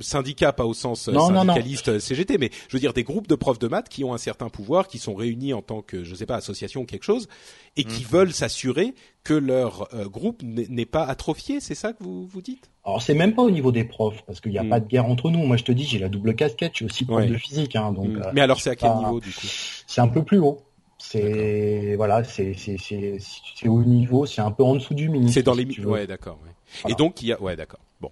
syndicat, 0.00 0.54
pas 0.54 0.64
au 0.64 0.72
sens 0.72 1.08
euh, 1.08 1.12
syndicaliste 1.12 1.98
CGT, 1.98 2.38
mais 2.38 2.50
je 2.68 2.76
veux 2.76 2.80
dire 2.80 2.94
des 2.94 3.04
groupes 3.04 3.28
de 3.28 3.34
profs 3.34 3.58
de 3.58 3.68
maths 3.68 3.90
qui 3.90 4.02
ont 4.02 4.14
un 4.14 4.18
certain 4.18 4.48
pouvoir, 4.48 4.88
qui 4.88 4.96
sont 4.96 5.14
réunis 5.14 5.52
en 5.52 5.60
tant 5.60 5.82
que, 5.82 6.02
je 6.02 6.14
sais 6.14 6.24
pas, 6.24 6.36
association 6.36 6.80
ou 6.80 6.84
quelque 6.86 7.04
chose, 7.04 7.28
et 7.76 7.84
qui 7.84 8.04
mhm. 8.04 8.08
veulent 8.08 8.32
s'assurer 8.32 8.94
que 9.22 9.34
leur 9.34 9.86
groupe 10.06 10.42
n'est 10.42 10.86
pas 10.86 11.04
atrophié, 11.04 11.60
c'est 11.60 11.74
ça 11.74 11.92
que 11.92 12.02
vous 12.02 12.26
vous 12.26 12.40
dites? 12.40 12.70
Alors 12.84 13.02
c'est 13.02 13.14
même 13.14 13.34
pas 13.34 13.42
au 13.42 13.50
niveau 13.50 13.70
des 13.70 13.84
profs 13.84 14.22
parce 14.26 14.40
qu'il 14.40 14.52
n'y 14.52 14.58
a 14.58 14.62
mhm. 14.62 14.70
pas 14.70 14.80
de 14.80 14.88
guerre 14.88 15.06
entre 15.06 15.30
nous. 15.30 15.44
Moi 15.44 15.58
je 15.58 15.64
te 15.64 15.72
dis 15.72 15.84
j'ai 15.84 15.98
la 15.98 16.08
double 16.08 16.34
casquette, 16.34 16.72
je 16.72 16.76
suis 16.78 16.84
aussi 16.86 17.04
prof 17.04 17.26
de 17.26 17.36
physique, 17.36 17.76
hein, 17.76 17.92
donc. 17.92 18.08
Mhm. 18.08 18.30
mais 18.32 18.40
alors 18.40 18.60
c'est 18.60 18.70
à 18.70 18.76
quel 18.76 18.94
niveau 18.96 19.20
du 19.20 19.30
coup? 19.30 19.46
C'est 19.86 20.00
un 20.00 20.08
peu 20.08 20.24
plus 20.24 20.38
haut. 20.38 20.62
C'est 21.04 21.94
voilà, 21.96 22.22
c'est 22.22 22.54
c'est 22.54 22.76
c'est 22.78 23.68
au 23.68 23.82
niveau, 23.82 24.24
c'est 24.24 24.40
un 24.40 24.50
peu 24.50 24.62
en 24.62 24.74
dessous 24.76 24.94
du 24.94 25.08
ministre. 25.08 25.34
C'est 25.34 25.42
dans 25.42 25.54
les 25.54 25.66
ouais, 25.80 26.06
d'accord. 26.06 26.38
Ouais. 26.44 26.92
Et 26.92 26.94
donc 26.94 27.22
il 27.22 27.28
y 27.28 27.32
a 27.32 27.42
ouais, 27.42 27.56
d'accord. 27.56 27.80
Bon. 28.00 28.10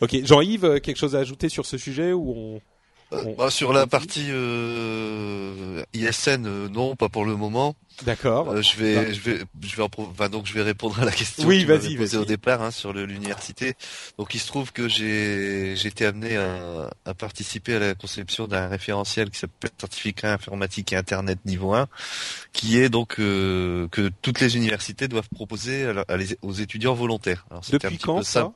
Ok, 0.00 0.24
Jean-Yves, 0.24 0.80
quelque 0.80 0.96
chose 0.96 1.14
à 1.14 1.18
ajouter 1.18 1.48
sur 1.48 1.66
ce 1.66 1.78
sujet 1.78 2.12
ou 2.12 2.34
on 2.36 2.60
bah, 3.38 3.50
sur 3.50 3.72
la 3.72 3.86
partie 3.86 4.26
euh, 4.30 5.84
ISN, 5.92 6.46
euh, 6.46 6.68
non, 6.68 6.96
pas 6.96 7.08
pour 7.08 7.24
le 7.24 7.36
moment. 7.36 7.76
D'accord. 8.02 8.50
Euh, 8.50 8.62
je 8.62 8.76
vais, 8.76 9.14
je 9.14 9.20
vais, 9.20 9.38
je 9.62 9.76
vais, 9.76 9.82
enfin, 9.82 10.28
donc 10.28 10.46
je 10.46 10.52
vais 10.52 10.62
répondre 10.62 10.98
à 11.00 11.04
la 11.04 11.12
question 11.12 11.46
oui, 11.46 11.64
que 11.64 11.72
vas-y, 11.72 11.96
posée 11.96 12.16
au 12.16 12.24
départ 12.24 12.60
hein, 12.60 12.70
sur 12.70 12.92
l'université. 12.92 13.74
Donc 14.18 14.34
il 14.34 14.40
se 14.40 14.48
trouve 14.48 14.72
que 14.72 14.88
j'ai, 14.88 15.76
j'ai 15.76 15.88
été 15.88 16.04
amené 16.04 16.36
à, 16.36 16.90
à, 17.04 17.14
participer 17.14 17.76
à 17.76 17.78
la 17.78 17.94
conception 17.94 18.48
d'un 18.48 18.66
référentiel 18.66 19.30
qui 19.30 19.38
s'appelle 19.38 19.70
certificat 19.78 20.32
informatique 20.32 20.92
et 20.92 20.96
internet 20.96 21.38
niveau 21.44 21.72
1, 21.74 21.86
qui 22.52 22.80
est 22.80 22.88
donc 22.88 23.20
euh, 23.20 23.86
que 23.88 24.10
toutes 24.22 24.40
les 24.40 24.56
universités 24.56 25.06
doivent 25.06 25.28
proposer 25.32 25.84
à, 25.86 26.04
aux 26.42 26.52
étudiants 26.52 26.94
volontaires. 26.94 27.46
Alors, 27.50 27.62
Depuis 27.70 27.98
quand 27.98 28.22
ça 28.22 28.52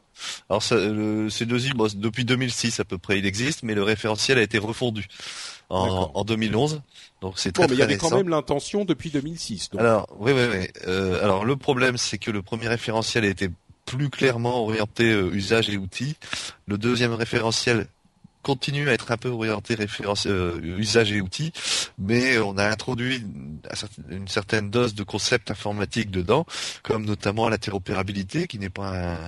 alors 0.51 0.63
ça, 0.63 0.77
le, 0.77 1.31
c'est 1.31 1.47
depuis 1.47 2.25
2006 2.25 2.81
à 2.81 2.85
peu 2.85 2.99
près 2.99 3.19
il 3.19 3.27
existe, 3.27 3.63
mais 3.63 3.75
le 3.75 3.85
référentiel 3.85 4.39
a 4.39 4.43
été 4.43 4.59
refondu 4.59 5.07
en, 5.71 6.11
en 6.15 6.25
2011. 6.25 6.83
Donc 7.21 7.39
c'est 7.39 7.53
très, 7.53 7.65
bon, 7.65 7.71
mais 7.71 7.77
il 7.77 7.81
y 7.81 7.83
avait 7.83 7.97
quand 7.97 8.15
même 8.15 8.29
l'intention 8.29 8.85
depuis 8.85 9.11
2006. 9.11 9.71
Donc. 9.71 9.81
Alors 9.81 10.07
oui, 10.19 10.33
oui, 10.33 10.43
oui. 10.51 10.69
Euh, 10.87 11.23
alors 11.23 11.45
le 11.45 11.57
problème, 11.57 11.97
c'est 11.97 12.19
que 12.19 12.31
le 12.31 12.43
premier 12.43 12.69
référentiel 12.69 13.25
été 13.25 13.51
plus 13.85 14.11
clairement 14.11 14.63
orienté 14.63 15.11
euh, 15.11 15.31
usage 15.33 15.71
et 15.71 15.79
outils. 15.79 16.17
Le 16.67 16.79
deuxième 16.79 17.15
référentiel 17.15 17.87
continue 18.43 18.89
à 18.89 18.93
être 18.93 19.13
un 19.13 19.17
peu 19.17 19.29
orienté 19.29 19.75
référence 19.75 20.27
euh, 20.27 20.61
usage 20.63 21.13
et 21.13 21.21
outils, 21.21 21.53
mais 21.99 22.39
on 22.39 22.57
a 22.59 22.67
introduit 22.67 23.25
une 24.09 24.29
certaine 24.29 24.71
dose 24.71 24.95
de 24.95 25.03
concepts 25.03 25.51
informatiques 25.51 26.11
dedans, 26.11 26.47
comme 26.83 27.05
notamment 27.05 27.49
l'interopérabilité, 27.49 28.47
qui 28.47 28.59
n'est 28.59 28.71
pas 28.71 29.19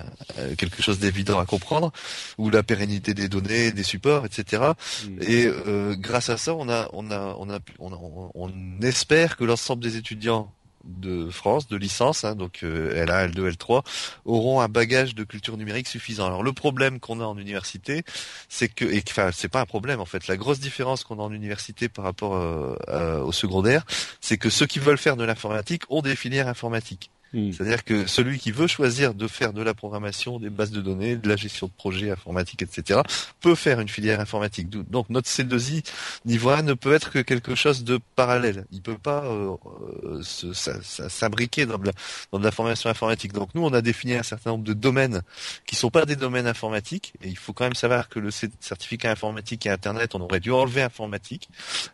quelque 0.57 0.81
chose 0.81 0.99
d'évident 0.99 1.39
à 1.39 1.45
comprendre, 1.45 1.91
ou 2.37 2.49
la 2.49 2.63
pérennité 2.63 3.13
des 3.13 3.29
données, 3.29 3.71
des 3.71 3.83
supports, 3.83 4.25
etc. 4.25 4.63
Mm. 5.05 5.21
Et 5.21 5.45
euh, 5.45 5.95
grâce 5.97 6.29
à 6.29 6.37
ça, 6.37 6.53
on 6.55 6.69
a, 6.69 6.89
on 6.93 7.11
a, 7.11 7.35
on 7.39 7.49
a, 7.49 7.59
on, 7.79 8.31
on 8.33 8.81
espère 8.81 9.37
que 9.37 9.43
l'ensemble 9.43 9.83
des 9.83 9.97
étudiants 9.97 10.51
de 10.83 11.29
France, 11.29 11.67
de 11.67 11.77
licence, 11.77 12.23
hein, 12.23 12.35
donc 12.35 12.63
euh, 12.63 13.05
L1, 13.05 13.31
L2, 13.31 13.55
L3, 13.55 13.83
auront 14.25 14.61
un 14.61 14.67
bagage 14.67 15.15
de 15.15 15.23
culture 15.23 15.57
numérique 15.57 15.87
suffisant. 15.87 16.27
Alors 16.27 16.43
le 16.43 16.53
problème 16.53 16.99
qu'on 16.99 17.19
a 17.19 17.23
en 17.23 17.37
université, 17.37 18.03
c'est 18.49 18.67
que, 18.67 18.85
et 18.85 19.03
enfin 19.07 19.31
c'est 19.33 19.49
pas 19.49 19.61
un 19.61 19.65
problème 19.65 19.99
en 19.99 20.05
fait, 20.05 20.27
la 20.27 20.37
grosse 20.37 20.59
différence 20.59 21.03
qu'on 21.03 21.19
a 21.19 21.23
en 21.23 21.31
université 21.31 21.89
par 21.89 22.05
rapport 22.05 22.35
euh, 22.35 23.21
au 23.21 23.31
secondaire, 23.31 23.85
c'est 24.19 24.37
que 24.37 24.49
ceux 24.49 24.65
qui 24.65 24.79
veulent 24.79 24.97
faire 24.97 25.17
de 25.17 25.23
l'informatique 25.23 25.83
ont 25.89 26.01
des 26.01 26.15
filières 26.15 26.47
informatiques. 26.47 27.11
Hmm. 27.33 27.51
C'est-à-dire 27.53 27.85
que 27.85 28.07
celui 28.07 28.39
qui 28.39 28.51
veut 28.51 28.67
choisir 28.67 29.13
de 29.13 29.27
faire 29.27 29.53
de 29.53 29.61
la 29.61 29.73
programmation, 29.73 30.39
des 30.39 30.49
bases 30.49 30.71
de 30.71 30.81
données, 30.81 31.15
de 31.15 31.29
la 31.29 31.37
gestion 31.37 31.67
de 31.67 31.71
projets 31.71 32.11
informatiques, 32.11 32.61
etc., 32.61 33.01
peut 33.39 33.55
faire 33.55 33.79
une 33.79 33.87
filière 33.87 34.19
informatique. 34.19 34.69
Donc 34.69 35.09
notre 35.09 35.29
C2I 35.29 35.83
niveau 36.25 36.49
1 36.49 36.63
ne 36.63 36.73
peut 36.73 36.93
être 36.93 37.11
que 37.11 37.19
quelque 37.19 37.55
chose 37.55 37.85
de 37.85 37.99
parallèle. 38.15 38.65
Il 38.71 38.81
peut 38.81 38.97
pas 38.97 39.23
euh, 39.25 39.55
euh 40.03 40.21
s'imbriquer 40.21 41.65
dans, 41.65 41.77
dans, 41.77 42.39
de 42.39 42.43
la 42.43 42.51
formation 42.51 42.89
informatique. 42.89 43.31
Donc 43.31 43.55
nous, 43.55 43.63
on 43.63 43.73
a 43.73 43.81
défini 43.81 44.15
un 44.15 44.23
certain 44.23 44.51
nombre 44.51 44.65
de 44.65 44.73
domaines 44.73 45.21
qui 45.65 45.75
sont 45.75 45.89
pas 45.89 46.05
des 46.05 46.17
domaines 46.17 46.47
informatiques. 46.47 47.13
Et 47.21 47.29
il 47.29 47.37
faut 47.37 47.53
quand 47.53 47.63
même 47.63 47.75
savoir 47.75 48.09
que 48.09 48.19
le 48.19 48.29
certificat 48.31 49.11
informatique 49.11 49.65
et 49.65 49.69
Internet, 49.69 50.15
on 50.15 50.21
aurait 50.21 50.41
dû 50.41 50.51
enlever 50.51 50.81
informatique 50.81 51.49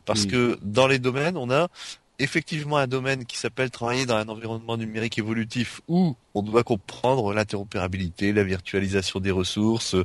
parce 0.05 0.25
hmm. 0.25 0.31
que 0.31 0.59
dans 0.63 0.87
les 0.87 0.99
domaines, 0.99 1.37
on 1.37 1.51
a 1.51 1.67
effectivement 2.19 2.77
un 2.77 2.87
domaine 2.87 3.25
qui 3.25 3.37
s'appelle 3.37 3.69
travailler 3.69 4.05
dans 4.05 4.15
un 4.15 4.27
environnement 4.27 4.77
numérique 4.77 5.17
évolutif 5.17 5.81
où 5.87 6.15
on 6.37 6.43
doit 6.43 6.63
comprendre 6.63 7.33
l'interopérabilité, 7.33 8.31
la 8.31 8.43
virtualisation 8.43 9.19
des 9.19 9.31
ressources, 9.31 9.95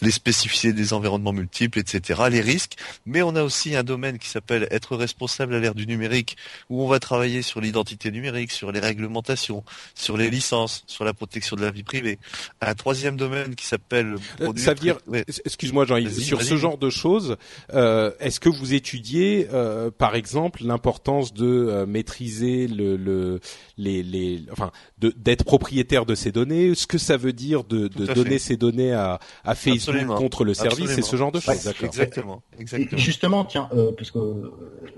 les 0.00 0.10
spécificités 0.10 0.72
des 0.72 0.92
environnements 0.94 1.32
multiples, 1.32 1.78
etc., 1.78 2.22
les 2.30 2.40
risques. 2.40 2.76
Mais 3.04 3.22
on 3.22 3.36
a 3.36 3.42
aussi 3.42 3.76
un 3.76 3.82
domaine 3.82 4.18
qui 4.18 4.28
s'appelle 4.28 4.66
être 4.70 4.96
responsable 4.96 5.54
à 5.54 5.60
l'ère 5.60 5.74
du 5.74 5.86
numérique, 5.86 6.36
où 6.70 6.82
on 6.82 6.88
va 6.88 6.98
travailler 6.98 7.42
sur 7.42 7.60
l'identité 7.60 8.10
numérique, 8.10 8.52
sur 8.52 8.72
les 8.72 8.80
réglementations, 8.80 9.64
sur 9.94 10.16
les 10.16 10.30
licences, 10.30 10.84
sur 10.86 11.04
la 11.04 11.12
protection 11.12 11.56
de 11.56 11.62
la 11.62 11.70
vie 11.70 11.82
privée. 11.82 12.18
Un 12.60 12.74
troisième 12.74 13.16
domaine 13.16 13.54
qui 13.54 13.66
s'appelle... 13.66 14.16
Euh, 14.40 14.52
ça 14.56 14.72
veut 14.72 14.80
dire, 14.80 14.98
excuse-moi 15.44 15.84
Jean-Yves, 15.84 16.18
sur 16.20 16.42
ce 16.42 16.56
genre 16.56 16.78
de 16.78 16.88
choses, 16.88 17.36
euh, 17.74 18.12
est-ce 18.18 18.40
que 18.40 18.48
vous 18.48 18.72
étudiez, 18.72 19.48
euh, 19.52 19.90
par 19.90 20.14
exemple, 20.14 20.64
l'importance 20.64 21.34
de 21.34 21.84
maîtriser 21.86 22.66
le, 22.66 22.96
le 22.96 23.40
les, 23.76 24.02
les, 24.02 24.42
enfin, 24.52 24.70
d'être 24.98 25.44
propriétaire 25.44 25.81
de 25.82 26.14
ces 26.14 26.32
données, 26.32 26.74
ce 26.74 26.86
que 26.86 26.98
ça 26.98 27.16
veut 27.16 27.32
dire 27.32 27.64
de, 27.64 27.88
de 27.88 28.06
donner 28.12 28.38
ces 28.38 28.56
données 28.56 28.92
à, 28.92 29.18
à 29.44 29.54
Facebook 29.54 30.06
contre 30.16 30.44
le 30.44 30.54
service 30.54 30.96
et 30.96 31.02
ce 31.02 31.16
genre 31.16 31.32
de 31.32 31.40
choses. 31.40 31.54
exactement, 31.54 32.42
exactement. 32.58 32.98
justement, 32.98 33.44
tiens, 33.44 33.68
euh, 33.74 33.92
parce 33.96 34.10
que 34.10 34.52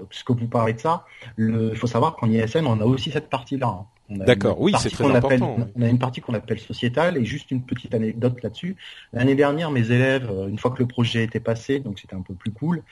puisque 0.09 0.31
vous 0.31 0.47
parlez 0.47 0.75
de 0.75 0.81
ça, 0.81 1.05
il 1.39 1.73
faut 1.77 1.87
savoir 1.87 2.17
qu'en 2.17 2.31
ISN, 2.31 2.67
on 2.67 2.81
a 2.81 2.85
aussi 2.85 3.11
cette 3.11 3.29
partie-là. 3.29 3.67
Hein. 3.67 3.87
D'accord, 4.11 4.61
oui, 4.61 4.73
c'est 4.79 4.91
très 4.91 5.05
important. 5.05 5.57
on 5.75 5.83
a 5.83 5.89
une 5.89 5.99
partie 5.99 6.21
qu'on 6.21 6.35
appelle 6.35 6.61
sociétale 6.61 7.17
et 7.17 7.25
juste 7.25 7.51
une 7.51 7.63
petite 7.63 7.95
anecdote 7.95 8.43
là-dessus. 8.43 8.77
L'année 9.13 9.35
dernière, 9.35 9.71
mes 9.71 9.91
élèves, 9.91 10.31
euh, 10.31 10.49
une 10.49 10.59
fois 10.59 10.71
que 10.71 10.79
le 10.79 10.87
projet 10.87 11.25
était 11.25 11.41
passé, 11.41 11.81
donc 11.81 11.99
c'était 11.99 12.15
un 12.15 12.21
peu 12.21 12.35
plus 12.35 12.53
cool, 12.53 12.83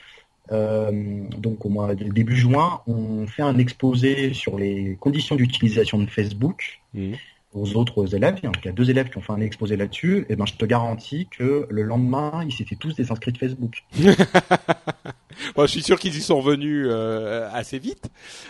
euh, 0.51 1.23
donc 1.37 1.65
au 1.65 1.69
mois 1.69 1.95
début 1.95 2.35
juin, 2.35 2.81
on 2.87 3.27
fait 3.27 3.43
un 3.43 3.57
exposé 3.57 4.33
sur 4.33 4.57
les 4.57 4.97
conditions 4.99 5.35
d'utilisation 5.35 5.99
de 5.99 6.05
Facebook 6.07 6.81
mmh. 6.93 7.13
Aux 7.53 7.75
autres 7.75 8.15
élèves. 8.15 8.39
Il 8.41 8.49
y 8.65 8.67
a 8.67 8.71
deux 8.71 8.89
élèves 8.89 9.09
qui 9.09 9.17
ont 9.17 9.21
fait 9.21 9.33
un 9.33 9.41
exposé 9.41 9.77
là-dessus. 9.77 10.25
Et 10.29 10.35
ben, 10.35 10.45
je 10.45 10.53
te 10.53 10.65
garantis 10.65 11.27
que 11.27 11.67
le 11.69 11.83
lendemain, 11.83 12.43
ils 12.45 12.53
s'étaient 12.53 12.75
tous 12.75 12.95
désinscrits 12.95 13.31
de 13.31 13.37
Facebook. 13.37 13.83
Moi, 15.55 15.65
je 15.65 15.71
suis 15.71 15.83
sûr 15.83 15.99
qu'ils 15.99 16.15
y 16.15 16.21
sont 16.21 16.39
revenus 16.39 16.85
euh, 16.89 17.49
assez 17.51 17.79
vite, 17.79 18.09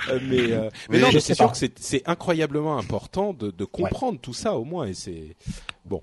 euh, 0.10 0.20
mais 0.30 0.70
mais, 0.90 1.00
non, 1.00 1.08
c'est 1.18 1.34
sûr 1.34 1.52
que 1.52 1.58
c'est 1.58 2.08
incroyablement 2.08 2.78
important 2.78 3.34
de, 3.34 3.52
de 3.52 3.66
comprendre 3.66 4.20
tout 4.20 4.34
ça 4.34 4.56
au 4.56 4.66
moins. 4.66 4.86
Et 4.86 4.94
c'est 4.94 5.36
bon. 5.86 6.02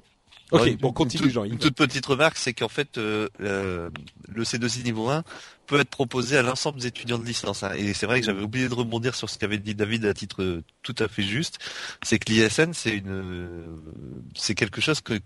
Ok, 0.53 0.76
bon, 0.78 0.92
continue 0.92 1.30
Jean. 1.30 1.44
Une 1.44 1.59
toute 1.59 1.76
petite 1.76 2.07
remarque, 2.07 2.36
c'est 2.36 2.53
qu'en 2.53 2.68
fait, 2.68 2.98
euh, 2.98 3.28
le 3.38 4.44
C2I 4.44 4.84
niveau 4.84 5.09
1 5.09 5.22
peut 5.66 5.80
être 5.80 5.90
proposé 5.90 6.36
à 6.36 6.42
l'ensemble 6.42 6.80
des 6.80 6.86
étudiants 6.86 7.18
de 7.18 7.24
licence. 7.24 7.62
Hein. 7.62 7.72
Et 7.76 7.94
c'est 7.94 8.07
vrai 8.07 8.20
que 8.20 8.26
j'avais 8.26 8.42
oublié 8.42 8.68
de 8.68 8.74
rebondir 8.74 9.14
sur 9.14 9.30
ce 9.30 9.38
qu'avait 9.38 9.59
dit 9.59 9.74
David 9.74 10.05
à 10.05 10.14
titre 10.14 10.62
tout 10.82 10.96
à 10.98 11.09
fait 11.09 11.22
juste. 11.22 11.59
C'est 12.03 12.18
que 12.18 12.32
l'ISN, 12.32 12.72
c'est 12.72 12.96
une, 12.96 13.80
c'est 14.34 14.55
quelque 14.55 14.80
chose 14.80 15.01
que 15.01 15.20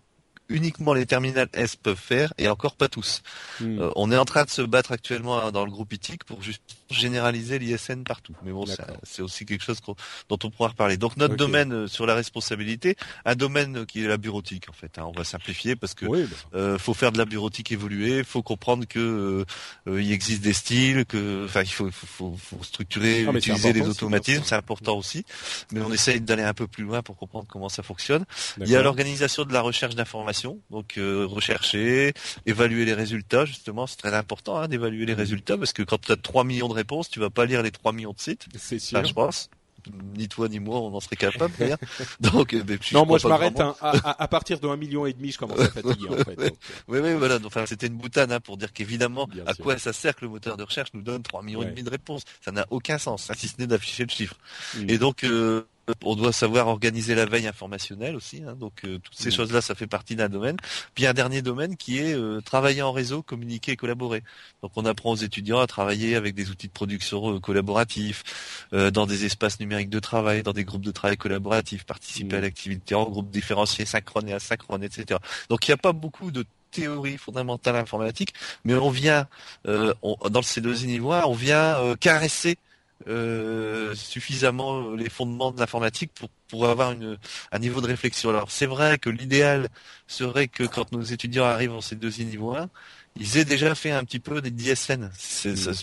uniquement 0.48 0.92
les 0.92 1.06
terminales 1.06 1.48
S 1.54 1.76
peuvent 1.76 1.96
faire 1.96 2.32
et 2.38 2.48
encore 2.48 2.76
pas 2.76 2.88
tous. 2.88 3.22
Hmm. 3.60 3.78
Euh, 3.80 3.90
on 3.96 4.12
est 4.12 4.16
en 4.16 4.24
train 4.24 4.44
de 4.44 4.50
se 4.50 4.62
battre 4.62 4.92
actuellement 4.92 5.40
hein, 5.40 5.52
dans 5.52 5.64
le 5.64 5.70
groupe 5.70 5.92
ITIC 5.92 6.24
pour 6.24 6.42
juste 6.42 6.62
généraliser 6.94 7.58
l'ISN 7.58 8.02
partout. 8.02 8.34
Mais 8.44 8.52
bon, 8.52 8.64
c'est 9.02 9.22
aussi 9.22 9.46
quelque 9.46 9.64
chose 9.64 9.80
dont 10.28 10.38
on 10.42 10.50
pourra 10.50 10.70
reparler. 10.70 10.96
Donc 10.96 11.16
notre 11.16 11.36
domaine 11.36 11.72
euh, 11.72 11.86
sur 11.86 12.06
la 12.06 12.14
responsabilité, 12.14 12.96
un 13.24 13.34
domaine 13.34 13.86
qui 13.86 14.04
est 14.04 14.08
la 14.08 14.16
bureautique 14.16 14.68
en 14.68 14.72
fait. 14.72 14.98
Hein. 14.98 15.04
on 15.06 15.12
va 15.12 15.24
simplifier 15.24 15.76
parce 15.76 15.94
que 15.94 16.06
bah. 16.06 16.18
euh, 16.54 16.78
faut 16.78 16.94
faire 16.94 17.12
de 17.12 17.18
la 17.18 17.24
bureautique 17.24 17.72
évoluer, 17.72 18.24
faut 18.24 18.42
comprendre 18.42 18.86
que 18.86 19.44
il 19.86 20.12
existe 20.12 20.42
des 20.42 20.52
styles, 20.52 21.04
que 21.06 21.44
enfin 21.44 21.62
il 21.62 21.70
faut, 21.70 21.90
faut, 21.90 22.36
faut 22.36 22.62
structurer, 22.62 23.22
utiliser 23.22 23.72
les 23.72 23.82
automatismes, 23.88 24.42
c'est 24.44 24.54
important 24.54 24.96
aussi. 24.96 25.24
Mais 25.72 25.80
on 25.80 25.92
essaye 25.92 26.20
d'aller 26.20 26.42
un 26.42 26.54
peu 26.54 26.66
plus 26.66 26.84
loin 26.84 27.02
pour 27.02 27.16
comprendre 27.16 27.46
comment 27.48 27.68
ça 27.68 27.82
fonctionne. 27.82 28.24
Il 28.60 28.68
y 28.68 28.76
a 28.76 28.82
l'organisation 28.82 29.44
de 29.44 29.52
la 29.52 29.60
recherche 29.60 29.94
d'informations 29.94 30.44
donc 30.70 30.98
euh, 30.98 31.26
rechercher, 31.26 32.12
évaluer 32.46 32.84
les 32.84 32.94
résultats, 32.94 33.44
justement, 33.44 33.86
c'est 33.86 33.96
très 33.96 34.14
important 34.14 34.56
hein, 34.56 34.68
d'évaluer 34.68 35.06
les 35.06 35.14
résultats, 35.14 35.56
parce 35.56 35.72
que 35.72 35.82
quand 35.82 36.00
tu 36.00 36.12
as 36.12 36.16
3 36.16 36.44
millions 36.44 36.68
de 36.68 36.74
tu 37.10 37.20
vas 37.20 37.30
pas 37.30 37.46
lire 37.46 37.62
les 37.62 37.70
3 37.70 37.92
millions 37.92 38.12
de 38.12 38.20
sites. 38.20 38.46
C'est 38.56 38.78
sûr. 38.78 39.04
je 39.04 39.12
pense. 39.12 39.50
Ni 40.16 40.28
toi 40.28 40.48
ni 40.48 40.60
moi 40.60 40.80
on 40.80 40.94
en 40.94 41.00
serait 41.00 41.16
capable 41.16 41.52
donc 42.20 42.54
euh, 42.54 42.62
non 42.92 43.04
moi 43.04 43.18
je 43.18 43.28
m'arrête 43.28 43.60
à, 43.60 44.28
partir 44.28 44.58
de 44.58 44.66
1 44.66 44.76
million 44.78 45.04
et 45.04 45.12
demi 45.12 45.30
je 45.30 45.36
commence 45.36 45.60
à 45.60 45.68
fatiguer 45.68 46.08
en 46.08 46.16
fait 46.16 46.38
oui 46.88 47.00
oui 47.00 47.12
voilà. 47.12 47.38
Enfin 47.44 47.66
c'était 47.66 47.88
une 47.88 47.98
boutade 47.98 48.32
hein, 48.32 48.40
pour 48.40 48.56
dire 48.56 48.72
qu'évidemment 48.72 49.28
à 49.44 49.52
quoi 49.52 49.76
ça 49.76 49.92
sert 49.92 50.16
que 50.16 50.24
le 50.24 50.30
moteur 50.30 50.56
de 50.56 50.62
recherche 50.62 50.88
nous 50.94 51.02
donne 51.02 51.22
3 51.22 51.42
millions 51.42 51.62
et 51.62 51.66
demi 51.66 51.82
de 51.82 51.90
réponses. 51.90 52.22
Ça 52.42 52.50
n'a 52.50 52.66
aucun 52.70 52.96
sens 52.96 53.28
hein, 53.28 53.34
si 53.36 53.46
ce 53.46 53.56
n'est 53.58 53.66
d'afficher 53.66 54.04
le 54.04 54.10
chiffre. 54.10 54.36
Et 54.88 54.96
donc 54.96 55.22
euh, 55.22 55.66
on 56.02 56.16
doit 56.16 56.32
savoir 56.32 56.68
organiser 56.68 57.14
la 57.14 57.26
veille 57.26 57.46
informationnelle 57.46 58.16
aussi, 58.16 58.42
hein, 58.46 58.54
donc 58.58 58.84
euh, 58.84 58.98
toutes 58.98 59.16
ces 59.16 59.28
mm. 59.28 59.32
choses-là, 59.32 59.60
ça 59.60 59.74
fait 59.74 59.86
partie 59.86 60.16
d'un 60.16 60.28
domaine. 60.28 60.56
Puis 60.94 61.06
un 61.06 61.12
dernier 61.12 61.42
domaine 61.42 61.76
qui 61.76 61.98
est 61.98 62.14
euh, 62.14 62.40
travailler 62.40 62.82
en 62.82 62.92
réseau, 62.92 63.22
communiquer 63.22 63.72
et 63.72 63.76
collaborer. 63.76 64.22
Donc 64.62 64.72
on 64.76 64.84
apprend 64.84 65.12
aux 65.12 65.16
étudiants 65.16 65.60
à 65.60 65.66
travailler 65.66 66.16
avec 66.16 66.34
des 66.34 66.50
outils 66.50 66.68
de 66.68 66.72
production 66.72 67.36
euh, 67.36 67.40
collaboratifs, 67.40 68.24
dans 68.72 69.06
des 69.06 69.24
espaces 69.24 69.60
numériques 69.60 69.90
de 69.90 70.00
travail, 70.00 70.42
dans 70.42 70.52
des 70.52 70.64
groupes 70.64 70.84
de 70.84 70.90
travail 70.90 71.16
collaboratifs, 71.16 71.84
participer 71.84 72.36
à 72.36 72.38
mm. 72.40 72.42
l'activité 72.42 72.94
en 72.94 73.08
groupe 73.08 73.30
différencié, 73.30 73.84
synchrone 73.84 74.28
et 74.28 74.32
asynchrone, 74.32 74.82
etc. 74.82 75.20
Donc 75.48 75.66
il 75.66 75.70
n'y 75.70 75.74
a 75.74 75.78
pas 75.78 75.92
beaucoup 75.92 76.30
de 76.30 76.44
théorie 76.70 77.18
fondamentale 77.18 77.76
informatique, 77.76 78.34
mais 78.64 78.74
on 78.74 78.90
vient, 78.90 79.28
dans 79.64 79.94
le 80.04 80.40
C2 80.40 80.86
niveau 80.86 81.12
1, 81.12 81.22
on 81.24 81.34
vient 81.34 81.94
caresser 82.00 82.58
euh, 83.08 83.94
suffisamment 83.94 84.92
les 84.92 85.10
fondements 85.10 85.52
de 85.52 85.60
l'informatique 85.60 86.12
pour 86.14 86.28
pour 86.48 86.68
avoir 86.68 86.92
une, 86.92 87.18
un 87.52 87.58
niveau 87.58 87.80
de 87.80 87.86
réflexion. 87.86 88.30
Alors 88.30 88.50
c'est 88.50 88.66
vrai 88.66 88.98
que 88.98 89.10
l'idéal 89.10 89.68
serait 90.06 90.48
que 90.48 90.62
quand 90.62 90.92
nos 90.92 91.02
étudiants 91.02 91.44
arrivent 91.44 91.72
en 91.72 91.80
ces 91.80 91.96
2 91.96 92.22
niveau 92.24 92.54
1, 92.54 92.68
ils 93.18 93.38
aient 93.38 93.44
déjà 93.44 93.74
fait 93.74 93.90
un 93.90 94.04
petit 94.04 94.18
peu 94.18 94.40
des 94.40 94.50
DSN. 94.50 95.10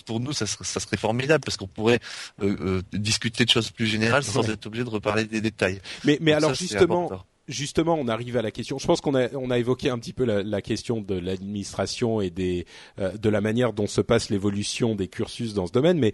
pour 0.05 0.19
nous, 0.19 0.33
ça 0.33 0.45
serait, 0.45 0.65
ça 0.65 0.79
serait 0.79 0.97
formidable 0.97 1.43
parce 1.43 1.57
qu'on 1.57 1.67
pourrait 1.67 1.99
euh, 2.41 2.55
euh, 2.61 2.81
discuter 2.93 3.45
de 3.45 3.49
choses 3.49 3.71
plus 3.71 3.87
générales 3.87 4.23
sans 4.23 4.49
être 4.49 4.65
obligé 4.65 4.83
de 4.83 4.89
reparler 4.89 5.25
des 5.25 5.41
détails. 5.41 5.81
Mais, 6.03 6.17
mais 6.21 6.33
alors 6.33 6.53
justement, 6.53 7.09
justement, 7.47 7.95
on 7.95 8.07
arrive 8.07 8.37
à 8.37 8.41
la 8.41 8.51
question. 8.51 8.77
Je 8.79 8.87
pense 8.87 9.01
qu'on 9.01 9.15
a, 9.15 9.33
on 9.33 9.49
a 9.49 9.57
évoqué 9.59 9.89
un 9.89 9.97
petit 9.97 10.13
peu 10.13 10.25
la, 10.25 10.43
la 10.43 10.61
question 10.61 11.01
de 11.01 11.15
l'administration 11.15 12.21
et 12.21 12.29
des, 12.29 12.65
euh, 12.99 13.15
de 13.17 13.29
la 13.29 13.41
manière 13.41 13.73
dont 13.73 13.87
se 13.87 14.01
passe 14.01 14.29
l'évolution 14.29 14.95
des 14.95 15.07
cursus 15.07 15.53
dans 15.53 15.67
ce 15.67 15.71
domaine, 15.71 15.99
mais 15.99 16.13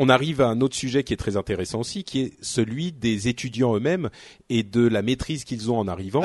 on 0.00 0.08
arrive 0.08 0.40
à 0.40 0.46
un 0.46 0.62
autre 0.62 0.74
sujet 0.74 1.04
qui 1.04 1.12
est 1.12 1.18
très 1.18 1.36
intéressant 1.36 1.80
aussi, 1.80 2.04
qui 2.04 2.20
est 2.22 2.32
celui 2.40 2.90
des 2.90 3.28
étudiants 3.28 3.76
eux-mêmes 3.76 4.08
et 4.48 4.62
de 4.62 4.88
la 4.88 5.02
maîtrise 5.02 5.44
qu'ils 5.44 5.70
ont 5.70 5.78
en 5.78 5.86
arrivant 5.88 6.22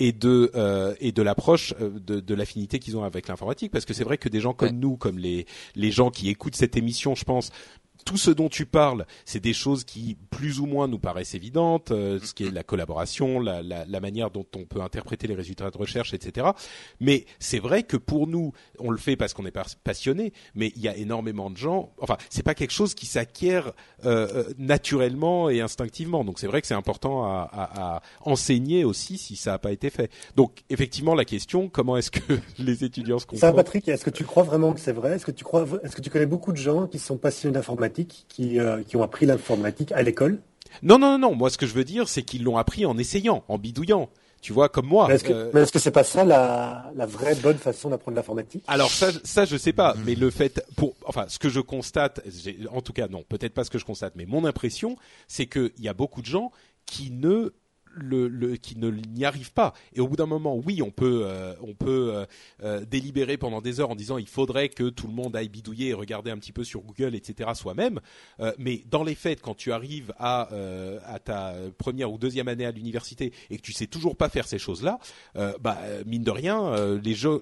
et 0.00 0.12
de 0.12 0.50
euh, 0.54 0.94
et 0.98 1.12
de 1.12 1.20
l'approche 1.20 1.74
euh, 1.78 1.90
de, 1.90 2.20
de 2.20 2.34
l'affinité 2.34 2.78
qu'ils 2.78 2.96
ont 2.96 3.04
avec 3.04 3.28
l'informatique. 3.28 3.70
Parce 3.70 3.84
que 3.84 3.92
c'est 3.92 4.02
vrai 4.02 4.16
que 4.16 4.30
des 4.30 4.40
gens 4.40 4.54
comme 4.54 4.78
nous, 4.78 4.96
comme 4.96 5.18
les 5.18 5.44
les 5.76 5.90
gens 5.90 6.10
qui 6.10 6.30
écoutent 6.30 6.56
cette 6.56 6.78
émission, 6.78 7.14
je 7.14 7.24
pense, 7.24 7.50
tout 8.04 8.16
ce 8.16 8.30
dont 8.30 8.48
tu 8.48 8.66
parles, 8.66 9.06
c'est 9.24 9.40
des 9.40 9.52
choses 9.52 9.84
qui 9.84 10.16
plus 10.30 10.60
ou 10.60 10.66
moins 10.66 10.88
nous 10.88 10.98
paraissent 10.98 11.34
évidentes, 11.34 11.90
euh, 11.90 12.18
ce 12.22 12.32
qui 12.34 12.44
est 12.44 12.50
la 12.50 12.62
collaboration, 12.62 13.40
la, 13.40 13.62
la, 13.62 13.84
la, 13.84 14.00
manière 14.00 14.30
dont 14.30 14.46
on 14.56 14.64
peut 14.64 14.80
interpréter 14.80 15.26
les 15.26 15.34
résultats 15.34 15.70
de 15.70 15.76
recherche, 15.76 16.14
etc. 16.14 16.48
Mais 17.00 17.26
c'est 17.38 17.58
vrai 17.58 17.82
que 17.82 17.96
pour 17.96 18.26
nous, 18.26 18.52
on 18.78 18.90
le 18.90 18.98
fait 18.98 19.16
parce 19.16 19.34
qu'on 19.34 19.46
est 19.46 19.56
passionné, 19.84 20.32
mais 20.54 20.72
il 20.76 20.82
y 20.82 20.88
a 20.88 20.96
énormément 20.96 21.50
de 21.50 21.56
gens. 21.56 21.92
Enfin, 22.00 22.16
c'est 22.30 22.42
pas 22.42 22.54
quelque 22.54 22.72
chose 22.72 22.94
qui 22.94 23.06
s'acquiert 23.06 23.72
euh, 24.04 24.28
euh 24.34 24.44
naturellement 24.58 25.50
et 25.50 25.60
instinctivement. 25.60 26.24
Donc 26.24 26.38
c'est 26.38 26.46
vrai 26.46 26.60
que 26.60 26.66
c'est 26.66 26.74
important 26.74 27.24
à, 27.24 27.48
à, 27.52 27.96
à, 27.96 28.02
enseigner 28.22 28.84
aussi 28.84 29.18
si 29.18 29.36
ça 29.36 29.52
n'a 29.52 29.58
pas 29.58 29.72
été 29.72 29.90
fait. 29.90 30.10
Donc 30.36 30.62
effectivement, 30.70 31.14
la 31.14 31.24
question, 31.24 31.68
comment 31.68 31.96
est-ce 31.96 32.10
que 32.10 32.38
les 32.58 32.84
étudiants 32.84 33.18
se 33.18 33.26
comprennent 33.26 33.50
Ça, 33.50 33.52
Patrick, 33.52 33.88
est-ce 33.88 34.04
que 34.04 34.10
tu 34.10 34.24
crois 34.24 34.42
vraiment 34.42 34.72
que 34.72 34.80
c'est 34.80 34.92
vrai? 34.92 35.16
Est-ce 35.16 35.26
que 35.26 35.30
tu 35.30 35.44
crois 35.44 35.66
Est-ce 35.82 35.96
que 35.96 36.00
tu 36.00 36.10
connais 36.10 36.26
beaucoup 36.26 36.52
de 36.52 36.58
gens 36.58 36.86
qui 36.86 36.98
sont 36.98 37.16
passionnés 37.16 37.54
d'informatique 37.54 37.87
qui, 37.90 38.58
euh, 38.58 38.82
qui 38.82 38.96
ont 38.96 39.02
appris 39.02 39.26
l'informatique 39.26 39.92
à 39.92 40.02
l'école 40.02 40.40
Non, 40.82 40.98
non, 40.98 41.18
non, 41.18 41.34
Moi, 41.34 41.50
ce 41.50 41.58
que 41.58 41.66
je 41.66 41.74
veux 41.74 41.84
dire, 41.84 42.08
c'est 42.08 42.22
qu'ils 42.22 42.44
l'ont 42.44 42.56
appris 42.56 42.86
en 42.86 42.96
essayant, 42.98 43.44
en 43.48 43.58
bidouillant. 43.58 44.08
Tu 44.40 44.52
vois, 44.52 44.68
comme 44.68 44.86
moi. 44.86 45.08
Mais 45.08 45.16
est-ce 45.16 45.24
que, 45.24 45.32
euh... 45.32 45.66
que 45.66 45.78
c'est 45.80 45.90
pas 45.90 46.04
ça 46.04 46.24
la, 46.24 46.92
la 46.94 47.06
vraie 47.06 47.34
bonne 47.34 47.58
façon 47.58 47.90
d'apprendre 47.90 48.16
l'informatique? 48.16 48.62
Alors 48.68 48.88
ça, 48.88 49.08
ça 49.24 49.44
je 49.44 49.56
sais 49.56 49.72
pas, 49.72 49.96
mais 50.06 50.14
le 50.14 50.30
fait, 50.30 50.64
pour, 50.76 50.94
enfin, 51.06 51.24
ce 51.28 51.40
que 51.40 51.48
je 51.48 51.58
constate, 51.58 52.20
en 52.70 52.80
tout 52.80 52.92
cas 52.92 53.08
non, 53.08 53.24
peut-être 53.28 53.52
pas 53.52 53.64
ce 53.64 53.70
que 53.70 53.78
je 53.78 53.84
constate, 53.84 54.14
mais 54.14 54.26
mon 54.26 54.44
impression, 54.44 54.96
c'est 55.26 55.46
qu'il 55.46 55.72
y 55.80 55.88
a 55.88 55.92
beaucoup 55.92 56.20
de 56.20 56.26
gens 56.26 56.52
qui 56.86 57.10
ne 57.10 57.52
qui 58.62 58.78
ne 58.78 58.90
n'y 58.90 59.24
arrive 59.24 59.52
pas. 59.52 59.74
Et 59.94 60.00
au 60.00 60.08
bout 60.08 60.16
d'un 60.16 60.26
moment, 60.26 60.56
oui, 60.56 60.82
on 60.82 60.90
peut, 60.90 61.22
euh, 61.24 61.54
on 61.62 61.74
peut 61.74 62.12
euh, 62.14 62.26
euh, 62.62 62.84
délibérer 62.84 63.36
pendant 63.36 63.60
des 63.60 63.80
heures 63.80 63.90
en 63.90 63.96
disant 63.96 64.18
il 64.18 64.28
faudrait 64.28 64.68
que 64.68 64.88
tout 64.88 65.06
le 65.06 65.12
monde 65.12 65.36
aille 65.36 65.48
bidouiller 65.48 65.88
et 65.88 65.94
regarder 65.94 66.30
un 66.30 66.38
petit 66.38 66.52
peu 66.52 66.64
sur 66.64 66.82
Google, 66.82 67.14
etc. 67.14 67.50
soi-même. 67.54 68.00
mais 68.58 68.82
dans 68.90 69.04
les 69.04 69.14
faits, 69.14 69.40
quand 69.40 69.54
tu 69.54 69.72
arrives 69.72 70.12
à, 70.18 70.48
ta 71.24 71.54
première 71.76 72.12
ou 72.12 72.18
deuxième 72.18 72.48
année 72.48 72.66
à 72.66 72.70
l'université 72.70 73.32
et 73.50 73.56
que 73.56 73.62
tu 73.62 73.72
sais 73.72 73.86
toujours 73.86 74.16
pas 74.16 74.28
faire 74.28 74.46
ces 74.46 74.58
choses-là, 74.58 74.98
bah 75.60 75.78
mine 76.06 76.22
de 76.22 76.30
rien, 76.30 76.98
les, 77.02 77.14
gens, 77.14 77.40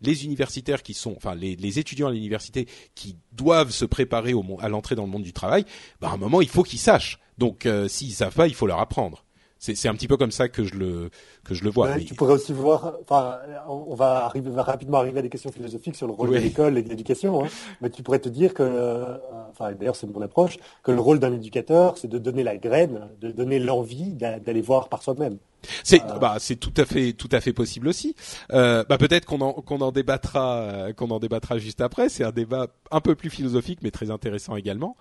les 0.00 0.24
universitaires 0.24 0.82
qui 0.82 0.94
sont, 0.94 1.14
enfin 1.16 1.34
les, 1.34 1.78
étudiants 1.78 2.08
à 2.08 2.12
l'université 2.12 2.66
qui 2.94 3.16
doivent 3.32 3.70
se 3.70 3.84
préparer 3.84 4.34
au, 4.34 4.44
à 4.60 4.68
l'entrée 4.68 4.94
dans 4.94 5.04
le 5.04 5.10
monde 5.10 5.22
du 5.22 5.32
travail, 5.32 5.64
bah 6.00 6.08
à 6.10 6.14
un 6.14 6.18
moment 6.18 6.40
il 6.40 6.48
faut 6.48 6.62
qu'ils 6.62 6.78
sachent. 6.78 7.18
Donc 7.38 7.68
s'ils 7.88 8.12
savent 8.12 8.34
pas, 8.34 8.48
il 8.48 8.54
faut 8.54 8.66
leur 8.66 8.80
apprendre 8.80 9.24
c'est 9.62 9.88
un 9.88 9.94
petit 9.94 10.08
peu 10.08 10.16
comme 10.16 10.32
ça 10.32 10.48
que 10.48 10.64
je 10.64 10.74
le 10.74 11.10
que 11.44 11.54
je 11.54 11.62
le 11.62 11.70
vois. 11.70 11.96
Tu 12.00 12.14
pourrais 12.14 12.34
aussi 12.34 12.52
voir. 12.52 12.94
Enfin, 13.02 13.38
on 13.68 13.94
va 13.94 14.24
arriver 14.24 14.50
va 14.50 14.64
rapidement 14.64 14.98
arriver 14.98 15.20
à 15.20 15.22
des 15.22 15.28
questions 15.28 15.52
philosophiques 15.52 15.94
sur 15.94 16.08
le 16.08 16.12
rôle 16.12 16.30
de 16.30 16.38
l'école 16.38 16.76
et 16.78 16.82
de 16.82 16.88
l'éducation. 16.88 17.44
Hein, 17.44 17.48
mais 17.80 17.88
tu 17.88 18.02
pourrais 18.02 18.18
te 18.18 18.28
dire 18.28 18.54
que, 18.54 18.64
euh, 18.64 19.16
enfin, 19.50 19.70
d'ailleurs, 19.72 19.94
c'est 19.94 20.08
mon 20.08 20.20
approche, 20.20 20.58
que 20.82 20.90
le 20.90 21.00
rôle 21.00 21.20
d'un 21.20 21.32
éducateur, 21.32 21.96
c'est 21.96 22.08
de 22.08 22.18
donner 22.18 22.42
la 22.42 22.56
graine, 22.56 23.08
de 23.20 23.30
donner 23.30 23.60
l'envie 23.60 24.14
d'aller 24.14 24.62
voir 24.62 24.88
par 24.88 25.02
soi-même. 25.02 25.38
C'est 25.84 26.02
euh, 26.02 26.18
bah 26.18 26.36
c'est 26.38 26.56
tout 26.56 26.72
à 26.76 26.84
fait 26.84 27.12
tout 27.12 27.28
à 27.30 27.40
fait 27.40 27.52
possible 27.52 27.88
aussi. 27.88 28.14
Euh, 28.52 28.84
bah 28.88 28.98
peut-être 28.98 29.26
qu'on 29.26 29.40
en 29.40 29.52
qu'on 29.52 29.80
en 29.80 29.92
débattra 29.92 30.56
euh, 30.56 30.92
qu'on 30.92 31.10
en 31.10 31.18
débattra 31.18 31.58
juste 31.58 31.80
après. 31.80 32.08
C'est 32.08 32.24
un 32.24 32.32
débat 32.32 32.68
un 32.90 33.00
peu 33.00 33.14
plus 33.14 33.30
philosophique 33.30 33.78
mais 33.82 33.90
très 33.90 34.10
intéressant 34.10 34.56
également. 34.56 34.96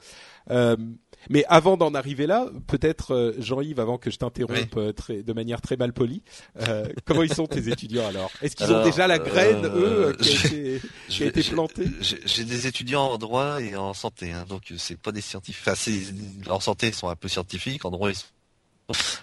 Euh, 0.50 0.76
mais 1.30 1.46
avant 1.48 1.78
d'en 1.78 1.94
arriver 1.94 2.28
là, 2.28 2.48
peut-être 2.68 3.14
euh, 3.14 3.34
Jean-Yves, 3.40 3.80
avant 3.80 3.98
que 3.98 4.10
je 4.10 4.18
t'interrompe 4.18 4.78
euh, 4.78 4.94
de 5.10 5.34
manière 5.34 5.62
très 5.62 5.78
mal 5.78 5.94
polie, 5.94 6.24
euh, 6.68 6.86
comment 7.06 7.24
ils 7.24 7.34
sont 7.34 7.48
tes 7.48 7.70
étudiants 7.72 8.08
alors? 8.08 8.32
Est-ce 8.42 8.56
qu'ils 8.56 8.72
ont 8.72 8.84
déjà 8.84 9.08
la 9.08 9.20
graine 9.20 9.66
eux 9.66 10.16
qui 10.20 10.30
a 10.30 10.48
été, 10.48 10.82
qui 11.08 11.24
a 11.24 11.26
été 11.28 11.44
plantée? 11.44 11.86
J'ai 12.02 12.46
des 12.46 12.68
étudiants 12.68 13.06
en 13.06 13.18
droit 13.18 13.62
et 13.62 13.76
en 13.76 13.94
santé, 13.94 14.32
hein, 14.32 14.46
donc 14.48 14.74
c'est 14.78 15.00
pas 15.00 15.12
des 15.12 15.22
scientifiques. 15.22 15.68
Enfin, 15.68 16.54
en 16.54 16.60
santé 16.60 16.88
ils 16.88 16.96
sont 16.96 17.10
un 17.10 17.16
peu 17.16 17.28
scientifiques, 17.28 17.86
en 17.86 17.92
droit 17.92 18.10
ils 18.10 18.16
sont 18.16 18.26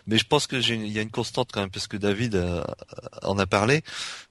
mais 0.07 0.16
je 0.16 0.24
pense 0.24 0.46
que 0.46 0.57
il 0.57 0.86
y 0.86 0.99
a 0.99 1.03
une 1.03 1.11
constante 1.11 1.51
quand 1.53 1.61
même 1.61 1.70
parce 1.70 1.86
que 1.86 1.99
David 1.99 2.42
en 3.22 3.38
a 3.38 3.46
parlé, 3.46 3.82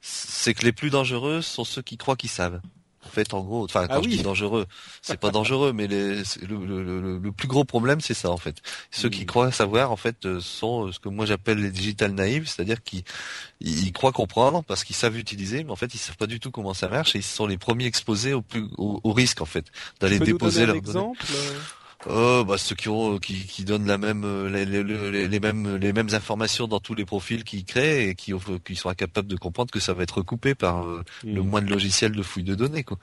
c'est 0.02 0.56
que 0.56 0.66
les 0.66 0.72
plus 0.72 0.90
dangereux 0.90 1.44
sont 1.44 1.64
ceux 1.64 1.84
qui 1.84 1.96
croient 1.96 2.16
qu'ils 2.16 2.32
savent. 2.32 2.60
En 3.08 3.10
fait, 3.10 3.34
en 3.34 3.42
gros, 3.42 3.64
enfin, 3.64 3.86
ah 3.90 3.96
quand 3.96 4.04
je 4.04 4.10
dis 4.10 4.22
dangereux, 4.22 4.66
c'est 5.02 5.20
pas 5.20 5.32
dangereux, 5.32 5.72
mais 5.72 5.88
les, 5.88 6.18
le, 6.48 7.18
le, 7.18 7.32
plus 7.32 7.48
gros 7.48 7.64
problème, 7.64 8.02
c'est 8.02 8.14
ça, 8.14 8.30
en 8.30 8.38
fait. 8.38 8.58
Ceux 8.92 9.10
qui 9.10 9.24
hmm. 9.24 9.28
croient 9.28 9.52
savoir, 9.52 9.92
en 9.92 9.96
fait, 9.96 10.26
euh, 10.26 10.42
sont 10.42 10.88
euh, 10.88 10.92
ce 10.92 11.00
que 11.00 11.08
moi 11.08 11.26
j'appelle 11.26 11.60
les 11.60 11.72
digital 11.72 12.12
naïfs, 12.12 12.50
c'est-à-dire 12.50 12.84
qu'ils 12.84 13.04
ils 13.62 13.94
croient 13.94 14.12
comprendre 14.12 14.64
parce 14.64 14.84
qu'ils 14.84 14.96
savent 14.96 15.18
utiliser, 15.18 15.64
mais 15.64 15.72
en 15.72 15.78
fait, 15.78 15.94
ils 15.94 16.00
savent 16.00 16.18
pas 16.18 16.28
du 16.28 16.40
tout 16.40 16.52
comment 16.52 16.74
ça 16.74 16.90
marche 16.90 17.16
et 17.16 17.20
ils 17.20 17.24
sont 17.24 17.48
les 17.48 17.58
premiers 17.58 17.86
exposés 17.86 18.34
au 18.34 18.42
plus 18.42 18.68
au, 18.78 19.14
risque, 19.14 19.42
en 19.42 19.46
fait, 19.46 19.66
d'aller 20.02 20.20
déposer 20.20 20.66
leur 20.66 20.76
exemple 20.76 21.26
euh 22.10 22.44
bah 22.44 22.58
ceux 22.58 22.76
qui 22.76 22.90
ont 22.90 23.18
qui, 23.18 23.46
qui 23.46 23.64
donnent 23.64 23.88
la 23.88 23.98
même 23.98 24.48
les, 24.48 24.66
les, 24.66 25.28
les, 25.28 25.40
mêmes 25.40 25.76
les 25.78 25.94
mêmes 25.94 26.10
informations 26.14 26.68
dans 26.68 26.80
tous 26.80 26.96
les 26.96 27.06
profils 27.06 27.44
qu'ils 27.44 27.66
créent 27.66 28.10
et 28.10 28.16
qui 28.16 28.34
qui 28.64 28.76
sont 28.76 28.90
incapables 28.90 29.28
de 29.28 29.36
comprendre 29.36 29.72
que 29.72 29.80
ça 29.80 29.94
va 29.94 30.04
être 30.04 30.18
recoupé 30.18 30.56
par 30.56 30.86
euh, 30.86 31.04
le 31.24 31.42
hmm. 31.42 31.48
moins 31.48 31.62
de 31.62 31.70
logiciels 31.70 32.14
de 32.14 32.24
fouille 32.24 32.44
de 32.44 32.56
données 32.56 32.84
quoi. 32.84 32.98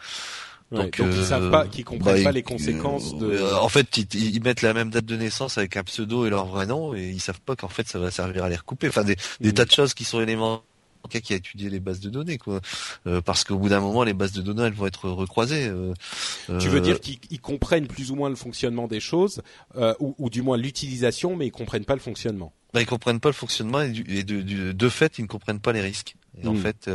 donc, 0.72 0.98
ils 0.98 1.24
savent 1.24 1.44
euh, 1.44 1.50
pas, 1.50 1.66
qu'ils 1.66 1.84
comprennent 1.84 2.16
bah, 2.16 2.24
pas 2.24 2.32
les 2.32 2.42
conséquences 2.42 3.16
de. 3.16 3.26
Euh, 3.26 3.57
en 3.59 3.68
fait, 3.68 3.96
ils, 4.14 4.42
mettent 4.42 4.62
la 4.62 4.74
même 4.74 4.90
date 4.90 5.05
de 5.05 5.16
naissance 5.16 5.59
avec 5.59 5.76
un 5.76 5.84
pseudo 5.84 6.26
et 6.26 6.30
leur 6.30 6.46
vrai 6.46 6.66
nom, 6.66 6.94
et 6.94 7.11
ils 7.11 7.20
savent 7.20 7.40
pas 7.40 7.55
qu'en 7.57 7.68
fait 7.68 7.86
ça 7.88 7.98
va 7.98 8.11
servir 8.11 8.44
à 8.44 8.48
les 8.48 8.57
recouper. 8.57 8.88
Enfin, 8.88 9.05
des, 9.05 9.16
des 9.40 9.50
hmm. 9.50 9.52
tas 9.52 9.64
de 9.64 9.70
choses 9.72 9.94
qui 9.94 10.05
sont 10.05 10.20
éléments 10.20 10.62
cas 11.09 11.20
qui 11.20 11.32
a 11.32 11.36
étudié 11.36 11.70
les 11.70 11.80
bases 11.80 12.00
de 12.00 12.11
données, 12.11 12.38
quoi. 12.38 12.61
Euh, 13.07 13.20
parce 13.20 13.44
qu'au 13.44 13.59
bout 13.59 13.68
d'un 13.68 13.80
moment, 13.80 14.05
les 14.05 14.14
bases 14.14 14.32
de 14.32 14.42
données, 14.42 14.64
elles 14.64 14.72
vont 14.72 14.86
être 14.86 15.09
recroisées. 15.09 15.66
Euh, 15.68 15.92
tu 16.59 16.68
veux 16.68 16.80
dire 16.80 16.96
euh, 16.96 16.98
qu'ils 16.98 17.40
comprennent 17.40 17.86
plus 17.86 18.11
ou 18.11 18.16
moins 18.16 18.28
le 18.28 18.36
fonctionnement 18.36 18.88
des 18.88 19.00
choses, 19.00 19.42
ou, 20.00 20.14
ou, 20.18 20.30
du 20.30 20.42
moins 20.42 20.57
l'utilisation, 20.57 21.36
mais 21.36 21.46
ils 21.46 21.52
comprennent 21.52 21.84
pas 21.84 21.94
le 21.94 22.00
fonctionnement? 22.00 22.52
Bah, 22.72 22.80
ils 22.80 22.86
comprennent 22.86 23.20
pas 23.20 23.28
le 23.28 23.34
fonctionnement 23.34 23.80
et, 23.80 24.24
de, 24.24 24.72
de, 24.72 24.88
fait, 24.88 25.18
ils 25.18 25.22
ne 25.22 25.28
comprennent 25.28 25.61
pas 25.61 25.72
les 25.72 25.80
risques. 25.80 26.16
Et 26.42 26.48
en 26.48 26.55
hmm. 26.55 26.59
fait, 26.59 26.90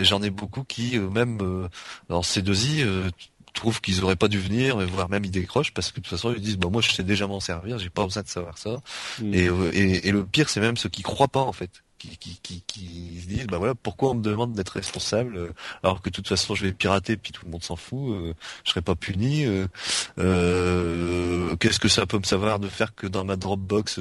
j'en 0.00 0.22
ai 0.22 0.30
beaucoup 0.30 0.64
qui, 0.64 0.98
même 0.98 1.68
en 2.08 2.20
C2I, 2.20 3.10
trouvent 3.52 3.80
qu'ils 3.80 4.02
auraient 4.02 4.16
pas 4.16 4.28
dû 4.28 4.38
venir, 4.38 4.78
voire 4.86 5.08
même 5.08 5.24
ils 5.24 5.30
décrochent 5.30 5.72
parce 5.72 5.90
que 5.90 5.96
de 5.96 6.02
toute 6.02 6.10
façon 6.10 6.32
ils 6.34 6.40
disent 6.40 6.56
bah 6.56 6.68
moi 6.70 6.82
je 6.82 6.90
sais 6.90 7.02
déjà 7.02 7.26
m'en 7.26 7.40
servir, 7.40 7.78
j'ai 7.78 7.90
pas 7.90 8.04
besoin 8.04 8.22
de 8.22 8.28
savoir 8.28 8.58
ça. 8.58 8.80
Hmm. 9.20 9.34
Et, 9.34 9.48
et, 9.72 10.08
et, 10.08 10.12
le 10.12 10.24
pire 10.24 10.48
c'est 10.48 10.60
même 10.60 10.76
ceux 10.76 10.88
qui 10.88 11.02
croient 11.02 11.28
pas 11.28 11.40
en 11.40 11.52
fait, 11.52 11.82
qui, 12.00 12.16
qui, 12.16 12.40
qui, 12.42 12.62
qui, 12.66 13.20
se 13.20 13.26
disent 13.28 13.46
bah 13.46 13.58
voilà 13.58 13.74
pourquoi 13.74 14.10
on 14.10 14.14
me 14.14 14.22
demande 14.22 14.54
d'être 14.54 14.70
responsable 14.70 15.36
euh, 15.36 15.52
alors 15.82 16.00
que 16.00 16.08
de 16.08 16.14
toute 16.14 16.28
façon 16.28 16.54
je 16.54 16.64
vais 16.64 16.72
pirater 16.72 17.16
puis 17.16 17.32
tout 17.32 17.44
le 17.44 17.50
monde 17.50 17.62
s'en 17.62 17.76
fout 17.76 18.10
euh, 18.10 18.34
je 18.64 18.70
serai 18.70 18.80
pas 18.80 18.94
puni 18.94 19.44
euh, 19.44 19.66
euh, 20.18 21.54
qu'est-ce 21.56 21.78
que 21.78 21.88
ça 21.88 22.06
peut 22.06 22.18
me 22.18 22.24
savoir 22.24 22.58
de 22.58 22.68
faire 22.68 22.94
que 22.94 23.06
dans 23.06 23.24
ma 23.24 23.36
Dropbox 23.36 24.00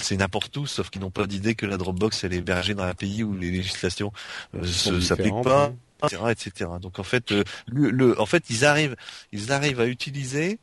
c'est 0.00 0.16
n'importe 0.16 0.56
où 0.56 0.66
sauf 0.66 0.90
qu'ils 0.90 1.02
n'ont 1.02 1.10
pas 1.10 1.26
d'idée 1.26 1.54
que 1.54 1.66
la 1.66 1.76
Dropbox 1.76 2.24
elle 2.24 2.34
est 2.34 2.38
hébergée 2.38 2.74
dans 2.74 2.82
un 2.82 2.94
pays 2.94 3.22
où 3.22 3.36
les 3.36 3.50
législations 3.50 4.12
ne 4.52 4.66
s'appliquent 5.00 5.42
pas 5.44 5.72
etc., 6.02 6.22
etc. 6.30 6.70
donc 6.82 6.98
en 6.98 7.04
fait 7.04 7.30
le, 7.68 7.90
le, 7.90 8.20
en 8.20 8.26
fait 8.26 8.44
ils 8.50 8.64
arrivent 8.64 8.96
ils 9.32 9.52
arrivent 9.52 9.80
à 9.80 9.86
utiliser 9.86 10.58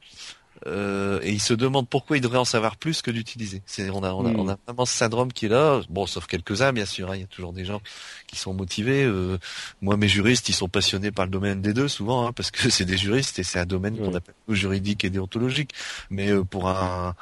euh, 0.68 1.20
et 1.24 1.32
ils 1.32 1.41
se 1.41 1.53
demandent 1.53 1.88
pourquoi 1.88 2.18
ils 2.18 2.22
devraient 2.22 2.38
en 2.38 2.45
savoir 2.45 2.78
plus 2.78 3.01
que 3.01 3.09
d'utiliser. 3.09 3.62
C'est 3.66 3.89
on 3.89 4.03
a, 4.03 4.14
on 4.14 4.26
a, 4.26 4.30
on 4.30 4.47
a 4.47 4.53
hmm. 4.53 4.57
vraiment 4.68 4.86
ce 4.86 4.95
syndrome 4.95 5.34
qui 5.34 5.47
est 5.47 5.49
là. 5.49 5.82
Bon, 5.89 6.05
sauf 6.05 6.28
quelques-uns 6.28 6.72
bien 6.72 6.86
sûr. 6.86 7.09
Hein. 7.09 7.16
Il 7.16 7.22
y 7.22 7.24
a 7.24 7.28
toujours 7.28 7.53
des 7.53 7.66
gens 7.66 7.82
qui 8.28 8.38
sont 8.38 8.53
motivés. 8.53 9.03
Euh, 9.03 9.38
moi, 9.82 9.97
mes 9.97 10.07
juristes, 10.07 10.49
ils 10.49 10.53
sont 10.53 10.70
passionnés 10.70 11.12
par 11.12 11.26
le 11.26 11.32
domaine 11.32 11.62
des 11.62 11.74
deux 11.74 11.88
souvent, 11.88 12.28
hein, 12.28 12.32
parce 12.34 12.51
que 12.51 12.70
c'est 12.70 12.86
des 12.86 12.97
juristes 12.97 13.39
et 13.39 13.43
c'est 13.43 13.59
un 13.59 13.66
domaine 13.66 13.97
qu'on 13.97 14.14
appelle 14.14 14.36
juridique 14.49 15.03
et 15.03 15.09
déontologique. 15.09 15.72
Mais 16.09 16.30
euh, 16.30 16.43
pour 16.43 16.70
un 16.70 17.16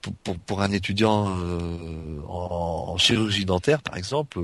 pour, 0.00 0.36
pour, 0.36 0.62
un 0.62 0.70
étudiant 0.70 1.26
en, 2.28 2.92
en, 2.92 2.98
chirurgie 2.98 3.44
dentaire, 3.44 3.82
par 3.82 3.96
exemple. 3.96 4.40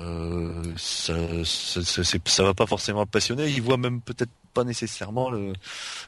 Euh, 0.00 0.62
ça, 0.76 1.14
ça, 1.44 2.02
ça, 2.24 2.42
va 2.42 2.54
pas 2.54 2.66
forcément 2.66 3.00
le 3.00 3.06
passionner. 3.06 3.48
Il 3.48 3.62
voit 3.62 3.76
même 3.76 4.00
peut-être 4.00 4.30
pas 4.54 4.64
nécessairement 4.64 5.30
le. 5.30 5.52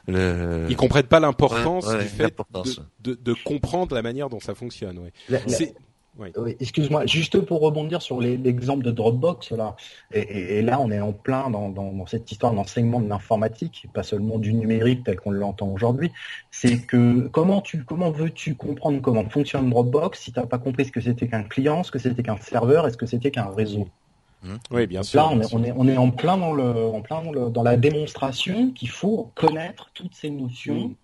le... 0.07 0.67
Ils 0.69 0.75
comprennent 0.75 1.03
pas 1.07 1.19
l'importance 1.19 1.87
Ouais, 1.87 1.95
ouais, 1.95 2.03
du 2.03 2.09
fait 2.09 2.35
de, 2.53 3.11
de, 3.11 3.19
de 3.21 3.35
comprendre 3.43 3.95
la 3.95 4.01
manière 4.01 4.29
dont 4.29 4.39
ça 4.39 4.55
fonctionne. 4.55 4.99
Ouais. 4.99 5.13
La- 5.29 5.39
la- 5.45 5.57
Oui, 6.17 6.55
excuse-moi, 6.59 7.05
juste 7.05 7.39
pour 7.41 7.59
rebondir 7.61 8.01
sur 8.01 8.21
l'exemple 8.21 8.83
de 8.83 8.91
Dropbox, 8.91 9.51
là, 9.51 9.75
et, 10.13 10.19
et- 10.19 10.57
et 10.57 10.61
là 10.61 10.79
on 10.79 10.89
est 10.91 10.99
en 11.01 11.11
plein 11.13 11.49
dans, 11.49 11.69
dans- 11.69 11.91
dans 11.91 12.05
cette 12.05 12.31
histoire 12.31 12.53
d'enseignement 12.53 13.01
de 13.01 13.07
l'informatique, 13.09 13.87
pas 13.93 14.03
seulement 14.03 14.37
du 14.37 14.53
numérique 14.53 15.03
tel 15.03 15.17
qu'on 15.17 15.31
l'entend 15.31 15.67
aujourd'hui, 15.67 16.11
c'est 16.51 16.79
que 16.85 17.27
comment 17.27 17.61
tu 17.61 17.83
comment 17.83 18.11
veux-tu 18.11 18.55
comprendre 18.55 19.01
comment 19.01 19.27
fonctionne 19.29 19.69
Dropbox 19.69 20.19
si 20.21 20.31
tu 20.31 20.39
n'as 20.39 20.45
pas 20.45 20.57
compris 20.57 20.85
ce 20.85 20.91
que 20.91 21.01
c'était 21.01 21.27
qu'un 21.27 21.43
client, 21.43 21.83
ce 21.83 21.91
que 21.91 21.99
c'était 21.99 22.23
qu'un 22.23 22.37
serveur 22.37 22.87
et 22.87 22.91
ce 22.91 22.97
que 22.97 23.05
c'était 23.05 23.31
qu'un 23.31 23.49
réseau? 23.49 23.87
Oui, 24.71 24.85
bien 24.87 25.03
sûr. 25.03 25.21
Là, 25.21 25.29
on 25.31 25.41
est, 25.41 25.53
on 25.53 25.63
est, 25.63 25.73
on 25.75 25.87
est 25.87 25.97
en 25.97 26.11
plein 26.11 26.37
dans 26.37 26.53
le, 26.53 26.63
en 26.63 27.01
plein 27.01 27.23
dans, 27.23 27.31
le- 27.31 27.49
dans 27.49 27.63
la 27.63 27.77
démonstration 27.77 28.71
qu'il 28.71 28.89
faut 28.89 29.31
connaître 29.35 29.89
toutes 29.93 30.13
ces 30.15 30.29
notions 30.29 30.89
Mm. 30.89 30.95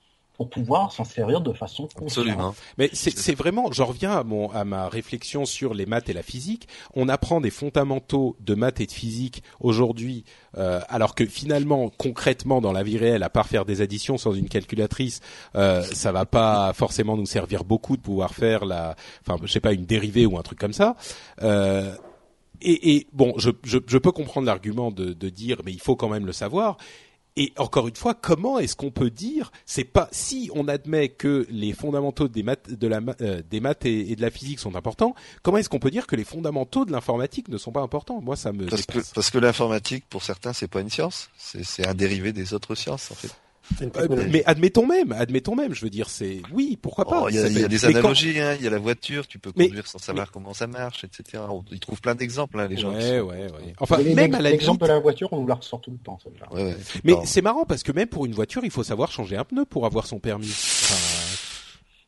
Pour 0.41 0.49
pouvoir 0.49 0.91
s'en 0.91 1.03
servir 1.03 1.39
de 1.39 1.53
façon. 1.53 1.87
Absolument. 2.01 2.55
Mais 2.79 2.89
c'est 2.93 3.35
vraiment, 3.35 3.71
je 3.71 3.83
reviens 3.83 4.13
à, 4.13 4.23
mon, 4.23 4.49
à 4.49 4.65
ma 4.65 4.89
réflexion 4.89 5.45
sur 5.45 5.75
les 5.75 5.85
maths 5.85 6.09
et 6.09 6.13
la 6.13 6.23
physique. 6.23 6.67
On 6.95 7.09
apprend 7.09 7.41
des 7.41 7.51
fondamentaux 7.51 8.35
de 8.39 8.55
maths 8.55 8.81
et 8.81 8.87
de 8.87 8.91
physique 8.91 9.43
aujourd'hui, 9.59 10.23
euh, 10.57 10.79
alors 10.89 11.13
que 11.13 11.27
finalement, 11.27 11.91
concrètement, 11.95 12.59
dans 12.59 12.71
la 12.71 12.81
vie 12.81 12.97
réelle, 12.97 13.21
à 13.21 13.29
part 13.29 13.45
faire 13.45 13.65
des 13.65 13.81
additions 13.81 14.17
sans 14.17 14.33
une 14.33 14.49
calculatrice, 14.49 15.19
euh, 15.53 15.83
ça 15.83 16.11
va 16.11 16.25
pas 16.25 16.73
forcément 16.73 17.15
nous 17.15 17.27
servir 17.27 17.63
beaucoup 17.63 17.95
de 17.95 18.01
pouvoir 18.01 18.33
faire 18.33 18.65
la, 18.65 18.95
enfin, 19.23 19.39
je 19.45 19.51
sais 19.51 19.59
pas, 19.59 19.73
une 19.73 19.85
dérivée 19.85 20.25
ou 20.25 20.39
un 20.39 20.41
truc 20.41 20.57
comme 20.57 20.73
ça. 20.73 20.95
Euh, 21.43 21.93
et, 22.63 22.95
et 22.95 23.07
bon, 23.13 23.35
je, 23.37 23.51
je, 23.63 23.77
je 23.85 23.97
peux 23.99 24.11
comprendre 24.11 24.47
l'argument 24.47 24.89
de, 24.89 25.13
de 25.13 25.29
dire, 25.29 25.61
mais 25.63 25.71
il 25.71 25.81
faut 25.81 25.95
quand 25.95 26.09
même 26.09 26.25
le 26.25 26.33
savoir. 26.33 26.77
Et 27.37 27.53
encore 27.57 27.87
une 27.87 27.95
fois, 27.95 28.13
comment 28.13 28.59
est-ce 28.59 28.75
qu'on 28.75 28.91
peut 28.91 29.09
dire 29.09 29.51
c'est 29.65 29.85
pas 29.85 30.09
si 30.11 30.49
on 30.53 30.67
admet 30.67 31.07
que 31.09 31.47
les 31.49 31.71
fondamentaux 31.71 32.27
des 32.27 32.43
maths, 32.43 32.71
de 32.73 32.87
la, 32.87 32.99
ma- 32.99 33.15
euh, 33.21 33.41
des 33.49 33.61
maths 33.61 33.85
et, 33.85 34.11
et 34.11 34.15
de 34.17 34.21
la 34.21 34.29
physique 34.29 34.59
sont 34.59 34.75
importants, 34.75 35.15
comment 35.41 35.57
est-ce 35.57 35.69
qu'on 35.69 35.79
peut 35.79 35.91
dire 35.91 36.07
que 36.07 36.17
les 36.17 36.25
fondamentaux 36.25 36.83
de 36.83 36.91
l'informatique 36.91 37.47
ne 37.47 37.57
sont 37.57 37.71
pas 37.71 37.81
importants? 37.81 38.19
Moi, 38.21 38.35
ça 38.35 38.51
me 38.51 38.65
Parce 38.65 38.85
que, 38.85 38.99
parce 39.15 39.29
que 39.29 39.37
l'informatique, 39.37 40.05
pour 40.09 40.23
certains, 40.23 40.51
c'est 40.51 40.67
pas 40.67 40.81
une 40.81 40.89
science. 40.89 41.29
C'est 41.37 41.87
un 41.87 41.93
dérivé 41.93 42.33
des 42.33 42.53
autres 42.53 42.75
sciences, 42.75 43.11
en 43.11 43.15
fait. 43.15 43.33
Euh, 43.81 44.25
mais 44.29 44.43
admettons 44.45 44.85
même, 44.85 45.11
admettons 45.11 45.55
même. 45.55 45.73
Je 45.73 45.81
veux 45.81 45.89
dire, 45.89 46.09
c'est 46.09 46.41
oui, 46.51 46.77
pourquoi 46.81 47.05
pas 47.05 47.21
Oh, 47.23 47.29
Il 47.29 47.35
y 47.35 47.39
a, 47.39 47.47
y 47.47 47.53
des 47.53 47.67
mais 47.67 47.77
quand- 47.79 47.87
analogies, 47.87 48.39
hein. 48.39 48.55
Il 48.59 48.63
y 48.63 48.67
a 48.67 48.69
la 48.69 48.77
voiture, 48.79 49.27
tu 49.27 49.39
peux 49.39 49.51
Mais- 49.55 49.67
conduire 49.67 49.87
sans 49.87 49.97
savoir 49.99 50.31
comment 50.31 50.53
ça 50.53 50.67
marche, 50.67 51.03
etc. 51.03 51.43
On- 51.49 51.63
Ils 51.71 51.79
trouvent 51.79 52.01
plein 52.01 52.15
d'exemples, 52.15 52.59
hein, 52.59 52.67
les 52.67 52.77
gens. 52.77 52.91
qui 52.91 52.97
Ouais, 52.97 53.19
sont- 53.19 53.25
ouais, 53.25 53.51
ouais. 53.51 53.73
Enfin, 53.79 53.97
même 53.99 54.35
à 54.35 54.41
la 54.41 54.51
limite. 54.51 54.79
de 54.81 54.85
la 54.87 54.99
voiture, 54.99 55.29
on 55.33 55.41
nous 55.41 55.47
la 55.47 55.55
ressort 55.55 55.81
tout 55.81 55.91
le 55.91 55.97
temps. 55.97 56.19
celle-là. 56.23 56.47
Ouais, 56.53 56.63
ouais, 56.65 56.73
tout 56.75 56.99
le 57.03 57.15
Mais 57.15 57.15
c'est 57.25 57.41
marrant 57.41 57.65
parce 57.65 57.83
que 57.83 57.91
même 57.91 58.07
pour 58.07 58.25
une 58.25 58.33
voiture, 58.33 58.63
il 58.63 58.71
faut 58.71 58.83
savoir 58.83 59.11
changer 59.11 59.37
un 59.37 59.43
pneu 59.45 59.65
pour 59.65 59.85
avoir 59.85 60.05
son 60.07 60.19
permis. 60.19 60.47
Enfin, 60.49 60.95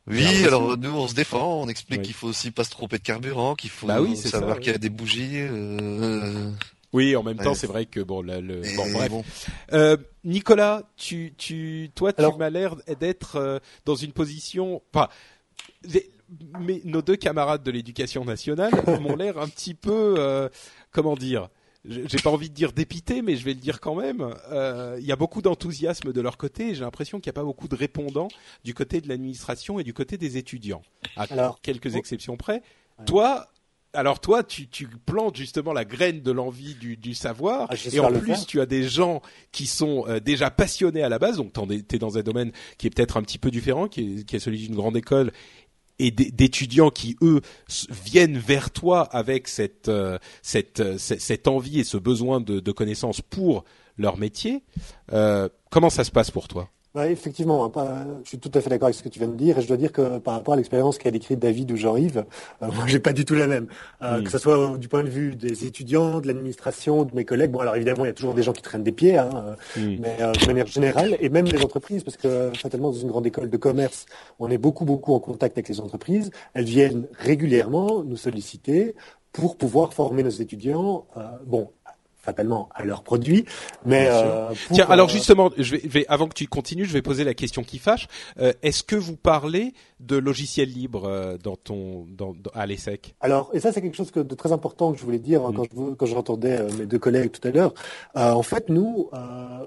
Oui, 0.08 0.44
alors 0.46 0.78
nous 0.78 0.92
on 0.92 1.08
se 1.08 1.14
défend, 1.14 1.62
on 1.62 1.70
explique 1.70 2.00
Oui. 2.02 2.06
qu'il 2.08 2.14
faut 2.16 2.28
aussi 2.28 2.52
pas 2.52 2.66
se 2.66 2.70
tromper 2.72 2.98
de 2.98 3.04
carburant, 3.04 3.56
qu'il 3.56 3.70
faut 3.70 3.88
Bah 3.88 4.02
oui, 4.02 4.18
savoir 4.18 4.60
qu'il 4.60 4.72
y 4.74 4.76
a 4.76 4.78
des 4.78 4.90
bougies. 4.90 5.38
euh, 5.38 6.50
oui, 6.94 7.16
en 7.16 7.24
même 7.24 7.38
temps, 7.38 7.54
c'est 7.56 7.68
vrai 7.68 7.86
que 7.86 8.00
bon, 8.00 8.22
le, 8.22 8.62
bon, 8.76 8.92
bref. 8.94 9.10
bon. 9.10 9.24
Euh, 9.74 9.98
Nicolas, 10.24 10.84
tu, 10.96 11.34
tu, 11.38 11.92
toi, 11.96 12.14
tu 12.14 12.20
Alors- 12.22 12.38
m'as 12.38 12.50
l'air 12.50 12.76
d'être 13.00 13.36
euh, 13.36 13.60
dans 13.86 13.96
une 13.96 14.12
position. 14.14 14.82
Enfin, 14.94 15.10
les- 15.84 16.10
mais 16.60 16.82
nos 16.86 17.02
deux 17.02 17.16
camarades 17.16 17.64
de 17.64 17.72
l'éducation 17.72 18.26
nationale 18.26 18.72
m'ont 19.02 19.16
l'air 19.16 19.38
un 19.38 19.48
petit 19.48 19.74
peu, 19.74 20.16
euh, 20.18 20.50
comment 20.92 21.16
dire. 21.16 21.50
J'ai 21.86 22.18
pas 22.24 22.30
envie 22.30 22.50
de 22.50 22.54
dire 22.56 22.72
dépité, 22.72 23.22
mais 23.22 23.36
je 23.36 23.44
vais 23.44 23.54
le 23.54 23.60
dire 23.60 23.82
quand 23.82 23.94
même. 23.96 24.34
Euh, 24.52 24.96
Il 25.02 25.06
y 25.06 25.12
a 25.12 25.18
beaucoup 25.18 25.42
d'enthousiasme 25.42 26.14
de 26.14 26.22
leur 26.22 26.38
côté. 26.38 26.70
et 26.70 26.76
J'ai 26.76 26.82
l'impression 26.86 27.20
qu'il 27.20 27.30
n'y 27.30 27.34
a 27.34 27.40
pas 27.42 27.44
beaucoup 27.44 27.68
de 27.68 27.76
répondants 27.76 28.30
du 28.64 28.74
côté 28.74 29.02
de 29.02 29.10
l'administration 29.10 29.80
et 29.80 29.84
du 29.84 29.94
côté 29.94 30.18
des 30.18 30.38
étudiants, 30.38 30.82
à 31.18 31.24
Alors, 31.24 31.60
quelques 31.60 31.94
oh. 31.96 31.98
exceptions 31.98 32.38
près. 32.38 32.62
Ouais. 33.00 33.06
Toi, 33.06 33.50
alors 33.94 34.20
toi, 34.20 34.44
tu, 34.44 34.68
tu 34.68 34.88
plantes 34.88 35.36
justement 35.36 35.74
la 35.74 35.86
graine 35.86 36.22
de 36.22 36.32
l'envie 36.32 36.76
du, 36.76 36.98
du 36.98 37.14
savoir, 37.14 37.68
Ah, 37.70 37.76
et 37.92 38.00
en 38.00 38.12
plus 38.12 38.26
faire. 38.34 38.46
tu 38.46 38.62
as 38.62 38.66
des 38.66 38.84
gens 38.84 39.22
qui 39.52 39.66
sont 39.68 40.06
euh, 40.08 40.20
déjà 40.20 40.50
passionnés 40.50 41.04
à 41.04 41.10
la 41.10 41.20
base, 41.20 41.38
donc 41.38 41.54
tu 41.54 41.96
es 41.96 42.00
dans 42.00 42.18
un 42.18 42.22
domaine 42.24 42.52
qui 42.78 42.88
est 42.88 42.90
peut-être 42.90 43.18
un 43.18 43.22
petit 43.22 43.38
peu 43.38 43.52
différent, 43.52 43.88
qui 43.88 44.20
est, 44.20 44.24
qui 44.26 44.36
est 44.36 44.40
celui 44.40 44.58
d'une 44.60 44.76
grande 44.76 44.98
école, 44.98 45.32
et 46.00 46.10
d'étudiants 46.10 46.90
qui 46.90 47.16
eux 47.22 47.42
viennent 48.04 48.38
vers 48.38 48.72
toi 48.72 49.04
avec 49.04 49.48
cette 49.48 49.90
euh, 49.90 50.18
cette, 50.42 50.80
euh, 50.80 50.98
cette 50.98 51.48
envie 51.48 51.80
et 51.80 51.84
ce 51.84 51.98
besoin 51.98 52.42
de, 52.42 52.60
de 52.60 52.72
connaissances 52.72 53.22
pour 53.22 53.64
leur 53.98 54.18
métier. 54.18 54.64
Euh, 55.12 55.48
comment 55.70 55.92
ça 55.92 56.04
se 56.04 56.10
passe 56.10 56.32
pour 56.32 56.48
toi? 56.48 56.68
Ouais, 56.96 57.12
effectivement, 57.12 57.66
hein, 57.76 58.06
je 58.24 58.30
suis 58.30 58.38
tout 58.38 58.52
à 58.54 58.62
fait 58.62 58.70
d'accord 58.70 58.86
avec 58.86 58.96
ce 58.96 59.02
que 59.02 59.10
tu 59.10 59.18
viens 59.18 59.28
de 59.28 59.36
dire, 59.36 59.58
et 59.58 59.64
je 59.64 59.68
dois 59.68 59.78
dire 59.78 59.92
que 59.92 60.20
par 60.20 60.36
rapport 60.36 60.54
à 60.54 60.58
l'expérience 60.58 61.00
qu'a 61.00 61.10
décrite 61.10 61.40
David 61.40 61.72
ou 61.72 61.76
Jean-Yves, 61.76 62.24
euh, 62.62 62.68
moi 62.72 62.86
j'ai 62.86 63.00
pas 63.00 63.14
du 63.14 63.26
tout 63.26 63.34
la 63.34 63.48
même. 63.48 63.66
Euh, 64.04 64.20
Mm. 64.20 64.24
Que 64.26 64.30
ce 64.30 64.38
soit 64.38 64.78
du 64.78 64.88
point 64.88 65.04
de 65.04 65.10
vue 65.10 65.36
des 65.36 65.66
étudiants, 65.66 66.20
de 66.22 66.28
l'administration, 66.28 67.04
de 67.04 67.16
mes 67.16 67.26
collègues. 67.26 67.50
Bon, 67.50 67.62
alors 67.62 67.76
évidemment, 67.76 68.06
il 68.06 68.10
y 68.10 68.12
a 68.12 68.14
toujours 68.14 68.36
des 68.36 68.44
gens 68.44 68.54
qui 68.54 68.62
traînent 68.62 68.84
des 68.84 68.92
pieds, 68.92 69.18
hein, 69.18 69.30
euh, 69.78 69.96
mais 70.00 70.18
euh, 70.22 70.34
de 70.34 70.46
manière 70.46 70.68
générale, 70.68 71.18
et 71.20 71.30
même 71.30 71.46
les 71.46 71.64
entreprises, 71.64 72.04
parce 72.04 72.16
que 72.18 72.52
fatalement 72.56 72.92
dans 72.92 72.98
une 73.00 73.10
grande 73.10 73.26
école 73.26 73.50
de 73.50 73.58
commerce, 73.58 74.06
on 74.38 74.52
est 74.52 74.60
beaucoup 74.60 74.86
beaucoup 74.86 75.14
en 75.16 75.20
contact 75.20 75.58
avec 75.58 75.70
les 75.70 75.80
entreprises. 75.80 76.30
Elles 76.54 76.66
viennent 76.66 77.08
régulièrement 77.18 78.04
nous 78.04 78.18
solliciter 78.18 78.94
pour 79.32 79.58
pouvoir 79.58 79.94
former 79.96 80.22
nos 80.22 80.30
étudiants. 80.30 81.08
euh, 81.18 81.22
bon. 81.48 81.72
Fatalement 82.24 82.70
à 82.74 82.86
leurs 82.86 83.04
produits, 83.04 83.44
mais 83.86 84.08
euh, 84.10 84.48
Tiens, 84.72 84.86
alors 84.90 85.10
euh, 85.10 85.12
justement, 85.12 85.50
je 85.58 85.76
vais, 85.76 85.82
je 85.84 85.88
vais- 85.90 86.06
avant 86.08 86.28
que 86.30 86.34
tu 86.34 86.48
continues, 86.48 86.86
je 86.86 86.94
vais 86.94 87.02
poser 87.02 87.26
la 87.26 87.34
question 87.34 87.64
qui 87.64 87.80
fâche. 87.80 88.08
Euh, 88.40 88.54
Est-ce 88.62 88.82
que 88.82 88.96
vous 88.96 89.18
parlez 89.18 89.74
de 90.00 90.16
logiciels 90.16 90.70
libres 90.72 91.38
dans 91.44 91.58
ton 91.58 92.06
dans, 92.08 92.32
dans- 92.34 92.52
à 92.54 92.66
l'ESSEC? 92.66 93.14
Alors, 93.20 93.50
et 93.54 93.60
ça 93.60 93.74
c'est 93.74 93.82
quelque 93.82 93.98
chose 93.98 94.10
que- 94.12 94.22
de 94.22 94.36
très 94.36 94.54
important 94.54 94.94
que 94.94 95.00
je 95.00 95.04
voulais 95.04 95.20
dire 95.20 95.46
hein, 95.46 95.52
Mm. 95.52 95.56
quand 95.58 95.64
je 95.90 95.94
quand 95.96 96.06
j'entendais 96.06 96.62
euh, 96.62 96.70
mes 96.80 96.86
deux 96.86 96.98
collègues 97.00 97.32
tout 97.32 97.46
à 97.46 97.52
l'heure. 97.52 97.74
En 98.16 98.42
fait, 98.44 98.70
nous, 98.70 99.10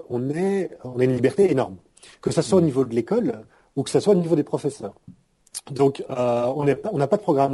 on 0.09 0.29
est 0.31 0.71
on 0.83 0.97
a 0.99 1.03
une 1.03 1.13
liberté 1.13 1.51
énorme, 1.51 1.75
que 2.23 2.31
ça 2.31 2.41
Mm. 2.41 2.43
soit 2.43 2.57
au 2.57 2.61
niveau 2.61 2.85
de 2.85 2.95
l'école 2.95 3.43
ou 3.75 3.83
que 3.83 3.91
ça 3.91 4.01
soit 4.01 4.13
au 4.13 4.17
niveau 4.17 4.35
des 4.35 4.43
professeurs. 4.43 4.95
Donc, 5.69 6.03
on 6.09 6.63
n'a 6.65 7.07
pas 7.07 7.17
de 7.17 7.21
programme 7.21 7.53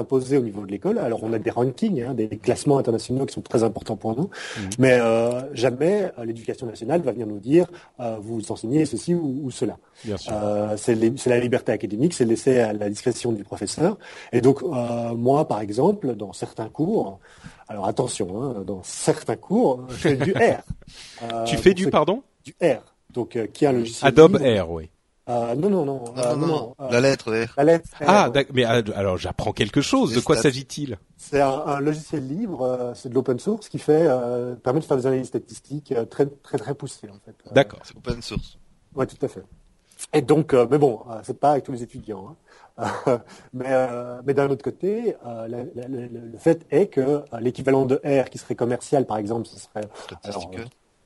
Imposé 0.00 0.36
au 0.38 0.42
niveau 0.42 0.62
de 0.66 0.70
l'école. 0.70 0.98
Alors, 0.98 1.22
on 1.22 1.32
a 1.32 1.38
des 1.38 1.50
rankings, 1.50 2.02
hein, 2.02 2.14
des 2.14 2.28
classements 2.28 2.78
internationaux 2.78 3.26
qui 3.26 3.34
sont 3.34 3.40
très 3.42 3.62
importants 3.62 3.96
pour 3.96 4.16
nous, 4.16 4.28
Mhm. 4.58 4.70
mais 4.78 4.98
euh, 5.00 5.42
jamais 5.54 6.10
euh, 6.18 6.24
l'éducation 6.24 6.66
nationale 6.66 7.00
va 7.02 7.12
venir 7.12 7.26
nous 7.28 7.38
dire 7.38 7.66
euh, 8.00 8.16
vous 8.20 8.50
enseignez 8.50 8.84
ceci 8.86 9.14
ou, 9.14 9.42
ou 9.44 9.50
cela. 9.50 9.76
Euh, 10.30 10.76
c'est 10.76 11.26
la 11.26 11.38
liberté 11.38 11.72
académique, 11.72 12.14
c'est 12.14 12.24
laissé 12.24 12.58
à 12.58 12.72
la 12.72 12.88
discrétion 12.88 13.32
du 13.32 13.44
professeur. 13.44 13.98
Et 14.32 14.40
donc, 14.40 14.62
moi, 15.16 15.46
par 15.46 15.60
exemple, 15.60 16.14
dans 16.16 16.32
certains 16.32 16.68
cours, 16.68 17.20
alors 17.68 17.86
attention, 17.86 18.42
hein, 18.42 18.64
dans 18.66 18.82
certains 18.82 19.36
cours, 19.36 19.84
je 19.90 19.94
fais 19.94 20.16
du 20.16 20.32
R. 20.32 20.62
Tu 21.46 21.56
fais 21.56 21.74
du 21.74 21.88
pardon? 21.90 22.22
du 22.44 22.54
R, 22.62 22.80
donc 23.12 23.38
qui 23.52 23.64
est 23.64 23.68
un 23.68 23.72
logiciel 23.72 24.08
Adobe 24.08 24.32
libre. 24.38 24.46
Air, 24.46 24.70
oui. 24.70 24.88
Euh, 25.30 25.54
non, 25.54 25.70
non, 25.70 25.84
non. 25.84 26.04
Euh, 26.16 26.34
non, 26.36 26.46
non, 26.46 26.74
euh, 26.80 26.90
La 26.90 27.00
lettre 27.00 27.30
R. 27.32 27.54
la 27.56 27.64
lettre 27.64 27.88
R, 28.00 28.04
Ah, 28.06 28.30
d'ac- 28.30 28.48
mais 28.52 28.66
euh, 28.66 28.82
alors 28.96 29.16
j'apprends 29.16 29.52
quelque 29.52 29.80
chose. 29.80 30.14
De 30.14 30.20
quoi 30.20 30.36
s'agit-il? 30.36 30.98
C'est 31.16 31.40
un, 31.40 31.48
un 31.66 31.80
logiciel 31.80 32.26
libre, 32.26 32.62
euh, 32.62 32.92
c'est 32.94 33.08
de 33.08 33.14
l'open 33.14 33.38
source 33.38 33.68
qui 33.68 33.78
fait 33.78 34.06
euh, 34.08 34.54
permet 34.56 34.80
de 34.80 34.84
faire 34.84 34.96
des 34.96 35.06
analyses 35.06 35.28
statistiques 35.28 35.92
euh, 35.92 36.04
très 36.04 36.26
très 36.26 36.58
très 36.58 36.74
poussées 36.74 37.08
en 37.08 37.18
fait. 37.24 37.36
Euh, 37.46 37.52
D'accord. 37.54 37.80
C'est 37.84 37.96
open 37.96 38.20
source. 38.22 38.58
Ouais, 38.94 39.06
tout 39.06 39.24
à 39.24 39.28
fait. 39.28 39.42
Et 40.14 40.22
donc, 40.22 40.54
euh, 40.54 40.66
mais 40.70 40.78
bon, 40.78 41.00
euh, 41.10 41.20
c'est 41.22 41.38
pas 41.38 41.52
avec 41.52 41.64
tous 41.64 41.72
les 41.72 41.82
étudiants. 41.82 42.34
hein. 42.78 42.86
Euh, 43.06 43.18
mais 43.52 43.66
euh, 43.68 44.20
mais 44.24 44.32
d'un 44.34 44.48
autre 44.48 44.64
côté, 44.64 45.14
euh, 45.26 45.46
la- 45.46 45.58
la- 45.74 45.88
la- 45.88 46.06
le 46.08 46.38
fait 46.38 46.66
est 46.70 46.86
que 46.86 47.00
euh, 47.02 47.20
l'équivalent 47.40 47.84
de 47.84 47.96
R 48.04 48.30
qui 48.30 48.38
serait 48.38 48.54
commercial, 48.56 49.04
par 49.06 49.18
exemple, 49.18 49.46
ce 49.46 49.58
serait 49.60 49.86
alors, 50.24 50.50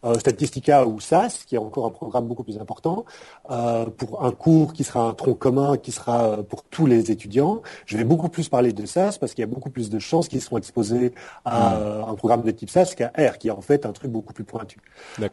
Statistica. 0.04 0.10
euh, 0.10 0.18
Statistica 0.18 0.86
ou 0.86 1.00
SAS, 1.00 1.44
qui 1.44 1.54
est 1.54 1.58
encore 1.58 1.86
un 1.86 1.90
programme 1.90 2.26
beaucoup 2.26 2.44
plus 2.44 2.58
important, 2.58 3.04
euh, 3.50 3.86
pour 3.86 4.24
un 4.24 4.30
cours 4.32 4.72
qui 4.72 4.84
sera 4.84 5.08
un 5.08 5.14
tronc 5.14 5.34
commun, 5.34 5.76
qui 5.76 5.92
sera 5.92 6.24
euh, 6.24 6.42
pour 6.42 6.62
tous 6.64 6.86
les 6.86 7.10
étudiants. 7.10 7.62
Je 7.86 7.96
vais 7.96 8.04
beaucoup 8.04 8.28
plus 8.28 8.48
parler 8.48 8.72
de 8.72 8.84
SAS 8.86 9.18
parce 9.18 9.32
qu'il 9.34 9.42
y 9.42 9.48
a 9.48 9.52
beaucoup 9.54 9.70
plus 9.70 9.90
de 9.90 9.98
chances 9.98 10.28
qu'ils 10.28 10.40
seront 10.42 10.58
exposés 10.58 11.12
à 11.44 11.76
euh, 11.76 12.02
un 12.04 12.14
programme 12.14 12.42
de 12.42 12.50
type 12.50 12.70
SAS 12.70 12.94
qu'à 12.94 13.12
R, 13.16 13.38
qui 13.38 13.48
est 13.48 13.50
en 13.52 13.60
fait 13.60 13.86
un 13.86 13.92
truc 13.92 14.10
beaucoup 14.10 14.32
plus 14.32 14.44
pointu. 14.44 14.78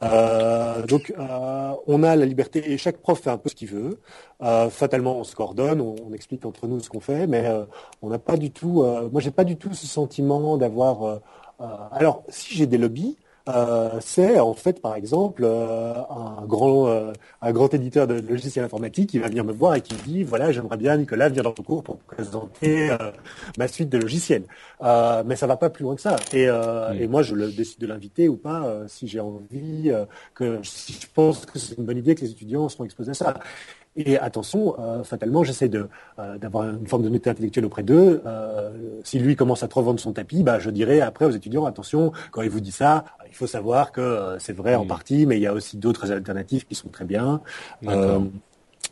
Euh, 0.04 0.86
donc, 0.86 1.14
euh, 1.18 1.72
on 1.88 2.04
a 2.04 2.16
la 2.16 2.26
liberté 2.26 2.72
et 2.72 2.78
chaque 2.78 2.98
prof 2.98 3.20
fait 3.20 3.30
un 3.30 3.38
peu 3.38 3.50
ce 3.50 3.56
qu'il 3.56 3.70
veut. 3.70 4.00
Euh, 4.42 4.70
fatalement, 4.70 5.18
on 5.18 5.24
se 5.24 5.36
coordonne, 5.36 5.82
on, 5.82 5.96
on 6.08 6.14
explique 6.14 6.46
entre 6.46 6.68
nous 6.68 6.80
ce 6.80 6.90
qu'on 6.90 7.00
fait, 7.00 7.28
mais 7.28 7.46
euh, 7.46 7.66
on 8.02 8.10
n'a 8.10 8.20
pas 8.20 8.38
du 8.38 8.52
tout. 8.52 8.84
euh, 8.84 9.10
moi, 9.12 9.22
j'ai 9.22 9.32
pas 9.32 9.44
du 9.44 9.58
tout 9.58 9.74
ce 9.74 9.88
sentiment 9.88 10.58
d'avoir. 10.58 11.04
euh, 11.04 11.20
euh, 11.62 11.66
alors, 11.92 12.24
si 12.30 12.56
j'ai 12.56 12.66
des 12.68 12.78
lobbies. 12.78 13.18
Euh, 13.50 13.89
c'est 14.02 14.39
en 14.39 14.54
fait 14.54 14.82
par 14.82 14.96
exemple 14.96 15.44
euh, 15.46 15.94
un 16.10 16.46
grand 16.46 16.88
euh, 16.88 17.12
un 17.42 17.52
grand 17.52 17.74
éditeur 17.74 18.08
de 18.08 18.16
logiciels 18.22 18.66
informatiques 18.66 19.10
qui 19.10 19.20
va 19.20 19.28
venir 19.28 19.44
me 19.44 19.52
voir 19.54 19.76
et 19.76 19.82
qui 19.82 19.94
me 19.96 20.00
dit 20.00 20.24
voilà 20.24 20.52
j'aimerais 20.52 20.78
bien 20.78 20.96
Nicolas 20.98 21.30
venir 21.30 21.44
dans 21.44 21.54
le 21.58 21.64
cours 21.64 21.84
pour 21.84 21.98
présenter 21.98 22.92
euh, 22.92 22.98
ma 23.58 23.68
suite 23.68 23.89
de 23.89 23.98
logiciels. 23.98 24.44
Euh, 24.84 25.24
mais 25.26 25.36
ça 25.36 25.48
va 25.48 25.58
pas 25.58 25.70
plus 25.70 25.84
loin 25.84 25.96
que 25.96 26.02
ça. 26.02 26.16
Et, 26.34 26.48
euh, 26.48 26.94
Mm. 26.94 27.02
et 27.02 27.08
moi 27.08 27.22
je 27.22 27.36
le 27.36 27.52
décide 27.52 27.80
de 27.80 27.88
l'inviter 27.88 28.28
ou 28.30 28.38
pas 28.38 28.66
euh, 28.66 28.86
si 28.88 29.08
j'ai 29.08 29.20
envie 29.20 29.89
euh, 29.92 30.06
que 30.34 30.60
si 30.64 30.94
je 30.94 31.08
pense 31.14 31.46
que 31.46 31.60
c'est 31.60 31.78
une 31.78 31.86
bonne 31.86 31.98
idée 31.98 32.16
que 32.16 32.22
les 32.22 32.32
étudiants 32.32 32.70
seront 32.70 32.86
exposés 32.86 33.12
à 33.12 33.14
ça 33.14 33.34
et 33.96 34.18
attention, 34.18 34.76
euh, 34.80 35.04
fatalement, 35.04 35.44
j'essaie 35.44 35.68
de 35.70 35.89
euh, 36.20 36.38
d'avoir 36.38 36.70
une 36.70 36.88
forme 36.88 37.04
de 37.04 37.10
intellectuelle 37.30 37.66
auprès 37.66 37.84
d'eux. 37.84 38.22
Euh, 38.26 39.00
si 39.04 39.20
lui 39.20 39.36
commence 39.36 39.64
à 39.64 39.68
trop 39.68 39.82
vendre 39.84 40.00
son 40.00 40.14
tapis, 40.14 40.44
bah, 40.44 40.60
je 40.60 40.70
dirais 40.70 41.02
après 41.02 41.26
aux 41.26 41.32
étudiants 41.32 41.66
attention, 41.66 42.12
quand 42.32 42.42
il 42.42 42.50
vous 42.50 42.62
dit 42.62 42.72
ça, 42.72 43.04
il 43.28 43.36
faut 43.36 43.48
savoir 43.48 43.92
que 43.92 44.38
c'est 44.39 44.54
vrai 44.54 44.76
en 44.76 44.86
Mm. 44.86 44.88
partie, 44.88 45.26
mais 45.26 45.38
il 45.38 45.42
y 45.42 45.48
a 45.48 45.54
aussi 45.54 45.78
d'autres 45.78 46.12
alternatives 46.12 46.66
qui 46.66 46.76
sont 46.76 46.89
très 46.89 47.06
bien. 47.06 47.42
Euh, 47.88 48.20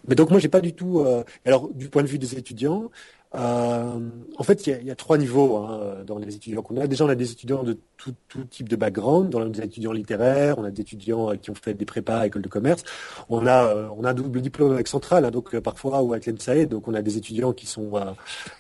mais 0.08 0.16
donc 0.16 0.30
moi 0.30 0.40
j'ai 0.40 0.50
pas 0.50 0.62
du 0.62 0.74
tout. 0.74 1.00
euh, 1.00 1.24
alors 1.46 1.70
du 1.74 1.90
point 1.90 2.04
de 2.04 2.08
vue 2.08 2.20
des 2.20 2.36
étudiants, 2.38 2.90
euh, 3.36 4.00
en 4.38 4.44
fait 4.44 4.66
il 4.66 4.82
y 4.82 4.86
y 4.86 4.92
a 4.92 4.96
trois 4.96 5.20
niveaux 5.20 5.58
hein, 5.58 6.04
dans 6.06 6.18
les 6.18 6.36
étudiants 6.36 6.64
qu'on 6.64 6.78
a. 6.78 6.88
Déjà 6.88 7.06
on 7.06 7.10
a 7.10 7.16
des 7.16 7.32
étudiants 7.32 7.62
de 7.62 7.78
tout, 7.96 8.16
tout 8.28 8.44
type 8.46 8.68
de 8.68 8.76
background. 8.76 9.36
On 9.36 9.42
a 9.42 9.46
des 9.46 9.62
étudiants 9.62 9.92
littéraires, 9.92 10.58
on 10.58 10.64
a 10.64 10.72
des 10.72 10.82
étudiants 10.82 11.32
euh, 11.32 11.36
qui 11.36 11.52
ont 11.52 11.56
fait 11.56 11.76
des 11.76 11.86
prépas 11.86 12.18
à 12.18 12.28
école 12.28 12.42
de 12.42 12.48
commerce. 12.48 12.84
On 13.30 13.46
a 13.46 13.66
euh, 13.66 13.88
on 13.96 14.04
a 14.04 14.12
un 14.12 14.14
double 14.16 14.42
diplôme 14.42 14.72
avec 14.72 14.88
Centrale, 14.88 15.26
hein, 15.26 15.32
donc 15.32 15.54
euh, 15.54 15.62
parfois 15.62 16.02
ou 16.02 16.14
avec 16.14 16.26
l'ENSAE. 16.26 16.66
Donc 16.66 16.88
on 16.88 16.96
a 16.96 17.04
des 17.04 17.18
étudiants 17.18 17.54
qui 17.54 17.68
sont 17.68 17.92
euh, 17.96 18.06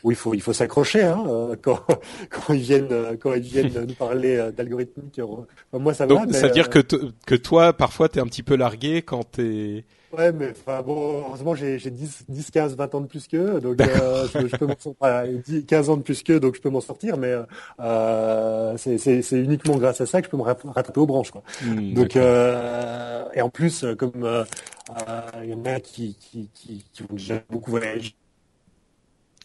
où 0.03 0.11
il 0.11 0.17
faut 0.17 0.35
il 0.35 0.41
faut 0.41 0.53
s'accrocher 0.53 1.03
hein, 1.03 1.23
quand 1.63 1.79
quand 2.29 2.53
ils 2.53 2.61
viennent 2.61 3.17
quand 3.19 3.33
ils 3.33 3.41
viennent 3.41 3.85
nous 3.87 3.95
parler 3.95 4.51
d'algorithmique. 4.55 5.19
moi 5.73 5.93
ça 5.95 6.05
va. 6.05 6.13
Donc, 6.13 6.27
mais, 6.27 6.33
ça 6.33 6.47
veut 6.47 6.53
dire 6.53 6.69
que, 6.69 6.79
que 7.25 7.35
toi, 7.35 7.73
parfois, 7.73 8.09
t'es 8.09 8.19
un 8.19 8.25
petit 8.25 8.43
peu 8.43 8.55
largué 8.55 9.01
quand 9.01 9.23
t'es... 9.23 9.85
Ouais, 10.11 10.31
mais 10.31 10.49
enfin 10.51 10.81
bon, 10.81 11.19
heureusement 11.27 11.53
j'ai 11.53 11.77
j'ai 11.77 11.91
10, 11.91 12.23
10, 12.27 12.49
15, 12.49 12.75
20 12.75 12.95
ans 12.95 13.01
de 13.01 13.05
plus 13.05 13.27
qu'eux, 13.27 13.61
donc 13.61 13.79
euh, 13.85 14.27
je, 14.27 14.47
je 14.47 14.55
peux 14.55 14.65
m'en 14.65 14.75
sortir, 14.79 14.95
enfin, 14.99 15.23
10, 15.45 15.65
15 15.67 15.89
ans 15.91 15.97
de 15.97 16.01
plus 16.01 16.23
qu'eux, 16.23 16.39
donc 16.39 16.55
je 16.55 16.61
peux 16.61 16.71
m'en 16.71 16.81
sortir, 16.81 17.15
mais 17.17 17.35
euh, 17.79 18.75
c'est 18.77 18.97
c'est- 18.97 19.21
c'est 19.21 19.39
uniquement 19.39 19.77
grâce 19.77 20.01
à 20.01 20.07
ça 20.07 20.19
que 20.21 20.25
je 20.25 20.31
peux 20.31 20.37
me 20.37 20.41
ra- 20.41 20.57
rattraper 20.65 20.99
aux 20.99 21.05
branches, 21.05 21.29
quoi. 21.29 21.43
Hmm, 21.63 21.93
Donc 21.93 22.15
euh, 22.15 23.23
et 23.35 23.41
en 23.43 23.49
plus, 23.51 23.83
euh, 23.83 23.95
comme 23.95 24.23
euh, 24.23 24.43
euh, 25.07 25.21
il 25.43 25.49
y 25.51 25.53
en 25.53 25.63
a 25.65 25.79
qui 25.79 26.15
qui 26.19 26.49
qui, 26.55 26.83
qui 26.91 27.03
vont 27.03 27.15
déjà 27.15 27.43
beaucoup 27.47 27.69
voyager. 27.69 28.15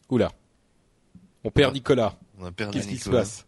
Oula. 0.08 0.30
On 1.44 1.50
perd 1.50 1.74
Nicolas. 1.74 2.14
On 2.40 2.46
a 2.46 2.52
perdu 2.52 2.78
Qu'est-ce 2.78 2.88
qui 2.88 2.96
se 2.96 3.10
passe? 3.10 3.46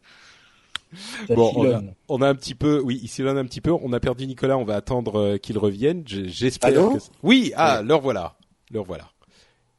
Bon, 1.28 1.53
on 1.55 1.62
a, 1.62 1.66
filonne. 1.66 1.94
on 2.09 2.22
a 2.22 2.28
un 2.28 2.34
petit 2.34 2.55
peu, 2.55 2.80
oui, 2.80 3.01
il 3.03 3.09
s'éloigne 3.09 3.38
un 3.38 3.44
petit 3.44 3.61
peu. 3.61 3.72
On 3.72 3.92
a 3.92 4.01
perdu 4.01 4.26
Nicolas. 4.26 4.59
On 4.59 4.64
va 4.64 4.76
attendre 4.76 5.18
euh, 5.18 5.36
qu'il 5.38 5.59
revienne. 5.59 6.03
J'espère 6.07 6.70
Allô 6.70 6.94
que. 6.94 6.99
Oui, 7.22 7.53
ah, 7.57 7.82
leur 7.82 8.01
voilà, 8.01 8.36
leur 8.70 8.84
voilà. 8.84 9.11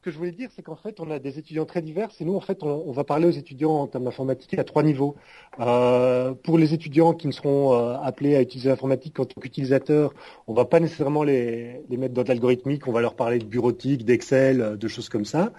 Ce 0.08 0.10
que 0.10 0.14
je 0.14 0.20
voulais 0.20 0.32
dire, 0.32 0.48
c'est 0.56 0.62
qu'en 0.62 0.74
fait, 0.74 1.00
on 1.00 1.10
a 1.10 1.18
des 1.18 1.38
étudiants 1.38 1.66
très 1.66 1.82
divers. 1.82 2.08
Et 2.18 2.24
nous, 2.24 2.34
en 2.34 2.40
fait, 2.40 2.62
on, 2.62 2.82
on 2.86 2.92
va 2.92 3.04
parler 3.04 3.26
aux 3.26 3.30
étudiants 3.30 3.72
en 3.72 3.86
termes 3.86 4.04
d'informatique 4.04 4.58
à 4.58 4.64
trois 4.64 4.82
niveaux. 4.82 5.16
Euh, 5.60 6.32
pour 6.32 6.56
les 6.56 6.72
étudiants 6.72 7.12
qui 7.12 7.26
ne 7.26 7.32
seront 7.32 7.74
euh, 7.74 7.94
appelés 8.02 8.34
à 8.34 8.40
utiliser 8.40 8.70
l'informatique 8.70 9.20
en 9.20 9.26
tant 9.26 9.38
qu'utilisateurs, 9.38 10.14
on 10.46 10.54
va 10.54 10.64
pas 10.64 10.80
nécessairement 10.80 11.24
les, 11.24 11.82
les 11.90 11.98
mettre 11.98 12.14
dans 12.14 12.22
de 12.22 12.28
l'algorithmique. 12.28 12.88
On 12.88 12.92
va 12.92 13.02
leur 13.02 13.16
parler 13.16 13.38
de 13.38 13.44
bureautique, 13.44 14.06
d'Excel, 14.06 14.62
euh, 14.62 14.76
de 14.76 14.88
choses 14.88 15.10
comme 15.10 15.26
ça. 15.26 15.52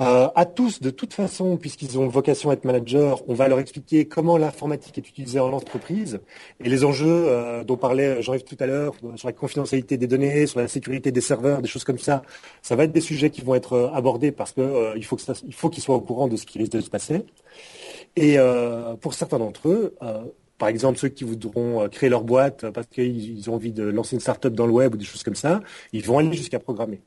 Euh, 0.00 0.26
à 0.34 0.46
tous, 0.46 0.82
de 0.82 0.90
toute 0.90 1.14
façon, 1.14 1.56
puisqu'ils 1.56 1.96
ont 1.96 2.08
vocation 2.08 2.50
à 2.50 2.54
être 2.54 2.64
managers, 2.64 3.14
on 3.28 3.34
va 3.34 3.46
leur 3.46 3.60
expliquer 3.60 4.08
comment 4.08 4.36
l'informatique 4.36 4.98
est 4.98 5.08
utilisée 5.08 5.38
en 5.38 5.52
entreprise 5.52 6.18
et 6.58 6.68
les 6.68 6.84
enjeux 6.84 7.62
dont 7.64 7.76
parlait 7.76 8.20
Jean-Yves 8.20 8.42
tout 8.42 8.56
à 8.58 8.66
l'heure 8.66 8.94
sur 9.14 9.28
la 9.28 9.32
confidentialité 9.32 9.96
des 9.96 10.08
données, 10.08 10.48
sur 10.48 10.58
la 10.58 10.66
sécurité 10.66 11.12
des 11.12 11.20
serveurs, 11.20 11.62
des 11.62 11.68
choses 11.68 11.84
comme 11.84 11.98
ça. 11.98 12.22
Ça 12.62 12.74
va 12.74 12.82
être 12.82 12.92
des 12.92 13.00
sujets 13.00 13.30
qui 13.30 13.42
vont 13.42 13.54
être 13.54 13.75
euh, 13.76 13.90
abordés 13.92 14.32
parce 14.32 14.52
que 14.52 14.60
euh, 14.60 14.92
il 14.96 15.04
faut 15.04 15.16
que 15.16 15.22
ça, 15.22 15.34
il 15.46 15.54
faut 15.54 15.68
qu'ils 15.68 15.82
soient 15.82 15.96
au 15.96 16.00
courant 16.00 16.28
de 16.28 16.36
ce 16.36 16.46
qui 16.46 16.58
risque 16.58 16.72
de 16.72 16.80
se 16.80 16.90
passer. 16.90 17.24
Et 18.16 18.38
euh, 18.38 18.94
pour 18.94 19.14
certains 19.14 19.38
d'entre 19.38 19.68
eux, 19.68 19.94
par 20.58 20.68
exemple 20.68 20.98
ceux 20.98 21.08
qui 21.08 21.24
voudront 21.24 21.86
créer 21.90 22.08
leur 22.08 22.24
boîte 22.24 22.70
parce 22.70 22.86
qu'ils 22.86 23.38
ils 23.38 23.50
ont 23.50 23.54
envie 23.54 23.72
de 23.72 23.84
lancer 23.84 24.16
une 24.16 24.20
start-up 24.20 24.54
dans 24.54 24.66
le 24.66 24.72
web 24.72 24.94
ou 24.94 24.96
des 24.96 25.04
choses 25.04 25.22
comme 25.22 25.34
ça, 25.34 25.60
ils 25.92 26.02
vont 26.02 26.18
aller 26.18 26.32
jusqu'à 26.32 26.58
programmer. 26.58 27.00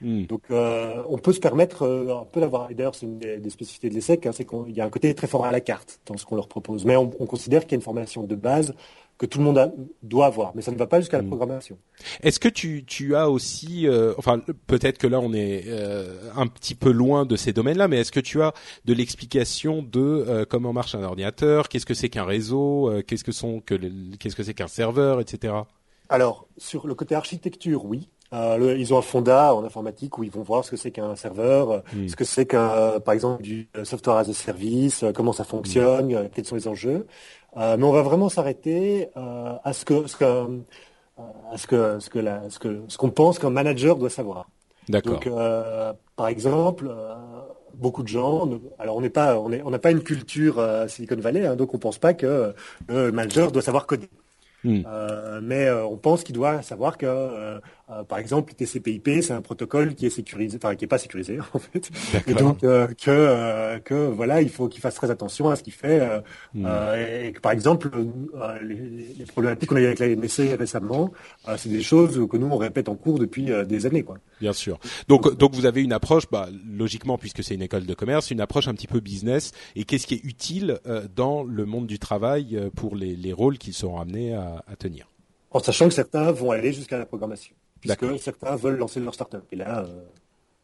Hmm. 0.00 0.26
Donc 0.26 0.42
on 0.50 1.18
peut 1.18 1.32
se 1.32 1.40
permettre 1.40 1.84
un 1.84 2.24
peu 2.30 2.40
d'avoir, 2.40 2.70
et 2.70 2.74
d'ailleurs 2.74 2.94
c'est 2.94 3.06
une 3.06 3.18
des, 3.18 3.38
des 3.38 3.50
spécificités 3.50 3.90
de 3.90 3.94
l'ESSEC, 3.94 4.26
hein, 4.26 4.30
c'est 4.32 4.44
qu'il 4.44 4.76
y 4.76 4.80
a 4.80 4.84
un 4.84 4.90
côté 4.90 5.12
très 5.14 5.26
fort 5.26 5.44
à 5.44 5.50
la 5.50 5.60
carte 5.60 6.00
dans 6.06 6.16
ce 6.16 6.24
qu'on 6.24 6.36
leur 6.36 6.46
propose. 6.46 6.84
Mais 6.84 6.96
on, 6.96 7.10
on 7.18 7.26
considère 7.26 7.62
qu'il 7.62 7.72
y 7.72 7.74
a 7.74 7.76
une 7.78 7.82
formation 7.82 8.22
de 8.22 8.36
base 8.36 8.74
que 9.16 9.26
tout 9.26 9.38
le 9.38 9.44
monde 9.44 9.58
a- 9.58 9.72
doit 10.02 10.26
avoir, 10.26 10.52
mais 10.56 10.62
ça 10.62 10.72
ne 10.72 10.76
va 10.76 10.86
pas 10.88 10.98
jusqu'à 11.00 11.18
la 11.18 11.22
Mm. 11.22 11.28
programmation. 11.28 11.78
Est-ce 12.22 12.40
que 12.40 12.48
tu, 12.48 12.84
tu 12.84 13.14
as 13.14 13.30
aussi, 13.30 13.86
euh, 13.86 14.12
enfin 14.18 14.40
peut-être 14.66 14.98
que 14.98 15.06
là 15.06 15.20
on 15.20 15.32
est 15.32 15.64
euh, 15.68 16.30
un 16.36 16.46
petit 16.48 16.74
peu 16.74 16.90
loin 16.90 17.24
de 17.24 17.36
ces 17.36 17.52
domaines-là, 17.52 17.86
mais 17.88 17.98
est-ce 18.00 18.10
que 18.12 18.20
tu 18.20 18.42
as 18.42 18.52
de 18.84 18.92
l'explication 18.92 19.82
de 19.82 20.00
euh, 20.00 20.44
comment 20.48 20.72
marche 20.72 20.94
un 20.96 21.02
ordinateur, 21.04 21.68
qu'est-ce 21.68 21.86
que 21.86 21.94
c'est 21.94 22.08
qu'un 22.08 22.24
réseau, 22.24 22.90
euh, 22.90 23.02
qu'est-ce 23.02 23.24
que 23.24 23.32
sont 23.32 23.60
que 23.60 23.74
qu'est-ce 24.18 24.34
que 24.34 24.42
c'est 24.42 24.54
qu'un 24.54 24.66
serveur, 24.68 25.20
etc. 25.20 25.54
Alors 26.08 26.48
sur 26.58 26.86
le 26.86 26.94
côté 26.94 27.14
architecture, 27.14 27.84
oui. 27.84 28.08
Euh, 28.32 28.56
le- 28.56 28.78
ils 28.78 28.92
ont 28.92 28.98
un 28.98 29.02
fonda 29.02 29.54
en 29.54 29.62
informatique 29.64 30.18
où 30.18 30.24
ils 30.24 30.30
vont 30.30 30.42
voir 30.42 30.64
ce 30.64 30.70
que 30.72 30.76
c'est 30.76 30.90
qu'un 30.90 31.14
serveur, 31.14 31.70
euh, 31.70 31.78
Mm. 31.94 32.08
ce 32.08 32.16
que 32.16 32.24
c'est 32.24 32.46
qu'un, 32.46 32.68
euh, 32.70 32.98
par 32.98 33.14
exemple, 33.14 33.42
du 33.44 33.68
software 33.84 34.16
as 34.16 34.28
a 34.28 34.32
service, 34.34 35.04
euh, 35.04 35.12
comment 35.12 35.32
ça 35.32 35.44
fonctionne, 35.44 36.12
euh, 36.12 36.24
quels 36.34 36.44
sont 36.44 36.56
les 36.56 36.66
enjeux. 36.66 37.06
Euh, 37.56 37.76
mais 37.76 37.84
on 37.84 37.92
va 37.92 38.02
vraiment 38.02 38.28
s'arrêter 38.28 39.08
euh, 39.16 39.52
à 39.62 39.72
ce 39.72 39.84
que, 39.84 40.06
ce 40.06 40.16
que, 40.16 40.24
à 41.52 41.56
ce 41.56 41.66
que, 41.66 41.98
ce 42.00 42.10
que, 42.10 42.18
la, 42.18 42.50
ce 42.50 42.58
que, 42.58 42.82
ce 42.88 42.98
qu'on 42.98 43.10
pense 43.10 43.38
qu'un 43.38 43.50
manager 43.50 43.96
doit 43.96 44.10
savoir. 44.10 44.48
D'accord. 44.88 45.14
Donc, 45.14 45.26
euh, 45.28 45.92
par 46.16 46.28
exemple, 46.28 46.88
euh, 46.90 47.14
beaucoup 47.74 48.02
de 48.02 48.08
gens, 48.08 48.48
alors 48.78 48.96
on 48.96 49.00
n'est 49.00 49.10
pas, 49.10 49.38
on 49.38 49.50
est- 49.52 49.62
on 49.64 49.70
n'a 49.70 49.78
pas 49.78 49.90
une 49.92 50.02
culture 50.02 50.62
Silicon 50.88 51.16
Valley, 51.16 51.46
hein, 51.46 51.56
donc 51.56 51.74
on 51.74 51.78
pense 51.78 51.98
pas 51.98 52.12
que 52.14 52.54
le 52.88 53.10
manager 53.12 53.50
doit 53.52 53.62
savoir 53.62 53.86
coder. 53.86 54.08
Hmm. 54.64 54.82
Mais 55.42 55.70
on 55.70 55.96
pense 55.96 56.24
qu'il 56.24 56.34
doit 56.34 56.62
savoir 56.62 56.96
que, 56.98 57.60
par 58.08 58.18
exemple, 58.18 58.54
TCP/IP, 58.54 59.22
c'est 59.22 59.32
un 59.32 59.42
protocole 59.42 59.94
qui 59.94 60.06
est 60.06 60.10
sécurisé, 60.10 60.56
enfin 60.62 60.74
qui 60.74 60.84
est 60.84 60.88
pas 60.88 60.98
sécurisé 60.98 61.38
en 61.54 61.58
fait, 61.58 61.90
et 62.26 62.34
donc 62.34 62.64
euh, 62.64 62.86
que 62.88 63.10
euh, 63.10 63.78
que 63.80 63.94
voilà, 63.94 64.40
il 64.42 64.48
faut 64.48 64.68
qu'il 64.68 64.80
fasse 64.80 64.94
très 64.94 65.10
attention 65.10 65.50
à 65.50 65.56
ce 65.56 65.62
qu'il 65.62 65.72
fait. 65.72 66.00
euh, 66.00 66.20
euh, 66.56 67.26
et 67.26 67.32
que 67.32 67.40
par 67.40 67.52
exemple, 67.52 67.90
euh, 67.94 68.58
les, 68.62 69.14
les 69.18 69.24
problématiques 69.26 69.68
qu'on 69.68 69.76
a 69.76 69.80
eues 69.80 69.86
avec 69.86 69.98
la 69.98 70.08
NSC 70.08 70.54
récemment, 70.58 71.12
euh, 71.48 71.56
c'est 71.58 71.68
des 71.68 71.82
choses 71.82 72.26
que 72.30 72.36
nous 72.36 72.46
on 72.46 72.56
répète 72.56 72.88
en 72.88 72.94
cours 72.96 73.18
depuis 73.18 73.52
euh, 73.52 73.64
des 73.64 73.86
années, 73.86 74.02
quoi. 74.02 74.16
Bien 74.40 74.52
sûr. 74.52 74.78
Donc, 75.08 75.36
donc 75.36 75.54
vous 75.54 75.66
avez 75.66 75.82
une 75.82 75.92
approche, 75.92 76.24
bah, 76.30 76.48
logiquement, 76.66 77.18
puisque 77.18 77.42
c'est 77.44 77.54
une 77.54 77.62
école 77.62 77.86
de 77.86 77.94
commerce, 77.94 78.30
une 78.30 78.40
approche 78.40 78.68
un 78.68 78.74
petit 78.74 78.86
peu 78.86 79.00
business. 79.00 79.52
Et 79.76 79.84
qu'est-ce 79.84 80.06
qui 80.06 80.14
est 80.14 80.24
utile 80.24 80.78
euh, 80.86 81.06
dans 81.14 81.42
le 81.42 81.64
monde 81.66 81.86
du 81.86 81.98
travail 81.98 82.56
euh, 82.56 82.70
pour 82.74 82.96
les, 82.96 83.14
les 83.16 83.32
rôles 83.32 83.58
qu'ils 83.58 83.74
seront 83.74 84.00
amenés 84.00 84.34
à, 84.34 84.62
à 84.66 84.76
tenir? 84.76 85.06
En 85.50 85.60
sachant 85.60 85.86
que 85.88 85.94
certains 85.94 86.32
vont 86.32 86.50
aller 86.50 86.72
jusqu'à 86.72 86.98
la 86.98 87.06
programmation, 87.06 87.54
puisque 87.84 88.18
certains 88.18 88.56
veulent 88.56 88.78
lancer 88.78 89.00
leur 89.00 89.14
start-up. 89.14 89.44
Et 89.52 89.56
là, 89.56 89.84
euh, 89.84 90.04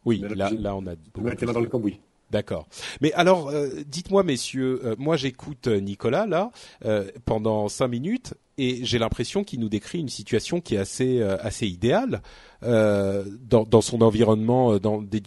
Oui, 0.05 0.23
là, 0.35 0.49
là, 0.49 0.75
on 0.75 0.85
a 0.87 0.95
beaucoup 0.95 1.21
met 1.27 1.35
les 1.39 1.47
mains 1.47 1.53
dans 1.53 1.59
le 1.59 1.67
cambouis. 1.67 1.99
D'accord. 2.31 2.67
Mais 3.01 3.11
alors, 3.13 3.49
euh, 3.49 3.67
dites-moi, 3.85 4.23
messieurs, 4.23 4.79
euh, 4.85 4.95
moi 4.97 5.17
j'écoute 5.17 5.67
euh, 5.67 5.79
Nicolas 5.79 6.25
là 6.25 6.51
euh, 6.85 7.11
pendant 7.25 7.67
cinq 7.67 7.89
minutes 7.89 8.33
et 8.57 8.85
j'ai 8.85 8.99
l'impression 8.99 9.43
qu'il 9.43 9.59
nous 9.59 9.67
décrit 9.69 9.99
une 9.99 10.09
situation 10.09 10.61
qui 10.61 10.75
est 10.75 10.77
assez 10.77 11.21
assez 11.21 11.67
idéale 11.67 12.21
dans, 12.61 13.63
dans, 13.63 13.81
son 13.81 14.01
environnement 14.01 14.77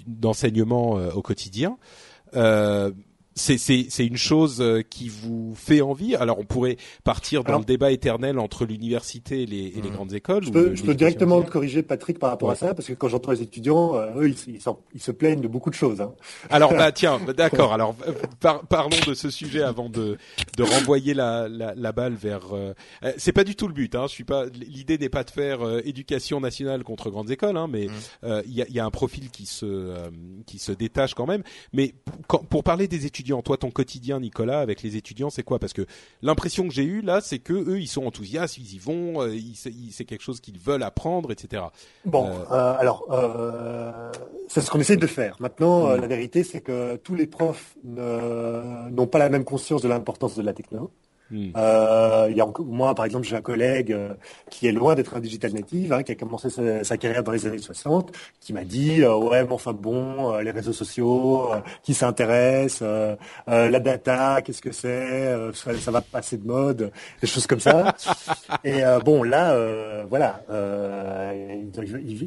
d'enseignement 0.07 0.93
au 0.93 1.23
quotidien 1.23 1.77
c'est 3.35 3.59
c'est 3.59 4.07
une 4.07 4.17
chose 4.17 4.61
euh, 4.61 4.83
qui 4.83 5.09
vous 5.09 5.55
fait 5.57 5.81
envie? 5.81 6.15
Alors 6.15 6.39
on 6.39 6.45
pourrait 6.45 6.77
partir 7.03 7.43
dans 7.43 7.59
le 7.59 7.65
débat 7.65 7.91
éternel 7.91 8.39
entre 8.39 8.65
l'université 8.65 9.43
et 9.43 9.47
les, 9.47 9.67
et 9.77 9.81
les 9.83 9.91
mmh. 9.91 9.93
grandes 9.93 10.13
écoles. 10.13 10.45
Je 10.45 10.51
peux, 10.51 10.75
je 10.75 10.83
peux 10.85 10.95
directement 10.95 11.43
corriger 11.43 11.83
Patrick 11.83 12.19
par 12.19 12.31
rapport 12.31 12.51
à 12.51 12.55
ça 12.55 12.75
parce 12.75 12.87
que 12.87 12.93
quand 12.93 13.09
j'entends 13.09 13.33
les 13.33 13.43
étudiants, 13.43 13.97
euh, 13.97 14.11
eux 14.17 14.29
ils, 14.29 14.61
ils, 14.95 15.01
se 15.01 15.11
plaignent 15.11 15.41
de 15.41 15.49
beaucoup 15.49 15.71
de 15.71 15.75
choses. 15.75 16.01
Hein. 16.01 16.15
Alors 16.49 16.73
bah 16.73 16.93
tiens, 16.93 17.21
d'accord. 17.37 17.73
Alors 17.73 17.97
euh, 18.07 18.13
parlons 18.69 18.97
de 19.07 19.15
ce 19.15 19.31
sujet 19.31 19.63
avant 19.63 19.89
de 19.89 20.17
de 20.57 20.63
renvoyer 20.63 21.15
la 21.15 21.49
la, 21.49 21.75
la 21.75 21.93
balle 21.93 22.15
vers. 22.15 22.55
c'est 23.17 23.33
pas 23.33 23.45
du 23.45 23.57
tout 23.57 23.67
le 23.67 23.75
but. 23.75 23.95
Hein. 23.97 24.07
Je 24.09 24.13
suis 24.13 24.25
pas. 24.25 24.47
L'idée 24.47 24.99
n'est 24.99 25.09
pas 25.09 25.25
de 25.25 25.31
faire 25.31 25.61
éducation 25.85 26.41
nationale 26.41 26.85
contre 26.85 27.11
grandes 27.11 27.31
écoles, 27.31 27.57
hein, 27.57 27.67
mais 27.69 27.87
mmh. 27.87 28.43
il 28.47 28.55
y, 28.55 28.63
a, 28.63 28.67
y 28.69 28.79
a 28.79 28.85
un 28.85 28.91
profil 28.91 29.31
qui 29.31 29.47
se 29.47 29.93
qui 30.47 30.59
se 30.59 30.71
détache 30.71 31.15
quand 31.15 31.27
même. 31.27 31.43
Mais 31.73 31.95
pour, 32.29 32.47
pour 32.47 32.63
parler 32.63 32.87
des 32.87 33.07
étudiants 33.07 33.24
toi, 33.43 33.57
ton 33.57 33.71
quotidien, 33.71 34.21
Nicolas, 34.21 34.61
avec 34.61 34.83
les 34.83 34.97
étudiants, 34.97 35.31
c'est 35.31 35.43
quoi? 35.43 35.59
Parce 35.59 35.73
que 35.73 35.87
l'impression 36.23 36.67
que 36.69 36.75
j'ai 36.75 36.85
eue 36.85 37.01
là, 37.01 37.21
c'est 37.21 37.39
que 37.39 37.53
eux, 37.53 37.81
ils 37.81 37.89
sont 37.89 38.07
enthousiastes, 38.07 38.59
ils 38.59 38.75
y 38.75 38.79
vont, 38.79 39.23
euh, 39.23 39.37
c'est 39.91 40.05
quelque 40.05 40.23
chose 40.23 40.41
qu'ils 40.41 40.59
veulent 40.59 40.83
apprendre, 40.83 41.33
etc. 41.33 41.65
Bon, 42.05 42.27
euh, 42.27 42.45
euh, 42.51 42.75
alors, 42.79 43.07
c'est 44.49 44.61
ce 44.61 44.71
qu'on 44.71 44.81
essaie 44.81 44.97
de 44.97 45.07
faire. 45.07 45.37
Maintenant, 45.41 45.89
la 45.89 46.07
vérité, 46.07 46.45
c'est 46.45 46.61
que 46.61 46.97
tous 46.97 47.15
les 47.15 47.27
profs 47.27 47.77
n'ont 47.85 49.07
pas 49.07 49.19
la 49.19 49.29
même 49.29 49.45
conscience 49.45 49.83
de 49.83 49.89
l'importance 49.89 50.37
de 50.37 50.43
la 50.43 50.53
technologie. 50.53 50.93
Hmm. 51.31 51.51
Euh, 51.57 52.27
il 52.31 52.37
y 52.37 52.41
a 52.41 52.47
moi, 52.67 52.95
par 52.95 53.07
exemple, 53.07 53.27
j'ai 53.27 53.37
un 53.37 53.41
collègue 53.41 53.93
euh, 53.93 54.13
qui 54.51 54.67
est 54.67 54.73
loin 54.73 54.95
d'être 54.95 55.17
un 55.17 55.21
digital 55.21 55.53
native, 55.53 55.93
hein, 55.93 56.03
qui 56.03 56.13
a 56.13 56.15
commencé 56.15 56.49
sa, 56.51 56.97
carrière 56.99 57.25
dans 57.25 57.33
les 57.33 57.47
années 57.47 57.59
60, 57.59 58.13
qui 58.41 58.53
m'a 58.53 58.65
dit 58.65 59.03
euh, 59.03 59.17
ouais, 59.17 59.43
mais 59.43 59.53
enfin 59.53 59.73
bon, 59.73 60.37
les 60.39 60.51
réseaux 60.51 60.73
sociaux, 60.73 61.49
qui 61.83 61.95
s'intéresse, 61.95 62.83
la 63.47 63.81
data, 63.81 64.43
qu'est-ce 64.43 64.61
que 64.61 64.73
c'est, 64.73 65.53
ça, 65.55 65.91
va 65.91 66.03
passer 66.03 66.37
de 66.37 66.47
mode, 66.47 66.93
des 67.21 67.27
choses 67.27 67.47
comme 67.47 67.61
ça. 67.61 67.95
Et 68.65 68.83
bon, 69.05 69.23
là, 69.23 69.57
voilà, 70.09 70.43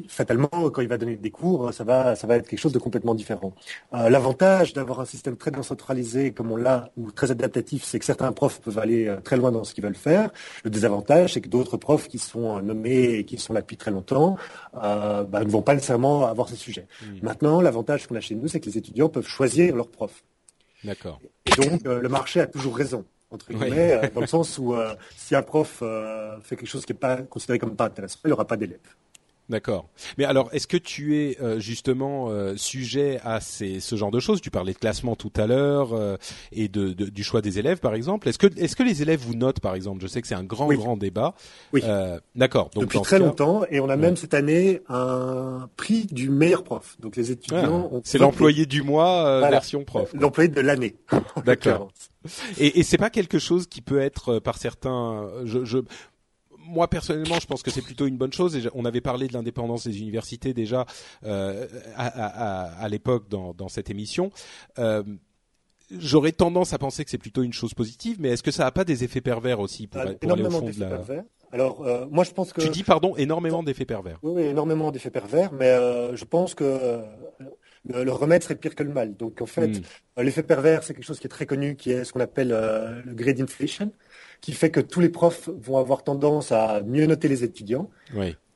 fatalement, 0.09 0.49
quand 0.49 0.81
il 0.81 0.87
va 0.87 0.97
donner 0.97 1.15
des 1.15 1.31
cours, 1.31 1.73
ça 1.73 1.83
va, 1.83 2.15
ça 2.15 2.27
va 2.27 2.37
être 2.37 2.47
quelque 2.47 2.59
chose 2.59 2.73
de 2.73 2.79
complètement 2.79 3.15
différent. 3.15 3.53
L'avantage 3.91 4.73
d'avoir 4.73 4.99
un 4.99 5.05
système 5.05 5.37
très 5.37 5.51
décentralisé 5.51 6.31
comme 6.31 6.51
on 6.51 6.57
l'a 6.57 6.89
ou 6.97 7.11
très 7.11 7.31
adaptatif, 7.31 7.83
c'est 7.83 7.99
que 7.99 8.05
certains 8.05 8.31
profs 8.31 8.59
peuvent 8.59 8.79
aller 8.79 8.96
euh, 9.05 9.17
très 9.17 9.37
loin 9.37 9.51
dans 9.51 9.63
ce 9.63 9.73
qu'ils 9.73 9.83
veulent 9.83 9.95
faire. 9.95 10.29
Le 10.63 10.69
désavantage, 10.69 11.33
c'est 11.33 11.41
que 11.41 11.49
d'autres 11.49 11.77
profs 11.77 12.07
qui 12.07 12.19
sont 12.19 12.61
nommés 12.61 13.15
et 13.15 13.23
qui 13.25 13.37
sont 13.37 13.53
là 13.53 13.61
depuis 13.61 13.77
très 13.77 13.91
longtemps 13.91 14.37
euh, 14.81 15.23
bah, 15.23 15.43
ne 15.43 15.49
vont 15.49 15.61
pas 15.61 15.73
nécessairement 15.73 16.25
avoir 16.25 16.49
ces 16.49 16.55
sujets. 16.55 16.87
Maintenant, 17.21 17.61
l'avantage 17.61 18.07
qu'on 18.07 18.15
a 18.15 18.19
chez 18.21 18.35
nous, 18.35 18.47
c'est 18.47 18.59
que 18.59 18.65
les 18.67 18.77
étudiants 18.77 19.09
peuvent 19.09 19.27
choisir 19.27 19.75
leurs 19.75 19.89
profs. 19.89 20.23
D'accord. 20.83 21.19
Et 21.45 21.51
donc, 21.61 21.85
euh, 21.85 21.99
le 21.99 22.09
marché 22.09 22.39
a 22.39 22.47
toujours 22.47 22.77
raison 22.77 23.05
entre 23.29 23.51
guillemets, 23.51 24.09
dans 24.15 24.21
le 24.21 24.27
sens 24.27 24.57
où 24.57 24.73
si 25.17 25.35
un 25.35 25.41
prof 25.41 25.83
fait 26.43 26.55
quelque 26.55 26.65
chose 26.65 26.85
qui 26.85 26.93
n'est 26.93 26.99
pas 26.99 27.17
considéré 27.17 27.59
comme 27.59 27.75
pas 27.75 27.87
intéressant, 27.87 28.19
il 28.23 28.27
n'y 28.27 28.31
aura 28.31 28.47
pas 28.47 28.55
d'élèves. 28.55 28.79
D'accord. 29.49 29.87
Mais 30.17 30.25
alors, 30.25 30.49
est-ce 30.51 30.67
que 30.67 30.75
tu 30.75 31.17
es 31.17 31.37
euh, 31.41 31.59
justement 31.59 32.29
euh, 32.29 32.57
sujet 32.57 33.21
à 33.23 33.39
ces, 33.39 33.79
ce 33.79 33.95
genre 33.95 34.11
de 34.11 34.19
choses? 34.19 34.41
Tu 34.41 34.51
parlais 34.51 34.73
de 34.73 34.77
classement 34.77 35.15
tout 35.15 35.31
à 35.37 35.47
l'heure 35.47 35.93
euh, 35.93 36.17
et 36.51 36.67
de, 36.67 36.91
de, 36.91 37.05
du 37.05 37.23
choix 37.23 37.41
des 37.41 37.57
élèves, 37.57 37.79
par 37.79 37.93
exemple. 37.93 38.27
Est-ce 38.27 38.37
que, 38.37 38.47
est-ce 38.57 38.75
que 38.75 38.83
les 38.83 39.01
élèves 39.01 39.21
vous 39.21 39.35
notent, 39.35 39.61
par 39.61 39.75
exemple? 39.75 40.01
Je 40.01 40.07
sais 40.07 40.21
que 40.21 40.27
c'est 40.27 40.35
un 40.35 40.43
grand, 40.43 40.67
grand 40.73 40.97
débat. 40.97 41.33
Oui. 41.71 41.81
D'accord. 42.35 42.69
Depuis 42.75 43.01
très 43.01 43.19
longtemps, 43.19 43.63
et 43.71 43.79
on 43.79 43.87
a 43.87 43.95
même 43.95 44.17
cette 44.17 44.33
année 44.33 44.81
un 44.89 45.69
prix 45.77 46.07
du 46.07 46.29
meilleur 46.29 46.63
prof. 46.63 46.97
Donc 46.99 47.15
les 47.15 47.31
étudiants. 47.31 47.89
Ah, 47.93 47.99
c'est 48.03 48.17
l'employé 48.17 48.65
du 48.65 48.81
mois 48.81 49.49
version 49.49 49.85
prof. 49.85 50.11
L'employé 50.13 50.49
de 50.49 50.59
l'année. 50.59 50.95
D'accord. 51.45 51.89
Et, 52.57 52.79
et 52.79 52.83
c'est 52.83 52.97
pas 52.97 53.09
quelque 53.09 53.39
chose 53.39 53.67
qui 53.67 53.79
peut 53.81 54.01
être 54.01 54.39
par 54.39 54.57
certains. 54.57 55.29
Je, 55.45 55.63
je 55.63 55.77
moi 56.67 56.87
personnellement, 56.89 57.39
je 57.39 57.47
pense 57.47 57.63
que 57.63 57.71
c'est 57.71 57.81
plutôt 57.81 58.05
une 58.05 58.17
bonne 58.17 58.33
chose. 58.33 58.55
Et 58.55 58.69
on 58.73 58.85
avait 58.85 59.01
parlé 59.01 59.27
de 59.27 59.33
l'indépendance 59.33 59.87
des 59.87 59.99
universités 59.99 60.53
déjà 60.53 60.85
euh, 61.25 61.67
à, 61.95 62.87
l'époque 62.89 63.29
dans, 63.29 63.69
cette 63.69 63.89
émission. 63.89 64.31
Euh, 64.79 65.03
j'aurais 65.91 66.31
tendance 66.31 66.73
à 66.73 66.77
penser 66.77 67.03
que 67.03 67.11
c'est 67.11 67.17
plutôt 67.17 67.43
une 67.43 67.53
chose 67.53 67.73
positive, 67.73 68.17
mais 68.19 68.29
est-ce 68.29 68.43
que 68.43 68.51
ça 68.51 68.63
n'a 68.63 68.71
pas 68.71 68.83
des 68.83 69.03
effets 69.03 69.21
pervers 69.21 69.59
aussi 69.59 69.87
pour, 69.87 70.01
euh, 70.01 70.13
aller 70.21 70.43
au 70.43 70.49
fond 70.49 70.61
de 70.61 70.79
la... 70.79 70.87
Pervers. 70.87 71.23
Alors, 71.53 71.85
moi, 72.11 72.25
je 72.25 72.31
pense 72.31 72.51
que 72.51 72.61
tu 72.61 72.69
dis 72.69 72.83
pardon, 72.83 73.15
énormément 73.15 73.63
d'effets 73.63 73.85
pervers. 73.85 74.19
Oui, 74.21 74.41
énormément 74.41 74.91
d'effets 74.91 75.11
pervers, 75.11 75.53
mais 75.53 75.77
je 76.15 76.25
pense 76.25 76.53
que 76.53 77.01
le, 77.85 78.11
remède 78.11 78.43
serait 78.43 78.55
pire 78.55 78.75
que 78.75 78.83
le 78.83 78.91
mal. 78.91 79.15
Donc, 79.15 79.41
en 79.41 79.45
fait, 79.45 79.67
hmm. 79.67 80.21
l'effet 80.21 80.43
pervers, 80.43 80.83
c'est 80.83 80.93
quelque 80.93 81.05
chose 81.05 81.19
qui 81.19 81.27
est 81.27 81.29
très 81.29 81.45
connu, 81.45 81.77
qui 81.77 81.91
est 81.91 82.03
ce 82.03 82.11
qu'on 82.11 82.19
appelle 82.19 82.49
le 82.49 83.13
grade 83.13 83.39
inflation 83.39 83.93
qui 84.41 84.53
fait 84.53 84.69
que 84.69 84.79
tous 84.79 84.99
les 84.99 85.09
profs 85.09 85.49
vont 85.61 85.77
avoir 85.77 86.03
tendance 86.03 86.51
à 86.51 86.81
mieux 86.81 87.05
noter 87.05 87.27
les 87.27 87.43
étudiants. 87.43 87.89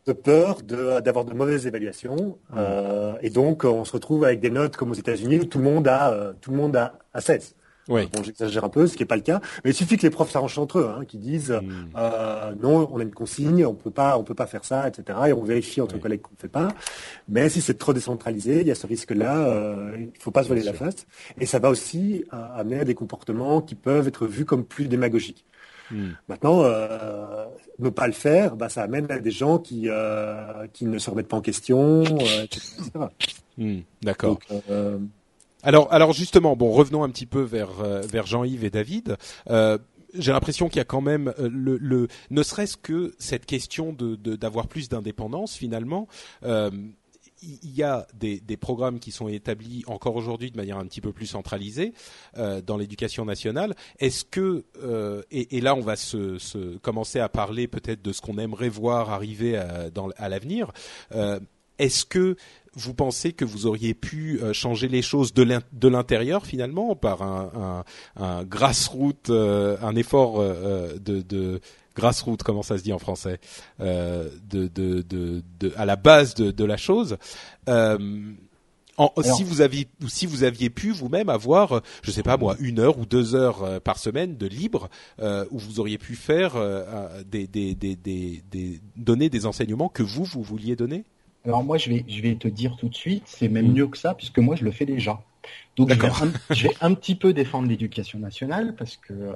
De 0.08 0.14
peur 0.14 0.64
d'avoir 0.64 1.26
de, 1.26 1.34
mauvaises 1.34 1.68
évaluations, 1.68 2.40
euh, 2.58 3.14
et 3.22 3.30
donc 3.30 3.66
on 3.66 3.86
se 3.86 3.92
retrouve 3.92 4.24
avec 4.24 4.40
des 4.40 4.50
notes 4.50 4.76
comme 4.76 4.90
aux 4.90 4.96
États-Unis 4.96 5.38
où 5.42 5.46
tout 5.46 5.60
le 5.60 5.64
monde 5.64 5.88
a 5.88 6.12
euh, 6.12 6.34
tout 6.42 6.50
le 6.50 6.58
monde 6.58 6.76
a, 6.76 6.94
16. 7.16 7.56
Oui. 7.88 8.10
Bon, 8.12 8.24
j'exagère 8.24 8.64
un 8.64 8.70
peu, 8.70 8.88
ce 8.88 8.94
qui 8.96 9.04
n'est 9.04 9.08
pas 9.08 9.16
le 9.16 9.22
cas, 9.22 9.42
mais 9.64 9.72
il 9.72 9.74
suffit 9.76 9.98
que 9.98 10.02
les 10.02 10.10
profs 10.10 10.32
s'arrangent 10.32 10.58
entre 10.58 10.80
eux, 10.80 10.90
hein, 10.90 11.06
qui 11.06 11.20
disent 11.20 11.52
hmm. 11.52 11.90
euh, 11.96 12.54
non, 12.60 12.90
on 12.92 13.00
a 13.00 13.04
une 13.04 13.14
consigne, 13.14 13.64
on 13.64 13.76
peut 13.76 13.92
pas, 13.92 14.18
on 14.18 14.24
peut 14.24 14.34
pas 14.34 14.48
faire 14.48 14.66
ça, 14.66 14.88
etc. 14.88 15.20
Et 15.28 15.34
on 15.34 15.44
vérifie 15.44 15.82
entre 15.82 16.00
collègues 16.00 16.22
qu'on 16.22 16.34
ne 16.34 16.40
fait 16.40 16.48
pas. 16.48 16.70
Mais 17.30 17.48
si 17.50 17.62
c'est 17.62 17.78
trop 17.78 17.94
décentralisé, 17.94 18.62
il 18.62 18.68
y 18.68 18.72
a 18.72 18.76
ce 18.76 18.88
risque-là. 18.88 19.38
Euh, 19.38 19.98
il 20.00 20.20
faut 20.20 20.32
pas 20.32 20.42
se 20.42 20.48
voiler 20.48 20.64
la 20.64 20.74
face, 20.74 21.06
et 21.40 21.46
ça 21.46 21.60
va 21.60 21.70
aussi 21.70 22.26
amener 22.32 22.80
à 22.80 22.86
des 22.86 22.96
comportements 22.96 23.62
qui 23.62 23.76
peuvent 23.76 24.08
être 24.08 24.26
vus 24.26 24.46
comme 24.46 24.66
plus 24.66 24.88
démagogiques. 24.88 25.46
Hmm. 25.92 26.12
Maintenant, 26.28 26.64
euh, 26.64 27.46
ne 27.80 27.90
pas 27.90 28.08
le 28.08 28.14
faire, 28.14 28.56
bah, 28.56 28.70
ça 28.70 28.84
amène 28.84 29.10
à 29.12 29.20
des 29.20 29.32
gens 29.32 29.60
qui, 29.60 29.84
euh, 29.88 30.68
qui 30.74 30.86
ne 30.86 30.98
se 30.98 31.10
remettent 31.10 31.28
pas 31.28 31.38
en 31.38 31.42
question, 31.42 32.04
euh, 32.04 32.44
etc. 32.44 32.72
Hmm, 33.58 33.80
d'accord. 34.02 34.40
Alors, 35.64 35.92
alors 35.94 36.14
justement, 36.14 36.56
bon, 36.56 36.72
revenons 36.72 37.04
un 37.04 37.10
petit 37.10 37.28
peu 37.28 37.42
vers 37.42 37.84
vers 37.84 38.26
Jean-Yves 38.26 38.64
et 38.64 38.70
David. 38.70 39.18
j'ai 39.48 40.32
l'impression 40.32 40.70
qu'il 40.70 40.78
y 40.78 40.82
a 40.82 40.86
quand 40.86 41.02
même 41.02 41.34
le, 41.38 41.78
le 41.78 42.08
ne 42.32 42.44
serait-ce 42.44 42.78
que 42.78 43.14
cette 43.20 43.46
question 43.46 43.94
de 43.94 44.16
d'avoir 44.36 44.68
plus 44.68 44.90
d'indépendance 44.90 45.56
finalement 45.56 46.08
il 47.42 47.76
y 47.76 47.84
a 47.84 48.08
des, 48.14 48.40
programmes 48.58 49.00
qui 49.00 49.12
sont 49.12 49.28
établis 49.28 49.84
encore 49.88 50.16
aujourd'hui 50.16 50.52
de 50.52 50.58
manière 50.58 50.78
un 50.78 50.86
petit 50.86 51.02
peu 51.02 51.12
plus 51.12 51.26
centralisée 51.26 51.94
euh, 52.38 52.62
dans 52.62 52.78
l'éducation 52.78 53.26
nationale. 53.26 53.76
Est-ce 54.00 54.24
que 54.26 54.66
euh, 54.84 55.24
et, 55.32 55.62
là 55.62 55.76
on 55.76 55.82
va 55.82 55.96
se, 55.96 56.78
commencer 56.78 57.20
à 57.20 57.30
parler 57.30 57.68
peut-être 57.68 58.02
de 58.02 58.12
ce 58.14 58.22
qu'on 58.22 58.38
aimerait 58.38 58.70
voir 58.70 59.10
arriver 59.10 59.62
dans, 59.94 60.10
à 60.18 60.30
l'avenir. 60.30 60.72
Est-ce 61.80 62.06
que 62.06 62.36
vous 62.74 62.94
pensez 62.94 63.34
que 63.34 63.44
vous 63.44 63.66
auriez 63.66 63.94
pu 63.94 64.40
euh, 64.42 64.54
changer 64.54 64.88
les 64.88 65.02
choses 65.02 65.34
de 65.34 65.88
l'intérieur 65.88 66.46
finalement 66.46 66.96
par 66.96 67.22
un, 67.22 67.84
un, 68.18 68.24
un 68.24 68.44
grassroots, 68.46 69.30
euh, 69.30 69.78
un 69.82 69.96
effort 69.96 70.40
euh, 70.40 70.98
de, 70.98 71.22
de 71.22 71.60
grassroots, 71.96 72.44
comment 72.44 72.64
ça 72.64 72.78
se 72.78 72.84
dit 72.84 72.94
en 72.94 73.00
français, 73.00 73.40
euh, 73.82 74.30
de, 74.50 74.68
de, 74.68 75.02
de, 75.02 75.44
de, 75.60 75.74
à 75.76 75.86
la 75.86 75.98
base 75.98 76.34
de, 76.34 76.52
de 76.52 76.64
la 76.64 76.78
chose. 76.78 77.18
Euh, 77.68 77.98
en, 78.98 79.12
si 79.24 79.44
vous 79.44 79.62
aviez, 79.62 79.88
si 80.08 80.26
vous 80.26 80.44
aviez 80.44 80.70
pu 80.70 80.92
vous-même 80.92 81.30
avoir, 81.30 81.82
je 82.04 82.12
sais 82.12 82.24
pas 82.24 82.38
moi, 82.38 82.56
une 82.60 82.80
heure 82.80 83.00
ou 83.00 83.06
deux 83.06 83.36
heures 83.36 83.82
par 83.82 83.98
semaine 83.98 84.38
de 84.38 84.46
libre, 84.46 84.90
euh, 85.20 85.46
où 85.50 85.58
vous 85.58 85.80
auriez 85.80 85.98
pu 85.98 86.16
faire 86.16 86.54
des, 87.26 87.48
des, 87.48 87.74
des, 87.74 87.96
des, 87.96 88.44
des, 88.52 88.80
donner 88.96 89.30
des 89.30 89.46
enseignements 89.46 89.90
que 89.90 90.04
vous 90.04 90.24
vous 90.24 90.44
vouliez 90.44 90.76
donner? 90.76 91.04
Alors 91.46 91.64
moi, 91.64 91.78
je 91.78 91.90
vais, 91.90 92.06
je 92.08 92.22
vais 92.22 92.36
te 92.36 92.48
dire 92.48 92.76
tout 92.78 92.90
de 92.90 92.96
suite, 92.96 93.24
c'est 93.26 93.48
même 93.48 93.70
mm. 93.70 93.74
mieux 93.74 93.88
que 93.88 93.98
ça, 93.98 94.14
puisque 94.14 94.40
moi, 94.40 94.56
je 94.56 94.64
le 94.64 94.72
fais 94.72 94.86
déjà. 94.86 95.22
Donc 95.76 95.92
je 95.92 96.00
vais, 96.00 96.08
un, 96.08 96.54
je 96.54 96.68
vais, 96.68 96.76
un, 96.82 96.94
petit 96.94 97.16
peu 97.16 97.34
défendre 97.34 97.68
l'éducation 97.68 98.20
nationale 98.20 98.76
parce 98.76 98.98
que, 98.98 99.14
euh, 99.14 99.34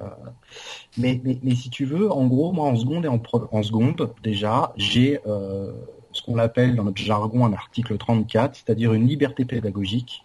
mais, 0.98 1.20
mais, 1.24 1.38
mais, 1.42 1.54
si 1.54 1.70
tu 1.70 1.84
veux, 1.84 2.12
en 2.12 2.26
gros, 2.26 2.52
moi 2.52 2.68
en 2.68 2.76
seconde 2.76 3.04
et 3.06 3.08
en, 3.08 3.20
en 3.50 3.62
seconde 3.62 4.12
déjà, 4.22 4.72
j'ai 4.76 5.18
euh, 5.26 5.72
ce 6.12 6.22
qu'on 6.22 6.38
appelle 6.38 6.76
dans 6.76 6.84
notre 6.84 7.02
jargon 7.02 7.44
un 7.44 7.52
article 7.52 7.96
34, 7.96 8.54
c'est-à-dire 8.54 8.92
une 8.92 9.08
liberté 9.08 9.44
pédagogique. 9.44 10.22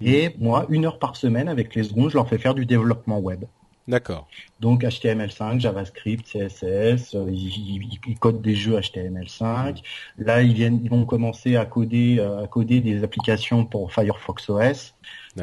Et 0.00 0.30
moi, 0.38 0.64
une 0.70 0.86
heure 0.86 0.98
par 0.98 1.16
semaine 1.16 1.48
avec 1.48 1.74
les 1.74 1.82
secondes, 1.82 2.10
je 2.10 2.16
leur 2.16 2.28
fais 2.28 2.38
faire 2.38 2.54
du 2.54 2.64
développement 2.64 3.18
web. 3.18 3.44
D'accord. 3.90 4.28
Donc 4.60 4.84
HTML5, 4.84 5.58
JavaScript, 5.58 6.24
CSS, 6.24 7.16
euh, 7.16 7.26
ils, 7.28 8.16
codent 8.20 8.40
des 8.40 8.54
jeux 8.54 8.78
HTML5. 8.78 9.82
Là, 10.16 10.42
ils 10.42 10.54
viennent, 10.54 10.80
ils 10.84 10.90
vont 10.90 11.04
commencer 11.04 11.56
à 11.56 11.64
coder, 11.64 12.18
euh, 12.20 12.44
à 12.44 12.46
coder 12.46 12.80
des 12.80 13.02
applications 13.02 13.64
pour 13.64 13.92
Firefox 13.92 14.48
OS. 14.48 14.94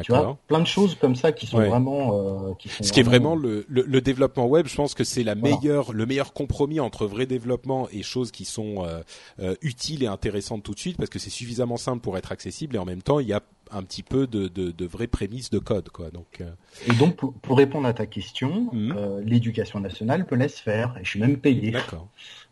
Tu 0.02 0.12
vois, 0.12 0.38
plein 0.46 0.60
de 0.60 0.66
choses 0.66 0.94
comme 0.94 1.16
ça 1.16 1.32
qui 1.32 1.46
sont 1.46 1.58
vraiment, 1.58 2.48
euh, 2.50 2.54
qui 2.58 2.68
Ce 2.68 2.92
qui 2.92 3.00
est 3.00 3.04
vraiment 3.04 3.34
le, 3.34 3.64
le, 3.68 4.00
développement 4.00 4.46
web, 4.46 4.66
je 4.66 4.74
pense 4.74 4.94
que 4.94 5.04
c'est 5.04 5.22
la 5.22 5.34
meilleure, 5.34 5.92
le 5.92 6.06
meilleur 6.06 6.32
compromis 6.32 6.80
entre 6.80 7.06
vrai 7.06 7.26
développement 7.26 7.88
et 7.90 8.02
choses 8.02 8.30
qui 8.30 8.44
sont 8.44 8.84
euh, 8.84 9.00
euh, 9.40 9.54
utiles 9.62 10.02
et 10.02 10.06
intéressantes 10.06 10.62
tout 10.62 10.74
de 10.74 10.78
suite, 10.78 10.96
parce 10.96 11.10
que 11.10 11.18
c'est 11.18 11.30
suffisamment 11.30 11.76
simple 11.76 12.00
pour 12.00 12.16
être 12.16 12.32
accessible 12.32 12.76
et 12.76 12.78
en 12.78 12.84
même 12.84 13.02
temps 13.02 13.20
il 13.20 13.28
y 13.28 13.32
a 13.32 13.42
un 13.70 13.82
petit 13.82 14.02
peu 14.02 14.26
de, 14.26 14.48
de, 14.48 14.70
de 14.70 14.86
vraies 14.86 15.08
prémices 15.08 15.50
de 15.50 15.58
code, 15.58 15.90
quoi. 15.90 16.10
Donc. 16.10 16.42
Et 16.86 16.92
donc 16.94 17.16
pour, 17.16 17.34
pour, 17.34 17.58
répondre 17.58 17.86
à 17.86 17.92
ta 17.92 18.06
question, 18.06 18.70
mhm. 18.72 19.20
l'éducation 19.22 19.78
nationale 19.78 20.24
peut 20.24 20.36
laisser 20.36 20.62
faire, 20.62 20.96
et 20.98 21.04
je 21.04 21.10
suis 21.10 21.20
même 21.20 21.36
payé. 21.36 21.70
D'accord. 21.70 22.08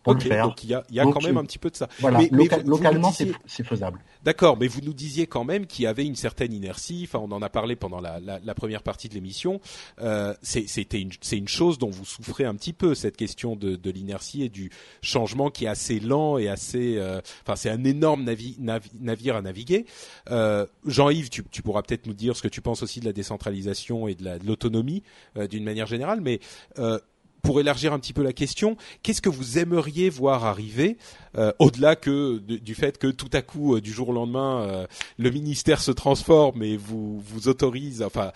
Donc 0.07 0.25
il 0.65 0.71
y 0.71 0.75
a, 0.75 0.85
y 0.91 1.01
a 1.01 1.05
quand 1.05 1.23
même 1.23 1.37
un 1.37 1.45
petit 1.45 1.59
peu 1.59 1.71
de 1.71 1.77
ça. 1.77 1.89
Voilà, 2.01 2.19
mais, 2.19 2.49
localement 2.65 3.13
c'est 3.13 3.65
faisable. 3.65 4.01
D'accord, 4.25 4.57
mais 4.57 4.67
vous 4.67 4.81
nous 4.81 4.93
disiez 4.93 5.29
quand 5.29 5.45
même 5.45 5.67
qu'il 5.67 5.85
y 5.85 5.87
avait 5.87 6.05
une 6.05 6.17
certaine 6.17 6.53
inertie. 6.53 7.07
Enfin, 7.07 7.21
on 7.23 7.31
en 7.31 7.43
a 7.43 7.49
parlé 7.49 7.77
pendant 7.77 8.01
la, 8.01 8.19
la, 8.19 8.41
la 8.43 8.55
première 8.55 8.83
partie 8.83 9.09
de 9.09 9.15
l'émission. 9.15 9.61
Euh, 10.01 10.35
c'était 10.43 11.01
une, 11.01 11.11
c'est 11.21 11.39
une 11.39 11.47
chose 11.47 11.79
dont 11.79 11.91
vous 11.91 12.05
souffrez 12.05 12.45
un 12.45 12.57
petit 12.57 12.73
peu 12.73 12.97
cette 12.97 13.17
question 13.17 13.55
de, 13.55 13.77
de 13.77 13.91
l'inertie 13.91 14.43
et 14.43 14.49
du 14.49 14.71
changement 15.01 15.51
qui 15.51 15.67
est 15.67 15.69
assez 15.69 16.01
lent 16.01 16.39
et 16.39 16.49
assez. 16.49 16.97
Euh, 16.97 17.21
enfin, 17.43 17.55
c'est 17.55 17.71
un 17.71 17.85
énorme 17.85 18.25
navi, 18.25 18.57
navire 18.59 19.37
à 19.37 19.43
naviguer. 19.43 19.87
Euh, 20.31 20.67
Jean-Yves, 20.87 21.31
tu, 21.31 21.45
tu 21.45 21.63
pourras 21.63 21.83
peut-être 21.83 22.07
nous 22.07 22.15
dire 22.15 22.37
ce 22.37 22.43
que 22.43 22.49
tu 22.49 22.61
penses 22.61 22.83
aussi 22.83 22.99
de 22.99 23.05
la 23.05 23.13
décentralisation 23.13 24.09
et 24.09 24.17
de 24.17 24.39
l'autonomie 24.45 25.05
euh, 25.37 25.47
d'une 25.47 25.63
manière 25.65 25.87
générale, 25.87 26.21
mais 26.21 26.41
euh, 26.79 26.99
pour 27.47 27.61
élargir 27.61 27.93
un 27.93 28.01
petit 28.01 28.13
peu 28.13 28.25
la 28.25 28.33
question, 28.33 28.77
qu'est-ce 29.05 29.23
que 29.23 29.29
vous 29.29 29.59
aimeriez 29.59 30.11
voir 30.11 30.45
arriver 30.45 30.97
euh, 31.39 31.53
au-delà 31.61 31.95
que 31.95 32.39
du 32.39 32.75
fait 32.75 32.99
que 32.99 33.07
tout 33.07 33.31
à 33.33 33.41
coup, 33.41 33.77
euh, 33.77 33.81
du 33.81 33.93
jour 33.93 34.09
au 34.09 34.13
lendemain, 34.13 34.63
euh, 34.63 34.87
le 35.17 35.31
ministère 35.31 35.81
se 35.81 35.93
transforme 35.93 36.65
et 36.65 36.77
vous 36.77 37.21
vous 37.21 37.47
autorise, 37.47 38.03
enfin 38.03 38.33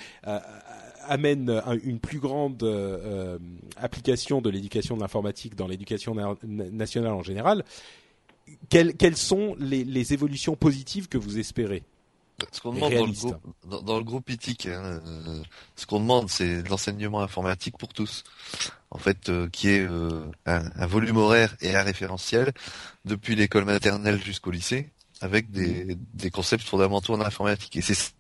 amène 1.09 1.61
une 1.83 1.99
plus 1.99 2.21
grande 2.21 2.63
application 3.77 4.41
de 4.41 4.49
l'éducation 4.49 4.95
de 4.95 5.01
l'informatique 5.01 5.57
dans 5.57 5.67
l'éducation 5.67 6.15
nationale 6.45 7.13
en 7.13 7.23
général. 7.23 7.65
Quelles, 8.69 9.17
sont 9.17 9.57
les 9.59 10.13
évolutions 10.13 10.55
positives 10.55 11.09
que 11.09 11.19
vous 11.19 11.41
espérez? 11.41 11.83
Ce 12.53 12.61
qu'on 12.61 12.73
demande 12.73 12.95
dans 12.95 13.07
le, 13.07 13.13
groupe, 13.13 13.85
dans, 13.85 13.99
le 13.99 14.05
groupe 14.05 14.31
ITIC, 14.31 14.67
hein, 14.67 15.01
ce 15.77 15.87
qu'on 15.87 16.01
demande, 16.01 16.29
c'est 16.31 16.69
l'enseignement 16.69 17.23
informatique 17.23 17.77
pour 17.79 17.93
tous 17.93 18.25
en 18.91 18.99
fait, 18.99 19.29
euh, 19.29 19.49
qui 19.49 19.69
est 19.69 19.87
euh, 19.89 20.25
un, 20.47 20.87
volume 20.87 21.17
horaire 21.17 21.57
et 21.61 21.75
un 21.77 21.83
référentiel 21.83 22.53
depuis 23.05 23.37
l'école 23.37 23.65
maternelle 23.65 24.21
jusqu'au 24.23 24.51
lycée, 24.51 24.91
avec 25.21 25.51
des, 25.51 25.97
des 26.15 26.31
concepts 26.31 26.65
fondamentaux 26.65 27.15
en 27.15 27.21
informatique. 27.21 27.77
Et 27.77 27.83
c'est 27.83 28.13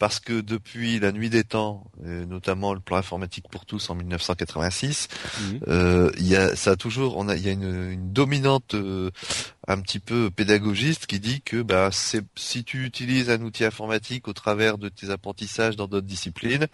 parce 0.00 0.18
que 0.18 0.40
depuis 0.40 0.98
la 0.98 1.12
nuit 1.12 1.28
des 1.28 1.44
temps, 1.44 1.84
notamment 2.02 2.72
le 2.72 2.80
plan 2.80 2.96
informatique 2.96 3.44
pour 3.50 3.66
tous 3.66 3.90
en 3.90 3.94
1986, 3.94 5.08
mhm. 5.40 5.60
euh, 5.68 6.10
il 6.16 6.26
y 6.26 6.36
a, 6.36 6.56
ça 6.56 6.72
a 6.72 6.76
toujours, 6.76 7.18
on 7.18 7.28
a, 7.28 7.36
il 7.36 7.42
y 7.42 7.48
a 7.48 7.52
une, 7.52 7.90
une 7.92 8.12
dominante 8.12 8.74
euh, 8.74 9.10
un 9.70 9.80
petit 9.80 10.00
peu 10.00 10.30
pédagogiste 10.30 11.06
qui 11.06 11.20
dit 11.20 11.42
que 11.42 11.62
bah 11.62 11.90
c'est 11.92 12.24
si 12.36 12.64
tu 12.64 12.84
utilises 12.84 13.30
un 13.30 13.40
outil 13.42 13.64
informatique 13.64 14.26
au 14.28 14.32
travers 14.32 14.78
de 14.78 14.88
tes 14.88 15.10
apprentissages 15.10 15.76
dans 15.76 15.86
d'autres 15.86 16.06
disciplines, 16.06 16.66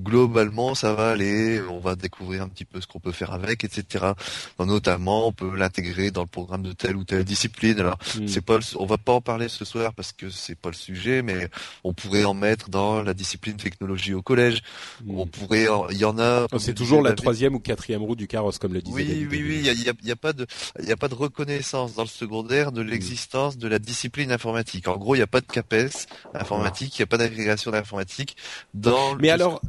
globalement 0.00 0.74
ça 0.74 0.92
va 0.94 1.10
aller, 1.10 1.60
on 1.70 1.78
va 1.78 1.96
découvrir 1.96 2.42
un 2.42 2.48
petit 2.48 2.64
peu 2.64 2.80
ce 2.80 2.86
qu'on 2.86 3.00
peut 3.00 3.12
faire 3.12 3.32
avec, 3.32 3.64
etc. 3.64 4.12
notamment, 4.58 5.26
on 5.26 5.32
peut 5.32 5.56
l'intégrer 5.56 6.10
dans 6.10 6.22
le 6.22 6.28
programme 6.28 6.62
de 6.62 6.72
telle 6.72 6.96
ou 6.96 7.04
telle 7.04 7.24
discipline. 7.24 7.80
Alors 7.80 7.98
mhm. 8.16 8.28
c'est 8.28 8.44
pas, 8.44 8.58
on 8.76 8.86
va 8.86 8.98
pas 8.98 9.12
en 9.12 9.20
parler 9.20 9.48
ce 9.48 9.64
soir 9.64 9.94
parce 9.94 10.12
que 10.12 10.30
c'est 10.30 10.58
pas 10.58 10.68
le 10.68 10.74
sujet, 10.74 11.22
mais 11.22 11.48
on 11.84 11.94
pourrait 11.94 12.24
en 12.24 12.34
mettre 12.34 12.68
dans 12.68 13.02
la 13.02 13.14
discipline 13.14 13.56
technologie 13.56 14.14
au 14.14 14.22
collège. 14.22 14.62
Hmm. 15.04 15.18
On 15.18 15.26
pourrait, 15.26 15.66
il 15.90 15.98
y 15.98 16.04
en 16.04 16.18
a. 16.18 16.46
C'est 16.58 16.74
toujours 16.74 17.02
la 17.02 17.12
troisième 17.12 17.54
ou 17.54 17.60
quatrième 17.60 18.02
roue 18.02 18.16
du 18.16 18.26
carrosse, 18.26 18.58
comme 18.58 18.74
le 18.74 18.82
disait. 18.82 18.94
Oui, 18.94 19.26
oui, 19.30 19.42
oui. 19.46 19.60
Il 19.64 20.06
y 20.06 20.10
a, 20.10 20.16
pas 20.16 20.32
de, 20.32 20.46
il 20.80 20.88
y 20.88 20.92
a 20.92 20.96
pas 20.96 21.08
de 21.08 21.14
reconnaissance 21.14 21.94
dans 21.94 22.02
le 22.02 22.08
secondaire 22.26 22.72
de 22.72 22.82
l'existence 22.82 23.56
de 23.56 23.68
la 23.68 23.78
discipline 23.78 24.32
informatique. 24.32 24.88
En 24.88 24.96
gros, 24.96 25.14
il 25.14 25.18
n'y 25.18 25.22
a 25.22 25.28
pas 25.28 25.40
de 25.40 25.46
CAPES 25.46 26.06
informatique, 26.34 26.98
il 26.98 27.02
n'y 27.02 27.04
a 27.04 27.06
pas 27.06 27.18
d'agrégation 27.18 27.70
d'informatique 27.70 28.36
dans. 28.74 29.14
Mais 29.16 29.30
alors. 29.30 29.60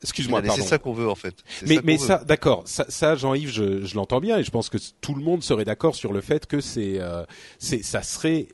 Euh, 0.00 0.04
excuse-moi, 0.04 0.42
C'est 0.54 0.62
ça 0.62 0.78
qu'on 0.78 0.92
veut 0.92 1.08
en 1.08 1.14
fait. 1.14 1.34
Mais, 1.66 1.80
mais 1.84 1.98
ça, 1.98 2.22
d'accord, 2.24 2.62
ça, 2.66 2.86
ça 2.88 3.14
Jean-Yves, 3.14 3.50
je, 3.50 3.84
je 3.84 3.94
l'entends 3.94 4.20
bien 4.20 4.38
et 4.38 4.44
je 4.44 4.50
pense 4.50 4.68
que 4.68 4.78
tout 5.00 5.14
le 5.14 5.22
monde 5.22 5.42
serait 5.42 5.64
d'accord 5.64 5.94
sur 5.94 6.12
le 6.12 6.20
fait 6.20 6.46
que 6.46 6.60
c'est, 6.60 7.00
euh, 7.00 7.24
c'est, 7.58 7.82
ça 7.82 8.02
serait 8.02 8.48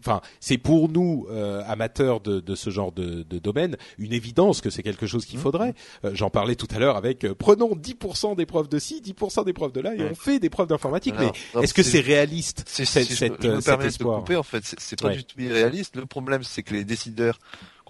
enfin, 0.00 0.20
c'est 0.40 0.58
pour 0.58 0.88
nous 0.88 1.26
euh, 1.30 1.62
amateurs 1.66 2.20
de, 2.20 2.40
de, 2.40 2.54
ce 2.54 2.70
genre 2.70 2.92
de, 2.92 3.22
de, 3.22 3.38
domaine 3.38 3.76
une 3.98 4.12
évidence 4.12 4.60
que 4.60 4.70
c'est 4.70 4.82
quelque 4.82 5.06
chose 5.06 5.24
qu'il 5.26 5.38
mmh. 5.38 5.42
faudrait. 5.42 5.74
Euh, 6.04 6.10
j'en 6.14 6.30
parlais 6.30 6.54
tout 6.54 6.68
à 6.74 6.78
l'heure 6.78 6.96
avec 6.96 7.24
euh, 7.24 7.34
prenons 7.34 7.74
10% 7.74 8.36
des 8.36 8.46
preuves 8.46 8.68
de 8.68 8.78
ci, 8.78 9.02
10% 9.04 9.44
des 9.44 9.52
preuves 9.52 9.72
de 9.72 9.80
là 9.80 9.94
et 9.94 10.02
on 10.02 10.14
fait 10.14 10.38
des 10.38 10.50
preuves 10.50 10.68
d'informatique. 10.68 11.14
Mais 11.18 11.32
est-ce 11.62 11.74
que 11.74 11.82
c'est 11.82 12.00
réaliste 12.00 12.64
cette, 12.66 12.86
si 12.86 13.16
cette, 13.16 13.60
cet 13.60 13.80
espoir 13.82 14.16
de 14.16 14.20
couper, 14.20 14.36
en 14.36 14.42
fait, 14.42 14.62
c'est 14.64 15.00
pas 15.00 15.10
du 15.10 15.24
tout 15.24 15.40
irréaliste. 15.40 15.96
Le 15.96 16.06
problème, 16.06 16.42
c'est 16.42 16.62
que 16.62 16.74
les 16.74 16.84
décideurs 16.84 17.38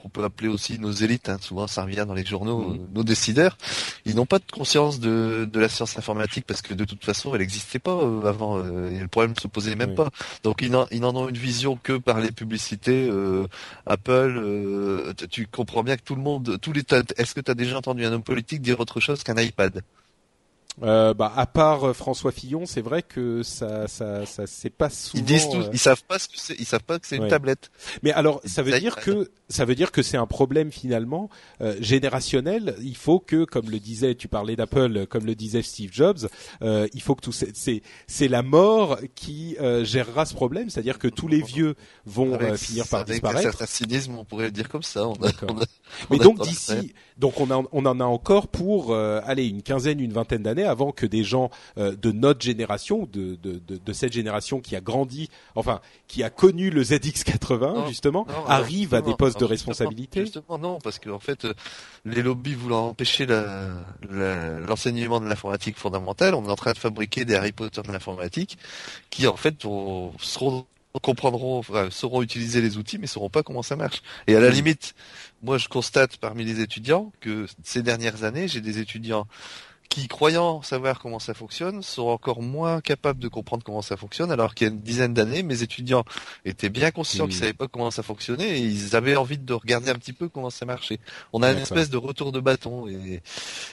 qu'on 0.00 0.08
peut 0.08 0.24
appeler 0.24 0.48
aussi 0.48 0.78
nos 0.78 0.90
élites, 0.90 1.28
hein, 1.28 1.38
souvent 1.40 1.66
ça 1.66 1.84
revient 1.84 2.04
dans 2.06 2.14
les 2.14 2.24
journaux, 2.24 2.60
mmh. 2.60 2.88
nos 2.94 3.04
décideurs, 3.04 3.56
ils 4.04 4.14
n'ont 4.14 4.26
pas 4.26 4.38
de 4.38 4.50
conscience 4.50 5.00
de, 5.00 5.48
de, 5.50 5.60
la 5.60 5.68
science 5.68 5.98
informatique 5.98 6.44
parce 6.46 6.62
que 6.62 6.74
de 6.74 6.84
toute 6.84 7.04
façon 7.04 7.34
elle 7.34 7.40
n'existait 7.40 7.78
pas 7.78 7.92
euh, 7.92 8.24
avant 8.26 8.58
euh, 8.58 8.90
et 8.90 8.98
le 8.98 9.08
problème 9.08 9.34
ne 9.34 9.40
se 9.40 9.48
posait 9.48 9.74
même 9.74 9.94
pas. 9.94 10.10
Donc 10.42 10.60
ils 10.62 10.70
n'en, 10.70 10.86
ils 10.90 11.00
n'en 11.00 11.14
ont 11.14 11.28
une 11.28 11.36
vision 11.36 11.78
que 11.82 11.98
par 11.98 12.20
les 12.20 12.32
publicités. 12.32 13.08
Euh, 13.10 13.46
Apple, 13.86 15.14
tu 15.30 15.46
comprends 15.46 15.82
bien 15.82 15.96
que 15.96 16.02
tout 16.02 16.14
le 16.14 16.22
monde, 16.22 16.58
tous 16.60 16.72
les, 16.72 16.82
est-ce 17.16 17.34
que 17.34 17.40
tu 17.40 17.50
as 17.50 17.54
déjà 17.54 17.76
entendu 17.76 18.04
un 18.04 18.12
homme 18.12 18.22
politique 18.22 18.62
dire 18.62 18.80
autre 18.80 19.00
chose 19.00 19.22
qu'un 19.22 19.36
iPad? 19.36 19.82
Euh, 20.82 21.12
bah, 21.14 21.32
à 21.36 21.46
part 21.46 21.88
euh, 21.88 21.92
François 21.92 22.32
Fillon, 22.32 22.64
c'est 22.64 22.80
vrai 22.80 23.02
que 23.02 23.42
ça, 23.42 23.86
ça, 23.86 24.24
ça 24.24 24.46
c'est 24.46 24.70
pas 24.70 24.88
souvent. 24.88 25.22
Ils 25.22 25.26
disent 25.26 25.48
tous, 25.48 25.64
euh, 25.64 25.70
ils 25.72 25.78
savent 25.78 26.04
pas 26.04 26.18
ce 26.18 26.28
que 26.28 26.38
c'est, 26.38 26.54
ils 26.58 26.64
savent 26.64 26.84
pas 26.84 26.98
que 26.98 27.06
c'est 27.06 27.16
une 27.16 27.28
tablette. 27.28 27.70
Mais 28.02 28.12
alors, 28.12 28.40
ça 28.44 28.62
veut 28.62 28.78
dire 28.78 28.96
que 28.96 29.30
ça 29.48 29.64
veut 29.64 29.74
dire 29.74 29.92
que 29.92 30.02
c'est 30.02 30.16
un 30.16 30.26
problème 30.26 30.72
finalement 30.72 31.28
euh, 31.60 31.76
générationnel. 31.80 32.76
Il 32.82 32.96
faut 32.96 33.18
que, 33.18 33.44
comme 33.44 33.68
le 33.68 33.78
disait, 33.78 34.14
tu 34.14 34.28
parlais 34.28 34.56
d'Apple, 34.56 35.06
comme 35.06 35.26
le 35.26 35.34
disait 35.34 35.62
Steve 35.62 35.90
Jobs, 35.92 36.28
euh, 36.62 36.88
il 36.94 37.02
faut 37.02 37.14
que 37.14 37.22
tout 37.22 37.32
c'est 37.32 37.82
c'est 38.06 38.28
la 38.28 38.42
mort 38.42 38.98
qui 39.14 39.56
gérera 39.82 40.24
ce 40.24 40.34
problème, 40.34 40.70
c'est-à-dire 40.70 40.98
que 40.98 41.08
tous 41.08 41.28
les 41.28 41.42
vieux 41.42 41.74
vont 42.06 42.38
finir 42.56 42.86
par 42.86 43.04
disparaître. 43.04 43.38
Avec 43.38 43.48
un 43.48 43.50
certain 43.50 43.66
cynisme, 43.66 44.16
on 44.16 44.24
pourrait 44.24 44.46
le 44.46 44.52
dire 44.52 44.68
comme 44.68 44.82
ça. 44.82 45.06
On 45.06 45.14
Mais 46.10 46.18
donc 46.18 46.40
d'ici, 46.40 46.94
donc 47.20 47.40
on, 47.40 47.50
a, 47.50 47.62
on 47.72 47.86
en 47.86 48.00
a 48.00 48.04
encore 48.04 48.48
pour 48.48 48.94
aller 48.94 49.46
une 49.46 49.62
quinzaine, 49.62 50.00
une 50.00 50.12
vingtaine 50.12 50.42
d'années 50.42 50.64
avant 50.64 50.92
que 50.92 51.06
des 51.06 51.24
gens 51.24 51.50
euh, 51.78 51.94
de 51.96 52.12
notre 52.12 52.40
génération, 52.42 53.08
de, 53.12 53.36
de, 53.36 53.60
de, 53.66 53.76
de, 53.76 53.92
cette 53.92 54.12
génération 54.12 54.60
qui 54.60 54.76
a 54.76 54.80
grandi, 54.80 55.28
enfin 55.54 55.80
qui 56.08 56.22
a 56.22 56.30
connu 56.30 56.70
le 56.70 56.82
ZX80 56.82 57.88
justement, 57.88 58.26
arrivent 58.46 58.94
à 58.94 59.02
des 59.02 59.14
postes 59.14 59.40
de 59.40 59.44
responsabilité. 59.44 60.20
Justement, 60.22 60.58
non, 60.58 60.78
parce 60.82 60.98
qu'en 60.98 61.12
en 61.12 61.18
fait, 61.18 61.44
euh, 61.44 61.54
les 62.04 62.22
lobbies 62.22 62.54
voulant 62.54 62.88
empêcher 62.88 63.26
l'enseignement 63.26 65.18
la, 65.18 65.24
de 65.24 65.28
l'informatique 65.28 65.76
fondamentale, 65.76 66.34
on 66.34 66.44
est 66.46 66.50
en 66.50 66.56
train 66.56 66.72
de 66.72 66.78
fabriquer 66.78 67.24
des 67.24 67.34
Harry 67.34 67.52
Potter 67.52 67.82
de 67.82 67.92
l'informatique 67.92 68.58
qui 69.10 69.26
en 69.26 69.36
fait 69.36 69.62
seront 69.62 70.66
comprendront, 70.98 71.62
sauront 71.90 72.22
utiliser 72.22 72.60
les 72.60 72.76
outils, 72.76 72.98
mais 72.98 73.06
sauront 73.06 73.30
pas 73.30 73.44
comment 73.44 73.62
ça 73.62 73.76
marche. 73.76 74.02
Et 74.26 74.34
à 74.34 74.40
la 74.40 74.50
limite, 74.50 74.94
moi 75.42 75.58
je 75.58 75.68
constate 75.68 76.16
parmi 76.16 76.44
les 76.44 76.60
étudiants 76.60 77.12
que 77.20 77.46
ces 77.62 77.82
dernières 77.82 78.24
années, 78.24 78.48
j'ai 78.48 78.60
des 78.60 78.78
étudiants 78.78 79.26
qui, 79.90 80.06
croyant 80.06 80.62
savoir 80.62 81.00
comment 81.00 81.18
ça 81.18 81.34
fonctionne, 81.34 81.82
sont 81.82 82.06
encore 82.06 82.42
moins 82.42 82.80
capables 82.80 83.18
de 83.18 83.26
comprendre 83.26 83.64
comment 83.64 83.82
ça 83.82 83.96
fonctionne, 83.96 84.30
alors 84.30 84.54
qu'il 84.54 84.68
y 84.68 84.70
a 84.70 84.72
une 84.72 84.80
dizaine 84.80 85.12
d'années, 85.12 85.42
mes 85.42 85.64
étudiants 85.64 86.04
étaient 86.44 86.68
bien 86.68 86.92
conscients 86.92 87.26
qu'ils 87.26 87.36
savaient 87.36 87.52
pas 87.52 87.66
comment 87.66 87.90
ça 87.90 88.04
fonctionnait 88.04 88.60
et 88.60 88.62
ils 88.62 88.94
avaient 88.94 89.16
envie 89.16 89.36
de 89.36 89.52
regarder 89.52 89.90
un 89.90 89.96
petit 89.96 90.12
peu 90.12 90.28
comment 90.28 90.48
ça 90.48 90.64
marchait. 90.64 91.00
On 91.32 91.42
a 91.42 91.50
une 91.50 91.58
espèce 91.58 91.90
de 91.90 91.96
retour 91.96 92.30
de 92.30 92.38
bâton 92.38 92.86
et, 92.86 93.20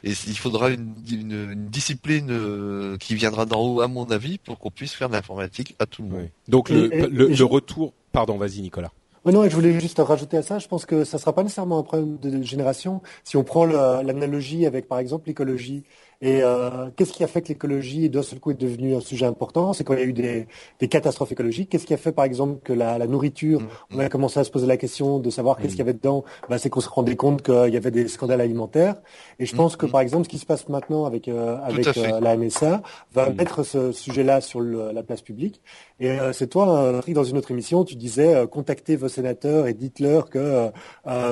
et 0.04 0.12
il 0.28 0.38
faudra 0.38 0.72
une, 0.72 0.96
une, 1.10 1.68
discipline 1.68 2.32
euh, 2.32 2.98
qui 2.98 3.14
viendra 3.14 3.46
d'en 3.46 3.62
haut, 3.62 3.82
à 3.82 3.88
mon 3.88 4.06
avis, 4.06 4.40
pour 4.40 4.58
qu'on 4.58 4.72
puisse 4.72 4.94
faire 4.94 5.10
de 5.10 5.14
l'informatique 5.14 5.76
à 5.78 5.86
tout 5.86 6.02
le 6.02 6.10
monde. 6.10 6.30
Donc 6.48 6.70
le, 6.70 6.88
le, 6.88 7.28
le 7.28 7.46
retour, 7.46 7.94
pardon, 8.12 8.38
vas-y 8.38 8.62
Nicolas. 8.62 8.92
Oui, 9.28 9.34
non, 9.34 9.44
je 9.50 9.54
voulais 9.54 9.78
juste 9.78 10.00
rajouter 10.00 10.38
à 10.38 10.42
ça. 10.42 10.58
Je 10.58 10.70
pense 10.70 10.86
que 10.86 11.04
ça 11.04 11.18
sera 11.18 11.34
pas 11.34 11.44
nécessairement 11.44 11.80
un 11.80 11.84
problème 11.84 12.18
de 12.18 12.42
génération. 12.44 13.02
Si 13.26 13.36
on 13.36 13.44
prend 13.44 13.66
l'analogie 13.66 14.66
avec, 14.66 14.88
par 14.88 15.00
exemple, 15.00 15.28
l'écologie, 15.28 15.84
et 16.20 16.42
euh, 16.42 16.90
qu'est-ce 16.96 17.14
qui 17.14 17.24
a 17.24 17.28
fait 17.28 17.44
que 17.44 17.50
l'écologie 17.50 18.10
d'un 18.10 18.24
seul 18.24 18.40
coup 18.40 18.50
est 18.50 18.60
devenue 18.60 18.96
un 18.96 19.02
sujet 19.02 19.28
important? 19.28 19.74
C'est 19.74 19.84
quand 19.84 19.94
il 19.94 20.00
y 20.00 20.04
a 20.04 20.06
eu 20.06 20.14
des, 20.14 20.48
des 20.80 20.88
catastrophes 20.88 21.32
écologiques. 21.32 21.70
Qu'est-ce 21.70 21.86
qui 21.86 21.94
a 21.94 21.98
fait 21.98 22.12
par 22.12 22.26
exemple 22.26 22.60
que 22.64 22.74
la, 22.74 22.98
la 22.98 23.06
nourriture, 23.06 23.62
mm. 23.62 23.68
on 23.96 24.00
a 24.00 24.10
commencé 24.10 24.40
à 24.40 24.44
se 24.44 24.50
poser 24.50 24.66
la 24.66 24.78
question 24.78 25.20
de 25.20 25.30
savoir 25.30 25.58
qu'est-ce 25.58 25.68
mm. 25.68 25.70
qu'il 25.72 25.80
y 25.80 25.82
avait 25.82 25.94
dedans? 25.94 26.24
Ben, 26.50 26.58
C'est 26.58 26.70
qu'on 26.70 26.82
se 26.82 26.90
rendait 26.90 27.16
compte 27.16 27.44
qu'il 27.44 27.72
y 27.72 27.78
avait 27.78 27.92
des 27.92 28.08
scandales 28.08 28.42
alimentaires. 28.42 28.96
Et 29.38 29.46
je 29.46 29.56
pense 29.56 29.76
que 29.76 29.86
mm. 29.86 29.92
par 29.92 30.02
exemple 30.02 30.24
ce 30.24 30.30
qui 30.30 30.40
se 30.40 30.48
passe 30.48 30.68
maintenant 30.70 31.06
avec, 31.06 31.28
euh, 31.28 31.60
avec 31.64 31.96
euh, 31.96 32.20
la 32.20 32.36
MSA 32.36 32.82
va 33.14 33.30
mettre 33.30 33.62
ce 33.62 33.92
sujet-là 33.92 34.42
sur 34.42 34.60
le, 34.60 34.92
la 34.92 35.04
place 35.04 35.22
publique. 35.22 35.62
Et 36.00 36.12
euh, 36.12 36.32
c'est 36.32 36.48
toi, 36.48 36.92
Patrick, 36.94 37.16
dans 37.16 37.24
une 37.24 37.38
autre 37.38 37.52
émission, 37.52 37.84
tu 37.84 37.96
disais 37.96 38.46
contacter 38.52 38.96
vos, 38.96 39.08
sénateurs 39.08 39.68
et 39.68 39.74
dites-leur 39.74 40.30
que 40.30 40.70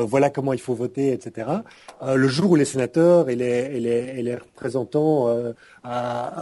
voilà 0.03 0.30
comment 0.30 0.53
il 0.53 0.59
faut 0.59 0.74
voter, 0.74 1.11
etc. 1.11 1.49
le 2.03 2.28
jour 2.28 2.51
où 2.51 2.55
les 2.55 2.66
sénateurs 2.66 3.30
et 3.30 3.36
les, 3.36 4.36
représentants 4.36 5.30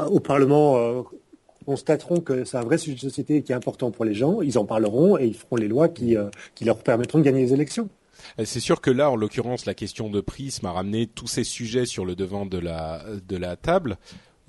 au 0.10 0.20
Parlement 0.20 1.04
constateront 1.64 2.20
que 2.20 2.44
c'est 2.44 2.58
un 2.58 2.64
vrai 2.64 2.78
sujet 2.78 2.96
de 2.96 3.02
société 3.02 3.42
qui 3.42 3.52
est 3.52 3.56
important 3.56 3.92
pour 3.92 4.06
les 4.06 4.14
gens, 4.14 4.42
ils 4.42 4.58
en 4.58 4.66
parleront 4.66 5.18
et 5.18 5.26
ils 5.26 5.36
feront 5.36 5.56
les 5.56 5.68
lois 5.68 5.88
qui, 5.88 6.16
leur 6.62 6.78
permettront 6.78 7.20
de 7.20 7.24
gagner 7.24 7.42
les 7.42 7.54
élections. 7.54 7.90
Euh, 8.40 8.46
c'est 8.46 8.60
sûr 8.60 8.80
que 8.80 8.92
là, 8.92 9.10
en 9.10 9.16
l'occurrence, 9.16 9.66
la 9.66 9.74
question 9.74 10.10
de 10.10 10.22
prisme 10.22 10.66
a 10.66 10.72
ramené 10.72 11.08
tous 11.08 11.28
ces 11.28 11.44
sujets 11.44 11.86
sur 11.86 12.06
le 12.06 12.16
devant 12.16 12.46
de 12.46 12.58
la 12.58 13.56
table. 13.58 13.98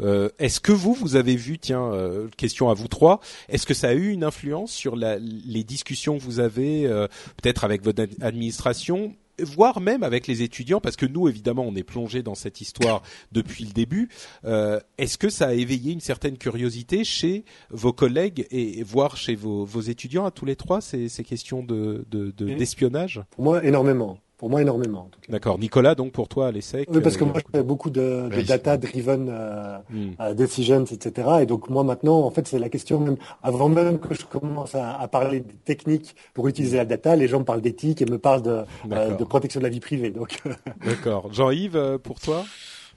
Euh, 0.01 0.29
est-ce 0.39 0.61
que 0.61 0.73
vous, 0.73 0.95
vous 0.95 1.17
avez 1.17 1.37
vu, 1.37 1.59
tiens, 1.59 1.93
euh, 1.93 2.29
question 2.37 2.71
à 2.71 2.75
vous 2.75 2.89
trois, 2.89 3.21
est-ce 3.49 3.67
que 3.67 3.75
ça 3.75 3.89
a 3.89 3.95
eu 3.95 4.11
une 4.11 4.25
influence 4.25 4.73
sur 4.73 4.97
la, 4.97 5.19
les 5.19 5.65
discussions 5.65 6.19
que 6.19 6.23
vous 6.23 6.41
avez, 6.41 6.89
peut-être 7.37 7.65
avec 7.65 7.83
votre 7.83 8.05
administration, 8.21 9.15
voire 9.39 9.81
même 9.81 10.03
avec 10.03 10.27
les 10.27 10.43
étudiants, 10.43 10.81
parce 10.81 10.97
que 10.97 11.07
nous, 11.07 11.29
évidemment, 11.29 11.65
on 11.67 11.75
est 11.75 11.83
plongé 11.83 12.23
dans 12.23 12.35
cette 12.35 12.61
histoire 12.61 13.03
depuis 13.33 13.65
le 13.65 13.73
début. 13.73 14.09
Euh, 14.45 14.81
Est-ce 14.99 15.19
que 15.19 15.29
ça 15.29 15.49
a 15.49 15.53
éveillé 15.53 15.93
une 15.93 16.01
certaine 16.01 16.39
curiosité 16.39 17.05
chez 17.05 17.45
vos 17.71 17.93
collègues 17.93 18.47
et, 18.51 18.83
voire 18.83 19.17
chez 19.17 19.35
vos, 19.35 19.65
vos, 19.65 19.81
étudiants 19.81 20.25
à 20.25 20.31
tous 20.31 20.45
les 20.45 20.57
trois 20.57 20.81
ces, 20.81 21.09
ces 21.09 21.25
questions 21.25 21.63
de 21.63 22.05
d'espionnage 22.39 23.17
de, 23.17 23.23
Pour 23.31 23.45
moi, 23.45 23.65
énormément. 23.65 24.19
Pour 24.45 24.51
moi, 24.51 24.61
énormément. 24.61 25.09
D'accord. 25.31 25.59
Nicolas, 25.59 25.95
donc 25.95 26.13
pour 26.13 26.29
toi, 26.29 26.49
à 26.49 26.53
l'ESSEC 26.53 26.91
Oui, 26.93 27.01
parce 27.01 27.17
que 27.17 27.25
euh, 27.25 27.29
moi, 27.29 27.37
je 27.39 27.59
fais 27.59 27.65
beaucoup 27.65 27.89
de, 27.89 28.29
de 28.29 28.43
data-driven 28.43 29.29
euh, 29.31 29.79
hmm. 29.89 30.11
euh, 30.21 30.35
decisions, 30.35 30.85
etc. 30.85 31.29
Et 31.41 31.47
donc, 31.47 31.71
moi, 31.71 31.83
maintenant, 31.83 32.19
en 32.19 32.31
fait, 32.31 32.47
c'est 32.47 32.59
la 32.59 32.69
question 32.69 33.01
même, 33.01 33.17
avant 33.43 33.71
même 33.71 33.99
que 33.99 34.13
je 34.13 34.27
commence 34.27 34.75
à, 34.75 35.01
à, 35.01 35.09
parler 35.09 35.41
des 35.41 35.55
techniques 35.65 36.15
pour 36.35 36.47
utiliser 36.47 36.77
la 36.77 36.85
data, 36.85 37.17
les 37.17 37.27
gens 37.27 37.39
me 37.39 37.47
parlent 37.47 37.63
d'éthique 37.63 38.03
et 38.03 38.05
me 38.05 38.19
parlent 38.19 38.43
de, 38.43 38.65
euh, 38.93 39.15
de 39.17 39.25
protection 39.25 39.61
de 39.61 39.65
la 39.65 39.71
vie 39.71 39.81
privée. 39.81 40.11
Donc. 40.11 40.43
D'accord. 40.85 41.33
Jean-Yves, 41.33 41.99
pour 42.03 42.21
toi? 42.21 42.45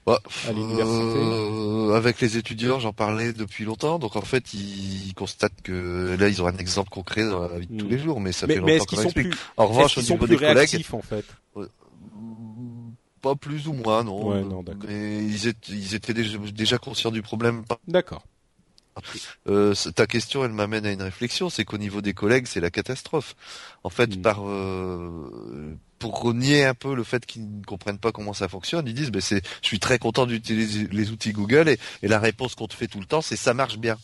Bah, 0.08 0.22
euh, 0.48 1.94
avec 1.94 2.22
les 2.22 2.38
étudiants, 2.38 2.80
j'en 2.80 2.94
parlais 2.94 3.34
depuis 3.34 3.64
longtemps. 3.64 3.98
Donc 3.98 4.16
en 4.16 4.22
fait, 4.22 4.54
ils, 4.54 5.12
constatent 5.14 5.60
que 5.62 6.16
là, 6.18 6.28
ils 6.28 6.40
ont 6.40 6.46
un 6.46 6.56
exemple 6.56 6.88
concret 6.88 7.28
dans 7.28 7.46
la 7.46 7.58
vie 7.58 7.66
de 7.66 7.76
tous 7.76 7.84
hmm. 7.84 7.90
les 7.90 7.98
jours, 7.98 8.20
mais 8.20 8.32
ça 8.32 8.46
fait 8.46 8.56
longtemps 8.56 8.84
qu'on 8.86 9.02
explique. 9.02 9.34
en 9.58 9.66
revanche, 9.66 9.98
au 9.98 10.02
niveau 10.02 10.26
des 10.26 10.38
collègues, 10.38 10.86
en 10.92 11.02
fait? 11.02 11.26
Pas 13.20 13.34
plus 13.34 13.68
ou 13.68 13.74
moins, 13.74 14.02
non. 14.02 14.64
mais 14.86 15.24
ils 15.24 15.46
étaient, 15.48 15.72
ils 15.72 15.94
étaient 15.94 16.14
déjà, 16.14 16.38
déjà 16.38 16.78
conscients 16.78 17.10
du 17.10 17.20
problème. 17.20 17.64
D'accord. 17.86 18.22
Euh, 19.46 19.74
ta 19.94 20.06
question, 20.06 20.44
elle 20.44 20.52
m'amène 20.52 20.86
à 20.86 20.90
une 20.90 21.02
réflexion, 21.02 21.50
c'est 21.50 21.64
qu'au 21.64 21.78
niveau 21.78 22.00
des 22.00 22.14
collègues, 22.14 22.46
c'est 22.46 22.60
la 22.60 22.70
catastrophe. 22.70 23.36
En 23.84 23.90
fait, 23.90 24.16
hmm. 24.16 24.22
par 24.22 24.48
euh, 24.48 25.76
pour 25.98 26.20
renier 26.20 26.64
un 26.64 26.74
peu 26.74 26.94
le 26.94 27.04
fait 27.04 27.24
qu'ils 27.26 27.58
ne 27.58 27.64
comprennent 27.64 27.98
pas 27.98 28.12
comment 28.12 28.32
ça 28.32 28.48
fonctionne, 28.48 28.86
ils 28.86 28.94
disent, 28.94 29.10
ben 29.10 29.20
je 29.22 29.40
suis 29.62 29.80
très 29.80 29.98
content 29.98 30.26
d'utiliser 30.26 30.88
les 30.90 31.10
outils 31.10 31.32
Google 31.32 31.68
et, 31.68 31.78
et 32.02 32.08
la 32.08 32.18
réponse 32.18 32.54
qu'on 32.54 32.68
te 32.68 32.74
fait 32.74 32.86
tout 32.86 33.00
le 33.00 33.06
temps, 33.06 33.22
c'est 33.22 33.36
ça 33.36 33.54
marche 33.54 33.78
bien. 33.78 33.98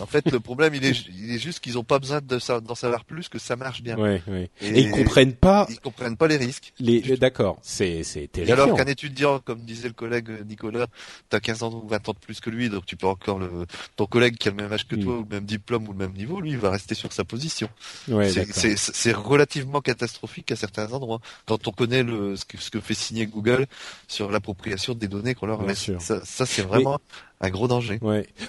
En 0.00 0.06
fait, 0.06 0.30
le 0.30 0.40
problème, 0.40 0.74
il 0.74 0.84
est, 0.84 1.06
il 1.08 1.32
est 1.32 1.38
juste 1.38 1.60
qu'ils 1.60 1.74
n'ont 1.74 1.84
pas 1.84 1.98
besoin 1.98 2.20
d'en 2.20 2.74
savoir 2.74 3.04
plus 3.04 3.28
que 3.28 3.38
ça 3.38 3.56
marche 3.56 3.82
bien. 3.82 3.96
Ouais, 3.96 4.22
ouais. 4.28 4.50
Et, 4.60 4.80
ils 4.80 4.90
comprennent 4.90 5.34
pas. 5.34 5.66
Ils 5.68 5.80
comprennent 5.80 6.16
pas 6.16 6.28
les 6.28 6.36
risques. 6.36 6.72
Les, 6.78 7.00
d'accord, 7.16 7.58
c'est, 7.62 8.02
c'est 8.02 8.28
terrible. 8.28 8.52
alors 8.52 8.76
qu'un 8.76 8.86
étudiant, 8.86 9.38
comme 9.38 9.60
disait 9.60 9.88
le 9.88 9.94
collègue 9.94 10.28
Nicolas, 10.46 10.86
t'as 11.28 11.40
15 11.40 11.62
ans 11.62 11.82
ou 11.84 11.88
20 11.88 12.08
ans 12.08 12.12
de 12.12 12.18
plus 12.18 12.40
que 12.40 12.50
lui, 12.50 12.68
donc 12.68 12.86
tu 12.86 12.96
peux 12.96 13.06
encore 13.06 13.38
le, 13.38 13.66
ton 13.96 14.06
collègue 14.06 14.36
qui 14.36 14.48
a 14.48 14.50
le 14.50 14.56
même 14.56 14.72
âge 14.72 14.86
que 14.86 14.96
toi, 14.96 15.14
hmm. 15.14 15.18
ou 15.18 15.22
le 15.22 15.34
même 15.34 15.44
diplôme 15.44 15.88
ou 15.88 15.92
le 15.92 15.98
même 15.98 16.12
niveau, 16.12 16.40
lui, 16.40 16.50
il 16.50 16.58
va 16.58 16.70
rester 16.70 16.94
sur 16.94 17.12
sa 17.12 17.24
position. 17.24 17.68
Ouais, 18.08 18.30
c'est 18.30 19.12
relativement 19.12 19.80
catastrophique 19.80 20.52
à 20.52 20.56
certains 20.56 20.92
endroits. 20.92 21.20
Quand 21.46 21.66
on 21.68 21.72
connaît 21.72 22.02
le, 22.02 22.36
ce 22.36 22.44
que, 22.44 22.58
ce 22.58 22.70
que 22.70 22.80
fait 22.80 22.94
signer 22.94 23.26
Google 23.26 23.66
sur 24.08 24.30
l'appropriation 24.30 24.94
des 24.94 25.08
données 25.08 25.34
qu'on 25.34 25.46
leur 25.46 25.62
laisse. 25.64 25.90
Ça, 25.98 26.24
ça 26.24 26.46
c'est 26.46 26.62
vraiment 26.62 26.98
un 27.40 27.50
gros 27.50 27.68
danger. 27.68 28.00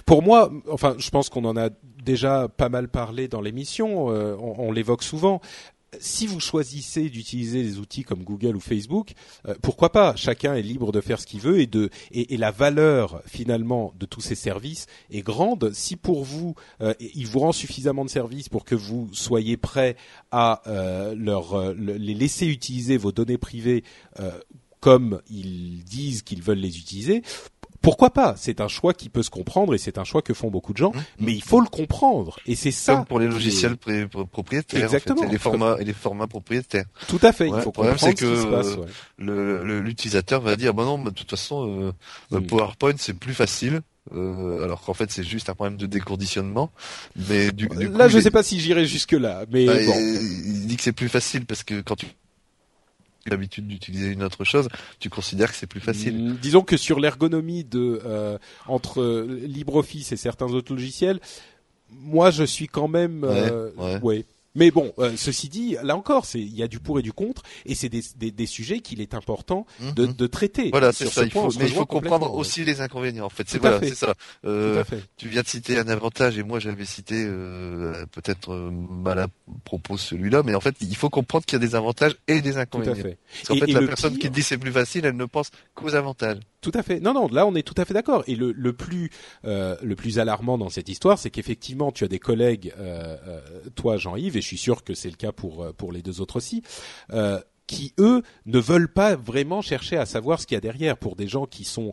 Pour 0.06 0.22
moi, 0.22 0.50
enfin, 0.70 0.94
je 0.98 1.10
pense 1.10 1.28
qu'on 1.28 1.44
en 1.44 1.56
a 1.56 1.70
déjà 2.02 2.48
pas 2.48 2.68
mal 2.68 2.88
parlé 2.88 3.28
dans 3.28 3.40
l'émission. 3.40 4.10
Euh, 4.10 4.34
on, 4.38 4.72
l'évoque 4.72 5.02
souvent. 5.02 5.40
Si 6.00 6.26
vous 6.26 6.40
choisissez 6.40 7.08
d'utiliser 7.08 7.62
des 7.62 7.78
outils 7.78 8.02
comme 8.02 8.22
Google 8.22 8.56
ou 8.56 8.60
Facebook, 8.60 9.12
euh, 9.46 9.54
pourquoi 9.62 9.90
pas? 9.90 10.14
Chacun 10.16 10.54
est 10.54 10.62
libre 10.62 10.92
de 10.92 11.00
faire 11.00 11.18
ce 11.18 11.26
qu'il 11.26 11.40
veut 11.40 11.60
et 11.60 11.66
de 11.66 11.88
et, 12.10 12.36
la 12.36 12.50
valeur 12.50 13.22
finalement 13.26 13.94
de 13.98 14.04
tous 14.04 14.20
ces 14.20 14.34
services 14.34 14.86
est 15.10 15.22
grande. 15.22 15.72
Si 15.72 15.96
pour 15.96 16.24
vous, 16.24 16.54
euh, 16.82 16.92
il 17.00 17.26
vous 17.26 17.38
rend 17.38 17.52
suffisamment 17.52 18.04
de 18.04 18.10
services 18.10 18.50
pour 18.50 18.66
que 18.66 18.74
vous 18.74 19.08
soyez 19.12 19.56
prêt 19.56 19.96
à 20.30 20.62
leur 21.16 21.74
les 21.74 22.14
laisser 22.14 22.46
utiliser 22.46 22.98
vos 22.98 23.12
données 23.12 23.38
privées 23.38 23.82
comme 24.80 25.20
ils 25.28 25.84
disent 25.84 26.22
qu'ils 26.22 26.42
veulent 26.42 26.58
les 26.58 26.78
utiliser, 26.78 27.22
pourquoi 27.80 28.10
pas? 28.10 28.34
C'est 28.36 28.60
un 28.60 28.68
choix 28.68 28.92
qui 28.94 29.08
peut 29.08 29.22
se 29.22 29.30
comprendre 29.30 29.74
et 29.74 29.78
c'est 29.78 29.98
un 29.98 30.04
choix 30.04 30.22
que 30.22 30.34
font 30.34 30.50
beaucoup 30.50 30.72
de 30.72 30.78
gens, 30.78 30.90
mmh. 30.90 31.00
mais 31.20 31.32
il 31.32 31.42
faut 31.42 31.60
le 31.60 31.68
comprendre 31.68 32.38
et 32.46 32.56
c'est 32.56 32.70
ça. 32.70 32.96
Comme 32.96 33.06
pour 33.06 33.20
les 33.20 33.28
logiciels 33.28 33.76
propriétaires, 33.76 34.84
exactement, 34.84 35.24
et 35.24 35.28
les 35.28 35.38
formats 35.38 35.76
et 35.78 35.84
les 35.84 35.92
formats 35.92 36.26
propriétaires. 36.26 36.86
Tout 37.06 37.20
à 37.22 37.32
fait. 37.32 37.48
il 37.48 37.60
faut 37.60 37.72
comprendre 37.72 37.98
ce 37.98 38.06
que 38.06 38.12
qui 38.12 38.42
se 38.42 38.46
passe. 38.46 38.76
Ouais. 38.76 39.80
L'utilisateur 39.80 40.40
va 40.40 40.56
dire, 40.56 40.74
bah 40.74 40.84
non, 40.84 40.98
de 40.98 41.10
toute 41.10 41.30
façon, 41.30 41.92
euh, 42.32 42.38
mmh. 42.38 42.46
PowerPoint 42.46 42.94
c'est 42.98 43.14
plus 43.14 43.34
facile. 43.34 43.80
Euh, 44.14 44.64
alors 44.64 44.80
qu'en 44.80 44.94
fait 44.94 45.12
c'est 45.12 45.22
juste 45.22 45.50
un 45.50 45.54
problème 45.54 45.76
de 45.76 45.86
déconditionnement. 45.86 46.70
Mais 47.28 47.50
du, 47.50 47.68
du 47.68 47.88
là, 47.88 48.08
je 48.08 48.16
ne 48.16 48.22
sais 48.22 48.30
pas 48.30 48.42
si 48.42 48.58
j'irai 48.58 48.86
jusque 48.86 49.12
là, 49.12 49.44
mais 49.50 49.66
bah, 49.66 49.74
bon. 49.74 49.94
il 49.98 50.66
dit 50.66 50.76
que 50.76 50.82
c'est 50.82 50.92
plus 50.92 51.10
facile 51.10 51.44
parce 51.44 51.62
que 51.62 51.82
quand 51.82 51.96
tu 51.96 52.06
l'habitude 53.28 53.66
d'utiliser 53.66 54.08
une 54.08 54.22
autre 54.22 54.44
chose, 54.44 54.68
tu 55.00 55.10
considères 55.10 55.50
que 55.50 55.56
c'est 55.56 55.66
plus 55.66 55.80
facile. 55.80 56.16
Mm, 56.18 56.36
disons 56.36 56.62
que 56.62 56.76
sur 56.76 57.00
l'ergonomie 57.00 57.64
de 57.64 58.00
euh, 58.04 58.38
entre 58.66 59.26
LibreOffice 59.28 60.12
et 60.12 60.16
certains 60.16 60.46
autres 60.46 60.72
logiciels, 60.72 61.20
moi 61.90 62.30
je 62.30 62.44
suis 62.44 62.68
quand 62.68 62.88
même 62.88 63.24
euh, 63.24 63.70
ouais. 64.02 64.24
Mais 64.58 64.72
bon, 64.72 64.92
euh, 64.98 65.12
ceci 65.16 65.48
dit, 65.48 65.76
là 65.84 65.96
encore, 65.96 66.26
c'est 66.26 66.40
il 66.40 66.54
y 66.54 66.64
a 66.64 66.68
du 66.68 66.80
pour 66.80 66.98
et 66.98 67.02
du 67.02 67.12
contre, 67.12 67.42
et 67.64 67.76
c'est 67.76 67.88
des, 67.88 68.02
des, 68.16 68.32
des, 68.32 68.46
sujets 68.46 68.80
qu'il 68.80 69.00
est 69.00 69.14
important 69.14 69.66
de, 69.94 70.06
mhm. 70.06 70.12
de 70.14 70.26
traiter. 70.26 70.70
Voilà, 70.70 70.92
c'est 70.92 71.06
ça. 71.06 71.22
il 71.22 71.30
faut, 71.30 71.48
mais 71.60 71.66
il 71.66 71.72
faut 71.72 71.86
comprendre 71.86 72.34
aussi 72.34 72.64
les 72.64 72.80
inconvénients. 72.80 73.26
En 73.26 73.30
fait, 73.30 73.48
c'est 73.48 73.60
voilà, 73.60 73.78
c'est 73.80 73.94
ça. 73.94 74.14
Euh, 74.44 74.82
tu 75.16 75.28
viens 75.28 75.42
de 75.42 75.46
citer 75.46 75.78
un 75.78 75.86
avantage, 75.86 76.38
et 76.38 76.42
moi 76.42 76.58
j'avais 76.58 76.84
cité 76.84 77.24
euh, 77.24 78.04
peut-être 78.10 78.52
euh, 78.52 78.70
mal 78.72 79.20
à 79.20 79.28
propos 79.64 79.96
celui-là, 79.96 80.42
mais 80.44 80.56
en 80.56 80.60
fait, 80.60 80.74
il 80.80 80.96
faut 80.96 81.08
comprendre 81.08 81.44
qu'il 81.46 81.60
y 81.60 81.62
a 81.64 81.66
des 81.66 81.76
avantages 81.76 82.16
et 82.26 82.40
des 82.40 82.56
inconvénients. 82.56 82.94
Tout 82.94 83.00
à 83.00 83.02
fait. 83.02 83.18
Parce 83.46 83.60
qu'en 83.60 83.66
fait, 83.66 83.72
la 83.72 83.86
personne 83.86 84.18
qui 84.18 84.28
te 84.28 84.34
dit 84.34 84.42
c'est 84.42 84.58
plus 84.58 84.72
facile, 84.72 85.06
elle 85.06 85.16
ne 85.16 85.26
pense 85.26 85.52
qu'aux 85.76 85.94
avantages. 85.94 86.38
Tout 86.60 86.72
à 86.74 86.82
fait. 86.82 86.98
Non, 86.98 87.12
non, 87.12 87.28
là 87.28 87.46
on 87.46 87.54
est 87.54 87.62
tout 87.62 87.74
à 87.76 87.84
fait 87.84 87.94
d'accord. 87.94 88.24
Et 88.26 88.34
le, 88.34 88.50
le 88.50 88.72
plus 88.72 89.10
euh, 89.44 89.76
le 89.80 89.94
plus 89.94 90.18
alarmant 90.18 90.58
dans 90.58 90.70
cette 90.70 90.88
histoire, 90.88 91.16
c'est 91.16 91.30
qu'effectivement 91.30 91.92
tu 91.92 92.02
as 92.02 92.08
des 92.08 92.18
collègues, 92.18 92.74
euh, 92.78 93.16
euh, 93.28 93.40
toi 93.76 93.96
Jean-Yves, 93.96 94.36
et 94.36 94.40
je 94.40 94.46
suis 94.46 94.58
sûr 94.58 94.82
que 94.82 94.92
c'est 94.92 95.10
le 95.10 95.16
cas 95.16 95.30
pour 95.30 95.72
pour 95.76 95.92
les 95.92 96.02
deux 96.02 96.20
autres 96.20 96.36
aussi, 96.36 96.62
qui 97.68 97.94
eux 98.00 98.22
ne 98.46 98.58
veulent 98.58 98.92
pas 98.92 99.14
vraiment 99.14 99.62
chercher 99.62 99.98
à 99.98 100.06
savoir 100.06 100.40
ce 100.40 100.46
qu'il 100.48 100.56
y 100.56 100.58
a 100.58 100.60
derrière 100.60 100.96
pour 100.96 101.14
des 101.14 101.28
gens 101.28 101.46
qui 101.46 101.62
sont 101.62 101.92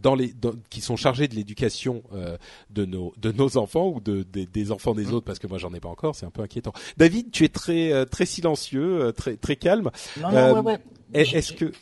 dans 0.00 0.14
les 0.14 0.32
qui 0.70 0.80
sont 0.80 0.96
chargés 0.96 1.28
de 1.28 1.34
l'éducation 1.34 2.02
de 2.70 2.84
nos 2.86 3.12
de 3.18 3.32
nos 3.32 3.58
enfants 3.58 3.88
ou 3.88 4.00
de, 4.00 4.22
des 4.22 4.72
enfants 4.72 4.94
des 4.94 5.12
autres 5.12 5.26
parce 5.26 5.38
que 5.38 5.46
moi 5.46 5.58
j'en 5.58 5.74
ai 5.74 5.80
pas 5.80 5.90
encore, 5.90 6.14
c'est 6.14 6.24
un 6.24 6.30
peu 6.30 6.40
inquiétant. 6.42 6.72
David, 6.96 7.32
tu 7.32 7.44
es 7.44 7.48
très 7.48 8.06
très 8.06 8.24
silencieux, 8.24 9.12
très 9.14 9.36
très 9.36 9.56
calme. 9.56 9.90
Non, 10.22 10.32
non, 10.32 10.60
ouais, 10.62 10.72
ouais. 10.72 10.78
Est-ce 11.12 11.52
que 11.52 11.72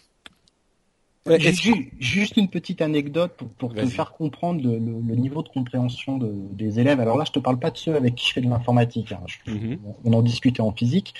Juste 1.98 2.36
une 2.36 2.48
petite 2.48 2.82
anecdote 2.82 3.32
pour, 3.36 3.48
pour 3.48 3.74
te 3.74 3.84
faire 3.86 4.12
comprendre 4.12 4.62
le, 4.62 4.78
le, 4.78 5.14
niveau 5.14 5.42
de 5.42 5.48
compréhension 5.48 6.18
de, 6.18 6.32
des 6.52 6.80
élèves. 6.80 7.00
Alors 7.00 7.16
là, 7.16 7.24
je 7.26 7.32
te 7.32 7.38
parle 7.38 7.58
pas 7.58 7.70
de 7.70 7.76
ceux 7.76 7.94
avec 7.94 8.14
qui 8.14 8.28
je 8.28 8.32
fais 8.32 8.40
de 8.40 8.48
l'informatique. 8.48 9.12
Hein. 9.12 9.20
Mhm. 9.46 9.78
On 10.04 10.12
en 10.12 10.22
discutait 10.22 10.60
en 10.60 10.72
physique. 10.72 11.14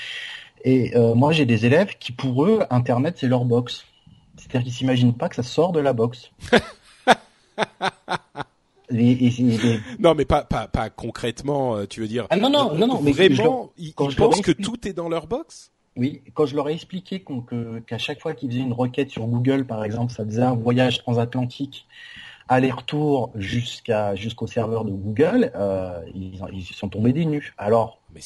Et 0.65 0.97
euh, 0.97 1.15
moi, 1.15 1.33
j'ai 1.33 1.47
des 1.47 1.67
élèves 1.67 1.97
qui, 1.99 2.13
pour 2.13 2.45
eux, 2.45 2.61
Internet, 2.71 3.17
c'est 3.19 3.29
leur 3.29 3.45
box. 3.45 3.85
C'est-à-dire 4.37 4.65
qu'ils 4.65 4.73
s'imaginent 4.73 5.15
pas 5.15 5.29
que 5.29 5.37
ça 5.37 5.43
sort 5.43 5.73
de 5.73 5.81
la 5.81 5.93
box. 5.93 6.31
Non, 9.99 10.15
mais 10.15 10.25
pas, 10.25 10.45
pas, 10.45 10.67
pas 10.67 10.89
concrètement, 10.91 11.77
euh, 11.77 11.87
tu 11.87 12.01
veux 12.01 12.09
dire. 12.09 12.27
Ah 12.31 12.37
non, 12.37 12.49
non, 12.49 12.75
non, 12.75 12.87
non. 12.87 13.03
Mais 13.03 13.13
vraiment, 13.13 13.71
ils, 13.77 13.89
ils 13.89 13.95
pensent 13.95 14.41
que 14.41 14.53
tout 14.53 14.89
est 14.89 14.93
dans 14.93 15.09
leur 15.09 15.27
box? 15.27 15.71
Oui, 15.99 16.23
quand 16.33 16.47
je 16.47 16.55
leur 16.55 16.69
ai 16.69 16.73
expliqué 16.73 17.25
qu'à 17.87 17.99
chaque 17.99 18.21
fois 18.21 18.33
qu'ils 18.33 18.51
faisaient 18.51 18.63
une 18.63 18.73
requête 18.73 19.11
sur 19.11 19.27
Google, 19.27 19.67
par 19.67 19.85
exemple, 19.85 20.13
ça 20.13 20.25
faisait 20.25 20.43
un 20.43 20.55
voyage 20.55 20.99
transatlantique, 20.99 21.87
aller-retour 22.49 23.31
jusqu'à 23.35 24.15
jusqu'au 24.15 24.47
serveur 24.47 24.85
de 24.85 24.93
Google, 24.93 25.51
euh, 25.55 26.01
ils, 26.15 26.41
ils 26.53 26.65
sont 26.65 26.89
tombés 26.89 27.13
des 27.13 27.27
nues. 27.27 27.53
Alors, 27.59 28.01
mais 28.15 28.21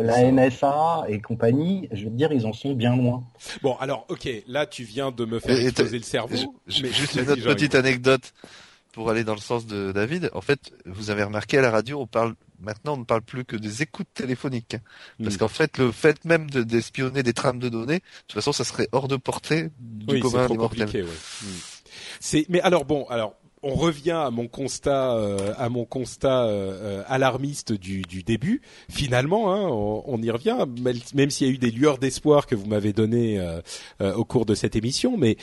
la 0.00 0.32
NSA 0.32 1.04
et 1.08 1.20
compagnie, 1.20 1.88
je 1.92 2.04
veux 2.04 2.10
dire, 2.10 2.32
ils 2.32 2.46
en 2.46 2.52
sont 2.52 2.72
bien 2.72 2.96
loin. 2.96 3.22
Bon, 3.62 3.76
alors, 3.76 4.06
ok, 4.08 4.28
là, 4.48 4.66
tu 4.66 4.82
viens 4.82 5.12
de 5.12 5.24
me 5.24 5.38
faire 5.38 5.58
exploser 5.58 5.98
le 5.98 6.04
cerveau. 6.04 6.56
juste 6.66 7.14
une 7.14 7.30
autre 7.30 7.44
petite 7.44 7.74
anecdote 7.74 8.32
pour 8.92 9.10
aller 9.10 9.24
dans 9.24 9.34
le 9.34 9.40
sens 9.40 9.66
de 9.66 9.92
David. 9.92 10.30
En 10.34 10.40
fait, 10.40 10.72
vous 10.86 11.10
avez 11.10 11.22
remarqué 11.22 11.58
à 11.58 11.62
la 11.62 11.70
radio, 11.70 12.00
on 12.00 12.06
parle 12.06 12.34
maintenant 12.62 12.94
on 12.94 12.98
ne 12.98 13.04
parle 13.04 13.22
plus 13.22 13.44
que 13.44 13.56
des 13.56 13.82
écoutes 13.82 14.08
téléphoniques. 14.14 14.76
Parce 15.22 15.36
mm. 15.36 15.38
qu'en 15.38 15.48
fait, 15.48 15.78
le 15.78 15.92
fait 15.92 16.24
même 16.24 16.50
d'espionner 16.50 17.22
des 17.22 17.32
trames 17.32 17.58
de 17.58 17.68
données, 17.68 17.98
de 17.98 18.04
toute 18.28 18.34
façon, 18.34 18.52
ça 18.52 18.64
serait 18.64 18.88
hors 18.92 19.08
de 19.08 19.16
portée 19.16 19.70
du 19.78 20.20
commun 20.20 20.46
des 20.46 20.56
mortels. 20.56 21.04
Mm. 21.04 21.46
C'est, 22.20 22.46
mais 22.48 22.60
alors 22.60 22.84
bon, 22.84 23.06
alors 23.08 23.34
on 23.62 23.74
revient 23.74 24.10
à 24.10 24.30
mon 24.30 24.48
constat, 24.48 25.14
euh, 25.14 25.54
à 25.56 25.68
mon 25.68 25.84
constat 25.84 26.46
euh, 26.46 26.72
euh, 26.82 27.02
alarmiste 27.06 27.72
du, 27.72 28.02
du, 28.02 28.22
début. 28.22 28.60
Finalement, 28.90 29.52
hein, 29.52 29.68
on, 30.06 30.20
y 30.20 30.30
revient, 30.30 30.66
même, 31.14 31.30
s'il 31.30 31.46
y 31.46 31.50
a 31.50 31.52
eu 31.52 31.58
des 31.58 31.70
lueurs 31.70 31.98
d'espoir 31.98 32.46
que 32.46 32.54
vous 32.54 32.66
m'avez 32.66 32.92
donné 32.92 33.40
au 34.00 34.24
cours 34.24 34.46
de 34.46 34.54
cette 34.54 34.76
émission. 34.76 35.16
Mais 35.16 35.36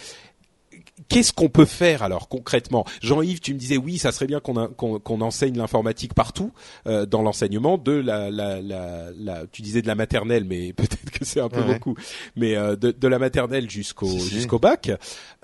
qu'est-ce 1.08 1.34
qu'on 1.34 1.50
peut 1.50 1.66
faire 1.66 2.04
alors 2.04 2.28
concrètement? 2.28 2.86
Jean-Yves, 3.02 3.40
tu 3.40 3.54
me 3.54 3.60
disais 3.60 3.78
oui, 3.78 3.98
ça 3.98 4.12
serait 4.12 4.28
bien 4.28 4.40
qu'on 4.40 5.22
enseigne 5.22 5.58
l'informatique 5.58 6.14
partout 6.14 6.52
dans 6.86 7.22
l'enseignement 7.22 7.78
de 7.78 7.94
la, 7.94 8.30
la, 8.30 8.62
la, 8.62 9.48
tu 9.52 9.62
disais 9.62 9.82
de 9.82 9.88
la 9.88 9.96
maternelle, 9.96 10.44
mais 10.46 10.74
peut-être 10.78 11.12
que 11.12 11.26
c'est 11.26 11.40
un 11.40 11.50
peu 11.50 11.64
beaucoup, 11.64 11.96
mais 12.36 12.56
de, 12.56 12.92
de, 12.92 13.08
la 13.08 13.20
maternelle 13.20 13.70
jusqu'au 13.70 14.20
jusqu'au 14.20 14.60
bac. 14.60 14.92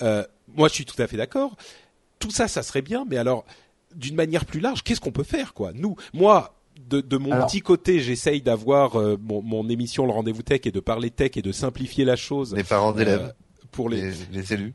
moi, 0.02 0.68
je 0.68 0.74
suis 0.74 0.86
tout 0.86 1.02
à 1.02 1.08
fait 1.08 1.18
d'accord 1.18 1.56
tout 2.20 2.32
ça, 2.32 2.48
ça 2.48 2.64
serait 2.64 2.82
bien, 2.82 3.06
mais 3.08 3.18
alors, 3.18 3.46
d'une 3.96 4.16
manière 4.16 4.46
plus 4.46 4.60
large, 4.60 4.84
qu'est-ce 4.84 5.02
qu'on 5.02 5.12
peut 5.12 5.24
faire, 5.24 5.54
quoi? 5.54 5.72
Nous, 5.74 5.96
moi, 6.14 6.56
de, 6.90 7.18
mon 7.18 7.46
petit 7.46 7.62
côté, 7.62 8.00
j'essaye 8.00 8.42
d'avoir 8.42 9.00
euh, 9.00 9.18
mon, 9.22 9.70
émission 9.70 10.06
Le 10.06 10.12
Rendez-vous 10.12 10.44
Tech 10.44 10.62
et 10.66 10.72
de 10.72 10.80
parler 10.80 11.10
tech 11.10 11.32
et 11.36 11.42
de 11.42 11.52
simplifier 11.52 12.06
la 12.06 12.16
chose. 12.16 12.54
Les 12.56 12.64
parents 12.64 12.92
d'élèves. 12.92 13.30
Euh, 13.30 13.68
pour 13.72 13.90
les... 13.90 14.12
les, 14.32 14.54
élus. 14.54 14.74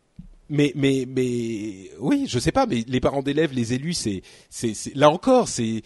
Mais 0.51 0.73
mais 0.75 1.07
mais 1.09 1.91
oui, 2.01 2.27
je 2.29 2.39
sais 2.39 2.53
pas, 2.53 2.67
mais 2.67 2.85
les 2.87 3.01
parents 3.01 3.23
d'élèves, 3.23 3.53
les 3.55 3.73
élus, 3.73 3.95
c'est 3.95 4.23
c'est 4.51 4.75
là 4.95 5.09
encore, 5.11 5.49
c'est 5.49 5.83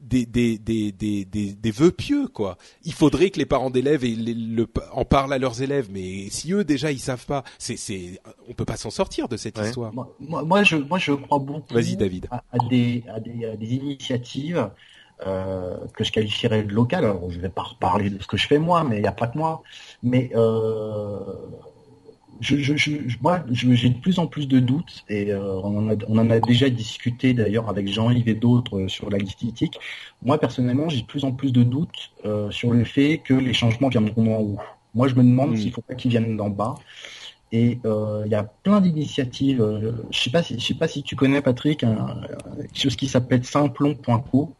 des, 0.00 0.26
des, 0.26 0.58
des, 0.58 0.92
des, 0.92 1.24
des, 1.24 1.70
vœux 1.70 1.90
pieux 1.90 2.28
quoi. 2.28 2.56
Il 2.84 2.92
faudrait 2.92 3.30
que 3.30 3.38
les 3.38 3.46
parents 3.46 3.70
d'élèves 3.70 4.04
le, 4.04 4.66
en 4.92 5.04
parlent 5.04 5.32
à 5.32 5.38
leurs 5.38 5.62
élèves, 5.62 5.88
mais 5.92 6.28
si 6.30 6.52
eux 6.52 6.64
déjà 6.64 6.90
ils 6.90 6.98
savent 6.98 7.26
pas, 7.26 7.44
c'est 7.58 7.76
c'est 7.76 8.20
on 8.48 8.54
peut 8.54 8.64
pas 8.64 8.76
s'en 8.76 8.90
sortir 8.90 9.28
de 9.28 9.36
cette 9.36 9.58
histoire. 9.58 9.92
Moi, 9.92 10.14
moi, 10.18 10.62
je 10.62 10.76
moi 10.76 10.98
je 10.98 11.12
crois 11.12 11.38
beaucoup. 11.38 11.74
Vas-y 11.74 11.96
David. 11.96 12.28
À, 12.30 12.42
des, 12.70 13.04
à 13.12 13.20
des, 13.20 13.56
des 13.56 13.74
initiatives 13.74 14.70
euh, 15.26 15.76
que 15.94 16.04
je 16.04 16.12
qualifierais 16.12 16.62
de 16.62 16.72
locales. 16.72 17.04
Alors 17.04 17.30
je 17.30 17.40
vais 17.40 17.48
pas 17.48 17.62
reparler 17.62 18.10
de 18.10 18.22
ce 18.22 18.26
que 18.26 18.36
je 18.36 18.46
fais 18.46 18.58
moi, 18.58 18.84
mais 18.84 18.96
il 18.96 19.02
n'y 19.02 19.08
a 19.08 19.12
pas 19.12 19.26
que 19.26 19.36
moi. 19.36 19.62
Mais 20.02 20.30
euh, 20.34 21.18
je, 22.40 22.56
je, 22.56 22.76
je, 22.76 23.16
moi, 23.20 23.44
j'ai 23.50 23.88
de 23.88 23.98
plus 23.98 24.18
en 24.18 24.26
plus 24.26 24.46
de 24.48 24.60
doutes, 24.60 25.04
et 25.08 25.32
euh, 25.32 25.60
on, 25.62 25.78
en 25.78 25.90
a, 25.90 25.94
on, 26.08 26.18
en 26.18 26.30
a, 26.30 26.40
déjà 26.40 26.70
discuté 26.70 27.34
d'ailleurs 27.34 27.68
avec 27.68 27.88
Jean-Yves 27.88 28.28
et 28.28 28.34
d'autres 28.34 28.78
euh, 28.78 28.88
sur 28.88 29.10
la 29.10 29.18
listique. 29.18 29.78
Moi, 30.22 30.38
personnellement, 30.38 30.88
j'ai 30.88 31.02
de 31.02 31.06
plus 31.06 31.24
en 31.24 31.32
plus 31.32 31.52
de 31.52 31.62
doutes 31.62 32.12
euh, 32.24 32.50
sur 32.50 32.72
le 32.72 32.84
fait 32.84 33.18
que 33.18 33.34
les 33.34 33.52
changements 33.52 33.88
viendront 33.88 34.24
d'en 34.24 34.40
haut. 34.40 34.58
Moi, 34.94 35.08
je 35.08 35.14
me 35.14 35.22
demande 35.22 35.52
hmm. 35.52 35.56
s'il 35.56 35.68
ne 35.68 35.72
faut 35.72 35.82
pas 35.82 35.94
qu'ils 35.94 36.10
viennent 36.10 36.36
d'en 36.36 36.50
bas. 36.50 36.74
Et 37.50 37.78
il 37.82 38.30
y 38.30 38.34
a 38.34 38.44
plein 38.44 38.82
d'initiatives. 38.82 39.64
je 40.10 40.18
sais 40.18 40.28
pas 40.28 40.42
si, 40.42 40.60
je 40.60 40.66
sais 40.66 40.74
pas 40.74 40.86
si 40.86 41.02
tu 41.02 41.16
connais 41.16 41.40
Patrick, 41.40 41.82
un, 41.82 42.20
quelque 42.58 42.78
chose 42.78 42.96
qui 42.96 43.08
s'appelle 43.08 43.42
simplon.co. 43.42 44.52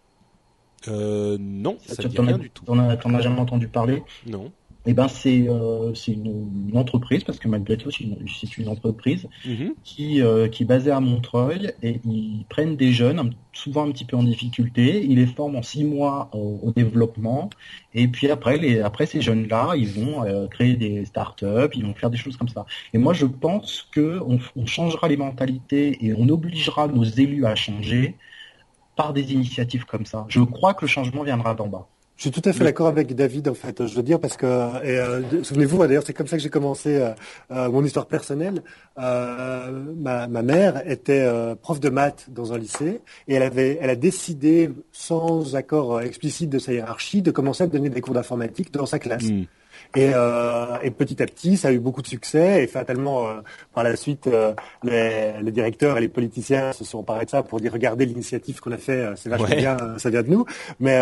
Euh, 0.86 1.36
non, 1.40 1.76
ça 1.84 2.02
ne 2.02 2.08
dit 2.08 2.18
rien 2.18 2.38
du 2.38 2.50
tout. 2.50 2.64
T'en 2.64 2.78
as, 2.78 2.94
as 2.94 3.20
jamais 3.20 3.40
entendu 3.40 3.68
parler? 3.68 4.02
Non 4.26 4.52
eh 4.90 4.94
ben 4.94 5.06
c'est 5.06 5.46
euh, 5.50 5.92
une, 6.06 6.74
entreprise 6.74 7.22
parce 7.22 7.38
que 7.38 7.46
malgré 7.46 7.76
tout 7.76 7.90
c'est 7.90 8.04
une, 8.04 8.16
une, 8.56 8.68
entreprise 8.70 9.28
mhm. 9.44 9.74
qui 9.84 10.22
euh, 10.22 10.48
qui 10.48 10.62
est 10.62 10.66
basée 10.66 10.90
à 10.90 10.98
Montreuil 10.98 11.74
et 11.82 12.00
ils 12.06 12.46
prennent 12.48 12.74
des 12.74 12.92
jeunes 12.92 13.34
souvent 13.52 13.86
un 13.86 13.90
petit 13.90 14.06
peu 14.06 14.16
en 14.16 14.22
difficulté, 14.22 15.04
ils 15.04 15.16
les 15.16 15.26
forment 15.26 15.56
en 15.56 15.62
six 15.62 15.84
mois 15.84 16.30
au, 16.32 16.72
développement 16.74 17.50
et 17.92 18.08
puis 18.08 18.30
après 18.30 18.56
les 18.56 18.80
après 18.80 19.04
ces 19.04 19.20
jeunes 19.20 19.46
là 19.46 19.74
ils 19.76 19.88
vont 19.88 20.24
euh, 20.24 20.46
créer 20.46 20.74
des 20.74 21.04
startups, 21.04 21.70
ils 21.74 21.84
vont 21.84 21.92
faire 21.92 22.08
des 22.08 22.16
choses 22.16 22.38
comme 22.38 22.48
ça. 22.48 22.64
Et 22.94 22.98
moi 22.98 23.12
je 23.12 23.26
pense 23.26 23.86
que 23.92 24.20
on, 24.26 24.38
on 24.56 24.64
changera 24.64 25.06
les 25.08 25.18
mentalités 25.18 25.98
et 26.00 26.14
on 26.14 26.30
obligera 26.30 26.88
nos 26.88 27.04
élus 27.04 27.44
à 27.44 27.54
changer 27.54 28.16
par 28.96 29.12
des 29.12 29.34
initiatives 29.34 29.84
comme 29.84 30.06
ça. 30.06 30.24
Je 30.28 30.40
crois 30.40 30.72
que 30.72 30.86
le 30.86 30.88
changement 30.88 31.24
viendra 31.24 31.54
d'en 31.54 31.66
bas. 31.66 31.88
Je 32.18 32.22
suis 32.22 32.30
tout 32.32 32.42
à 32.48 32.52
fait 32.52 32.64
d'accord 32.64 32.88
avec 32.88 33.14
David 33.14 33.48
en 33.48 33.54
fait. 33.54 33.86
Je 33.86 33.94
veux 33.94 34.02
dire 34.02 34.18
parce 34.18 34.36
que 34.36 34.44
euh, 34.44 35.44
souvenez-vous 35.44 35.78
d'ailleurs 35.86 36.02
c'est 36.04 36.12
comme 36.12 36.26
ça 36.26 36.36
que 36.36 36.42
j'ai 36.42 36.50
commencé 36.50 36.96
euh, 36.96 37.10
euh, 37.52 37.70
mon 37.70 37.84
histoire 37.84 38.06
personnelle. 38.06 38.64
Ma, 38.96 40.26
ma, 40.26 40.42
mère 40.42 40.82
était 40.90 41.24
prof 41.62 41.78
de 41.78 41.88
maths 41.88 42.26
dans 42.28 42.52
un 42.52 42.58
lycée 42.58 43.02
et 43.28 43.34
elle 43.34 43.44
avait 43.44 43.78
elle 43.80 43.90
a 43.90 43.94
décidé 43.94 44.68
sans 44.90 45.54
accord 45.54 46.00
explicite 46.00 46.50
de 46.50 46.58
sa 46.58 46.72
hiérarchie 46.72 47.22
de 47.22 47.30
commencer 47.30 47.62
à 47.62 47.66
donner 47.68 47.88
des 47.88 48.00
cours 48.00 48.14
d'informatique 48.14 48.72
dans 48.72 48.86
sa 48.86 48.98
classe. 48.98 49.22
Hmm. 49.22 49.44
Et, 49.96 50.10
euh, 50.14 50.76
et, 50.82 50.90
petit 50.90 51.22
à 51.22 51.26
petit, 51.26 51.56
ça 51.56 51.68
a 51.68 51.72
eu 51.72 51.78
beaucoup 51.78 52.02
de 52.02 52.06
succès. 52.06 52.62
Et 52.62 52.66
fatalement, 52.66 53.28
euh, 53.28 53.40
par 53.74 53.84
la 53.84 53.96
suite, 53.96 54.26
euh, 54.26 54.52
les, 54.82 55.32
les, 55.40 55.50
directeurs 55.50 55.96
et 55.96 56.00
les 56.00 56.08
politiciens 56.08 56.72
se 56.72 56.84
sont 56.84 56.98
emparés 56.98 57.24
de 57.24 57.30
ça 57.30 57.42
pour 57.42 57.60
dire 57.60 57.72
regardez 57.72 58.06
l'initiative 58.06 58.60
qu'on 58.60 58.72
a 58.72 58.76
fait, 58.76 58.92
euh, 58.92 59.16
c'est 59.16 59.28
vachement 59.28 59.56
bien, 59.56 59.76
ça 59.96 60.10
vient 60.10 60.22
de 60.22 60.28
nous. 60.28 60.44
Mais 60.80 60.98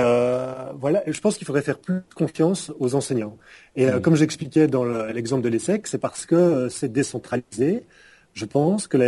voilà, 0.78 1.02
je 1.06 1.20
pense 1.20 1.36
qu'il 1.36 1.46
faudrait 1.46 1.62
faire 1.62 1.78
plus 1.78 2.00
confiance 2.14 2.72
aux 2.78 2.94
enseignants. 2.94 3.36
Et 3.74 3.86
mm. 3.86 4.00
comme 4.00 4.16
j'expliquais 4.16 4.66
dans 4.66 4.84
l'exemple 4.84 5.42
de 5.42 5.48
l'ESSEC, 5.48 5.86
c'est 5.86 5.98
parce 5.98 6.26
que 6.26 6.68
c'est 6.68 6.92
décentralisé 6.92 7.84
je 8.34 8.44
pense 8.44 8.86
que 8.86 8.98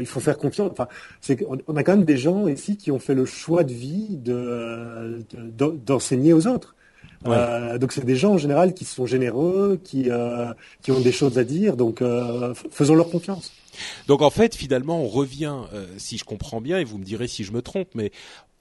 il 0.00 0.06
faut 0.06 0.20
faire 0.20 0.38
confiance. 0.38 0.70
Enfin, 0.72 0.88
c'est 1.20 1.44
on 1.68 1.76
a 1.76 1.82
quand 1.82 1.94
même 1.94 2.06
des 2.06 2.16
gens 2.16 2.48
ici 2.48 2.78
qui 2.78 2.90
ont 2.90 2.98
fait 2.98 3.14
le 3.14 3.26
choix 3.26 3.64
de 3.64 3.72
vie 3.72 4.16
de 4.16 5.22
d'enseigner 5.84 6.32
aux 6.32 6.46
autres. 6.46 6.74
Euh, 7.26 7.78
donc 7.78 7.92
c'est 7.92 8.04
des 8.04 8.16
gens 8.16 8.32
en 8.32 8.38
général 8.38 8.74
qui 8.74 8.84
sont 8.84 9.06
généreux, 9.06 9.80
qui 9.82 10.10
euh, 10.10 10.52
qui 10.82 10.90
ont 10.92 11.00
des 11.00 11.12
choses 11.12 11.38
à 11.38 11.44
dire. 11.44 11.76
Donc 11.76 12.02
euh, 12.02 12.54
faisons 12.70 12.94
leur 12.94 13.10
confiance. 13.10 13.52
Donc 14.06 14.22
en 14.22 14.30
fait, 14.30 14.54
finalement, 14.54 15.02
on 15.02 15.08
revient, 15.08 15.54
si 15.96 16.18
je 16.18 16.24
comprends 16.24 16.60
bien, 16.60 16.78
et 16.78 16.84
vous 16.84 16.98
me 16.98 17.04
direz 17.04 17.26
si 17.26 17.42
je 17.42 17.52
me 17.52 17.62
trompe, 17.62 17.88
mais 17.94 18.12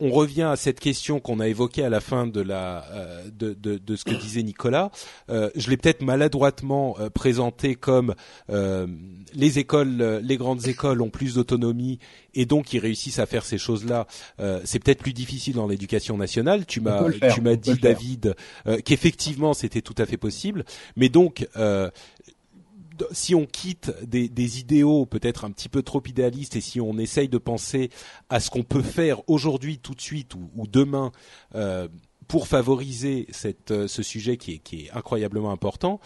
on 0.01 0.09
revient 0.09 0.49
à 0.51 0.55
cette 0.55 0.79
question 0.79 1.19
qu'on 1.19 1.39
a 1.39 1.47
évoquée 1.47 1.83
à 1.83 1.89
la 1.89 2.01
fin 2.01 2.25
de 2.25 2.41
la 2.41 2.85
euh, 2.91 3.21
de, 3.31 3.53
de, 3.53 3.77
de, 3.77 3.95
ce 3.95 4.03
que 4.03 4.15
disait 4.15 4.41
Nicolas. 4.41 4.89
Euh, 5.29 5.51
je 5.55 5.69
l'ai 5.69 5.77
peut-être 5.77 6.01
maladroitement 6.01 6.97
euh, 6.99 7.09
présenté 7.11 7.75
comme 7.75 8.15
les 9.33 9.59
écoles, 9.59 10.19
les 10.23 10.37
grandes 10.37 10.67
écoles 10.67 11.01
ont 11.01 11.09
plus 11.09 11.35
d'autonomie 11.35 11.99
et 12.33 12.45
donc 12.45 12.73
ils 12.73 12.79
réussissent 12.79 13.19
à 13.19 13.27
faire 13.27 13.45
ces 13.45 13.59
choses-là. 13.59 14.07
c'est 14.65 14.79
peut-être 14.79 14.99
plus 14.99 15.13
difficile 15.13 15.55
dans 15.55 15.67
l'éducation 15.67 16.17
nationale. 16.17 16.65
Tu 16.65 16.81
m'as 16.81 17.03
tu 17.33 17.41
m'as 17.41 17.55
dit 17.55 17.75
David 17.75 18.35
qu'effectivement 18.83 19.53
c'était 19.53 19.81
tout 19.81 19.95
à 19.99 20.05
fait 20.05 20.17
possible, 20.17 20.65
mais 20.95 21.09
donc 21.09 21.47
si 23.11 23.35
on 23.35 23.45
quitte 23.45 23.91
des, 24.05 24.29
des 24.29 24.59
idéaux 24.59 25.05
peut-être 25.05 25.45
un 25.45 25.51
petit 25.51 25.69
peu 25.69 25.81
trop 25.81 26.01
idéalistes 26.05 26.55
et 26.55 26.61
si 26.61 26.79
on 26.81 26.97
essaye 26.97 27.29
de 27.29 27.37
penser 27.37 27.89
à 28.29 28.39
ce 28.39 28.49
qu'on 28.49 28.63
peut 28.63 28.83
faire 28.83 29.21
aujourd'hui, 29.29 29.77
tout 29.79 29.95
de 29.95 30.01
suite 30.01 30.35
ou, 30.35 30.49
ou 30.55 30.67
demain 30.67 31.11
euh, 31.55 31.87
pour 32.27 32.47
favoriser 32.47 33.27
cette, 33.31 33.71
euh, 33.71 33.87
ce 33.87 34.03
sujet 34.03 34.37
qui 34.37 34.53
est, 34.53 34.57
qui 34.59 34.85
est 34.85 34.91
incroyablement 34.91 35.51
important, 35.51 35.99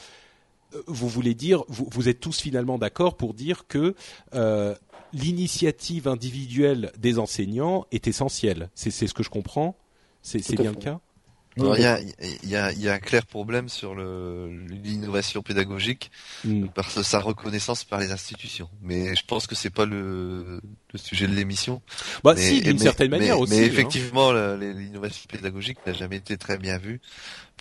euh, 0.74 0.82
vous 0.88 1.08
voulez 1.08 1.36
dire, 1.36 1.64
vous, 1.68 1.88
vous 1.92 2.10
êtes 2.10 2.20
tous 2.20 2.40
finalement 2.40 2.78
d'accord 2.78 3.16
pour 3.16 3.34
dire 3.34 3.68
que 3.68 3.96
euh, 4.34 4.76
l'initiative 5.14 6.08
individuelle 6.08 6.92
des 6.98 7.20
enseignants 7.20 7.86
est 7.92 8.08
essentielle. 8.08 8.70
C'est 8.76 8.92
ce 8.92 9.14
que 9.14 9.24
je 9.24 9.30
comprends. 9.30 9.78
C'est 10.22 10.60
bien 10.60 10.72
le 10.72 10.78
cas? 10.78 11.00
Il 11.58 11.64
y, 11.64 11.86
a, 11.86 12.00
y, 12.44 12.56
a, 12.56 12.74
y 12.74 12.90
a 12.90 12.94
un 12.94 13.00
clair 13.00 13.26
problème 13.26 13.70
sur 13.70 13.96
l'innovation 13.96 15.42
pédagogique 15.42 16.12
mm. 16.44 16.68
par 16.68 16.92
sa 16.92 17.20
reconnaissance 17.20 17.86
par 17.86 18.00
les 18.00 18.12
institutions. 18.12 18.70
Mais 18.82 19.16
je 19.16 19.24
pense 19.26 19.48
que 19.48 19.56
c'est 19.56 19.70
pas 19.70 19.86
le, 19.86 20.60
le, 20.92 21.00
sujet 21.00 21.28
de 21.28 21.34
l'émission. 21.34 21.82
Bah 22.24 22.36
si, 22.36 22.62
d'une 22.62 22.80
certaine 22.80 23.12
manière 23.12 23.40
aussi. 23.40 23.54
Mais 23.54 23.64
hein. 23.64 23.68
effectivement, 23.68 24.34
l'innovation 24.34 25.24
pédagogique 25.30 25.78
n'a 25.86 25.94
jamais 25.94 26.18
été 26.18 26.38
très 26.38 26.58
bien 26.58 26.78
vue 26.78 27.00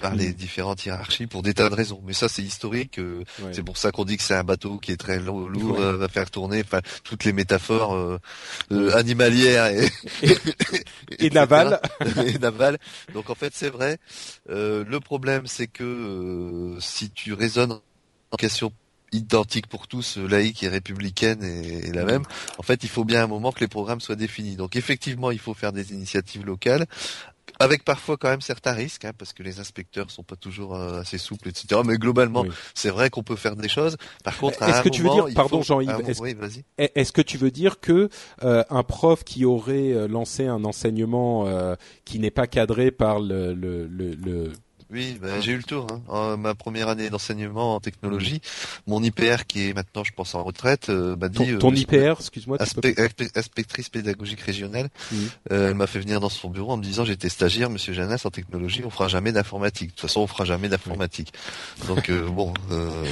par 0.00 0.14
les 0.14 0.30
mm. 0.30 0.34
différentes 0.34 0.84
hiérarchies 0.84 1.26
pour 1.26 1.42
des 1.42 1.54
tas 1.54 1.68
de 1.68 1.74
raisons. 1.74 2.00
Mais 2.04 2.12
ça, 2.12 2.28
c'est 2.28 2.42
historique. 2.42 2.98
Euh, 2.98 3.24
c'est 3.52 3.62
pour 3.62 3.76
ça 3.76 3.92
qu'on 3.92 4.04
dit 4.04 4.16
que 4.16 4.22
c'est 4.22 4.34
un 4.34 4.44
bateau 4.44 4.78
qui 4.78 4.92
est 4.92 4.96
très 4.96 5.18
lourd, 5.18 5.48
lourd 5.48 5.78
euh, 5.78 5.96
va 5.96 6.08
faire 6.08 6.30
tourner. 6.30 6.62
Enfin, 6.64 6.80
toutes 7.04 7.24
les 7.24 7.32
métaphores 7.32 7.94
euh, 7.94 8.18
animalières 8.94 9.66
et, 9.66 9.88
et, 11.18 11.30
navales. 11.30 11.80
et 12.26 12.38
navales. 12.38 12.78
Donc 13.12 13.30
en 13.30 13.34
fait, 13.34 13.52
c'est 13.54 13.70
vrai. 13.70 13.98
le 14.48 14.98
problème, 14.98 15.46
c'est 15.46 15.66
que 15.68 16.76
si 16.80 17.10
tu 17.10 17.32
raisonnes 17.32 17.78
en 18.30 18.36
question 18.36 18.72
identique 19.14 19.68
pour 19.68 19.86
tous, 19.86 20.18
laïque 20.18 20.62
et 20.64 20.68
républicaine 20.68 21.42
et, 21.42 21.92
la 21.92 22.04
même. 22.04 22.24
En 22.58 22.62
fait, 22.62 22.82
il 22.82 22.88
faut 22.88 23.04
bien 23.04 23.22
un 23.22 23.26
moment 23.26 23.52
que 23.52 23.60
les 23.60 23.68
programmes 23.68 24.00
soient 24.00 24.16
définis. 24.16 24.56
Donc 24.56 24.76
effectivement, 24.76 25.30
il 25.30 25.38
faut 25.38 25.54
faire 25.54 25.72
des 25.72 25.92
initiatives 25.92 26.44
locales 26.44 26.86
avec 27.58 27.84
parfois 27.84 28.16
quand 28.16 28.28
même 28.28 28.40
certains 28.40 28.72
risques, 28.72 29.04
hein, 29.04 29.12
parce 29.16 29.32
que 29.32 29.42
les 29.42 29.60
inspecteurs 29.60 30.10
sont 30.10 30.22
pas 30.22 30.36
toujours 30.36 30.74
euh, 30.74 31.00
assez 31.00 31.18
souples, 31.18 31.48
etc. 31.48 31.80
Mais 31.84 31.96
globalement, 31.96 32.44
c'est 32.74 32.90
vrai 32.90 33.10
qu'on 33.10 33.22
peut 33.22 33.36
faire 33.36 33.56
des 33.56 33.68
choses. 33.68 33.96
Par 34.24 34.36
contre, 34.38 34.62
est-ce 34.62 34.82
que 34.82 34.88
tu 34.88 35.02
veux 35.02 35.10
dire, 35.10 35.26
pardon 35.34 35.62
Jean-Yves, 35.62 36.02
est-ce 36.78 37.12
que 37.12 37.22
tu 37.22 37.38
veux 37.38 37.50
dire 37.50 37.80
que 37.80 38.08
euh, 38.42 38.64
un 38.70 38.82
prof 38.82 39.24
qui 39.24 39.44
aurait 39.44 39.92
euh, 39.92 40.08
lancé 40.08 40.46
un 40.46 40.64
enseignement 40.64 41.24
qui 42.04 42.18
n'est 42.18 42.30
pas 42.30 42.46
cadré 42.46 42.90
par 42.90 43.20
le, 43.20 43.54
le, 43.54 43.86
le 43.86 44.52
oui, 44.94 45.18
bah, 45.20 45.40
j'ai 45.40 45.52
eu 45.52 45.56
le 45.56 45.64
tour. 45.64 45.86
Hein. 46.08 46.36
ma 46.36 46.54
première 46.54 46.88
année 46.88 47.10
d'enseignement 47.10 47.74
en 47.74 47.80
technologie, 47.80 48.40
mon 48.86 49.02
IPR 49.02 49.44
qui 49.48 49.68
est 49.68 49.74
maintenant, 49.74 50.04
je 50.04 50.12
pense, 50.12 50.34
en 50.36 50.44
retraite, 50.44 50.88
euh, 50.88 51.16
m'a 51.16 51.28
dit. 51.28 51.58
Ton, 51.58 51.72
euh, 51.72 51.76
IPR, 51.76 52.14
excuse-moi. 52.20 52.58
Inspectrice 52.60 53.88
pédagogique 53.88 54.40
régionale. 54.40 54.88
Euh, 55.50 55.70
elle 55.70 55.74
m'a 55.74 55.88
fait 55.88 55.98
venir 55.98 56.20
dans 56.20 56.28
son 56.28 56.48
bureau 56.48 56.72
en 56.72 56.76
me 56.76 56.82
disant 56.82 57.04
j'étais 57.04 57.28
stagiaire, 57.28 57.70
Monsieur 57.70 57.92
Janès, 57.92 58.24
en 58.24 58.30
technologie, 58.30 58.82
on 58.84 58.90
fera 58.90 59.08
jamais 59.08 59.32
d'informatique. 59.32 59.88
De 59.88 59.94
toute 59.94 60.02
façon, 60.02 60.20
on 60.20 60.26
fera 60.28 60.44
jamais 60.44 60.68
d'informatique. 60.68 61.32
Donc 61.88 62.10
bon. 62.10 62.54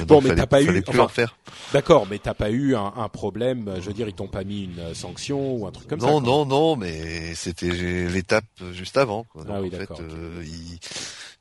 bon, 0.06 0.20
mais 0.22 0.34
t'as 0.36 0.46
pas 0.46 0.62
eu. 0.62 0.84
Enfin, 0.86 1.08
faire. 1.08 1.36
D'accord, 1.72 2.06
mais 2.08 2.18
t'as 2.20 2.34
pas 2.34 2.50
eu 2.50 2.76
un, 2.76 2.92
un, 2.96 3.08
problème. 3.08 3.74
Je 3.80 3.86
veux 3.86 3.92
dire, 3.92 4.08
ils 4.08 4.14
t'ont 4.14 4.28
pas 4.28 4.44
mis 4.44 4.64
une 4.64 4.94
sanction 4.94 5.56
ou 5.56 5.66
un 5.66 5.72
truc 5.72 5.88
comme 5.88 6.00
ça. 6.00 6.06
Non, 6.06 6.20
non, 6.20 6.46
non, 6.46 6.76
mais 6.76 7.34
c'était 7.34 7.70
l'étape 7.70 8.44
juste 8.72 8.96
avant. 8.96 9.24
Quoi. 9.24 9.44
ah 9.48 9.60
oui, 9.60 9.72
en 9.74 9.78
fait, 9.78 10.02
il 10.44 10.78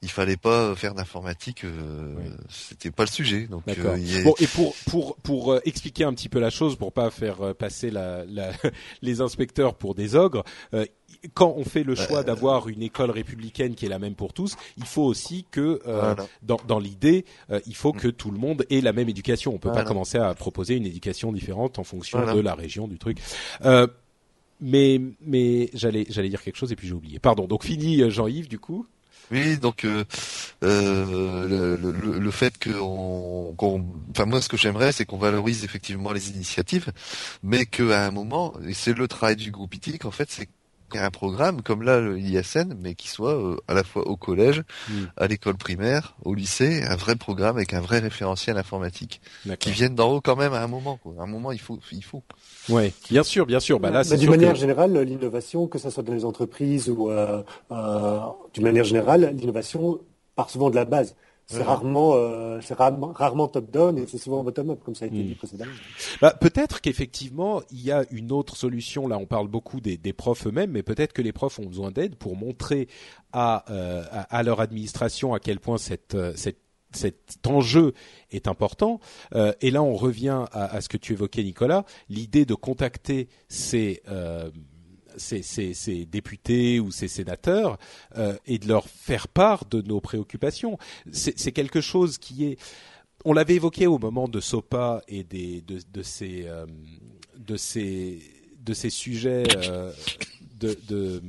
il 0.03 0.09
fallait 0.09 0.37
pas 0.37 0.75
faire 0.75 0.95
d'informatique, 0.95 1.63
euh, 1.63 2.15
c'était 2.49 2.89
pas 2.89 3.03
le 3.03 3.09
sujet. 3.09 3.45
Donc 3.45 3.63
euh, 3.67 4.23
bon 4.23 4.33
et 4.39 4.47
pour 4.47 4.73
pour 4.89 5.15
pour 5.17 5.53
euh, 5.53 5.61
expliquer 5.65 6.05
un 6.05 6.13
petit 6.13 6.27
peu 6.27 6.39
la 6.39 6.49
chose, 6.49 6.75
pour 6.75 6.91
pas 6.91 7.11
faire 7.11 7.41
euh, 7.41 7.53
passer 7.53 7.91
la, 7.91 8.25
la 8.25 8.51
les 9.03 9.21
inspecteurs 9.21 9.75
pour 9.75 9.93
des 9.93 10.15
ogres. 10.15 10.43
quand 11.35 11.53
on 11.55 11.63
fait 11.63 11.83
le 11.83 11.93
choix 11.93 12.23
d'avoir 12.23 12.67
une 12.67 12.81
école 12.81 13.11
républicaine 13.11 13.75
qui 13.75 13.85
est 13.85 13.89
la 13.89 13.99
même 13.99 14.15
pour 14.15 14.33
tous, 14.33 14.55
il 14.77 14.85
faut 14.85 15.03
aussi 15.03 15.45
que 15.51 15.79
dans, 16.41 16.57
dans 16.67 16.79
l'idée, 16.79 17.25
il 17.67 17.75
faut 17.75 17.93
que 17.93 18.07
tout 18.07 18.31
le 18.31 18.39
monde 18.39 18.65
ait 18.69 18.81
la 18.81 18.93
même 18.93 19.09
éducation. 19.09 19.53
On 19.53 19.59
peut 19.59 19.71
pas 19.71 19.83
commencer 19.83 20.17
à 20.17 20.33
proposer 20.33 20.75
une 20.75 20.85
éducation 20.85 21.31
différente 21.31 21.77
en 21.77 21.83
fonction 21.83 22.33
de 22.33 22.39
la 22.39 22.55
région 22.55 22.87
du 22.87 22.97
truc. 22.97 23.19
mais 24.61 25.01
mais 25.21 25.69
j'allais 25.73 26.05
j'allais 26.09 26.29
dire 26.29 26.41
quelque 26.41 26.57
chose 26.57 26.71
et 26.71 26.75
puis 26.75 26.87
j'ai 26.87 26.93
oublié. 26.93 27.19
Pardon. 27.19 27.45
Donc 27.45 27.65
fini 27.65 28.09
Jean-Yves 28.09 28.47
du 28.47 28.57
coup? 28.57 28.87
Oui, 29.31 29.57
donc 29.57 29.85
euh, 29.85 30.03
euh, 30.63 31.47
le, 31.47 32.19
le, 32.19 32.31
fait 32.31 32.53
qu'on, 32.61 33.55
enfin 34.11 34.25
moi 34.25 34.41
ce 34.41 34.49
que 34.49 34.57
j'aimerais, 34.57 34.91
c'est 34.91 35.05
qu'on 35.05 35.17
valorise 35.17 35.63
effectivement 35.63 36.11
les 36.11 36.31
initiatives, 36.31 36.91
mais 37.41 37.65
qu'à 37.65 38.05
un 38.05 38.11
moment, 38.11 38.53
et 38.67 38.73
c'est 38.73 38.93
le 38.93 39.07
travail 39.07 39.37
du 39.37 39.51
groupe 39.51 39.73
ITIC 39.73 40.03
en 40.03 40.11
fait, 40.11 40.29
c'est 40.29 40.49
un 40.93 41.11
programme 41.11 41.61
comme 41.61 41.83
là 41.83 42.01
l'ISN, 42.01 42.73
mais 42.77 42.95
qui 42.95 43.07
soit 43.07 43.35
euh, 43.35 43.57
à 43.67 43.73
la 43.73 43.83
fois 43.83 44.07
au 44.07 44.17
collège, 44.17 44.63
hmm. 44.89 45.05
à 45.17 45.27
l'école 45.27 45.55
primaire, 45.55 46.15
au 46.23 46.33
lycée, 46.33 46.83
un 46.83 46.95
vrai 46.95 47.15
programme 47.15 47.55
avec 47.55 47.73
un 47.73 47.81
vrai 47.81 47.99
référentiel 47.99 48.57
informatique, 48.57 49.21
qui 49.59 49.71
vienne 49.71 49.95
d'en 49.95 50.11
haut 50.11 50.21
quand 50.21 50.35
même 50.35 50.53
à 50.53 50.61
un 50.61 50.67
moment. 50.67 50.97
Quoi. 50.97 51.13
À 51.19 51.23
un 51.23 51.27
moment, 51.27 51.51
il 51.51 51.59
faut, 51.59 51.79
il 51.91 52.03
faut. 52.03 52.23
Ouais, 52.69 52.93
bien 53.09 53.23
sûr, 53.23 53.45
bien 53.45 53.59
sûr. 53.59 53.79
Bah 53.79 53.89
là, 53.89 54.03
d'une 54.03 54.29
manière 54.29 54.55
générale, 54.55 54.97
l'innovation, 54.99 55.67
que 55.67 55.79
ce 55.79 55.89
soit 55.89 56.03
dans 56.03 56.13
les 56.13 56.25
entreprises 56.25 56.89
ou 56.89 57.09
euh, 57.09 57.43
euh, 57.71 58.19
d'une 58.53 58.63
manière 58.63 58.83
générale, 58.83 59.33
l'innovation 59.35 59.99
part 60.35 60.49
souvent 60.49 60.69
de 60.69 60.75
la 60.75 60.85
base. 60.85 61.15
C'est 61.47 61.63
rarement, 61.63 62.13
euh, 62.15 62.59
c'est 62.61 62.75
rarement, 62.75 63.11
rarement 63.13 63.47
top-down 63.49 63.97
et 63.97 64.07
c'est 64.07 64.17
souvent 64.17 64.41
bottom-up, 64.41 64.79
comme 64.85 64.95
ça 64.95 65.03
a 65.03 65.07
été 65.09 65.21
dit 65.21 65.33
hmm. 65.33 65.35
précédemment. 65.35 65.71
Bah, 66.21 66.33
peut-être 66.39 66.79
qu'effectivement, 66.79 67.61
il 67.71 67.81
y 67.81 67.91
a 67.91 68.05
une 68.09 68.31
autre 68.31 68.55
solution. 68.55 69.05
Là, 69.05 69.17
on 69.17 69.25
parle 69.25 69.49
beaucoup 69.49 69.81
des, 69.81 69.97
des 69.97 70.13
profs 70.13 70.47
eux-mêmes, 70.47 70.71
mais 70.71 70.83
peut-être 70.83 71.11
que 71.11 71.21
les 71.21 71.33
profs 71.33 71.59
ont 71.59 71.65
besoin 71.65 71.91
d'aide 71.91 72.15
pour 72.15 72.37
montrer 72.37 72.87
à, 73.33 73.65
euh, 73.69 74.05
à, 74.11 74.43
leur 74.43 74.61
administration 74.61 75.33
à 75.33 75.41
quel 75.41 75.59
point 75.59 75.77
cette, 75.77 76.15
cette 76.37 76.59
cet 76.95 77.47
enjeu 77.47 77.93
est 78.31 78.47
important. 78.47 78.99
Euh, 79.33 79.53
et 79.61 79.71
là, 79.71 79.83
on 79.83 79.95
revient 79.95 80.45
à, 80.51 80.81
ce 80.81 80.89
que 80.89 80.97
tu 80.97 81.13
évoquais, 81.13 81.43
Nicolas, 81.43 81.85
l'idée 82.09 82.45
de 82.45 82.53
contacter 82.53 83.27
ces 83.47 84.01
euh, 84.09 84.49
députés 86.07 86.79
ou 86.79 86.91
ces 86.91 87.07
sénateurs 87.07 87.77
euh, 88.17 88.37
et 88.45 88.57
de 88.59 88.67
leur 88.67 88.87
faire 88.87 89.27
part 89.27 89.65
de 89.65 89.81
nos 89.81 90.01
préoccupations. 90.01 90.77
C'est 91.11 91.51
quelque 91.51 91.81
chose 91.81 92.17
qui 92.17 92.45
est 92.45 92.57
on 93.23 93.33
l'avait 93.33 93.53
évoqué 93.53 93.85
au 93.85 93.99
moment 93.99 94.27
de 94.27 94.39
SOPA 94.39 95.03
et 95.07 95.23
de, 95.23 95.61
ces 96.01 96.47
de 97.37 97.55
ces 97.55 98.19
de 98.59 98.73
ces 98.73 98.89
sujets 98.89 99.43
de 100.59 101.21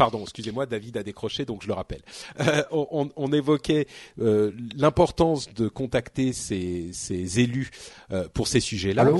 Pardon, 0.00 0.22
excusez-moi, 0.22 0.64
David 0.64 0.96
a 0.96 1.02
décroché, 1.02 1.44
donc 1.44 1.60
je 1.60 1.66
le 1.66 1.74
rappelle. 1.74 2.00
Euh, 2.40 2.62
on, 2.70 3.10
on, 3.14 3.32
évoquait 3.34 3.86
euh, 4.18 4.50
l'importance 4.74 5.52
de 5.52 5.68
contacter 5.68 6.32
ces, 6.32 6.88
ces 6.94 7.38
élus 7.40 7.68
euh, 8.10 8.26
pour 8.32 8.48
ces 8.48 8.60
sujets-là. 8.60 9.10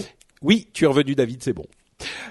Oui, 0.41 0.69
tu 0.73 0.85
es 0.85 0.87
revenu, 0.87 1.15
David, 1.15 1.43
c'est 1.43 1.53
bon. 1.53 1.67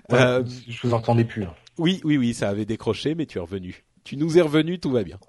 Je 0.09 0.81
vous 0.81 0.95
entendais 0.95 1.25
plus. 1.25 1.45
Oui, 1.77 2.01
oui, 2.03 2.17
oui, 2.17 2.33
ça 2.33 2.49
avait 2.49 2.65
décroché, 2.65 3.13
mais 3.13 3.27
tu 3.27 3.37
es 3.37 3.41
revenu. 3.41 3.83
Tu 4.03 4.17
nous 4.17 4.39
es 4.39 4.41
revenu, 4.41 4.79
tout 4.79 4.89
va 4.89 5.03
bien. 5.03 5.19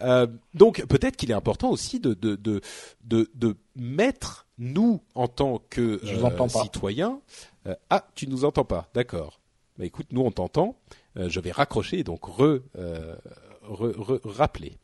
Euh, 0.00 0.26
donc 0.54 0.82
peut-être 0.86 1.16
qu'il 1.18 1.30
est 1.30 1.34
important 1.34 1.68
aussi 1.68 2.00
de 2.00 2.14
de, 2.14 2.36
de 2.36 2.62
de 3.04 3.30
de 3.34 3.56
mettre 3.76 4.46
nous 4.56 5.02
en 5.14 5.28
tant 5.28 5.60
que 5.68 6.00
euh, 6.02 6.48
citoyens. 6.48 7.20
Euh, 7.66 7.74
ah, 7.90 8.06
tu 8.14 8.26
nous 8.26 8.46
entends 8.46 8.64
pas, 8.64 8.88
d'accord. 8.94 9.39
Bah 9.78 9.84
écoute, 9.84 10.06
nous 10.10 10.22
on 10.22 10.30
t'entend. 10.30 10.76
Euh, 11.16 11.28
je 11.28 11.40
vais 11.40 11.50
raccrocher 11.50 12.04
donc 12.04 12.24
re, 12.24 12.60
euh, 12.78 13.14
re, 13.62 13.92
re 13.96 14.20
rappeler. 14.24 14.78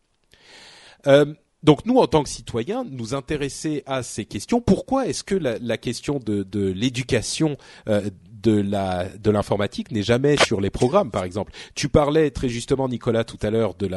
donc 1.63 1.85
nous, 1.87 1.99
en 1.99 2.07
tant 2.07 2.23
que 2.23 2.29
citoyens, 2.29 2.85
nous 2.89 3.15
intéresser 3.15 3.83
à 3.87 4.03
ces 4.03 4.25
questions. 4.25 4.61
Pourquoi 4.61 5.07
est-ce 5.07 5.25
que 5.25 5.35
la, 5.35 5.79
question 5.79 6.19
de, 6.19 6.69
l'éducation 6.71 7.57
euh, 7.89 8.11
de 8.43 9.31
l'informatique 9.31 9.91
n'est 9.91 10.03
jamais 10.03 10.37
sur 10.37 10.61
les 10.61 10.71
programmes, 10.71 11.11
par 11.11 11.25
exemple? 11.25 11.53
Tu 11.75 11.89
parlais 11.89 12.31
très 12.31 12.49
justement, 12.49 12.89
Nicolas, 12.89 13.25
tout 13.25 13.39
à 13.43 13.51
l'heure 13.51 13.75
de 13.75 13.89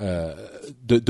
euh, 0.00 0.34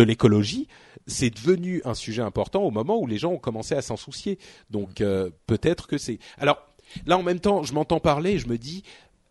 l'écologie. 0.04 0.68
C'est 1.06 1.30
devenu 1.30 1.82
un 1.84 1.94
sujet 1.94 2.22
important 2.22 2.62
au 2.62 2.70
moment 2.70 2.98
où 2.98 3.06
les 3.06 3.18
gens 3.18 3.32
ont 3.32 3.38
commencé 3.38 3.74
à 3.74 3.82
s'en 3.82 3.96
soucier. 3.96 4.38
Donc 4.70 5.00
euh, 5.00 5.30
peut-être 5.46 5.86
que 5.86 5.98
c'est. 5.98 6.18
Alors 6.38 6.59
là, 7.06 7.19
en 7.19 7.23
même 7.23 7.40
temps, 7.40 7.62
je 7.62 7.73
m'entends 7.74 8.01
parler, 8.01 8.39
je 8.39 8.48
me 8.48 8.59
dis. 8.59 8.82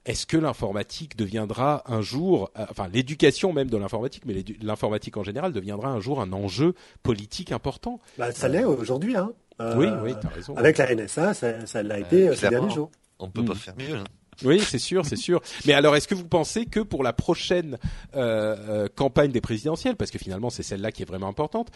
Est-ce 0.03 0.25
que 0.25 0.35
l'informatique 0.35 1.15
deviendra 1.15 1.83
un 1.85 2.01
jour, 2.01 2.49
euh, 2.57 2.65
enfin 2.71 2.87
l'éducation 2.91 3.53
même 3.53 3.69
de 3.69 3.77
l'informatique, 3.77 4.23
mais 4.25 4.43
l'informatique 4.59 5.15
en 5.15 5.23
général 5.23 5.53
deviendra 5.53 5.89
un 5.89 5.99
jour 5.99 6.19
un 6.19 6.33
enjeu 6.33 6.73
politique 7.03 7.51
important 7.51 7.99
bah, 8.17 8.31
Ça 8.31 8.47
l'est 8.47 8.63
aujourd'hui. 8.63 9.15
Hein. 9.15 9.31
oui, 9.59 9.85
oui, 10.01 10.13
as 10.23 10.27
raison. 10.29 10.57
Avec 10.57 10.79
la 10.79 10.95
NSA, 10.95 11.35
ça, 11.35 11.67
ça 11.67 11.83
l'a 11.83 11.99
été 11.99 12.35
ces 12.35 12.49
derniers 12.49 12.73
jours. 12.73 12.89
On 13.19 13.29
peut 13.29 13.45
pas 13.45 13.53
hmm. 13.53 13.57
faire 13.57 13.75
mieux. 13.77 13.95
Hein. 13.97 14.03
Oui, 14.43 14.59
c'est 14.59 14.79
sûr, 14.79 15.05
c'est 15.05 15.15
sûr. 15.15 15.41
Mais 15.65 15.73
alors, 15.73 15.95
est-ce 15.95 16.07
que 16.07 16.15
vous 16.15 16.27
pensez 16.27 16.65
que 16.65 16.79
pour 16.79 17.03
la 17.03 17.13
prochaine 17.13 17.77
euh, 18.15 18.55
euh, 18.69 18.87
campagne 18.93 19.31
des 19.31 19.41
présidentielles, 19.41 19.95
parce 19.95 20.11
que 20.11 20.17
finalement 20.17 20.49
c'est 20.49 20.63
celle-là 20.63 20.91
qui 20.91 21.03
est 21.03 21.05
vraiment 21.05 21.27
importante, 21.27 21.69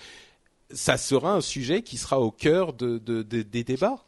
ça 0.72 0.98
sera 0.98 1.34
un 1.34 1.42
sujet 1.42 1.84
qui 1.84 1.98
sera 1.98 2.20
au 2.20 2.32
cœur 2.32 2.74
de, 2.74 2.98
de, 2.98 3.22
des 3.22 3.64
débats? 3.64 4.04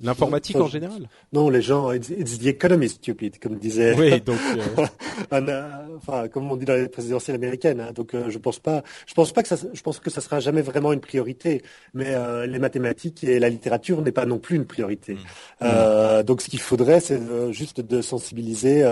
L'informatique 0.00 0.56
en 0.56 0.68
général 0.68 1.08
Non, 1.32 1.50
les 1.50 1.62
gens, 1.62 1.90
it's, 1.90 2.38
the 2.38 2.46
economy 2.46 2.88
stupid, 2.88 3.40
comme 3.40 3.56
disait. 3.56 3.94
Oui, 3.98 4.20
donc. 4.20 4.38
Euh, 4.56 4.86
euh, 5.32 5.96
enfin, 5.96 6.28
comme 6.28 6.50
on 6.50 6.56
dit 6.56 6.64
dans 6.64 6.74
les 6.74 6.88
présidentielles 6.88 7.34
américaines. 7.34 7.80
Hein, 7.80 7.92
donc, 7.92 8.14
euh, 8.14 8.30
je 8.30 8.38
pense 8.38 8.60
pas, 8.60 8.84
je 9.06 9.14
pense 9.14 9.32
pas 9.32 9.42
que 9.42 9.48
ça, 9.48 9.56
je 9.72 9.82
pense 9.82 9.98
que 9.98 10.10
ça 10.10 10.20
sera 10.20 10.38
jamais 10.38 10.62
vraiment 10.62 10.92
une 10.92 11.00
priorité. 11.00 11.62
Mais 11.92 12.14
les 12.46 12.58
mathématiques 12.58 13.24
et 13.24 13.38
la 13.38 13.48
littérature 13.48 14.00
n'est 14.02 14.12
pas 14.12 14.26
non 14.26 14.38
plus 14.38 14.56
une 14.56 14.66
priorité. 14.66 15.16
Mm. 15.60 16.22
donc, 16.22 16.40
ce 16.42 16.48
qu'il 16.48 16.60
faudrait, 16.60 17.00
c'est 17.00 17.20
juste 17.52 17.80
de 17.80 18.00
sensibiliser 18.00 18.84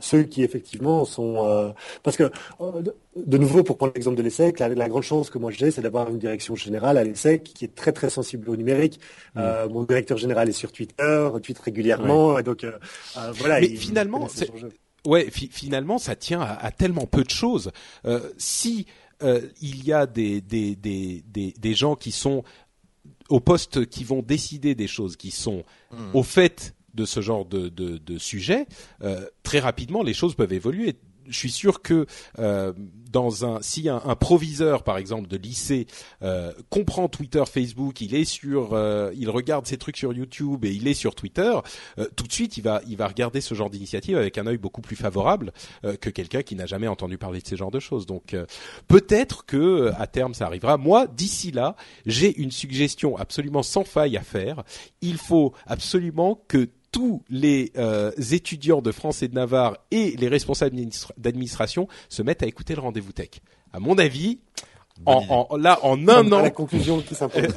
ceux 0.00 0.22
qui 0.22 0.42
effectivement 0.42 1.04
sont, 1.04 1.74
parce 2.02 2.16
que 2.16 2.30
de 3.16 3.38
nouveau, 3.38 3.62
pour 3.62 3.76
prendre 3.76 3.92
l'exemple 3.94 4.16
de 4.16 4.22
l'ESSEC, 4.22 4.58
la, 4.58 4.68
la, 4.68 4.88
grande 4.88 5.02
chance 5.02 5.28
que 5.28 5.38
moi 5.38 5.50
j'ai, 5.50 5.70
c'est 5.70 5.82
d'avoir 5.82 6.08
une 6.08 6.18
direction 6.18 6.54
générale 6.54 6.96
à 6.96 7.04
l'ESSEC 7.04 7.42
qui 7.42 7.64
est 7.66 7.74
très 7.74 7.92
très 7.92 8.08
sensible 8.08 8.48
au 8.48 8.56
numérique. 8.56 9.00
Mm. 9.34 9.38
Euh, 9.38 9.68
mon 9.68 9.84
directeur 9.84 10.18
général 10.18 10.48
est 10.48 10.52
sur 10.52 10.72
Twitter, 10.72 11.28
tweet 11.42 11.58
régulièrement, 11.58 12.38
et 12.38 12.42
donc 12.42 12.64
euh, 12.64 12.72
euh, 13.16 13.32
voilà. 13.32 13.60
Mais 13.60 13.68
finalement, 13.68 14.28
ouais, 15.06 15.30
finalement, 15.30 15.98
ça 15.98 16.16
tient 16.16 16.40
à, 16.40 16.52
à, 16.52 16.70
tellement 16.70 17.06
peu 17.06 17.24
de 17.24 17.30
choses. 17.30 17.70
si 18.36 18.86
il 19.60 19.84
y 19.84 19.92
a 19.92 20.06
des, 20.06 20.40
des, 20.40 20.74
des, 20.74 21.22
des, 21.28 21.54
des 21.56 21.74
gens 21.74 21.94
qui 21.94 22.10
sont 22.10 22.42
au 23.28 23.38
poste 23.38 23.86
qui 23.86 24.02
vont 24.02 24.20
décider 24.20 24.74
des 24.74 24.88
choses 24.88 25.16
qui 25.16 25.30
sont 25.30 25.64
mm. 25.92 26.14
au 26.14 26.22
fait 26.22 26.74
de 26.94 27.04
ce 27.04 27.20
genre 27.20 27.44
de, 27.44 27.68
de, 27.68 27.98
de 27.98 28.18
sujet, 28.18 28.66
euh, 29.02 29.26
très 29.42 29.60
rapidement 29.60 30.02
les 30.02 30.12
choses 30.12 30.34
peuvent 30.34 30.52
évoluer 30.52 30.96
je 31.28 31.36
suis 31.36 31.50
sûr 31.50 31.82
que 31.82 32.06
euh, 32.38 32.72
dans 33.10 33.44
un 33.44 33.60
si 33.60 33.88
un, 33.88 34.00
un, 34.04 34.16
proviseur 34.16 34.82
par 34.82 34.96
exemple 34.96 35.28
de 35.28 35.36
lycée 35.36 35.86
euh, 36.22 36.52
comprend 36.70 37.08
Twitter, 37.08 37.42
Facebook, 37.46 38.00
il 38.00 38.14
est 38.14 38.24
sur, 38.24 38.72
euh, 38.72 39.12
il 39.16 39.30
regarde 39.30 39.66
ses 39.66 39.76
trucs 39.76 39.96
sur 39.96 40.12
YouTube 40.12 40.64
et 40.64 40.70
il 40.70 40.88
est 40.88 40.94
sur 40.94 41.14
Twitter, 41.14 41.52
euh, 41.98 42.06
tout 42.16 42.26
de 42.26 42.32
suite 42.32 42.56
il 42.56 42.62
va 42.62 42.80
il 42.86 42.96
va 42.96 43.06
regarder 43.06 43.40
ce 43.40 43.54
genre 43.54 43.70
d'initiative 43.70 44.16
avec 44.16 44.38
un 44.38 44.46
œil 44.46 44.56
beaucoup 44.56 44.80
plus 44.80 44.96
favorable 44.96 45.52
euh, 45.84 45.96
que 45.96 46.10
quelqu'un 46.10 46.42
qui 46.42 46.56
n'a 46.56 46.66
jamais 46.66 46.88
entendu 46.88 47.18
parler 47.18 47.40
de 47.40 47.46
ces 47.46 47.56
genres 47.56 47.70
de 47.70 47.80
choses. 47.80 48.06
Donc 48.06 48.34
peut-être 48.88 49.44
que 49.44 49.92
à 49.98 50.06
terme 50.06 50.34
ça 50.34 50.46
arrivera. 50.46 50.76
Moi 50.76 51.06
d'ici 51.06 51.50
là 51.52 51.76
j'ai 52.06 52.36
une 52.40 52.50
suggestion 52.50 53.16
absolument 53.16 53.62
sans 53.62 53.84
faille 53.84 54.16
à 54.16 54.22
faire. 54.22 54.62
Il 55.00 55.18
faut 55.18 55.52
absolument 55.66 56.42
que 56.48 56.68
tous 56.92 57.22
les 57.30 57.72
euh, 57.76 58.12
étudiants 58.30 58.82
de 58.82 58.92
France 58.92 59.22
et 59.22 59.28
de 59.28 59.34
Navarre 59.34 59.78
et 59.90 60.14
les 60.18 60.28
responsables 60.28 60.76
d'administration 61.16 61.88
se 62.08 62.22
mettent 62.22 62.42
à 62.42 62.46
écouter 62.46 62.74
le 62.74 62.82
rendez-vous 62.82 63.12
tech. 63.12 63.30
À 63.72 63.80
mon 63.80 63.96
avis, 63.98 64.38
en, 65.06 65.46
en, 65.50 65.56
là 65.56 65.78
en 65.82 66.06
un 66.08 66.30
an. 66.30 66.42
La 66.42 66.50
conclusion 66.50 67.00
qui 67.00 67.14
s'impose. 67.14 67.48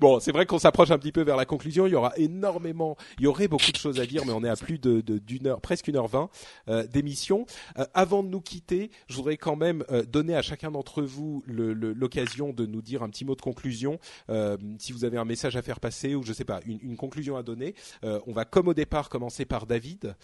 bon, 0.00 0.20
c'est 0.20 0.32
vrai 0.32 0.46
qu'on 0.46 0.58
s'approche 0.58 0.90
un 0.90 0.98
petit 0.98 1.12
peu 1.12 1.22
vers 1.22 1.36
la 1.36 1.44
conclusion. 1.44 1.86
Il 1.86 1.92
y 1.92 1.94
aura 1.94 2.12
énormément, 2.16 2.96
il 3.18 3.24
y 3.24 3.26
aurait 3.26 3.48
beaucoup 3.48 3.72
de 3.72 3.76
choses 3.76 4.00
à 4.00 4.06
dire, 4.06 4.24
mais 4.26 4.32
on 4.32 4.44
est 4.44 4.48
à 4.48 4.56
plus 4.56 4.78
de 4.78 5.00
d'une 5.00 5.46
heure, 5.46 5.60
presque 5.60 5.88
une 5.88 5.96
heure 5.96 6.08
vingt 6.08 6.28
euh, 6.68 6.86
d'émission. 6.86 7.46
Euh, 7.78 7.84
avant 7.94 8.22
de 8.22 8.28
nous 8.28 8.40
quitter, 8.40 8.90
je 9.08 9.16
voudrais 9.16 9.36
quand 9.36 9.56
même 9.56 9.84
euh, 9.90 10.04
donner 10.04 10.34
à 10.34 10.42
chacun 10.42 10.70
d'entre 10.70 11.02
vous 11.02 11.42
l'occasion 11.46 12.52
de 12.52 12.66
nous 12.66 12.82
dire 12.82 13.02
un 13.02 13.08
petit 13.08 13.24
mot 13.24 13.34
de 13.34 13.42
conclusion. 13.42 13.98
Euh, 14.30 14.56
si 14.78 14.92
vous 14.92 15.04
avez 15.04 15.18
un 15.18 15.24
message 15.24 15.56
à 15.56 15.62
faire 15.62 15.80
passer 15.80 16.14
ou 16.14 16.22
je 16.22 16.32
sais 16.32 16.44
pas, 16.44 16.60
une, 16.66 16.78
une 16.82 16.96
conclusion 16.96 17.36
à 17.36 17.42
donner. 17.42 17.74
on 18.02 18.32
va 18.32 18.44
comme 18.44 18.68
au 18.68 18.74
départ 18.74 19.08
commencer 19.08 19.44
par 19.44 19.66
David. 19.66 20.14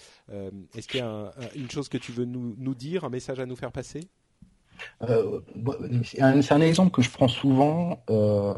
Est-ce 0.77 0.89
qu'il 0.89 1.01
y 1.01 1.03
a 1.03 1.33
une 1.55 1.71
chose 1.71 1.89
que 1.89 1.99
tu 1.99 2.13
veux 2.13 2.25
nous, 2.25 2.55
nous 2.59 2.75
dire, 2.75 3.05
un 3.05 3.11
message 3.11 3.41
à 3.41 3.47
nous 3.47 3.57
faire 3.57 3.73
passer? 3.73 4.09
Euh, 5.09 5.41
c'est 6.05 6.23
un, 6.23 6.61
exemple 6.61 6.91
que 6.91 7.03
je 7.03 7.11
prends 7.11 7.29
souvent, 7.29 8.03
euh, 8.11 8.55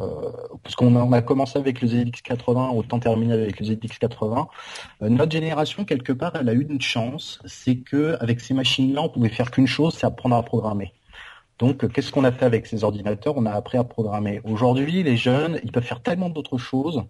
parce 0.62 0.74
qu'on 0.76 1.12
a, 1.12 1.22
commencé 1.22 1.58
avec 1.58 1.80
le 1.80 1.88
ZX80, 1.88 2.76
autant 2.76 2.98
terminer 2.98 3.34
avec 3.34 3.60
le 3.60 3.66
ZX80. 3.66 4.46
Euh, 5.02 5.08
notre 5.08 5.32
génération, 5.32 5.84
quelque 5.84 6.12
part, 6.12 6.32
elle 6.38 6.48
a 6.48 6.52
eu 6.52 6.66
une 6.68 6.80
chance, 6.80 7.40
c'est 7.44 7.76
que 7.76 8.16
avec 8.20 8.40
ces 8.40 8.54
machines-là, 8.54 9.02
on 9.02 9.08
pouvait 9.08 9.28
faire 9.28 9.50
qu'une 9.50 9.66
chose, 9.66 9.94
c'est 9.94 10.06
apprendre 10.06 10.36
à 10.36 10.42
programmer. 10.42 10.92
Donc, 11.58 11.90
qu'est-ce 11.92 12.10
qu'on 12.10 12.24
a 12.24 12.32
fait 12.32 12.44
avec 12.44 12.66
ces 12.66 12.82
ordinateurs? 12.82 13.34
On 13.36 13.46
a 13.46 13.52
appris 13.52 13.78
à 13.78 13.84
programmer. 13.84 14.40
Aujourd'hui, 14.44 15.02
les 15.02 15.16
jeunes, 15.16 15.60
ils 15.62 15.70
peuvent 15.70 15.84
faire 15.84 16.02
tellement 16.02 16.28
d'autres 16.28 16.58
choses 16.58 17.04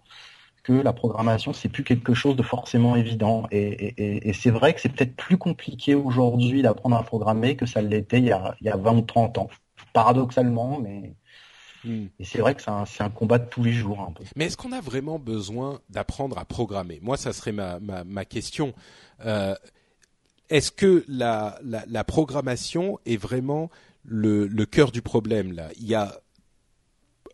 que 0.65 0.73
la 0.73 0.93
programmation, 0.93 1.53
c'est 1.53 1.69
plus 1.69 1.83
quelque 1.83 2.15
chose 2.15 2.35
de 2.35 2.41
forcément 2.41 2.95
évident. 2.95 3.47
Et, 3.51 4.33
c'est 4.33 4.49
vrai 4.49 4.73
que 4.73 4.81
c'est 4.81 4.89
peut-être 4.89 5.15
plus 5.15 5.37
compliqué 5.37 5.93
aujourd'hui 5.93 6.63
d'apprendre 6.63 6.97
à 6.97 7.03
programmer 7.03 7.55
que 7.55 7.67
ça 7.67 7.83
l'était 7.83 8.17
il, 8.17 8.25
y 8.25 8.31
a, 8.31 8.55
il 8.61 8.67
y 8.67 8.69
a 8.71 8.75
20 8.75 8.97
ou 8.97 9.01
30 9.01 9.37
ans. 9.37 9.49
Paradoxalement, 9.93 10.79
mais 10.81 11.13
hmm. 11.83 12.07
Et 12.19 12.25
c'est 12.25 12.39
vrai 12.39 12.55
que 12.55 12.63
c'est 12.63 12.71
un, 12.71 12.85
un, 12.99 13.09
combat 13.11 13.37
de 13.37 13.45
tous 13.47 13.63
les 13.63 13.73
jours. 13.73 14.01
Un 14.01 14.11
peu. 14.11 14.23
Mais 14.35 14.45
est-ce 14.45 14.57
qu'on 14.57 14.71
a 14.71 14.81
vraiment 14.81 15.19
besoin 15.19 15.81
d'apprendre 15.91 16.39
à 16.39 16.45
programmer? 16.45 16.99
Moi, 17.03 17.15
ça 17.15 17.31
serait 17.31 17.51
ma, 17.51 17.79
ma, 17.79 18.03
ma 18.03 18.25
question. 18.25 18.73
Euh, 19.23 19.53
est-ce 20.49 20.71
que 20.71 21.05
la, 21.07 21.59
la, 21.63 21.83
la, 21.87 22.03
programmation 22.03 22.99
est 23.05 23.17
vraiment 23.17 23.69
le, 24.03 24.47
le 24.47 24.65
cœur 24.65 24.91
du 24.91 25.03
problème 25.03 25.53
là? 25.53 25.69
Il 25.77 25.85
y 25.85 25.93
a 25.93 26.19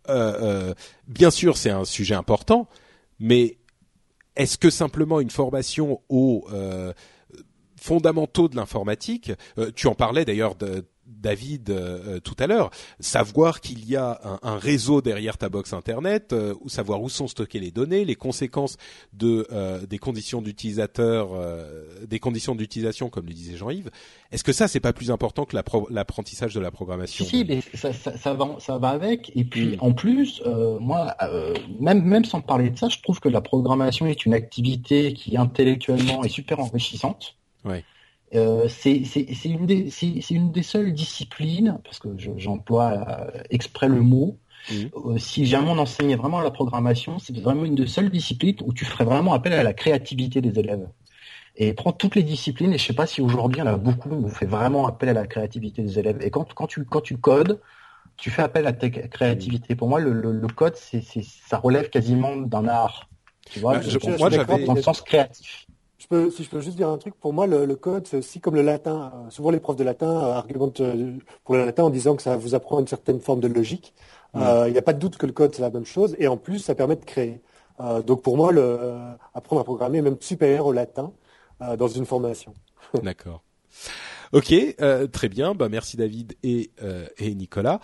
euh, 0.09 0.33
euh, 0.41 0.73
bien 1.07 1.31
sûr, 1.31 1.57
c'est 1.57 1.69
un 1.69 1.85
sujet 1.85 2.15
important, 2.15 2.67
mais 3.22 3.57
est-ce 4.35 4.57
que 4.57 4.69
simplement 4.69 5.22
une 5.22 5.30
formation 5.30 6.02
aux 6.10 6.45
euh, 6.52 6.91
fondamentaux 7.80 8.48
de 8.48 8.56
l'informatique, 8.56 9.31
euh, 9.57 9.72
tu 9.76 9.88
en 9.88 9.95
parlais 9.95 10.26
d'ailleurs 10.26 10.56
David 11.19 11.69
euh, 11.69 12.19
tout 12.19 12.35
à 12.39 12.47
l'heure, 12.47 12.71
savoir 12.99 13.61
qu'il 13.61 13.88
y 13.88 13.95
a 13.95 14.39
un, 14.43 14.57
réseau 14.57 15.01
derrière 15.01 15.38
ta 15.38 15.49
box 15.49 15.73
internet, 15.73 16.33
euh, 16.33 16.53
ou 16.61 16.69
savoir 16.69 17.01
où 17.01 17.09
sont 17.09 17.27
stockées 17.27 17.59
les 17.59 17.71
données, 17.71 18.05
les 18.05 18.15
conséquences 18.15 18.77
de 19.13 19.47
euh, 19.51 19.85
des 19.85 19.97
conditions 19.97 20.41
d'utilisateur, 20.41 21.29
des 22.07 22.19
conditions 22.19 22.55
d'utilisation, 22.55 23.09
comme 23.09 23.25
le 23.25 23.33
disait 23.33 23.57
Jean-Yves. 23.57 23.89
Est-ce 24.31 24.43
que 24.43 24.53
ça 24.53 24.67
c'est 24.67 24.79
pas 24.79 24.93
plus 24.93 25.11
important 25.11 25.45
que 25.45 25.57
l'apprentissage 25.89 26.53
de 26.53 26.59
la 26.59 26.71
programmation 26.71 27.25
Si, 27.25 27.45
mais 27.45 27.61
ça, 27.73 27.93
ça, 27.93 28.17
ça, 28.17 28.33
va, 28.33 28.55
ça 28.59 28.77
va 28.77 28.89
avec. 28.89 29.31
Et 29.35 29.43
puis 29.43 29.77
en 29.79 29.93
plus, 29.93 30.41
moi, 30.79 31.15
même 31.79 32.03
même 32.03 32.25
sans 32.25 32.41
parler 32.41 32.69
de 32.69 32.77
ça, 32.77 32.89
je 32.89 32.99
trouve 33.01 33.19
que 33.19 33.29
la 33.29 33.41
programmation 33.41 34.05
est 34.05 34.25
une 34.25 34.33
activité 34.33 35.13
qui 35.13 35.38
intellectuellement 35.38 36.23
est 36.23 36.29
super 36.29 36.59
enrichissante. 36.59 37.35
Ouais. 37.63 37.83
Euh, 38.33 38.67
c'est 38.69 39.03
une, 39.45 39.65
des, 39.65 39.89
une 40.29 40.51
des 40.51 40.63
seules 40.63 40.93
disciplines, 40.93 41.79
parce 41.83 41.99
que 41.99 42.09
j'emploie 42.37 42.93
euh, 43.35 43.41
exprès 43.49 43.89
le 43.89 44.01
mot, 44.01 44.37
mmh. 44.69 44.75
euh, 44.95 45.17
si 45.17 45.45
jamais 45.45 45.69
on 45.69 45.77
enseignait 45.77 46.15
vraiment 46.15 46.39
la 46.39 46.51
programmation, 46.51 47.19
c'est 47.19 47.37
vraiment 47.37 47.65
une 47.65 47.75
des 47.75 47.87
seules 47.87 48.09
disciplines 48.09 48.55
où 48.63 48.73
tu 48.73 48.85
ferais 48.85 49.03
vraiment 49.03 49.33
appel 49.33 49.53
à 49.53 49.63
la 49.63 49.73
créativité 49.73 50.39
des 50.39 50.57
élèves. 50.59 50.87
Et 51.57 51.73
prends 51.73 51.91
toutes 51.91 52.15
les 52.15 52.23
disciplines, 52.23 52.71
et 52.71 52.77
je 52.77 52.85
sais 52.85 52.93
pas 52.93 53.05
si 53.05 53.21
aujourd'hui 53.21 53.61
il 53.61 53.65
y 53.65 53.67
en 53.67 53.73
a 53.73 53.77
beaucoup, 53.77 54.09
où 54.09 54.25
on 54.25 54.29
fait 54.29 54.45
vraiment 54.45 54.87
appel 54.87 55.09
à 55.09 55.13
la 55.13 55.27
créativité 55.27 55.81
des 55.81 55.99
élèves. 55.99 56.19
Et 56.21 56.29
quand, 56.31 56.53
quand, 56.53 56.67
tu, 56.67 56.85
quand 56.85 57.01
tu 57.01 57.17
codes, 57.17 57.59
tu 58.15 58.29
fais 58.29 58.43
appel 58.43 58.65
à 58.65 58.71
ta 58.71 58.89
créativité. 58.89 59.75
Pour 59.75 59.89
moi, 59.89 59.99
le, 59.99 60.13
le, 60.13 60.47
code, 60.47 60.75
c'est 60.75 61.01
ça 61.01 61.57
relève 61.57 61.89
quasiment 61.89 62.37
d'un 62.37 62.67
art. 62.67 63.09
Tu 63.49 63.59
vois, 63.59 63.79
bah, 63.79 63.81
je, 63.81 63.97
moi, 64.17 64.29
j'avais 64.29 64.65
dans 64.65 64.75
le 64.75 64.81
sens 64.81 65.01
créatif 65.01 65.67
si 66.01 66.43
je 66.43 66.49
peux 66.49 66.61
juste 66.61 66.77
dire 66.77 66.89
un 66.89 66.97
truc, 66.97 67.13
pour 67.15 67.33
moi, 67.33 67.47
le, 67.47 67.75
code, 67.75 68.07
c'est 68.07 68.17
aussi 68.17 68.39
comme 68.39 68.55
le 68.55 68.61
latin. 68.61 69.11
Souvent, 69.29 69.51
les 69.51 69.59
profs 69.59 69.75
de 69.75 69.83
latin 69.83 70.09
euh, 70.09 70.33
argumentent 70.33 70.81
euh, 70.81 71.17
pour 71.43 71.55
le 71.55 71.65
latin 71.65 71.83
en 71.83 71.89
disant 71.89 72.15
que 72.15 72.23
ça 72.23 72.35
vous 72.37 72.55
apprend 72.55 72.79
une 72.79 72.87
certaine 72.87 73.19
forme 73.19 73.39
de 73.39 73.47
logique. 73.47 73.93
Euh, 74.35 74.65
il 74.67 74.71
n'y 74.71 74.79
a 74.79 74.81
pas 74.81 74.93
de 74.93 74.99
doute 74.99 75.17
que 75.17 75.25
le 75.25 75.33
code, 75.33 75.53
c'est 75.53 75.61
la 75.61 75.69
même 75.69 75.85
chose. 75.85 76.15
Et 76.17 76.27
en 76.27 76.37
plus, 76.37 76.59
ça 76.59 76.75
permet 76.75 76.95
de 76.95 77.05
créer. 77.05 77.41
donc, 78.05 78.23
pour 78.23 78.37
moi, 78.37 78.51
le, 78.51 78.97
apprendre 79.33 79.61
à 79.61 79.63
programmer 79.63 79.99
est 79.99 80.01
même 80.01 80.17
supérieur 80.19 80.65
au 80.65 80.71
latin 80.71 81.11
dans 81.77 81.87
une 81.87 82.05
formation. 82.05 82.53
D'accord. 83.03 83.43
Ok, 84.31 84.53
très 85.11 85.29
bien. 85.29 85.53
Bah, 85.53 85.69
merci 85.69 85.97
David 85.97 86.33
et, 86.43 86.71
et 87.17 87.35
Nicolas. 87.35 87.79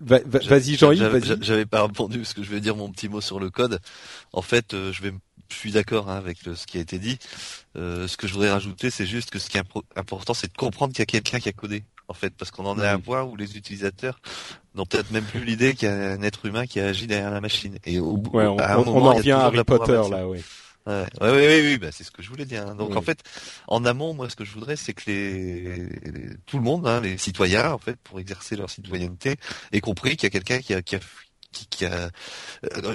Vas-y 0.00 0.74
Jean-Yves. 0.74 1.42
J'avais 1.42 1.66
pas 1.66 1.86
répondu 1.86 2.18
parce 2.18 2.34
que 2.34 2.42
je 2.42 2.50
vais 2.50 2.60
dire 2.60 2.74
mon 2.74 2.90
petit 2.90 3.08
mot 3.08 3.20
sur 3.20 3.38
le 3.38 3.50
code. 3.50 3.78
En 4.32 4.42
fait, 4.42 4.72
je 4.72 5.02
vais 5.02 5.12
je 5.52 5.58
suis 5.58 5.72
d'accord 5.72 6.08
hein, 6.08 6.16
avec 6.16 6.38
ce 6.38 6.66
qui 6.66 6.78
a 6.78 6.80
été 6.80 6.98
dit. 6.98 7.18
Euh, 7.76 8.08
ce 8.08 8.16
que 8.16 8.26
je 8.26 8.34
voudrais 8.34 8.50
rajouter, 8.50 8.90
c'est 8.90 9.06
juste 9.06 9.30
que 9.30 9.38
ce 9.38 9.48
qui 9.48 9.58
est 9.58 9.62
important, 9.96 10.34
c'est 10.34 10.52
de 10.52 10.56
comprendre 10.56 10.92
qu'il 10.92 11.00
y 11.00 11.02
a 11.02 11.06
quelqu'un 11.06 11.38
qui 11.38 11.48
a 11.48 11.52
codé, 11.52 11.84
en 12.08 12.14
fait, 12.14 12.34
parce 12.36 12.50
qu'on 12.50 12.66
en 12.66 12.78
est 12.80 12.86
à 12.86 12.94
un 12.94 13.00
point 13.00 13.22
où 13.22 13.36
les 13.36 13.56
utilisateurs 13.56 14.18
n'ont 14.74 14.86
peut-être 14.86 15.10
même 15.10 15.24
plus 15.24 15.44
l'idée 15.44 15.74
qu'il 15.74 15.88
y 15.88 15.90
a 15.90 15.94
un 15.94 16.22
être 16.22 16.46
humain 16.46 16.66
qui 16.66 16.80
agit 16.80 17.06
derrière 17.06 17.30
la 17.30 17.40
machine. 17.40 17.78
Et 17.84 18.00
au 18.00 18.16
bout, 18.16 18.38
on, 18.38 18.58
en 18.58 19.14
revient 19.14 19.32
à 19.32 19.46
Harry 19.46 19.62
Potter 19.64 20.00
là, 20.10 20.26
oui. 20.26 20.42
Ouais, 20.84 21.06
ouais, 21.20 21.62
oui, 21.62 21.78
bah, 21.78 21.88
c'est 21.92 22.02
ce 22.02 22.10
que 22.10 22.22
je 22.22 22.28
voulais 22.28 22.44
dire. 22.44 22.66
Hein. 22.66 22.74
Donc 22.74 22.96
en 22.96 23.02
fait, 23.02 23.22
en 23.68 23.84
amont, 23.84 24.14
moi, 24.14 24.28
ce 24.28 24.34
que 24.34 24.44
je 24.44 24.52
voudrais, 24.52 24.74
c'est 24.74 24.92
que 24.92 25.04
les, 25.06 25.88
tout 26.46 26.56
le 26.56 26.64
monde, 26.64 26.88
hein, 26.88 27.00
les 27.00 27.18
citoyens, 27.18 27.72
en 27.72 27.78
fait, 27.78 27.96
pour 28.02 28.18
exercer 28.18 28.56
leur 28.56 28.68
citoyenneté, 28.68 29.36
aient 29.70 29.80
compris 29.80 30.16
qu'il 30.16 30.24
y 30.24 30.26
a 30.26 30.30
quelqu'un 30.30 30.58
qui 30.58 30.74
a, 30.74 30.82
qui 30.82 30.96
a 30.96 31.00
euh, 31.82 32.08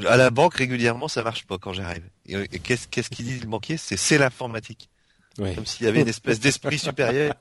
à 0.08 0.18
la 0.18 0.30
banque 0.30 0.56
régulièrement 0.56 1.08
ça 1.08 1.24
marche 1.24 1.46
pas 1.46 1.58
quand 1.58 1.74
j'arrive. 1.74 2.04
Et, 2.28 2.60
qu'est-ce 2.60 2.88
qu'est-ce 2.88 3.10
qu'il 3.10 3.26
dit 3.26 3.40
le 3.40 3.48
banquier 3.48 3.78
c'est 3.78 4.18
l'informatique. 4.18 4.90
Comme 5.38 5.66
s'il 5.66 5.86
y 5.86 5.90
avait 5.90 6.02
une 6.02 6.08
espèce 6.08 6.40
d'esprit 6.40 6.80
supérieur. 6.80 7.34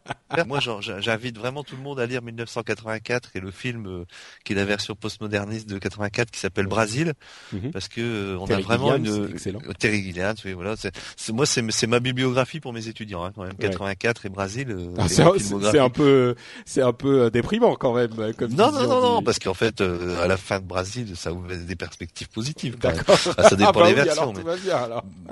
Moi, 0.46 0.58
j'invite 0.60 1.38
vraiment 1.38 1.62
tout 1.62 1.76
le 1.76 1.82
monde 1.82 1.98
à 1.98 2.06
lire 2.06 2.22
1984 2.22 3.30
et 3.34 3.40
le 3.40 3.50
film 3.50 3.86
euh, 3.86 4.04
qui 4.44 4.52
est 4.52 4.56
la 4.56 4.64
version 4.64 4.94
postmoderniste 4.94 5.68
de 5.68 5.78
84 5.78 6.30
qui 6.30 6.38
s'appelle 6.38 6.66
Brasil, 6.66 7.14
mhm. 7.52 7.70
parce 7.70 7.88
que 7.88 8.00
euh, 8.00 8.38
on 8.38 8.46
a 8.46 8.58
vraiment 8.60 8.96
une 8.96 9.30
excellent. 9.32 9.60
Euh, 9.66 9.72
Terry 9.72 10.02
Gilliam, 10.02 10.34
oui, 10.44 10.52
voilà. 10.52 10.74
C'est, 10.76 11.32
moi, 11.32 11.46
c'est 11.46 11.86
ma 11.86 12.00
bibliographie 12.00 12.60
pour 12.60 12.72
mes 12.72 12.88
étudiants, 12.88 13.24
hein, 13.24 13.32
quand 13.34 13.44
même. 13.44 13.54
84 13.54 14.26
et 14.26 14.28
Brasil. 14.28 14.76
Ah, 14.98 15.08
c'est 15.08 15.78
un 15.78 15.90
peu, 15.90 16.34
c'est 16.66 16.82
un 16.82 16.92
peu 16.92 17.30
déprimant 17.30 17.76
quand 17.76 17.94
même. 17.94 18.34
Comme 18.36 18.52
non, 18.52 18.70
non, 18.72 18.86
non, 18.86 19.00
non, 19.00 19.22
parce 19.22 19.38
qu'en 19.38 19.54
fait, 19.54 19.80
à 19.80 20.26
la 20.26 20.36
fin 20.36 20.60
de 20.60 20.66
Brasil, 20.66 21.16
ça 21.16 21.32
ouvre 21.32 21.54
des 21.54 21.76
perspectives 21.76 22.28
positives. 22.28 22.78
D'accord. 22.78 23.18
ça 23.18 23.56
dépend 23.56 23.70
ah, 23.70 23.72
bah 23.72 23.88
des 23.88 23.94
versions. 23.94 24.32
mais, 24.32 24.42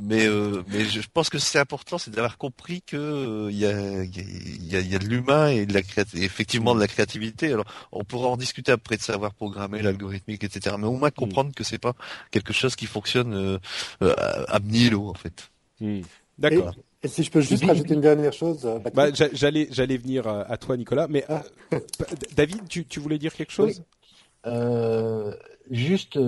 mais, 0.02 0.28
mais 0.68 0.84
je 0.84 1.00
pense 1.12 1.28
que 1.28 1.38
c'est 1.38 1.58
important, 1.58 1.98
c'est 1.98 2.10
d'avoir 2.10 2.38
compris 2.38 2.53
compris 2.54 2.82
que 2.82 2.96
euh, 2.96 3.50
il 3.50 3.58
y, 3.58 3.66
a, 3.66 4.04
y, 4.04 4.88
y, 4.88 4.94
a, 4.94 4.98
de 4.98 5.06
l'humain 5.06 5.48
et 5.48 5.66
de 5.66 5.74
la 5.74 5.80
effectivement 6.14 6.74
de 6.74 6.80
la 6.80 6.86
créativité. 6.86 7.52
Alors 7.52 7.66
on 7.92 8.04
pourra 8.04 8.28
en 8.28 8.36
discuter 8.36 8.72
après 8.72 8.96
de 8.96 9.02
savoir 9.02 9.34
programmer 9.34 9.82
l'algorithmique, 9.82 10.44
etc. 10.44 10.76
Mais 10.78 10.86
au 10.86 10.96
moins 10.96 11.10
comprendre 11.10 11.52
que 11.54 11.64
c'est 11.64 11.78
pas 11.78 11.94
quelque 12.30 12.52
chose 12.52 12.76
qui 12.76 12.86
fonctionne 12.86 13.34
euh, 13.34 13.58
euh 14.02 14.14
à 14.48 14.58
nihilo 14.60 15.08
en 15.08 15.14
fait. 15.14 15.50
Hmm. 15.80 16.02
D'accord. 16.38 16.74
Et, 17.02 17.08
si 17.08 17.22
je 17.22 17.30
peux 17.30 17.42
juste 17.42 17.64
rajouter 17.64 17.94
une 17.94 18.00
dernière 18.00 18.32
chose, 18.32 18.66
bah, 18.94 19.08
j'allais 19.12 19.68
j'allais 19.70 19.98
venir 19.98 20.26
à 20.26 20.56
toi 20.56 20.76
Nicolas, 20.76 21.06
mais 21.06 21.24
David, 22.36 22.66
tu, 22.68 22.86
tu 22.86 22.98
voulais 22.98 23.18
dire 23.18 23.34
quelque 23.34 23.52
chose? 23.52 23.82
Euh, 24.46 25.32
juste 25.70 26.18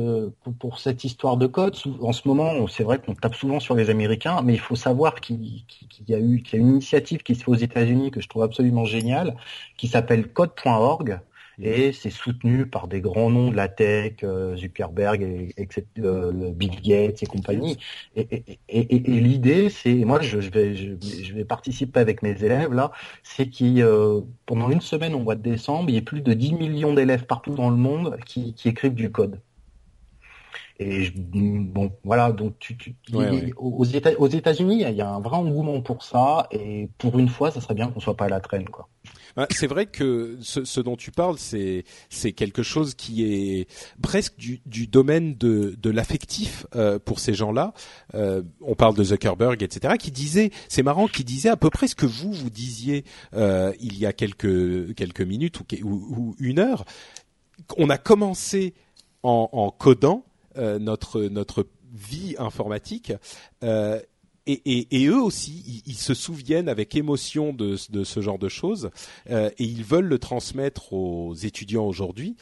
pour, 0.59 0.79
cette 0.79 1.05
histoire 1.05 1.37
de 1.37 1.47
code, 1.47 1.77
en 2.01 2.13
ce 2.13 2.27
moment, 2.27 2.67
c'est 2.69 2.85
vrai 2.85 2.99
qu'on 2.99 3.15
tape 3.15 3.35
souvent 3.35 3.61
sur 3.61 3.75
les 3.75 3.91
Américains, 3.91 4.43
mais 4.43 4.55
il 4.55 4.61
faut 4.61 4.77
savoir 4.77 5.21
qu'il 5.21 5.65
y 6.09 6.15
a 6.15 6.19
eu 6.19 6.43
qu'il 6.43 6.59
y 6.59 6.63
a 6.63 6.65
une 6.65 6.71
initiative 6.71 7.23
qui 7.23 7.35
se 7.35 7.45
fait 7.45 7.51
aux 7.51 7.55
États-Unis 7.55 8.11
que 8.11 8.21
je 8.21 8.29
trouve 8.29 8.43
absolument 8.43 8.85
géniale, 8.85 9.37
qui 9.77 9.89
s'appelle 9.89 10.33
code.org 10.33 11.21
et 11.63 11.93
c'est 11.93 12.11
soutenu 12.11 12.67
par 12.67 12.89
des 12.89 13.01
grands 13.01 13.31
noms 13.31 13.51
de 13.51 13.57
la 13.57 13.69
tech, 13.69 14.17
euh, 14.23 14.57
Zuckerberg, 14.57 15.23
et, 15.23 15.55
euh, 15.99 16.53
Bill 16.53 16.81
Gates 16.83 17.23
et 17.23 17.27
compagnie. 17.27 17.79
Et, 18.15 18.59
l'idée, 19.07 19.71
c'est, 19.71 19.95
moi, 20.05 20.21
je, 20.21 20.39
vais, 20.39 20.75
je, 20.75 21.35
vais 21.35 21.45
participer 21.45 22.01
avec 22.01 22.23
mes 22.23 22.43
élèves 22.45 22.73
là, 22.73 22.93
c'est 23.23 23.49
qu'il 23.49 23.83
euh, 23.83 24.21
pendant 24.45 24.71
une 24.71 24.81
semaine 24.81 25.15
au 25.15 25.21
mois 25.21 25.35
de 25.35 25.43
décembre, 25.43 25.91
il 25.91 25.95
y 25.95 25.99
ait 25.99 26.03
plus 26.03 26.21
de 26.21 26.33
10 26.33 26.55
millions 26.55 26.95
d'élèves 26.95 27.25
partout 27.27 27.55
dans 27.55 27.71
le 27.71 27.77
monde 27.77 28.19
qui, 28.27 28.55
écrivent 28.65 28.95
du 28.95 29.11
code. 29.11 29.41
Et 30.79 31.11
bon, 31.15 31.91
voilà, 32.05 32.33
donc 32.33 32.59
tu, 32.59 32.77
aux, 33.57 33.85
États, 33.85 34.13
aux 34.19 34.29
États-Unis, 34.29 34.83
il 34.87 34.95
y 34.95 35.01
a 35.01 35.09
un 35.09 35.21
vrai 35.21 35.37
engouement 35.37 35.81
pour 35.81 36.03
ça, 36.03 36.49
et 36.51 36.91
pour 36.99 37.19
une 37.19 37.29
fois, 37.29 37.51
ça 37.51 37.63
serait 37.63 37.75
bien 37.75 37.89
qu'on 37.89 38.01
soit 38.01 38.17
pas 38.17 38.27
à 38.27 38.29
la 38.29 38.41
traîne, 38.41 38.69
quoi. 38.69 38.89
C'est 39.51 39.67
vrai 39.67 39.85
que 39.85 40.39
ce, 40.41 40.81
dont 40.81 40.97
tu 40.97 41.11
parles, 41.11 41.37
c'est 41.39 41.85
c'est 42.09 42.33
quelque 42.33 42.63
chose 42.63 42.95
qui 42.95 43.25
est 43.25 43.69
presque 44.01 44.37
du, 44.37 44.63
du 44.65 44.87
domaine 44.87 45.35
de, 45.37 45.77
de 45.79 45.91
l'affectif 45.91 46.67
euh, 46.75 46.99
pour 46.99 47.21
ces 47.21 47.35
gens-là. 47.35 47.75
Euh, 48.15 48.43
on 48.63 48.75
parle 48.75 48.97
de 48.97 49.05
Zuckerberg, 49.05 49.63
etc., 49.63 49.95
qui 49.99 50.11
disait, 50.11 50.51
c'est 50.69 50.83
marrant, 50.83 51.07
qui 51.07 51.23
disait 51.23 51.51
à 51.51 51.57
peu 51.57 51.69
près 51.69 51.87
ce 51.87 51.95
que 51.95 52.07
vous 52.07 52.33
vous 52.33 52.49
disiez 52.49 53.05
euh, 53.35 53.73
il 53.79 53.99
y 53.99 54.07
a 54.07 54.15
quelques 54.15 54.95
quelques 54.95 55.21
minutes 55.21 55.61
ou, 55.61 55.65
ou, 55.85 56.37
une 56.39 56.59
heure. 56.59 56.87
On 57.77 57.91
a 57.91 57.99
commencé 57.99 58.73
en, 59.23 59.51
en 59.53 59.71
codant 59.71 60.25
notre 60.57 61.23
notre 61.23 61.67
vie 61.93 62.35
informatique 62.39 63.13
et, 64.47 65.07
eux 65.07 65.21
aussi, 65.21 65.83
ils, 65.87 65.97
se 65.97 66.15
souviennent 66.15 66.69
avec 66.69 66.95
émotion 66.95 67.53
de, 67.53 67.77
ce 67.77 68.21
genre 68.21 68.39
de 68.39 68.49
choses 68.49 68.91
euh, 69.31 69.51
et 69.59 69.65
ils 69.65 69.85
veulent 69.85 70.07
le 70.07 70.19
transmettre 70.19 70.93
aux 70.93 71.35
étudiants 71.35 71.87
aujourd'hui. 71.87 72.37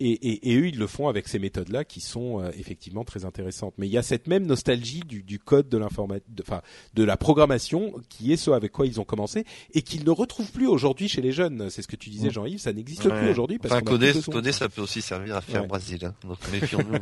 Et, 0.00 0.56
eux, 0.56 0.66
ils 0.66 0.78
le 0.78 0.86
font 0.86 1.08
avec 1.08 1.28
ces 1.28 1.38
méthodes-là 1.38 1.84
qui 1.84 2.00
sont 2.00 2.40
euh, 2.40 2.50
effectivement 2.58 3.04
très 3.04 3.24
intéressantes. 3.24 3.74
Mais 3.78 3.86
il 3.86 3.92
y 3.92 3.98
a 3.98 4.02
cette 4.02 4.26
même 4.26 4.44
nostalgie 4.44 5.00
du, 5.00 5.38
code 5.38 5.68
de 5.68 5.78
l'informatique, 5.78 6.26
enfin 6.42 6.62
de 6.94 7.04
la 7.04 7.16
programmation, 7.16 7.94
qui 8.08 8.32
est 8.32 8.36
ce 8.36 8.50
avec 8.50 8.72
quoi 8.72 8.86
ils 8.86 9.00
ont 9.00 9.04
commencé 9.04 9.44
et 9.72 9.82
qu'ils 9.82 10.04
ne 10.04 10.10
retrouvent 10.10 10.50
plus 10.50 10.66
aujourd'hui 10.66 11.08
chez 11.08 11.22
les 11.22 11.32
jeunes. 11.32 11.70
C'est 11.70 11.82
ce 11.82 11.88
que 11.88 11.96
tu 11.96 12.10
disais, 12.10 12.30
Jean-Yves, 12.30 12.60
ça 12.60 12.72
n'existe 12.72 13.08
plus 13.08 13.30
aujourd'hui. 13.30 13.58
Enfin, 13.64 13.80
coder, 13.80 14.12
coder, 14.30 14.52
ça 14.52 14.68
peut 14.68 14.82
aussi 14.82 15.00
servir 15.00 15.36
à 15.36 15.40
faire 15.40 15.62
ouais. 15.62 15.68
Brésil. 15.68 16.04
Hein. 16.04 16.14
Donc 16.26 16.38
méfions-nous. 16.52 16.98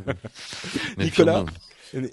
Nicolas, 1.03 1.45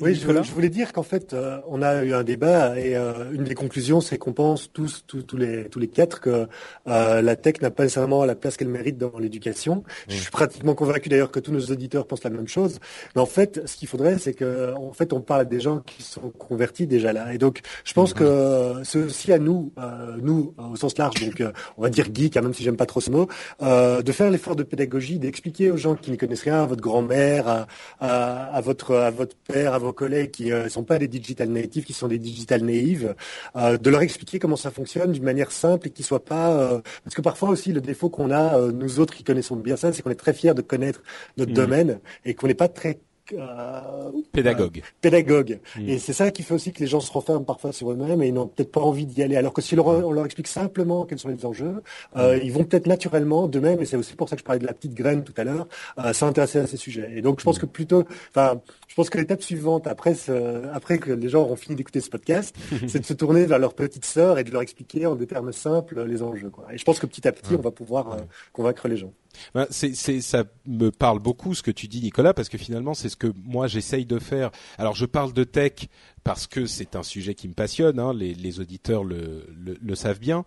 oui, 0.01 0.15
je, 0.15 0.53
voulais 0.53 0.69
dire 0.69 0.93
qu'en 0.93 1.03
fait, 1.03 1.33
euh, 1.33 1.59
on 1.67 1.81
a 1.81 2.05
eu 2.05 2.13
un 2.13 2.23
débat 2.23 2.79
et 2.79 2.97
euh, 2.97 3.31
une 3.33 3.45
des 3.45 3.55
conclusions, 3.55 4.01
c'est 4.01 4.19
qu'on 4.19 4.33
pense 4.33 4.71
tous, 4.73 5.05
tous, 5.07 5.37
les, 5.37 5.69
tous 5.69 5.79
les 5.79 5.89
quatre, 5.89 6.21
que 6.21 6.49
euh, 6.87 7.23
la 7.23 7.37
tech 7.37 7.61
n'a 7.63 7.71
pas 7.71 7.85
nécessairement 7.85 8.25
la 8.25 8.35
place 8.35 8.57
qu'elle 8.57 8.69
mérite 8.69 8.99
dans 8.99 9.19
l'éducation. 9.19 9.83
Je 10.09 10.17
suis 10.17 10.31
pratiquement 10.31 10.75
convaincu 10.75 11.09
d'ailleurs 11.09 11.31
que 11.31 11.41
tous 11.41 11.53
nos 11.53 11.61
auditeurs 11.61 12.07
pensent 12.07 12.25
la 12.25 12.31
même 12.31 12.49
chose. 12.49 12.79
Mais 13.15 13.23
en 13.23 13.27
fait, 13.27 13.67
ce 13.67 13.77
qu'il 13.77 13.89
faudrait, 13.89 14.19
c'est 14.19 14.35
que, 14.35 14.75
en 14.75 14.93
fait, 14.93 15.13
on 15.13 15.21
parle 15.21 15.49
des 15.49 15.61
gens 15.61 15.79
qui 15.79 16.03
sont 16.03 16.31
convertis 16.31 16.87
déjà 16.87 17.13
là. 17.13 17.33
Et 17.33 17.39
donc, 17.39 17.61
je 17.85 17.93
pense 17.95 18.13
que 18.13 18.75
c'est 18.85 18.99
aussi 18.99 19.33
à 19.33 19.39
nous, 19.39 19.73
nous 20.21 20.55
au 20.59 20.77
sens 20.77 20.97
large, 20.99 21.15
donc 21.21 21.43
on 21.79 21.83
va 21.83 21.89
dire 21.89 22.07
geek, 22.13 22.37
hein, 22.37 22.43
même 22.43 22.55
si 22.55 22.63
j'aime 22.63 22.77
pas 22.77 22.87
trop 22.87 23.01
ce 23.01 23.11
mot, 23.11 23.29
de 23.61 24.13
faire 24.13 24.31
l'effort 24.31 24.57
de 24.57 24.63
pédagogie, 24.63 25.19
d'expliquer 25.19 25.71
aux 25.71 25.77
gens 25.77 25.95
qui 25.95 26.11
ne 26.11 26.17
connaissent 26.17 26.43
rien, 26.43 26.63
à 26.63 26.67
votre 26.67 26.83
grand-mère, 26.83 27.67
à, 28.01 28.57
à, 28.57 28.61
votre, 28.61 28.95
à 28.95 29.11
votre 29.11 29.37
père 29.37 29.70
à 29.71 29.79
vos 29.79 29.93
collègues 29.93 30.31
qui 30.31 30.47
ne 30.47 30.55
euh, 30.55 30.69
sont 30.69 30.85
pas 30.85 30.99
des 30.99 31.09
digital 31.09 31.49
natives, 31.49 31.85
qui 31.85 31.93
sont 31.93 32.09
des 32.09 32.19
digital 32.19 32.63
naives, 32.63 33.15
euh, 33.57 33.77
de 33.77 33.91
leur 33.91 34.03
expliquer 34.03 34.39
comment 34.39 34.57
ça 34.57 34.71
fonctionne 34.71 35.13
d'une 35.13 35.25
manière 35.25 35.53
simple 35.53 35.89
et 35.89 35.91
qui 35.91 36.03
soit 36.03 36.25
pas 36.25 36.51
euh, 36.51 36.81
parce 37.05 37.15
que 37.15 37.23
parfois 37.23 37.51
aussi 37.51 37.73
le 37.73 37.81
défaut 37.81 38.11
qu'on 38.11 38.31
a 38.31 38.59
nous 38.73 39.01
autres 39.01 39.15
qui 39.15 39.25
connaissons 39.25 39.57
bien 39.57 39.77
ça, 39.77 39.93
c'est 39.93 40.03
qu'on 40.03 40.11
est 40.11 40.15
très 40.15 40.33
fiers 40.35 40.55
de 40.55 40.63
connaître 40.63 41.03
notre 41.37 41.53
mmh. 41.53 41.55
domaine 41.55 42.01
et 42.25 42.35
qu'on 42.35 42.47
n'est 42.47 42.55
pas 42.55 42.69
très 42.69 42.99
euh, 43.33 44.11
pédagogue. 44.33 44.83
pédagogue. 45.01 45.61
Mm. 45.77 45.89
Et 45.89 45.99
c'est 45.99 46.13
ça 46.13 46.31
qui 46.31 46.43
fait 46.43 46.55
aussi 46.55 46.73
que 46.73 46.81
les 46.81 46.87
gens 46.87 47.01
se 47.01 47.13
renferment 47.13 47.45
parfois 47.45 47.73
sur 47.73 47.91
eux-mêmes 47.91 48.23
et 48.23 48.29
ils 48.29 48.35
n'ont 48.35 48.47
peut-être 48.47 48.73
pas 48.73 48.81
envie 48.81 49.07
d'y 49.07 49.23
aller. 49.23 49.37
Alors 49.37 49.53
que 49.53 49.63
si 49.63 49.79
on 49.79 50.13
leur 50.13 50.25
explique 50.25 50.49
simplement 50.49 51.05
quels 51.05 51.19
sont 51.19 51.29
les 51.29 51.45
enjeux, 51.47 51.83
euh, 52.17 52.37
mm. 52.37 52.41
ils 52.43 52.53
vont 52.53 52.65
peut-être 52.65 52.87
naturellement 52.87 53.47
d'eux-mêmes, 53.47 53.81
et 53.81 53.85
c'est 53.85 53.97
aussi 53.97 54.15
pour 54.15 54.29
ça 54.29 54.37
que 54.37 54.41
je 54.41 54.45
parlais 54.45 54.61
de 54.61 54.67
la 54.67 54.75
petite 54.75 54.95
graine 54.95 55.25
tout 55.25 55.35
à 55.37 55.45
l'heure, 55.45 55.67
euh, 55.99 56.13
s'intéresser 56.13 56.59
à 56.59 56.67
ces 56.67 56.77
sujets. 56.77 57.11
Et 57.15 57.23
donc 57.23 57.41
je 57.41 57.45
pense 57.45 57.59
mm. 57.59 57.61
que 57.61 57.67
plutôt, 57.67 58.05
enfin, 58.31 58.61
je 58.89 58.95
pense 58.95 59.11
que 59.11 59.19
l'étape 59.19 59.43
suivante 59.43 59.87
après 59.87 60.15
ce, 60.15 60.69
après 60.73 60.99
que 60.99 61.13
les 61.13 61.29
gens 61.29 61.43
auront 61.43 61.57
fini 61.57 61.77
d'écouter 61.77 62.01
ce 62.01 62.11
podcast, 62.11 62.55
c'est 62.89 63.01
de 63.01 63.07
se 63.07 63.15
tourner 63.15 63.47
vers 63.47 63.59
leur 63.59 63.75
petite 63.75 64.05
sœur 64.05 64.39
et 64.39 64.45
de 64.45 64.51
leur 64.51 64.63
expliquer 64.63 65.07
en 65.07 65.15
des 65.15 65.27
termes 65.27 65.53
simples 65.53 66.05
les 66.05 66.23
enjeux. 66.23 66.51
Quoi. 66.51 66.67
Et 66.73 66.79
je 66.79 66.85
pense 66.85 66.99
que 66.99 67.07
petit 67.07 67.27
à 67.27 67.33
petit, 67.33 67.55
on 67.55 67.63
va 67.63 67.71
pouvoir 67.71 68.13
euh, 68.13 68.17
convaincre 68.53 68.89
les 68.89 68.97
gens. 68.97 69.13
Ben, 69.55 69.67
c'est, 69.71 69.95
ça 69.95 70.45
me 70.67 70.91
parle 70.91 71.19
beaucoup 71.19 71.55
ce 71.55 71.63
que 71.63 71.71
tu 71.71 71.89
dis, 71.89 72.01
Nicolas, 72.01 72.35
parce 72.35 72.49
que 72.49 72.59
finalement, 72.59 72.95
c'est 72.95 73.09
ce 73.09 73.17
que 73.17 73.33
moi 73.45 73.67
j'essaye 73.67 74.07
de 74.07 74.19
faire. 74.19 74.51
Alors, 74.79 74.95
je 74.95 75.07
parle 75.07 75.33
de 75.33 75.45
tech 75.45 75.89
parce 76.25 76.47
que 76.47 76.67
c'est 76.67 76.97
un 76.97 77.03
sujet 77.03 77.35
qui 77.35 77.49
me 77.49 77.55
passionne. 77.55 77.99
Hein, 77.99 78.13
les, 78.15 78.61
auditeurs 78.61 79.05
le, 79.05 79.95
savent 79.95 80.21
bien, 80.21 80.45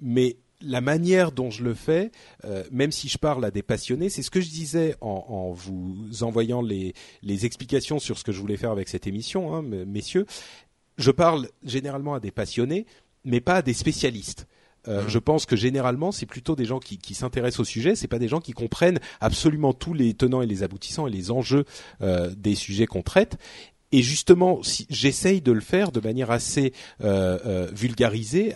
mais 0.00 0.36
la 0.62 0.80
manière 0.80 1.32
dont 1.32 1.50
je 1.50 1.64
le 1.64 1.74
fais, 1.74 2.10
euh, 2.44 2.64
même 2.70 2.92
si 2.92 3.08
je 3.08 3.16
parle 3.16 3.44
à 3.44 3.50
des 3.50 3.62
passionnés, 3.62 4.10
c'est 4.10 4.22
ce 4.22 4.30
que 4.30 4.40
je 4.40 4.50
disais 4.50 4.94
en, 5.00 5.52
vous 5.52 6.22
envoyant 6.22 6.60
les, 6.60 6.94
les, 7.22 7.46
explications 7.46 7.98
sur 7.98 8.18
ce 8.18 8.24
que 8.24 8.32
je 8.32 8.40
voulais 8.40 8.58
faire 8.58 8.70
avec 8.70 8.88
cette 8.88 9.06
émission, 9.06 9.54
hein, 9.54 9.62
messieurs. 9.62 10.26
Je 10.98 11.10
parle 11.10 11.48
généralement 11.64 12.14
à 12.14 12.20
des 12.20 12.30
passionnés, 12.30 12.84
mais 13.24 13.40
pas 13.40 13.56
à 13.56 13.62
des 13.62 13.72
spécialistes. 13.72 14.46
Euh, 14.88 15.04
je 15.08 15.18
pense 15.18 15.46
que 15.46 15.56
généralement, 15.56 16.12
c'est 16.12 16.26
plutôt 16.26 16.56
des 16.56 16.64
gens 16.64 16.78
qui, 16.78 16.98
qui 16.98 17.14
s'intéressent 17.14 17.60
au 17.60 17.64
sujet. 17.64 17.94
C'est 17.94 18.08
pas 18.08 18.18
des 18.18 18.28
gens 18.28 18.40
qui 18.40 18.52
comprennent 18.52 18.98
absolument 19.20 19.72
tous 19.72 19.94
les 19.94 20.14
tenants 20.14 20.42
et 20.42 20.46
les 20.46 20.62
aboutissants 20.62 21.06
et 21.06 21.10
les 21.10 21.30
enjeux 21.30 21.64
euh, 22.02 22.30
des 22.36 22.54
sujets 22.54 22.86
qu'on 22.86 23.02
traite. 23.02 23.36
Et 23.92 24.02
justement, 24.02 24.62
si, 24.62 24.86
j'essaye 24.88 25.40
de 25.40 25.50
le 25.50 25.60
faire 25.60 25.90
de 25.90 26.00
manière 26.00 26.30
assez 26.30 26.72
euh, 27.02 27.68
vulgarisée. 27.72 28.54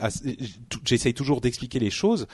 J'essaye 0.84 1.12
toujours 1.12 1.40
d'expliquer 1.40 1.80
les 1.80 1.90
choses 1.90 2.26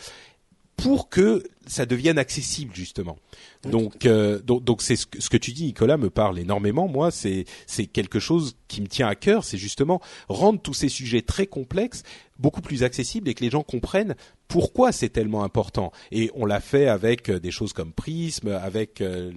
pour 0.83 1.09
que 1.09 1.45
ça 1.67 1.87
devienne 1.87 2.19
accessible 2.19 2.75
justement. 2.75 3.17
Donc, 3.63 4.07
euh, 4.07 4.41
donc, 4.41 4.65
donc 4.65 4.83
c'est 4.83 4.97
ce 4.97 5.07
que, 5.07 5.21
ce 5.21 5.29
que, 5.29 5.37
tu 5.37 5.53
dis, 5.53 5.65
Nicolas, 5.65 5.97
me 5.97 6.11
parle 6.11 6.39
énormément. 6.39 6.89
Moi, 6.89 7.11
c'est 7.11 7.45
c'est 7.67 7.87
quelque 7.87 8.19
chose 8.19 8.57
qui 8.69 8.81
me 8.81 8.87
tient 8.87 9.07
à 9.07 9.15
cœur. 9.15 9.45
C'est 9.45 9.59
justement 9.59 10.01
rendre 10.29 10.61
tous 10.61 10.75
ces 10.75 10.89
sujets 10.89 11.23
très 11.23 11.47
complexes 11.47 12.03
beaucoup 12.39 12.63
plus 12.63 12.83
accessibles 12.83 13.29
et 13.29 13.35
que 13.35 13.45
les 13.45 13.51
gens 13.51 13.63
comprennent 13.63 14.15
pourquoi 14.49 14.93
c'est 14.93 15.11
tellement 15.11 15.45
important. 15.45 15.93
Et 16.11 16.31
on 16.35 16.47
l'a 16.47 16.61
fait 16.61 16.89
avec 16.89 17.29
euh, 17.29 17.39
des 17.39 17.51
choses 17.51 17.73
comme 17.73 17.93
Prism, 17.93 18.49
avec 18.49 19.01
euh, 19.01 19.31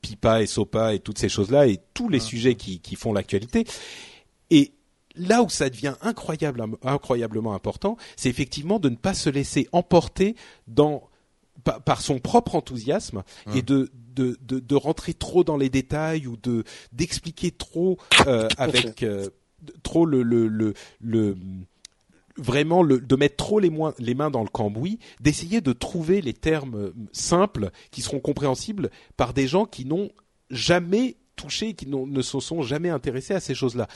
Pipa 0.00 0.42
et 0.42 0.46
Sopa 0.46 0.94
et 0.94 1.00
toutes 1.00 1.18
ces 1.18 1.28
choses-là 1.28 1.66
et 1.66 1.78
tous 1.92 2.08
les 2.08 2.20
sujets 2.20 2.54
qui, 2.54 2.80
qui 2.80 2.94
font 2.94 3.12
l'actualité. 3.12 3.64
Et 4.50 4.72
là 5.16 5.42
où 5.42 5.48
ça 5.48 5.70
devient 5.70 5.94
incroyable, 6.02 6.64
incroyablement 6.82 7.54
important, 7.54 7.96
c'est 8.16 8.28
effectivement 8.28 8.78
de 8.78 8.88
ne 8.88 8.96
pas 8.96 9.14
se 9.14 9.30
laisser 9.30 9.68
emporter 9.72 10.36
dans 10.66 11.08
par, 11.64 12.00
son 12.00 12.18
propre 12.18 12.54
enthousiasme 12.54 13.24
et 13.54 13.62
de, 13.62 13.90
de, 14.14 14.38
de, 14.42 14.60
de, 14.60 14.74
rentrer 14.76 15.14
trop 15.14 15.42
dans 15.42 15.56
les 15.56 15.68
détails 15.68 16.26
ou 16.26 16.36
de 16.36 16.64
d'expliquer 16.92 17.50
trop 17.50 17.98
euh, 18.26 18.48
avec 18.56 19.02
euh, 19.02 19.30
trop 19.82 20.06
le, 20.06 20.22
le, 20.22 20.46
le, 20.46 20.74
le 21.00 21.36
vraiment 22.36 22.82
le, 22.82 23.00
de 23.00 23.16
mettre 23.16 23.36
trop 23.36 23.58
les, 23.58 23.72
les 23.98 24.14
mains 24.14 24.30
dans 24.30 24.42
le 24.42 24.48
cambouis, 24.48 24.98
d'essayer 25.20 25.60
de 25.60 25.72
trouver 25.72 26.20
les 26.20 26.34
termes 26.34 26.92
simples 27.12 27.70
qui 27.90 28.02
seront 28.02 28.20
compréhensibles 28.20 28.90
par 29.16 29.32
des 29.32 29.48
gens 29.48 29.64
qui 29.64 29.84
n'ont 29.84 30.10
jamais 30.50 31.16
touché, 31.34 31.74
qui 31.74 31.86
ne 31.86 32.22
se 32.22 32.40
sont 32.40 32.62
jamais 32.62 32.90
intéressés 32.90 33.34
à 33.34 33.40
ces 33.40 33.54
choses-là. 33.54 33.88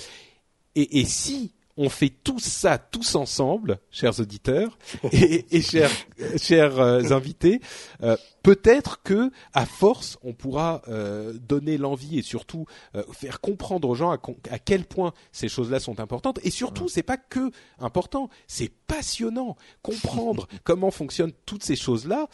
Et, 0.77 1.01
et 1.01 1.05
si 1.05 1.53
on 1.77 1.89
fait 1.89 2.11
tout 2.11 2.39
ça 2.39 2.77
tous 2.77 3.15
ensemble, 3.15 3.79
chers 3.91 4.21
auditeurs 4.21 4.77
et, 5.13 5.47
et 5.57 5.63
chers, 5.63 5.91
chers 6.37 6.79
euh, 6.79 7.11
invités, 7.11 7.61
euh, 8.03 8.19
peut-être 8.43 9.03
que 9.03 9.31
à 9.55 9.65
force 9.65 10.19
on 10.23 10.35
pourra 10.35 10.83
euh, 10.89 11.33
donner 11.33 11.79
l'envie 11.79 12.19
et 12.19 12.23
surtout 12.23 12.67
faire 13.13 13.41
comprendre 13.41 13.89
aux 13.89 13.95
gens 13.95 14.11
à, 14.11 14.19
à 14.51 14.59
quel 14.59 14.85
point 14.85 15.15
ces 15.33 15.49
choses-là 15.49 15.81
sont 15.81 16.01
importantes. 16.01 16.39
Et 16.43 16.51
surtout, 16.51 16.89
c'est 16.89 17.03
pas 17.03 17.17
que 17.17 17.51
important, 17.79 18.29
c'est 18.47 18.71
passionnant 18.87 19.57
comprendre 19.81 20.49
comment 20.65 20.91
fonctionnent 20.91 21.33
toutes 21.47 21.65
ces 21.65 21.77
choses-là 21.77 22.29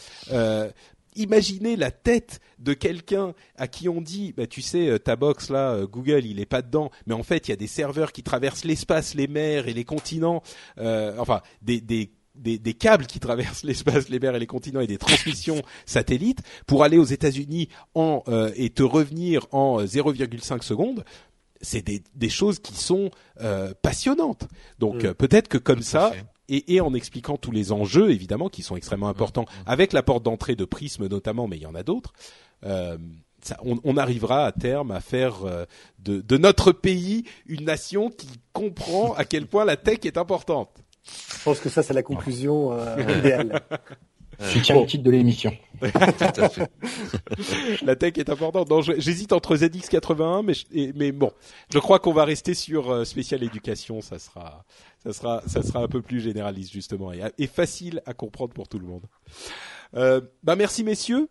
imaginez 1.16 1.76
la 1.76 1.90
tête 1.90 2.40
de 2.59 2.74
quelqu'un 2.74 3.34
à 3.56 3.68
qui 3.68 3.88
on 3.88 4.01
dit, 4.01 4.32
bah, 4.36 4.47
tu 4.47 4.62
sais, 4.62 4.88
euh, 4.88 4.98
ta 4.98 5.16
box 5.16 5.51
là, 5.51 5.72
euh, 5.72 5.86
Google, 5.86 6.24
il 6.24 6.40
est 6.40 6.47
pas 6.47 6.62
dedans, 6.62 6.90
mais 7.06 7.14
en 7.14 7.22
fait, 7.22 7.48
il 7.48 7.51
y 7.51 7.55
a 7.55 7.56
des 7.56 7.66
serveurs 7.66 8.12
qui 8.12 8.22
traversent 8.22 8.64
l'espace, 8.64 9.14
les 9.14 9.26
mers 9.26 9.68
et 9.68 9.74
les 9.74 9.84
continents, 9.84 10.43
euh, 10.78 11.16
enfin, 11.18 11.43
des, 11.62 11.80
des 11.80 12.12
des, 12.34 12.59
des 12.59 12.74
câbles 12.74 13.06
qui 13.06 13.18
traversent 13.20 13.64
l'espace, 13.64 14.10
les 14.10 14.20
mers 14.20 14.34
et 14.34 14.38
les 14.38 14.47
continents 14.47 14.80
et 14.80 14.86
des 14.86 14.98
transmissions 14.98 15.62
satellites 15.86 16.43
pour 16.66 16.84
aller 16.84 16.98
aux 16.98 17.05
États-Unis 17.05 17.70
en 17.94 18.24
et 18.55 18.68
te 18.68 18.82
revenir 18.82 19.47
en 19.52 19.82
0,5 19.82 20.62
secondes 20.62 21.02
c'est 21.60 21.82
des, 21.82 22.02
des, 22.14 22.28
choses 22.28 22.59
qui 22.59 22.74
sont 22.74 23.10
euh, 23.40 23.72
passionnantes. 23.82 24.47
Donc 24.78 25.05
mm. 25.05 25.14
peut-être 25.14 25.48
que 25.48 25.59
comme 25.59 25.82
ça, 25.82 26.12
et, 26.48 26.74
et, 26.74 26.81
en 26.81 26.94
expliquant 26.94 27.36
tous 27.36 27.51
les 27.51 27.73
enjeux 27.73 28.10
évidemment 28.10 28.48
qui 28.48 28.62
sont 28.62 28.77
extrêmement 28.77 29.09
importants, 29.09 29.43
mm. 29.43 29.62
avec 29.66 29.93
la 29.93 30.02
porte 30.02 30.23
d'entrée 30.23 30.56
de 30.56 30.64
Prisme 30.64 31.06
notamment, 31.06 31.48
mais 31.48 31.56
il 31.56 31.62
y 31.62 31.66
en 31.66 31.74
a 31.74 31.82
d'autres. 31.82 32.12
Euh, 32.64 32.97
ça, 33.43 33.59
on, 33.64 33.78
on, 33.85 33.97
arrivera 33.97 34.47
à 34.47 34.52
terme 34.52 34.90
à 34.90 35.01
faire 35.01 35.44
euh, 35.44 35.66
de, 35.98 36.20
de, 36.20 36.36
notre 36.36 36.73
pays 36.73 37.24
une 37.47 37.64
nation 37.64 38.10
qui 38.10 38.28
comprend 38.52 39.14
à 39.14 39.24
quel 39.24 39.47
point 39.47 39.64
la 39.64 39.77
tech 39.77 40.01
est 40.05 40.16
importante. 40.16 40.70
Je 41.05 41.44
pense 41.44 41.60
que 41.60 41.68
ça 41.68 41.82
c'est 41.82 41.94
la 41.94 42.02
conclusion 42.02 42.73
euh, 42.73 42.97
idéale. 43.18 43.60
Je 44.41 44.61
tiens 44.61 44.81
le 44.81 44.87
titre 44.87 45.03
de 45.05 45.11
l'émission. 45.11 45.57
la 47.83 47.97
tech 47.97 48.15
est 48.17 48.29
importante. 48.31 48.69
J'hésite 48.99 49.33
entre 49.33 49.57
ZX81, 49.57 50.43
mais, 50.43 50.93
mais 50.95 51.13
bon, 51.13 51.31
je 51.73 51.79
crois 51.79 51.99
qu'on 51.99 52.13
va 52.13 52.25
rester 52.25 52.55
sur 52.55 52.91
euh, 52.91 53.05
spécial 53.05 53.43
éducation. 53.43 54.01
Ça 54.01 54.19
sera, 54.19 54.65
ça 55.03 55.13
sera, 55.13 55.43
ça 55.47 55.63
sera 55.63 55.81
un 55.81 55.89
peu 55.89 56.03
plus 56.03 56.21
généraliste 56.21 56.73
justement 56.73 57.13
et, 57.13 57.21
et 57.39 57.47
facile 57.47 58.03
à 58.07 58.15
comprendre 58.15 58.53
pour 58.55 58.69
tout 58.69 58.79
le 58.79 58.87
monde. 58.87 59.05
Euh, 59.95 60.21
bah 60.43 60.57
merci 60.57 60.85
messieurs. 60.85 61.29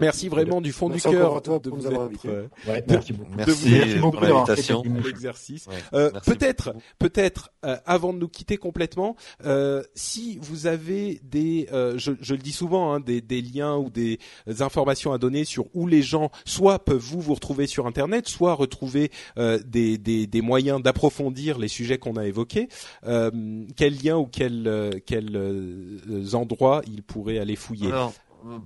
Merci 0.00 0.28
vraiment 0.28 0.60
du 0.60 0.72
fond 0.72 0.88
du 0.88 1.00
cœur 1.00 1.40
de 1.42 1.70
vous 1.70 1.86
avoir 1.86 2.02
invité. 2.02 2.28
Euh, 2.28 2.46
merci 2.88 3.12
beaucoup. 3.12 3.32
Merci, 3.36 3.96
pour 4.00 4.20
l'invitation. 4.20 4.82
L'exercice. 5.04 5.66
Euh, 5.92 6.10
peut-être, 6.24 6.74
peut-être, 6.98 7.50
euh, 7.64 7.76
avant 7.86 8.12
de 8.12 8.18
nous 8.18 8.28
quitter 8.28 8.56
complètement, 8.56 9.16
euh, 9.44 9.82
si 9.94 10.38
vous 10.40 10.66
avez 10.66 11.20
des, 11.22 11.68
euh, 11.72 11.98
je, 11.98 12.12
je, 12.20 12.34
le 12.34 12.40
dis 12.40 12.52
souvent, 12.52 12.92
hein, 12.92 13.00
des, 13.00 13.20
des, 13.20 13.42
liens 13.42 13.76
ou 13.76 13.90
des 13.90 14.18
informations 14.60 15.12
à 15.12 15.18
donner 15.18 15.44
sur 15.44 15.66
où 15.74 15.86
les 15.86 16.02
gens 16.02 16.30
soit 16.44 16.78
peuvent 16.78 16.96
vous 16.96 17.20
vous 17.20 17.34
retrouver 17.34 17.66
sur 17.66 17.86
Internet, 17.86 18.28
soit 18.28 18.54
retrouver 18.54 19.10
des, 19.36 19.98
des, 19.98 20.26
des, 20.26 20.40
moyens 20.40 20.82
d'approfondir 20.82 21.58
les 21.58 21.68
sujets 21.68 21.98
qu'on 21.98 22.16
a 22.16 22.26
évoqués. 22.26 22.68
quels 23.02 24.02
liens 24.02 24.16
ou 24.16 24.26
quels 24.26 25.02
quels 25.06 26.34
endroits 26.34 26.82
ils 26.86 27.02
pourraient 27.02 27.38
aller 27.38 27.56
fouiller 27.56 27.90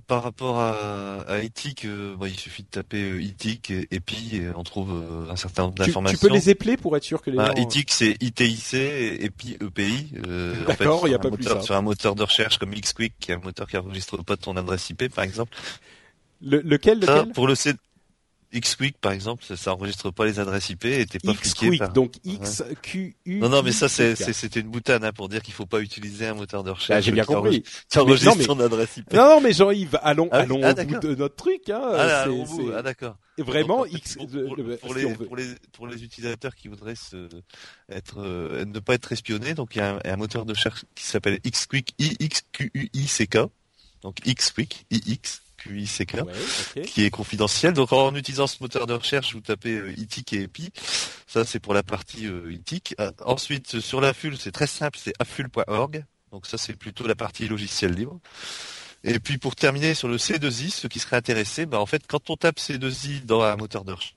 par 0.07 0.23
rapport 0.23 0.59
à, 0.59 1.21
à 1.27 1.39
Ethic, 1.39 1.85
euh, 1.85 2.15
il 2.21 2.39
suffit 2.39 2.63
de 2.63 2.67
taper 2.67 3.01
euh, 3.01 3.23
Ethic 3.23 3.71
et, 3.71 3.99
puis 3.99 4.41
on 4.55 4.63
trouve 4.63 4.91
euh, 4.91 5.31
un 5.31 5.35
certain 5.35 5.63
nombre 5.63 5.75
d'informations. 5.75 6.17
Tu, 6.17 6.27
peux 6.27 6.33
les 6.33 6.49
épeler 6.49 6.77
pour 6.77 6.95
être 6.95 7.03
sûr 7.03 7.21
que 7.21 7.29
les 7.29 7.37
bah, 7.37 7.51
Ethic 7.55 7.91
c'est 7.91 8.15
ITIC 8.21 8.73
et, 8.73 9.29
puis 9.35 9.57
EPI. 9.61 10.13
Euh, 10.27 10.53
D'accord, 10.65 11.07
il 11.07 11.09
n'y 11.09 11.15
a 11.15 11.19
pas 11.19 11.31
plus 11.31 11.43
ça. 11.43 11.61
Sur 11.61 11.75
un 11.75 11.81
moteur 11.81 12.15
de 12.15 12.23
recherche 12.23 12.57
comme 12.57 12.73
XQuick, 12.73 13.13
qui 13.19 13.31
est 13.31 13.35
un 13.35 13.39
moteur 13.39 13.67
qui 13.67 13.77
enregistre 13.77 14.17
pas 14.23 14.37
ton 14.37 14.55
adresse 14.57 14.89
IP 14.89 15.13
par 15.13 15.23
exemple. 15.23 15.55
Le, 16.41 16.61
lequel, 16.61 16.99
lequel? 16.99 17.31
Pour 17.33 17.47
le 17.47 17.55
C 17.55 17.73
Xquick 18.53 18.97
par 18.99 19.11
exemple, 19.11 19.43
ça, 19.43 19.57
ça 19.57 19.73
enregistre 19.73 20.11
pas 20.11 20.25
les 20.25 20.39
adresses 20.39 20.69
IP 20.69 20.85
et 20.85 21.05
t'es 21.05 21.19
pas 21.19 21.33
fliqué 21.33 21.77
par... 21.77 21.91
donc 21.91 22.13
X 22.23 22.63
Q 22.81 23.15
U. 23.25 23.39
Non 23.39 23.49
non 23.49 23.63
mais 23.63 23.71
ça 23.71 23.89
c'est 23.89 24.15
c'était 24.15 24.59
une 24.59 24.69
boutade 24.69 25.03
hein, 25.03 25.11
pour 25.11 25.27
dire 25.29 25.41
qu'il 25.41 25.53
faut 25.53 25.65
pas 25.65 25.79
utiliser 25.79 26.27
un 26.27 26.35
moteur 26.35 26.63
de 26.63 26.69
recherche. 26.69 26.97
Ah, 26.97 27.01
J'ai 27.01 27.11
bien 27.11 27.25
compris. 27.25 27.63
Tu 27.91 27.99
enregistres 27.99 28.37
mais... 28.37 28.45
ton 28.45 28.59
adresse 28.59 28.97
IP. 28.97 29.11
Non, 29.13 29.27
non 29.27 29.41
mais 29.41 29.53
Jean-Yves, 29.53 29.99
allons 30.03 30.29
ah, 30.31 30.37
allons 30.39 30.61
ah, 30.63 30.71
au 30.71 30.85
bout 30.85 30.99
de 30.99 31.15
notre 31.15 31.35
truc 31.35 31.69
hein. 31.69 31.81
Ah, 31.83 32.81
d'accord. 32.81 33.17
Vraiment 33.37 33.85
X 33.85 34.15
pour, 34.15 34.27
pour, 34.27 34.55
les, 34.55 34.77
pour, 35.15 35.35
les, 35.35 35.55
pour 35.71 35.87
les 35.87 36.03
utilisateurs 36.03 36.55
qui 36.55 36.67
voudraient 36.67 36.95
se, 36.95 37.27
être 37.89 38.19
euh, 38.19 38.63
ne 38.65 38.79
pas 38.79 38.93
être 38.93 39.11
espionnés, 39.11 39.55
donc 39.55 39.75
il 39.75 39.79
y 39.79 39.81
a 39.81 39.95
un, 39.95 39.99
un 40.05 40.15
moteur 40.17 40.45
de 40.45 40.53
recherche 40.53 40.85
qui 40.93 41.03
s'appelle 41.03 41.39
Xquick 41.39 41.95
I 41.97 42.15
X 42.19 42.43
Q 42.51 42.69
U 42.75 42.89
I 42.93 43.07
C 43.07 43.25
K. 43.25 43.37
Donc 44.03 44.17
Xquick 44.25 44.85
IX 44.91 45.41
QICK, 45.63 46.17
qui 46.85 47.03
est 47.03 47.09
confidentiel. 47.09 47.73
Donc 47.73 47.91
en 47.93 48.13
utilisant 48.15 48.47
ce 48.47 48.57
moteur 48.61 48.87
de 48.87 48.93
recherche, 48.93 49.33
vous 49.33 49.41
tapez 49.41 49.75
euh, 49.75 49.93
ITIC 49.97 50.33
et 50.33 50.41
EPI. 50.43 50.71
Ça 51.27 51.45
c'est 51.45 51.59
pour 51.59 51.73
la 51.73 51.83
partie 51.83 52.27
euh, 52.27 52.51
ITIC. 52.51 52.95
Euh, 52.99 53.11
ensuite 53.25 53.79
sur 53.79 54.01
l'AFUL, 54.01 54.37
c'est 54.37 54.51
très 54.51 54.67
simple, 54.67 54.99
c'est 55.01 55.13
aful.org. 55.19 56.05
Donc 56.31 56.47
ça 56.47 56.57
c'est 56.57 56.75
plutôt 56.75 57.07
la 57.07 57.15
partie 57.15 57.47
logiciel 57.47 57.93
libre. 57.93 58.19
Et 59.03 59.19
puis 59.19 59.37
pour 59.37 59.55
terminer 59.55 59.95
sur 59.95 60.07
le 60.07 60.17
C2I, 60.17 60.69
ceux 60.69 60.87
qui 60.87 60.99
seraient 60.99 61.17
intéressés, 61.17 61.65
bah, 61.65 61.79
en 61.79 61.85
fait 61.85 62.03
quand 62.07 62.29
on 62.29 62.37
tape 62.37 62.57
C2I 62.57 63.25
dans 63.25 63.41
un 63.41 63.55
moteur 63.55 63.83
de 63.83 63.93
recherche 63.93 64.15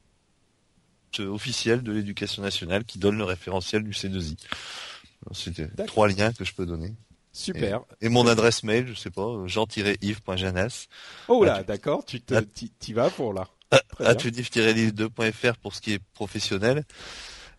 officiel 1.18 1.82
de 1.82 1.92
l'éducation 1.92 2.42
nationale 2.42 2.84
qui 2.84 2.98
donne 2.98 3.16
le 3.16 3.24
référentiel 3.24 3.82
du 3.82 3.92
C2I. 3.92 4.36
C'était 5.32 5.68
trois 5.86 6.08
liens 6.08 6.32
que 6.32 6.44
je 6.44 6.52
peux 6.52 6.66
donner. 6.66 6.94
Super. 7.36 7.82
Et, 8.00 8.08
mon 8.08 8.26
adresse 8.26 8.62
mail, 8.62 8.86
je 8.88 8.94
sais 8.94 9.10
pas, 9.10 9.46
jean-yves.janas. 9.46 10.86
Oh 11.28 11.44
là, 11.44 11.62
d'accord, 11.62 12.04
tu 12.06 12.22
te, 12.22 12.34
t'y 12.78 12.92
vas 12.94 13.10
pour 13.10 13.34
là. 13.34 13.48
Atudif-livre2.fr 14.00 15.56
pour 15.58 15.74
ce 15.74 15.82
qui 15.82 15.92
est 15.92 16.02
professionnel. 16.14 16.84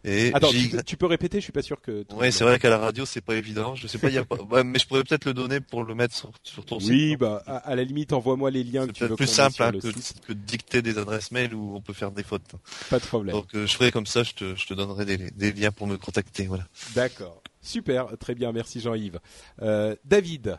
Et 0.03 0.31
Attends, 0.33 0.49
tu, 0.85 0.97
peux 0.97 1.05
répéter, 1.05 1.39
je 1.39 1.43
suis 1.43 1.51
pas 1.51 1.61
sûr 1.61 1.81
que. 1.81 2.05
Oui, 2.13 2.31
c'est 2.31 2.43
vrai 2.43 2.59
qu'à 2.59 2.69
la 2.69 2.77
radio 2.77 3.05
c'est 3.05 3.21
pas 3.21 3.35
évident. 3.35 3.75
Je 3.75 3.87
sais 3.87 3.97
pas, 3.97 4.09
y 4.09 4.17
a 4.17 4.25
pas. 4.25 4.63
mais 4.63 4.79
je 4.79 4.87
pourrais 4.87 5.03
peut-être 5.03 5.25
le 5.25 5.33
donner 5.33 5.59
pour 5.59 5.83
le 5.83 5.95
mettre 5.95 6.15
sur, 6.15 6.31
sur 6.43 6.65
ton 6.65 6.79
site. 6.79 6.89
Oui, 6.89 7.17
bah 7.17 7.43
à, 7.45 7.75
la 7.75 7.83
limite, 7.83 8.13
envoie-moi 8.13 8.49
les 8.49 8.63
liens 8.63 8.87
que 8.87 8.93
tu 8.93 9.05
veux. 9.05 9.15
plus 9.15 9.27
simple 9.27 9.61
hein, 9.61 9.71
que, 9.73 9.87
que, 10.27 10.33
de 10.33 10.39
dicter 10.39 10.81
des 10.81 10.97
adresses 10.97 11.31
mail 11.31 11.53
où 11.53 11.75
on 11.75 11.81
peut 11.81 11.93
faire 11.93 12.11
des 12.11 12.23
fautes. 12.23 12.51
Pas 12.89 12.99
de 12.99 13.05
problème. 13.05 13.35
Donc 13.35 13.53
euh, 13.53 13.67
je 13.67 13.73
ferai 13.73 13.91
comme 13.91 14.05
ça, 14.05 14.23
je 14.23 14.33
te, 14.33 14.55
je 14.55 14.65
te 14.65 14.73
donnerai 14.73 15.05
des, 15.05 15.17
des 15.17 15.51
liens 15.51 15.71
pour 15.71 15.87
me 15.87 15.97
contacter, 15.97 16.47
voilà. 16.47 16.67
D'accord. 16.95 17.41
Super, 17.67 18.17
très 18.17 18.33
bien, 18.33 18.51
merci 18.53 18.79
Jean-Yves. 18.79 19.19
Euh, 19.61 19.93
David. 20.05 20.57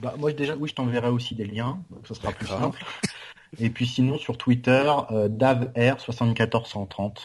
Bah, 0.00 0.16
moi 0.18 0.32
déjà, 0.32 0.56
oui, 0.56 0.68
je 0.68 0.74
t'enverrai 0.74 1.08
aussi 1.08 1.36
des 1.36 1.44
liens, 1.44 1.80
donc 1.90 2.08
ce 2.08 2.14
sera 2.14 2.32
plus 2.32 2.48
simple. 2.48 2.84
Et 3.60 3.70
puis 3.70 3.86
sinon 3.86 4.18
sur 4.18 4.36
Twitter, 4.38 4.92
euh, 5.12 5.28
DavR74130. 5.28 7.18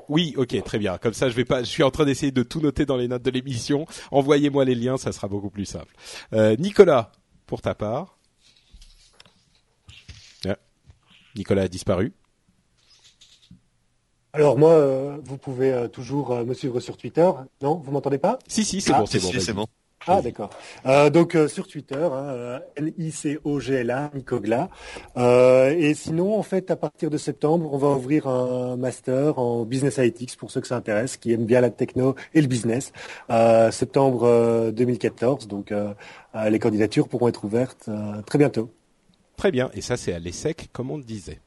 Oui, 0.08 0.34
ok, 0.36 0.62
très 0.62 0.78
bien. 0.78 0.98
Comme 0.98 1.14
ça, 1.14 1.28
je 1.28 1.34
vais 1.34 1.44
pas. 1.44 1.64
Je 1.64 1.68
suis 1.68 1.82
en 1.82 1.90
train 1.90 2.04
d'essayer 2.04 2.30
de 2.30 2.44
tout 2.44 2.60
noter 2.60 2.86
dans 2.86 2.96
les 2.96 3.08
notes 3.08 3.24
de 3.24 3.30
l'émission. 3.30 3.86
Envoyez-moi 4.12 4.64
les 4.64 4.76
liens, 4.76 4.98
ça 4.98 5.10
sera 5.10 5.26
beaucoup 5.26 5.50
plus 5.50 5.64
simple. 5.64 5.96
Euh, 6.32 6.54
Nicolas, 6.56 7.10
pour 7.46 7.60
ta 7.60 7.74
part. 7.74 8.17
Nicolas 11.36 11.62
a 11.62 11.68
disparu. 11.68 12.12
Alors 14.32 14.59
moi, 14.59 14.72
euh, 14.72 15.16
vous 15.24 15.38
pouvez 15.38 15.72
euh, 15.72 15.88
toujours 15.88 16.32
euh, 16.32 16.44
me 16.44 16.52
suivre 16.55 16.80
sur 16.80 16.96
Twitter. 16.96 17.28
Non, 17.62 17.76
vous 17.76 17.90
m'entendez 17.90 18.18
pas? 18.18 18.38
Si, 18.46 18.64
si, 18.64 18.80
c'est 18.80 18.92
ah, 18.92 19.00
bon, 19.00 19.06
c'est 19.06 19.52
bon. 19.52 19.66
Ah 20.06 20.22
d'accord. 20.22 20.50
donc 21.12 21.36
sur 21.48 21.66
Twitter, 21.66 21.96
hein, 21.96 22.60
N-I-C-O-G-L-A, 22.76 24.10
Nicogla. 24.14 24.70
et 25.16 25.92
sinon, 25.94 26.38
en 26.38 26.42
fait, 26.42 26.70
à 26.70 26.76
partir 26.76 27.10
de 27.10 27.18
septembre, 27.18 27.68
on 27.74 27.78
va 27.78 27.88
ouvrir 27.88 28.26
un 28.26 28.76
master 28.76 29.38
en 29.38 29.64
Business 29.64 29.98
Analytics 29.98 30.36
pour 30.36 30.50
ceux 30.50 30.62
que 30.62 30.68
ça 30.68 30.76
intéresse, 30.76 31.18
qui 31.18 31.32
aiment 31.32 31.44
bien 31.44 31.60
la 31.60 31.70
techno 31.70 32.14
et 32.32 32.40
le 32.40 32.46
business. 32.46 32.92
septembre 33.70 34.70
2014, 34.70 35.46
donc 35.46 35.74
les 36.48 36.59
candidatures 36.59 37.09
pourront 37.09 37.28
être 37.28 37.44
ouvertes 37.44 37.90
très 38.24 38.38
bientôt. 38.38 38.70
Très 39.39 39.52
bien, 39.52 39.70
et 39.73 39.81
ça 39.81 39.97
c'est 39.97 40.12
à 40.12 40.19
l'ESSEC 40.19 40.69
comme 40.73 40.90
on 40.90 40.98
le 40.98 41.05
disait. 41.05 41.40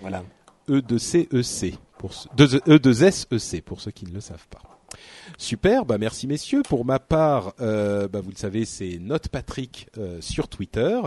Voilà. 0.00 0.22
E 0.68 0.82
de 0.82 0.98
C 0.98 1.28
E 1.32 1.42
C 1.42 1.74
pour 1.96 2.12
E 2.38 2.78
de 2.78 3.04
S 3.04 3.26
E 3.32 3.38
C 3.38 3.62
pour 3.62 3.80
ceux 3.80 3.90
qui 3.90 4.04
ne 4.04 4.12
le 4.12 4.20
savent 4.20 4.46
pas. 4.48 4.60
Super, 5.38 5.84
bah 5.84 5.98
merci 5.98 6.26
messieurs. 6.26 6.62
Pour 6.62 6.84
ma 6.84 6.98
part, 6.98 7.54
euh, 7.60 8.06
bah 8.06 8.20
vous 8.20 8.30
le 8.30 8.36
savez, 8.36 8.64
c'est 8.64 8.98
Note 9.00 9.28
Patrick 9.28 9.88
euh, 9.96 10.20
sur 10.20 10.48
Twitter. 10.48 11.00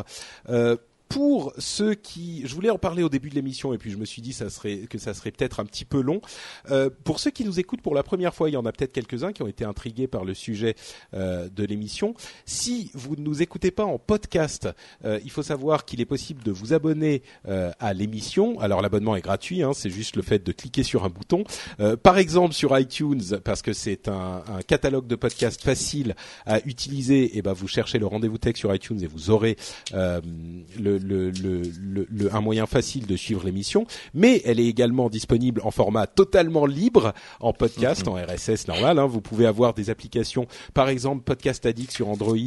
Euh, 0.49 0.77
pour 1.11 1.51
ceux 1.57 1.93
qui, 1.93 2.41
je 2.45 2.55
voulais 2.55 2.69
en 2.69 2.77
parler 2.77 3.03
au 3.03 3.09
début 3.09 3.29
de 3.29 3.35
l'émission 3.35 3.73
et 3.73 3.77
puis 3.77 3.91
je 3.91 3.97
me 3.97 4.05
suis 4.05 4.21
dit 4.21 4.31
que 4.31 4.97
ça 4.97 5.13
serait 5.13 5.31
peut-être 5.31 5.59
un 5.59 5.65
petit 5.65 5.83
peu 5.83 6.01
long. 6.01 6.21
Euh, 6.69 6.89
pour 7.03 7.19
ceux 7.19 7.31
qui 7.31 7.43
nous 7.43 7.59
écoutent 7.59 7.81
pour 7.81 7.93
la 7.93 8.01
première 8.01 8.33
fois, 8.33 8.49
il 8.49 8.53
y 8.53 8.57
en 8.57 8.65
a 8.65 8.71
peut-être 8.71 8.93
quelques-uns 8.93 9.33
qui 9.33 9.43
ont 9.43 9.47
été 9.47 9.65
intrigués 9.65 10.07
par 10.07 10.23
le 10.23 10.33
sujet 10.33 10.75
euh, 11.13 11.49
de 11.49 11.65
l'émission. 11.65 12.13
Si 12.45 12.91
vous 12.93 13.17
ne 13.17 13.21
nous 13.21 13.41
écoutez 13.41 13.71
pas 13.71 13.83
en 13.83 13.99
podcast, 13.99 14.69
euh, 15.03 15.19
il 15.25 15.31
faut 15.31 15.43
savoir 15.43 15.83
qu'il 15.85 15.99
est 15.99 16.05
possible 16.05 16.43
de 16.43 16.51
vous 16.51 16.73
abonner 16.73 17.23
euh, 17.47 17.71
à 17.79 17.93
l'émission. 17.93 18.59
Alors 18.59 18.81
l'abonnement 18.81 19.15
est 19.15 19.21
gratuit, 19.21 19.63
hein, 19.63 19.71
c'est 19.73 19.89
juste 19.89 20.15
le 20.15 20.21
fait 20.21 20.43
de 20.43 20.51
cliquer 20.53 20.83
sur 20.83 21.03
un 21.03 21.09
bouton. 21.09 21.43
Euh, 21.81 21.97
par 21.97 22.17
exemple 22.17 22.53
sur 22.53 22.77
iTunes, 22.77 23.21
parce 23.43 23.61
que 23.61 23.73
c'est 23.73 24.07
un, 24.07 24.43
un, 24.47 24.61
catalogue 24.61 25.07
de 25.07 25.15
podcasts 25.15 25.61
facile 25.61 26.15
à 26.45 26.65
utiliser. 26.65 27.37
Et 27.37 27.41
ben 27.41 27.53
vous 27.53 27.67
cherchez 27.67 27.99
le 27.99 28.05
rendez-vous 28.05 28.37
tech 28.37 28.55
sur 28.55 28.73
iTunes 28.73 29.01
et 29.01 29.07
vous 29.07 29.29
aurez 29.29 29.57
le 29.93 31.00
le, 31.03 31.31
le, 31.31 32.35
un 32.35 32.41
moyen 32.41 32.65
facile 32.65 33.05
de 33.05 33.15
suivre 33.15 33.45
l'émission, 33.45 33.85
mais 34.13 34.41
elle 34.45 34.59
est 34.59 34.67
également 34.67 35.09
disponible 35.09 35.61
en 35.63 35.71
format 35.71 36.07
totalement 36.07 36.65
libre 36.65 37.13
en 37.39 37.53
podcast, 37.53 38.07
en 38.07 38.15
RSS 38.15 38.67
normal. 38.67 38.99
Hein. 38.99 39.05
Vous 39.05 39.21
pouvez 39.21 39.45
avoir 39.45 39.73
des 39.73 39.89
applications, 39.89 40.47
par 40.73 40.89
exemple 40.89 41.23
Podcast 41.23 41.65
Addict 41.65 41.91
sur 41.91 42.09
Android 42.09 42.37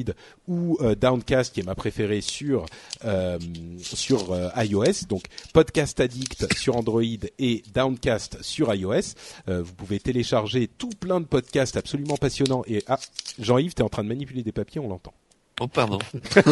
ou 0.48 0.76
euh, 0.80 0.94
Downcast, 0.94 1.54
qui 1.54 1.60
est 1.60 1.64
ma 1.64 1.74
préférée 1.74 2.20
sur 2.20 2.66
euh, 3.04 3.38
sur 3.78 4.32
euh, 4.32 4.48
iOS. 4.56 5.06
Donc 5.08 5.24
Podcast 5.52 6.00
Addict 6.00 6.54
sur 6.56 6.76
Android 6.76 7.02
et 7.38 7.62
Downcast 7.74 8.42
sur 8.42 8.74
iOS. 8.74 9.14
vous 9.46 9.74
pouvez 9.74 10.00
télécharger 10.00 10.68
tout 10.68 10.90
plein 10.98 11.20
de 11.20 11.26
podcasts 11.26 11.76
absolument 11.76 12.16
passionnants. 12.16 12.64
Et 12.66 12.82
ah, 12.88 12.98
Jean-Yves, 13.38 13.74
tu 13.74 13.82
es 13.82 13.84
en 13.84 13.88
train 13.88 14.04
de 14.04 14.08
manipuler 14.08 14.42
des 14.42 14.52
papiers, 14.52 14.80
on 14.80 14.88
l'entend. 14.88 15.14
Oh 15.60 15.68
pardon. 15.68 15.98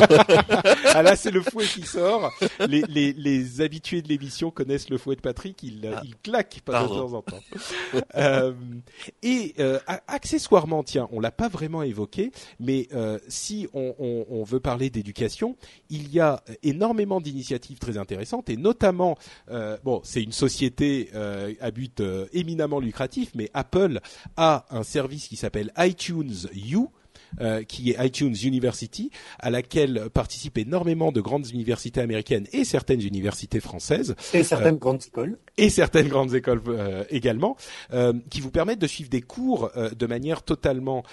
ah 0.95 1.03
là 1.03 1.17
c'est 1.17 1.33
le 1.33 1.43
fouet 1.43 1.65
qui 1.65 1.83
sort. 1.83 2.33
Les, 2.69 2.83
les, 2.83 3.13
les 3.13 3.61
habitués 3.61 4.01
de 4.01 4.07
l'émission 4.07 4.53
connaissent 4.53 4.91
le 4.91 4.99
fouet 4.99 5.17
de 5.17 5.21
Patrick. 5.21 5.61
Il, 5.65 5.93
ah. 5.93 6.01
il 6.05 6.17
claque 6.19 6.61
pas 6.65 6.85
de 6.85 6.89
temps 6.89 7.13
en 7.15 7.23
temps. 7.23 7.41
euh, 8.15 8.53
et 9.25 9.55
euh, 9.59 9.81
accessoirement, 10.07 10.85
tiens, 10.85 11.09
on 11.11 11.19
l'a 11.19 11.33
pas 11.33 11.49
vraiment 11.49 11.83
évoqué, 11.83 12.31
mais 12.61 12.87
euh, 12.95 13.19
si 13.27 13.67
on, 13.75 13.95
on, 13.99 14.27
on, 14.31 14.45
veut 14.45 14.61
parler 14.61 14.89
d'éducation, 14.89 15.57
il 15.91 16.13
y 16.13 16.21
a 16.21 16.45
énormément 16.63 17.21
d'initiatives 17.21 17.79
très 17.79 17.99
intéressantes 17.99 18.51
et 18.51 18.57
notamment, 18.57 19.17
bon, 19.85 20.01
c'est 20.05 20.23
une 20.23 20.33
société 20.33 21.11
à 21.61 21.71
but 21.71 22.03
éminemment 22.33 22.81
lucratif, 22.81 23.31
mais 23.35 23.51
Apple 23.55 24.01
a 24.37 24.67
un 24.71 24.83
service 24.83 25.29
qui 25.29 25.37
s'appelle 25.37 25.73
iTunes 25.79 26.49
U 26.55 26.87
euh, 27.41 27.63
qui 27.63 27.91
est 27.91 28.07
iTunes 28.07 28.35
University, 28.43 29.11
à 29.39 29.51
laquelle 29.51 30.09
participent 30.13 30.59
énormément 30.59 31.13
de 31.13 31.21
grandes 31.21 31.49
universités 31.49 32.01
américaines 32.01 32.47
et 32.53 32.65
certaines 32.65 33.03
universités 33.03 33.61
françaises. 33.61 34.15
Et 34.35 34.43
certaines 34.43 34.75
euh, 34.75 34.79
grandes 34.79 35.03
écoles. 35.07 35.39
Et 35.57 35.71
certaines 35.71 36.09
grandes 36.09 36.35
écoles 36.35 36.63
euh, 36.69 37.05
également, 37.11 37.57
qui 38.31 38.41
vous 38.41 38.51
permettent 38.51 38.81
de 38.81 38.87
suivre 38.87 39.11
des 39.11 39.23
cours 39.23 39.71
de 39.97 40.07
manière 40.07 40.43
totalement 40.43 41.05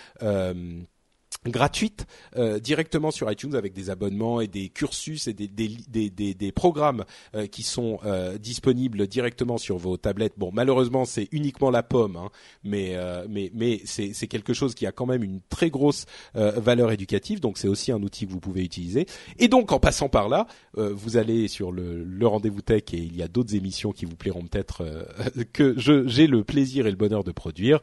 gratuite 1.47 2.05
euh, 2.35 2.59
directement 2.59 3.11
sur 3.11 3.31
iTunes 3.31 3.55
avec 3.55 3.71
des 3.73 3.89
abonnements 3.89 4.41
et 4.41 4.47
des 4.47 4.67
cursus 4.67 5.27
et 5.27 5.33
des, 5.33 6.51
programmes 6.51 7.05
euh, 7.33 7.47
qui 7.47 7.63
sont 7.63 7.99
euh, 8.03 8.37
disponibles 8.37 9.07
directement 9.07 9.57
sur 9.57 9.77
vos 9.77 9.95
tablettes. 9.95 10.33
Bon, 10.37 10.51
malheureusement, 10.53 11.05
c'est 11.05 11.29
uniquement 11.31 11.71
la 11.71 11.83
pomme, 11.83 12.17
hein, 12.17 12.29
mais 12.63 12.97
mais 13.29 13.81
c'est 13.85 14.27
quelque 14.27 14.53
chose 14.53 14.75
qui 14.75 14.85
a 14.85 14.91
quand 14.91 15.05
même 15.05 15.23
une 15.23 15.39
très 15.49 15.69
grosse 15.69 16.05
valeur 16.33 16.91
éducative. 16.91 17.39
Donc 17.39 17.57
c'est 17.57 17.67
aussi 17.67 17.91
un 17.91 18.01
outil 18.01 18.25
que 18.25 18.31
vous 18.31 18.39
pouvez 18.39 18.63
utiliser. 18.63 19.05
Et 19.37 19.47
donc 19.47 19.71
en 19.71 19.79
passant 19.79 20.09
par 20.09 20.27
là, 20.27 20.47
vous 20.75 21.17
allez 21.17 21.47
sur 21.47 21.71
le, 21.71 22.05
rendez-vous 22.27 22.61
tech 22.61 22.83
et 22.93 22.97
il 22.97 23.15
y 23.15 23.23
a 23.23 23.27
d'autres 23.27 23.55
émissions 23.55 23.91
qui 23.91 24.05
vous 24.05 24.15
plairont 24.15 24.43
peut-être 24.43 24.83
que 25.53 25.75
j'ai 25.77 26.27
le 26.27 26.43
plaisir 26.43 26.87
et 26.87 26.91
le 26.91 26.97
bonheur 26.97 27.23
de 27.23 27.31
produire. 27.31 27.79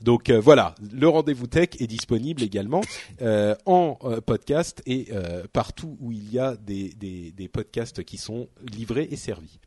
Donc 0.00 0.30
voilà, 0.30 0.74
le 0.92 1.08
rendez-vous 1.08 1.46
tech 1.46 1.70
est 1.78 1.86
disponible 1.86 2.42
également. 2.42 2.80
Euh, 3.22 3.54
en 3.64 3.98
euh, 4.04 4.20
podcast 4.20 4.82
et 4.86 5.08
euh, 5.12 5.44
partout 5.52 5.96
où 6.00 6.12
il 6.12 6.32
y 6.32 6.38
a 6.38 6.56
des, 6.56 6.90
des, 6.90 7.32
des, 7.32 7.48
podcasts 7.48 8.04
qui 8.04 8.18
sont 8.18 8.48
livrés 8.60 9.08
et 9.10 9.16
servis 9.16 9.58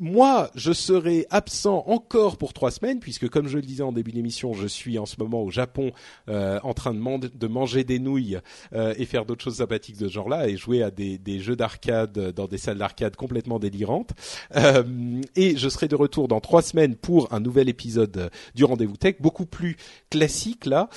moi, 0.00 0.50
je 0.56 0.72
serai 0.72 1.26
absent 1.30 1.84
encore 1.86 2.36
pour 2.36 2.52
trois 2.52 2.72
semaines, 2.72 2.98
puisque 2.98 3.28
comme 3.28 3.46
je 3.46 3.56
le 3.56 3.62
disais 3.62 3.84
en 3.84 3.92
début 3.92 4.10
d'émission, 4.10 4.52
je 4.52 4.66
suis 4.66 4.98
en 4.98 5.06
ce 5.06 5.14
moment 5.18 5.42
au 5.42 5.50
Japon 5.50 5.92
euh, 6.28 6.58
en 6.64 6.74
train 6.74 6.92
de, 6.92 7.46
manger 7.46 7.84
des 7.84 8.00
nouilles 8.00 8.38
euh, 8.72 8.94
et 8.98 9.04
faire 9.04 9.24
d'autres 9.24 9.44
choses 9.44 9.58
sympathiques 9.58 9.98
de 9.98 10.08
ce 10.08 10.12
genre-là, 10.12 10.48
et 10.48 10.56
jouer 10.56 10.82
à 10.82 10.90
des, 10.90 11.16
des 11.18 11.38
jeux 11.38 11.54
d'arcade 11.54 12.18
dans 12.32 12.48
des 12.48 12.58
salles 12.58 12.78
d'arcade 12.78 13.14
complètement 13.14 13.60
délirantes. 13.60 14.10
Euh, 14.56 15.20
et 15.36 15.56
je 15.56 15.68
serai 15.68 15.86
de 15.86 15.94
retour 15.94 16.26
dans 16.26 16.40
trois 16.40 16.62
semaines 16.62 16.96
pour 16.96 17.32
un 17.32 17.38
nouvel 17.38 17.68
épisode 17.68 18.30
du 18.56 18.64
Rendez-vous 18.64 18.96
Tech, 18.96 19.16
beaucoup 19.20 19.46
plus 19.46 19.76
classique 20.10 20.66
là. 20.66 20.88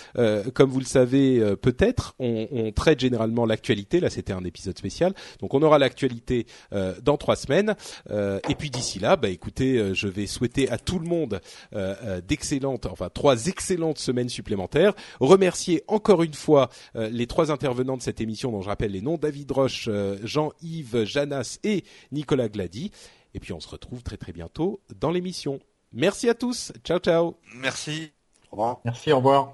comme 0.53 0.69
vous 0.69 0.80
le 0.80 0.86
savez 0.86 1.56
peut-être, 1.61 2.15
on, 2.19 2.48
on, 2.52 2.72
traite 2.72 2.99
généralement 2.99 3.45
l'actualité. 3.45 3.99
Là, 3.99 4.10
c'était 4.10 4.34
un 4.34 4.44
épisode 4.44 4.78
spécial, 4.78 5.14
donc 5.40 5.53
on 5.53 5.61
aura 5.61 5.78
l'actualité 5.78 6.45
dans 7.03 7.18
trois 7.18 7.36
semaines. 7.36 7.76
et 8.10 8.56
puis 8.57 8.69
d'ici 8.88 9.00
là, 9.00 9.18
bah 9.18 9.28
écoutez, 9.28 9.78
euh, 9.78 9.94
je 9.94 10.08
vais 10.08 10.28
souhaiter 10.28 10.70
à 10.70 10.78
tout 10.78 10.98
le 10.98 11.06
monde 11.06 11.42
euh, 11.76 11.94
euh, 12.04 12.22
d'excellentes, 12.22 12.86
enfin 12.86 13.10
trois 13.14 13.48
excellentes 13.48 13.98
semaines 13.98 14.30
supplémentaires. 14.30 14.94
Remercier 15.20 15.84
encore 15.88 16.24
une 16.24 16.34
fois 16.34 16.70
les 16.96 17.28
trois 17.28 17.52
intervenants 17.52 17.98
de 17.98 18.02
cette 18.02 18.22
émission, 18.22 18.52
dont 18.52 18.62
je 18.62 18.70
rappelle 18.70 18.92
les 18.92 19.02
noms 19.02 19.18
David 19.18 19.52
Roche, 19.52 19.90
Jean-Yves 20.24 21.04
Janas 21.04 21.60
et 21.64 21.84
Nicolas 22.12 22.48
Glady. 22.48 22.92
Et 23.34 23.40
puis 23.40 23.52
on 23.54 23.60
se 23.60 23.68
retrouve 23.68 24.04
très 24.04 24.18
très 24.18 24.32
bientôt 24.32 24.80
dans 24.96 25.12
l'émission. 25.12 25.60
Merci 25.92 26.30
à 26.30 26.34
tous. 26.34 26.72
Ciao 26.84 27.00
ciao. 27.00 27.36
Merci. 27.56 28.12
Au 28.52 28.56
revoir. 28.56 28.80
Merci. 28.86 29.12
Au 29.12 29.18
revoir. 29.18 29.54